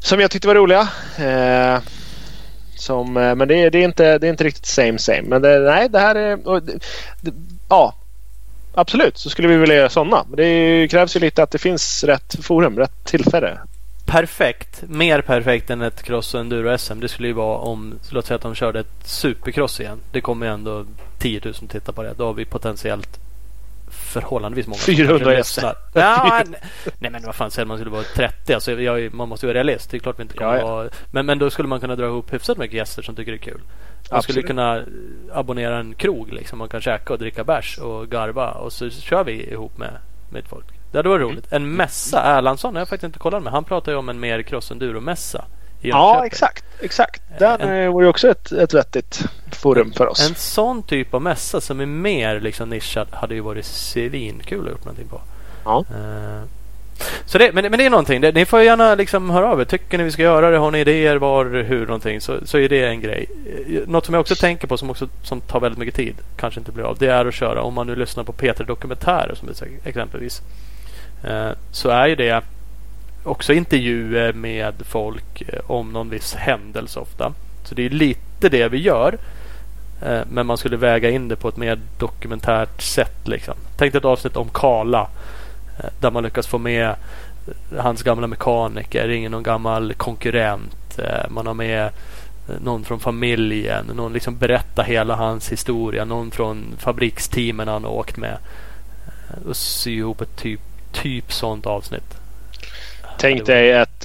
som 0.00 0.20
jag 0.20 0.30
tyckte 0.30 0.48
var 0.48 0.54
roliga. 0.54 0.88
Eh, 1.18 1.80
som, 2.76 3.16
eh, 3.16 3.34
men 3.34 3.48
det, 3.48 3.54
är- 3.62 3.70
det, 3.70 3.78
är 3.78 3.84
inte, 3.84 4.18
det 4.18 4.26
är 4.26 4.30
inte 4.30 4.44
riktigt 4.44 4.66
same 4.66 4.98
same. 4.98 5.22
Men 5.22 5.42
det, 5.42 5.58
nej, 5.58 5.88
det 5.88 5.98
här 5.98 6.14
är... 6.14 6.48
och 6.48 6.62
det, 6.62 6.72
det, 7.20 7.32
ja, 7.68 7.94
absolut 8.80 9.18
så 9.18 9.30
skulle 9.30 9.48
vi 9.48 9.56
vilja 9.56 9.74
göra 9.76 9.88
sådana. 9.88 10.24
Men 10.28 10.36
det 10.36 10.88
krävs 10.90 11.16
ju 11.16 11.20
lite 11.20 11.42
att 11.42 11.50
det 11.50 11.58
finns 11.58 12.04
rätt 12.04 12.44
forum, 12.44 12.78
rätt 12.78 13.04
tillfälle. 13.04 13.58
perfekt. 14.06 14.82
Mer 14.88 15.20
perfekt 15.20 15.70
än 15.70 15.82
ett 15.82 16.02
cross 16.02 16.34
och 16.34 16.40
enduro-SM. 16.40 17.00
Det 17.00 17.08
skulle 17.08 17.28
ju 17.28 17.34
vara 17.34 17.58
om, 17.58 17.98
låt 18.10 18.26
säga 18.26 18.36
att 18.36 18.42
de 18.42 18.54
körde 18.54 18.80
ett 18.80 19.06
supercross 19.08 19.80
igen. 19.80 19.98
Det 20.12 20.20
kommer 20.20 20.46
ju 20.46 20.52
ändå 20.52 20.84
10 21.18 21.40
000 21.44 21.54
titta 21.54 21.92
på 21.92 22.02
det. 22.02 22.14
Då 22.16 22.26
har 22.26 22.34
vi 22.34 22.44
potentiellt 22.44 23.18
förhållandevis 23.90 24.66
många. 24.66 24.78
som 24.78 24.94
400 24.94 25.18
kanske 25.18 25.36
gäster. 25.36 25.74
Ja, 25.94 26.42
nej, 26.46 26.60
nej 26.98 27.10
men 27.10 27.22
vad 27.22 27.34
fan 27.34 27.50
säger 27.50 27.66
man 27.66 27.76
skulle 27.78 27.90
vara 27.90 28.02
30? 28.16 28.54
Alltså, 28.54 28.72
jag, 28.72 29.14
man 29.14 29.28
måste 29.28 29.46
ju 29.46 29.52
vara 29.52 29.58
realist. 29.58 29.90
Det 29.90 29.96
är 29.96 29.98
klart 29.98 30.18
vi 30.18 30.22
inte 30.22 30.34
kommer 30.36 30.54
Ja, 30.54 30.58
ja. 30.58 30.66
vara... 30.66 30.88
Men, 31.10 31.26
men 31.26 31.38
då 31.38 31.50
skulle 31.50 31.68
man 31.68 31.80
kunna 31.80 31.96
dra 31.96 32.06
ihop 32.06 32.32
hyfsat 32.34 32.58
mycket 32.58 32.76
gäster 32.76 33.02
som 33.02 33.16
tycker 33.16 33.32
det 33.32 33.36
är 33.38 33.42
kul. 33.52 33.60
Man 34.10 34.22
skulle 34.22 34.40
Absolut. 34.40 34.46
kunna 34.46 34.84
abonnera 35.32 35.78
en 35.78 35.94
krog 35.94 36.32
liksom. 36.32 36.58
Man 36.58 36.68
kan 36.68 36.80
käka 36.80 37.12
och 37.12 37.18
dricka 37.18 37.44
bärs 37.44 37.78
och 37.78 38.08
garva. 38.08 38.50
Och 38.50 38.72
så 38.72 38.90
kör 38.90 39.24
vi 39.24 39.50
ihop 39.52 39.78
med, 39.78 39.90
med 40.30 40.44
folk. 40.48 40.64
Det 40.92 40.98
hade 40.98 41.08
varit 41.08 41.22
Mm. 41.22 41.32
roligt. 41.32 41.52
En 41.52 41.72
mässa. 41.72 42.22
Erlandsson 42.22 42.74
har 42.74 42.80
jag 42.80 42.88
faktiskt 42.88 43.04
inte 43.04 43.18
kollat 43.18 43.42
med. 43.42 43.52
Han 43.52 43.64
pratar 43.64 43.92
ju 43.92 43.98
om 43.98 44.08
en 44.08 44.20
mer 44.20 44.42
cross-enduro-mässa. 44.42 45.44
i 45.80 45.88
Ja, 45.88 46.26
exakt. 46.26 46.64
exakt. 46.80 47.22
Den 47.38 47.60
En- 47.60 47.82
eh, 47.84 47.90
vore 47.92 48.04
ju 48.04 48.10
också 48.10 48.28
ett, 48.28 48.52
ett 48.52 48.74
vettigt 48.74 49.24
forum 49.52 49.92
för 49.92 50.06
oss. 50.06 50.28
En 50.28 50.34
sån 50.34 50.82
typ 50.82 51.14
av 51.14 51.22
mässa 51.22 51.60
som 51.60 51.80
är 51.80 51.86
mer 51.86 52.40
liksom 52.40 52.68
nischad 52.68 53.08
hade 53.12 53.34
ju 53.34 53.40
varit 53.40 53.64
svinkul 53.64 54.64
att 54.66 54.70
gjort 54.70 54.84
någonting 54.84 55.08
på. 55.08 55.20
Ja. 55.64 55.84
Eh, 55.90 56.42
så 57.26 57.38
det, 57.38 57.52
men, 57.52 57.64
men 57.70 57.78
det 57.78 57.86
är 57.86 57.90
någonting. 57.90 58.20
Det, 58.20 58.32
ni 58.32 58.44
får 58.46 58.62
gärna 58.62 58.94
liksom 58.94 59.30
höra 59.30 59.52
av 59.52 59.60
er. 59.60 59.64
Tycker 59.64 59.98
ni 59.98 60.04
vi 60.04 60.10
ska 60.10 60.22
göra 60.22 60.50
det? 60.50 60.58
Har 60.58 60.70
ni 60.70 60.78
idéer? 60.80 61.16
Var? 61.16 61.44
Hur? 61.44 61.86
Någonting. 61.86 62.20
Så, 62.20 62.36
så 62.44 62.58
är 62.58 62.68
det 62.68 62.84
en 62.86 63.00
grej. 63.00 63.26
Eh, 63.68 63.88
något 63.88 64.04
som 64.06 64.14
jag 64.14 64.20
också 64.20 64.34
tänker 64.34 64.66
på 64.68 64.76
som 64.76 64.90
också 64.90 65.08
som 65.22 65.40
tar 65.40 65.60
väldigt 65.60 65.78
mycket 65.78 65.94
tid. 65.94 66.14
Kanske 66.36 66.60
inte 66.60 66.72
blir 66.72 66.84
av. 66.84 66.96
Det 66.98 67.06
är 67.08 67.26
att 67.26 67.34
köra. 67.34 67.62
Om 67.62 67.74
man 67.74 67.86
nu 67.86 67.96
lyssnar 67.96 68.24
på 68.24 68.32
Peter 68.32 68.64
Dokumentärer 68.64 69.34
som 69.34 69.48
exempelvis. 69.84 70.42
eh, 71.24 71.50
Så 71.72 71.88
är 71.88 72.06
ju 72.06 72.14
det 72.14 72.42
också 73.24 73.52
intervjuer 73.52 74.32
med 74.32 74.74
folk 74.84 75.40
eh, 75.40 75.60
om 75.66 75.92
någon 75.92 76.10
viss 76.10 76.34
händelse 76.34 77.00
ofta. 77.00 77.32
Så 77.64 77.74
det 77.74 77.86
är 77.86 77.90
lite 77.90 78.48
det 78.48 78.68
vi 78.68 78.78
gör. 78.78 79.18
Eh, 80.06 80.20
men 80.30 80.46
man 80.46 80.58
skulle 80.58 80.76
väga 80.76 81.10
in 81.10 81.28
det 81.28 81.36
på 81.36 81.48
ett 81.48 81.56
mer 81.56 81.78
dokumentärt 81.98 82.82
sätt. 82.82 83.28
Liksom. 83.28 83.54
Tänk 83.76 83.92
dig 83.92 83.98
ett 83.98 84.04
avsnitt 84.04 84.36
om 84.36 84.48
Kala 84.54 85.08
eh, 85.78 85.90
Där 86.00 86.10
man 86.10 86.22
lyckas 86.22 86.46
få 86.46 86.58
med 86.58 86.94
hans 87.78 88.02
gamla 88.02 88.26
mekaniker, 88.26 89.08
ingen 89.08 89.32
någon 89.32 89.42
gammal 89.42 89.94
konkurrent. 89.94 90.98
Eh, 90.98 91.30
Man 91.30 91.46
har 91.46 91.54
med 91.54 91.84
eh, 91.84 92.54
någon 92.60 92.84
från 92.84 93.00
familjen. 93.00 93.86
Någon 93.86 94.12
liksom 94.12 94.36
berättar 94.36 94.84
hela 94.84 95.14
hans 95.14 95.52
historia. 95.52 96.04
Någon 96.04 96.30
från 96.30 96.76
fabriksteamen 96.78 97.68
han 97.68 97.84
har 97.84 97.90
åkt 97.90 98.16
med. 98.16 98.36
Och 99.48 99.56
sy 99.56 99.96
ihop 99.98 100.20
ett 100.20 100.36
typ, 100.36 100.60
typ 100.92 101.32
sånt 101.32 101.66
avsnitt. 101.66 102.14
Tänk 103.18 103.46
dig 103.46 103.72
ett, 103.72 104.04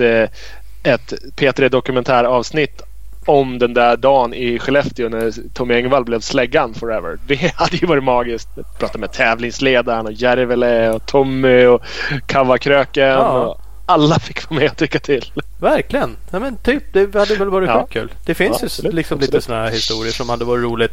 ett 0.83 1.13
P3 1.35 1.69
dokumentäravsnitt 1.69 2.81
om 3.25 3.59
den 3.59 3.73
där 3.73 3.97
dagen 3.97 4.33
i 4.33 4.59
Skellefteå 4.59 5.09
när 5.09 5.33
Tommy 5.53 5.73
Engvall 5.73 6.03
blev 6.05 6.19
släggan 6.19 6.73
forever. 6.73 7.17
Det 7.27 7.53
hade 7.55 7.77
ju 7.77 7.87
varit 7.87 8.03
magiskt. 8.03 8.49
Prata 8.79 8.97
med 8.97 9.11
tävlingsledaren 9.11 10.05
och 10.05 10.11
Järvele 10.13 10.89
och 10.89 11.05
Tommy 11.05 11.65
och 11.65 11.81
Kavakröken. 12.27 13.03
Ja. 13.07 13.29
Och 13.45 13.61
alla 13.85 14.19
fick 14.19 14.49
vara 14.49 14.59
med 14.59 14.71
och 14.71 14.77
tycka 14.77 14.99
till. 14.99 15.31
Verkligen. 15.59 16.15
Ja, 16.31 16.39
men 16.39 16.57
typ, 16.57 16.83
det 16.93 17.15
hade 17.15 17.35
väl 17.35 17.49
varit 17.49 17.69
Ja. 17.69 17.87
kul. 17.91 18.11
Det 18.25 18.33
finns 18.35 18.49
Ja, 18.51 18.57
ju 18.61 18.65
absolut, 18.65 18.93
liksom 18.93 19.15
absolut. 19.15 19.33
lite 19.33 19.45
sådana 19.45 19.63
här 19.63 19.71
historier 19.71 20.11
som 20.13 20.29
hade 20.29 20.45
varit 20.45 20.63
roligt. 20.63 20.91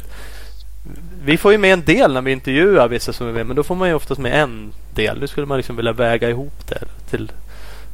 Vi 1.23 1.37
får 1.37 1.51
ju 1.51 1.57
med 1.57 1.73
en 1.73 1.85
del 1.85 2.13
när 2.13 2.21
vi 2.21 2.31
intervjuar 2.31 2.87
vissa 2.87 3.13
som 3.13 3.27
är 3.27 3.31
med. 3.31 3.45
Men 3.45 3.55
då 3.55 3.63
får 3.63 3.75
man 3.75 3.87
ju 3.89 3.93
oftast 3.93 4.21
med 4.21 4.41
en 4.43 4.73
del. 4.95 5.19
Nu 5.19 5.27
skulle 5.27 5.45
man 5.47 5.57
liksom 5.57 5.75
vilja 5.75 5.91
väga 5.93 6.29
ihop 6.29 6.67
det 6.69 6.83
till 7.09 7.31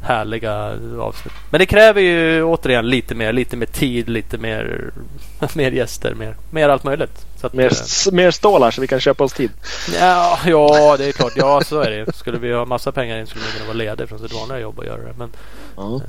härliga 0.07 0.53
avsnitt. 0.99 1.33
Men 1.49 1.59
det 1.59 1.65
kräver 1.65 2.01
ju 2.01 2.43
återigen 2.43 2.89
lite 2.89 3.15
mer. 3.15 3.33
Lite 3.33 3.57
mer 3.57 3.65
tid, 3.65 4.09
lite 4.09 4.37
mer, 4.37 4.91
mer 5.55 5.71
gäster, 5.71 6.13
mer, 6.13 6.35
mer 6.51 6.69
allt 6.69 6.83
möjligt. 6.83 7.25
Så 7.41 7.47
att, 7.47 7.53
Mer, 7.53 7.67
s- 7.67 8.07
mer 8.11 8.31
stålar 8.31 8.71
så 8.71 8.81
vi 8.81 8.87
kan 8.87 8.99
köpa 8.99 9.23
oss 9.23 9.33
tid. 9.33 9.51
Ja, 9.99 10.39
ja, 10.45 10.95
det 10.97 11.05
är 11.05 11.11
klart. 11.11 11.33
Ja, 11.35 11.61
så 11.61 11.79
är 11.81 11.91
det. 11.91 12.15
Skulle 12.15 12.37
vi 12.37 12.53
ha 12.53 12.65
massa 12.65 12.91
pengar 12.91 13.17
in 13.17 13.27
skulle 13.27 13.43
man 13.45 13.51
kunna 13.53 13.65
vara 13.65 13.77
ledig 13.77 14.09
från 14.09 14.19
sitt 14.19 14.33
vanliga 14.33 14.59
jobb 14.59 14.79
och 14.79 14.85
göra 14.85 14.97
det. 15.01 15.13
Men, 15.17 15.29
eh, 15.77 16.01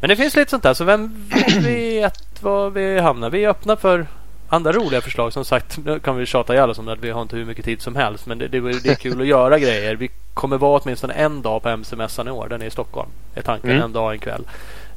men 0.00 0.08
det 0.08 0.16
finns 0.16 0.36
lite 0.36 0.50
sånt 0.50 0.62
där. 0.62 0.74
Så 0.74 0.84
vem 0.84 1.26
vet 1.62 2.42
var 2.42 2.70
vi 2.70 2.98
hamnar? 3.00 3.30
Vi 3.30 3.44
är 3.44 3.48
öppna 3.48 3.76
för 3.76 4.06
andra 4.50 4.72
roliga 4.72 5.00
förslag. 5.00 5.32
Som 5.32 5.44
sagt, 5.44 5.78
nu 5.84 5.98
kan 5.98 6.16
vi 6.16 6.26
tjata 6.26 6.54
ihjäl 6.54 6.70
oss 6.70 6.78
om 6.78 6.86
det. 6.86 6.96
Vi 7.00 7.10
har 7.10 7.22
inte 7.22 7.36
hur 7.36 7.44
mycket 7.44 7.64
tid 7.64 7.82
som 7.82 7.96
helst. 7.96 8.26
Men 8.26 8.38
det, 8.38 8.48
det, 8.48 8.60
det 8.60 8.88
är 8.88 8.94
kul 8.94 9.20
att 9.20 9.26
göra 9.26 9.58
grejer. 9.58 9.96
Vi 9.96 10.10
kommer 10.34 10.58
vara 10.58 10.80
åtminstone 10.80 11.14
en 11.14 11.42
dag 11.42 11.62
på 11.62 11.68
MC-mässan 11.68 12.28
i 12.28 12.30
år. 12.30 12.48
Den 12.48 12.62
är 12.62 12.66
i 12.66 12.70
Stockholm. 12.70 13.08
Är 13.34 13.42
tanken. 13.42 13.70
Mm. 13.70 13.82
En 13.82 13.92
dag, 13.92 14.12
en 14.12 14.18
kväll. 14.18 14.42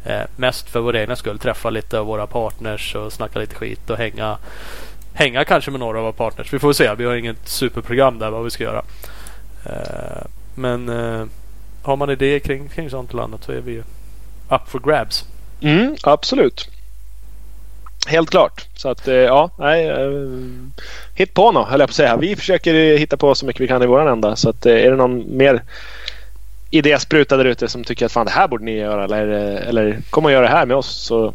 Eh, 0.05 0.21
mest 0.35 0.69
för 0.69 0.79
vår 0.79 0.95
egna 0.95 1.15
skull. 1.15 1.39
Träffa 1.39 1.69
lite 1.69 1.99
av 1.99 2.05
våra 2.05 2.27
partners 2.27 2.95
och 2.95 3.13
snacka 3.13 3.39
lite 3.39 3.55
skit 3.55 3.89
och 3.89 3.97
hänga 3.97 4.37
hänga 5.13 5.45
kanske 5.45 5.71
med 5.71 5.79
några 5.79 5.97
av 5.97 6.03
våra 6.03 6.13
partners. 6.13 6.53
Vi 6.53 6.59
får 6.59 6.73
se. 6.73 6.95
Vi 6.95 7.05
har 7.05 7.15
inget 7.15 7.47
superprogram 7.47 8.19
där 8.19 8.29
vad 8.29 8.43
vi 8.43 8.49
ska 8.49 8.63
göra. 8.63 8.83
Eh, 9.65 10.25
men 10.55 10.89
eh, 10.89 11.25
har 11.83 11.95
man 11.95 12.09
idéer 12.09 12.39
kring, 12.39 12.69
kring 12.69 12.89
sånt 12.89 13.11
eller 13.11 13.23
annat 13.23 13.43
så 13.43 13.51
är 13.51 13.61
vi 13.61 13.77
up 14.49 14.67
for 14.67 14.79
grabs. 14.79 15.25
Mm, 15.61 15.95
absolut. 16.03 16.69
Helt 18.07 18.29
klart. 18.29 18.65
Så 18.75 18.89
att 18.89 19.07
eh, 19.07 19.15
ja, 19.15 19.49
nej. 19.59 19.87
Eh, 19.87 20.11
hit 21.15 21.33
på 21.33 21.51
något 21.51 21.69
höll 21.69 21.79
jag 21.79 21.89
på 21.89 21.91
att 21.91 21.95
säga. 21.95 22.17
Vi 22.17 22.35
försöker 22.35 22.73
eh, 22.75 22.97
hitta 22.97 23.17
på 23.17 23.35
så 23.35 23.45
mycket 23.45 23.61
vi 23.61 23.67
kan 23.67 23.83
i 23.83 23.85
våran 23.85 24.07
ända. 24.07 24.35
Så 24.35 24.49
att 24.49 24.65
är 24.65 24.89
det 24.91 24.95
någon 24.95 25.37
mer 25.37 25.61
idéspruta 26.71 27.37
där 27.37 27.45
ute 27.45 27.67
som 27.67 27.83
tycker 27.83 28.05
att 28.05 28.11
fan 28.11 28.25
det 28.25 28.31
här 28.31 28.47
borde 28.47 28.63
ni 28.65 28.77
göra 28.77 29.03
eller, 29.03 29.27
eller 29.69 29.97
kom 30.09 30.25
och 30.25 30.31
gör 30.31 30.41
det 30.41 30.47
här 30.47 30.65
med 30.65 30.77
oss 30.77 30.87
så 30.87 31.33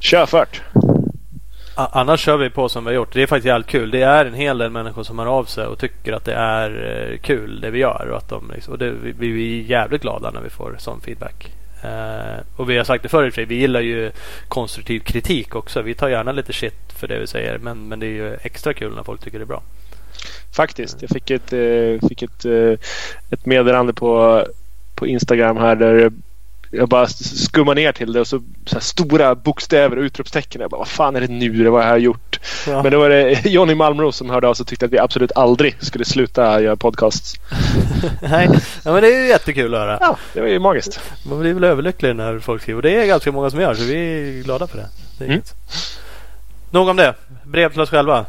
kör 0.00 0.26
fört. 0.26 0.62
Annars 1.74 2.20
kör 2.20 2.36
vi 2.36 2.50
på 2.50 2.68
som 2.68 2.84
vi 2.84 2.88
har 2.90 2.94
gjort. 2.94 3.12
Det 3.12 3.22
är 3.22 3.26
faktiskt 3.26 3.46
jävligt 3.46 3.66
kul. 3.66 3.90
Det 3.90 4.02
är 4.02 4.24
en 4.24 4.34
hel 4.34 4.58
del 4.58 4.70
människor 4.70 5.02
som 5.02 5.18
hör 5.18 5.26
av 5.26 5.44
sig 5.44 5.66
och 5.66 5.78
tycker 5.78 6.12
att 6.12 6.24
det 6.24 6.34
är 6.34 7.18
kul 7.22 7.60
det 7.60 7.70
vi 7.70 7.78
gör. 7.78 8.08
Och, 8.10 8.16
att 8.16 8.28
de, 8.28 8.50
liksom- 8.54 8.72
och 8.72 8.78
det, 8.78 8.90
vi, 8.90 9.12
vi 9.12 9.60
är 9.60 9.62
jävligt 9.64 10.02
glada 10.02 10.30
när 10.30 10.40
vi 10.40 10.50
får 10.50 10.76
sån 10.78 11.00
feedback. 11.00 11.52
Eh, 11.86 12.40
och 12.56 12.70
vi 12.70 12.76
har 12.76 12.84
sagt 12.84 13.02
det 13.02 13.08
förut, 13.08 13.26
i 13.26 13.30
och 13.30 13.34
för 13.34 13.40
sig, 13.40 13.44
vi 13.44 13.54
gillar 13.54 13.80
ju 13.80 14.10
konstruktiv 14.48 15.00
kritik 15.00 15.54
också. 15.54 15.82
Vi 15.82 15.94
tar 15.94 16.08
gärna 16.08 16.32
lite 16.32 16.52
shit 16.52 16.74
för 16.88 17.08
det 17.08 17.18
vi 17.18 17.26
säger. 17.26 17.58
Men, 17.58 17.88
men 17.88 18.00
det 18.00 18.06
är 18.06 18.10
ju 18.10 18.36
extra 18.42 18.74
kul 18.74 18.94
när 18.94 19.02
folk 19.02 19.20
tycker 19.20 19.38
det 19.38 19.44
är 19.44 19.46
bra. 19.46 19.62
Faktiskt. 20.56 21.02
Jag 21.02 21.10
fick 21.10 21.30
ett, 21.30 21.52
eh, 21.52 22.08
fick 22.08 22.22
ett, 22.22 22.44
eh, 22.44 22.78
ett 23.30 23.46
meddelande 23.46 23.92
på, 23.92 24.44
på 24.94 25.06
Instagram 25.06 25.56
här 25.56 25.76
där 25.76 26.12
jag 26.70 26.88
bara 26.88 27.06
skummar 27.06 27.74
ner 27.74 27.92
till 27.92 28.12
det 28.12 28.20
och 28.20 28.26
så, 28.26 28.42
så 28.66 28.80
stora 28.80 29.34
bokstäver 29.34 29.96
och 29.96 30.02
utropstecken. 30.02 30.60
Jag 30.60 30.70
bara, 30.70 30.78
vad 30.78 30.88
fan 30.88 31.16
är 31.16 31.20
det 31.20 31.28
nu? 31.28 31.64
Det 31.64 31.70
vad 31.70 31.82
jag 31.82 31.88
har 31.88 31.96
gjort? 31.98 32.40
Ja. 32.66 32.82
Men 32.82 32.92
då 32.92 32.98
var 32.98 33.08
det 33.10 33.44
Johnny 33.46 33.74
Malmros 33.74 34.16
som 34.16 34.30
hörde 34.30 34.48
av 34.48 34.54
sig 34.54 34.64
och 34.64 34.68
tyckte 34.68 34.86
att 34.86 34.92
vi 34.92 34.98
absolut 34.98 35.32
aldrig 35.34 35.76
skulle 35.80 36.04
sluta 36.04 36.60
göra 36.60 36.76
podcasts. 36.76 37.34
Nej, 38.22 38.48
ja, 38.84 38.92
men 38.92 39.02
det 39.02 39.08
är 39.14 39.20
ju 39.22 39.28
jättekul 39.28 39.74
att 39.74 39.80
höra. 39.80 39.98
Ja, 40.00 40.16
det 40.32 40.40
var 40.40 40.48
ju 40.48 40.58
magiskt. 40.58 41.00
Man 41.28 41.40
blir 41.40 41.54
väl 41.54 41.64
överlycklig 41.64 42.16
när 42.16 42.38
folk 42.38 42.62
skriver. 42.62 42.78
Och 42.78 42.82
det 42.82 43.02
är 43.02 43.06
ganska 43.06 43.32
många 43.32 43.50
som 43.50 43.60
gör 43.60 43.74
så 43.74 43.82
vi 43.84 43.94
är 44.38 44.42
glada 44.42 44.66
för 44.66 44.78
det. 44.78 44.86
det 45.18 45.24
är 45.24 45.28
Mm. 45.28 45.34
inget. 45.36 45.54
Nog 46.70 46.88
om 46.88 46.96
det. 46.96 47.14
Brev 47.44 47.72
till 47.72 47.80
oss 47.80 47.90
själva. 47.90 48.26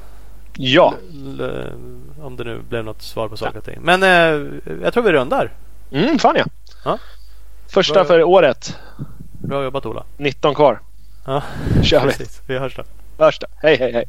Ja, 0.53 0.93
L- 1.11 1.71
om 2.21 2.35
det 2.37 2.43
nu 2.43 2.59
blev 2.69 2.83
något 2.85 3.01
svar 3.01 3.27
på 3.27 3.37
saker 3.37 3.57
och 3.57 3.63
ting. 3.65 3.77
Men 3.81 4.03
eh, 4.03 4.49
jag 4.83 4.93
tror 4.93 5.03
vi 5.03 5.11
rundar. 5.11 5.51
mm, 5.91 6.19
fan 6.19 6.35
ja. 6.37 6.45
Ja. 6.85 6.97
Första 7.67 7.93
Bra. 7.93 8.05
för 8.05 8.23
året. 8.23 8.75
Bra 9.31 9.63
jobbat 9.63 9.85
Ola. 9.85 10.03
19 10.17 10.55
kvar. 10.55 10.79
Ja, 11.25 11.43
kör 11.83 12.05
vi. 12.05 12.11
precis. 12.11 12.41
Vi 12.47 12.57
hörs 12.57 12.75
då. 12.75 12.83
Hörs 13.23 13.39
då. 13.39 13.47
Hej, 13.61 13.77
hej, 13.77 13.91
hej. 13.93 14.05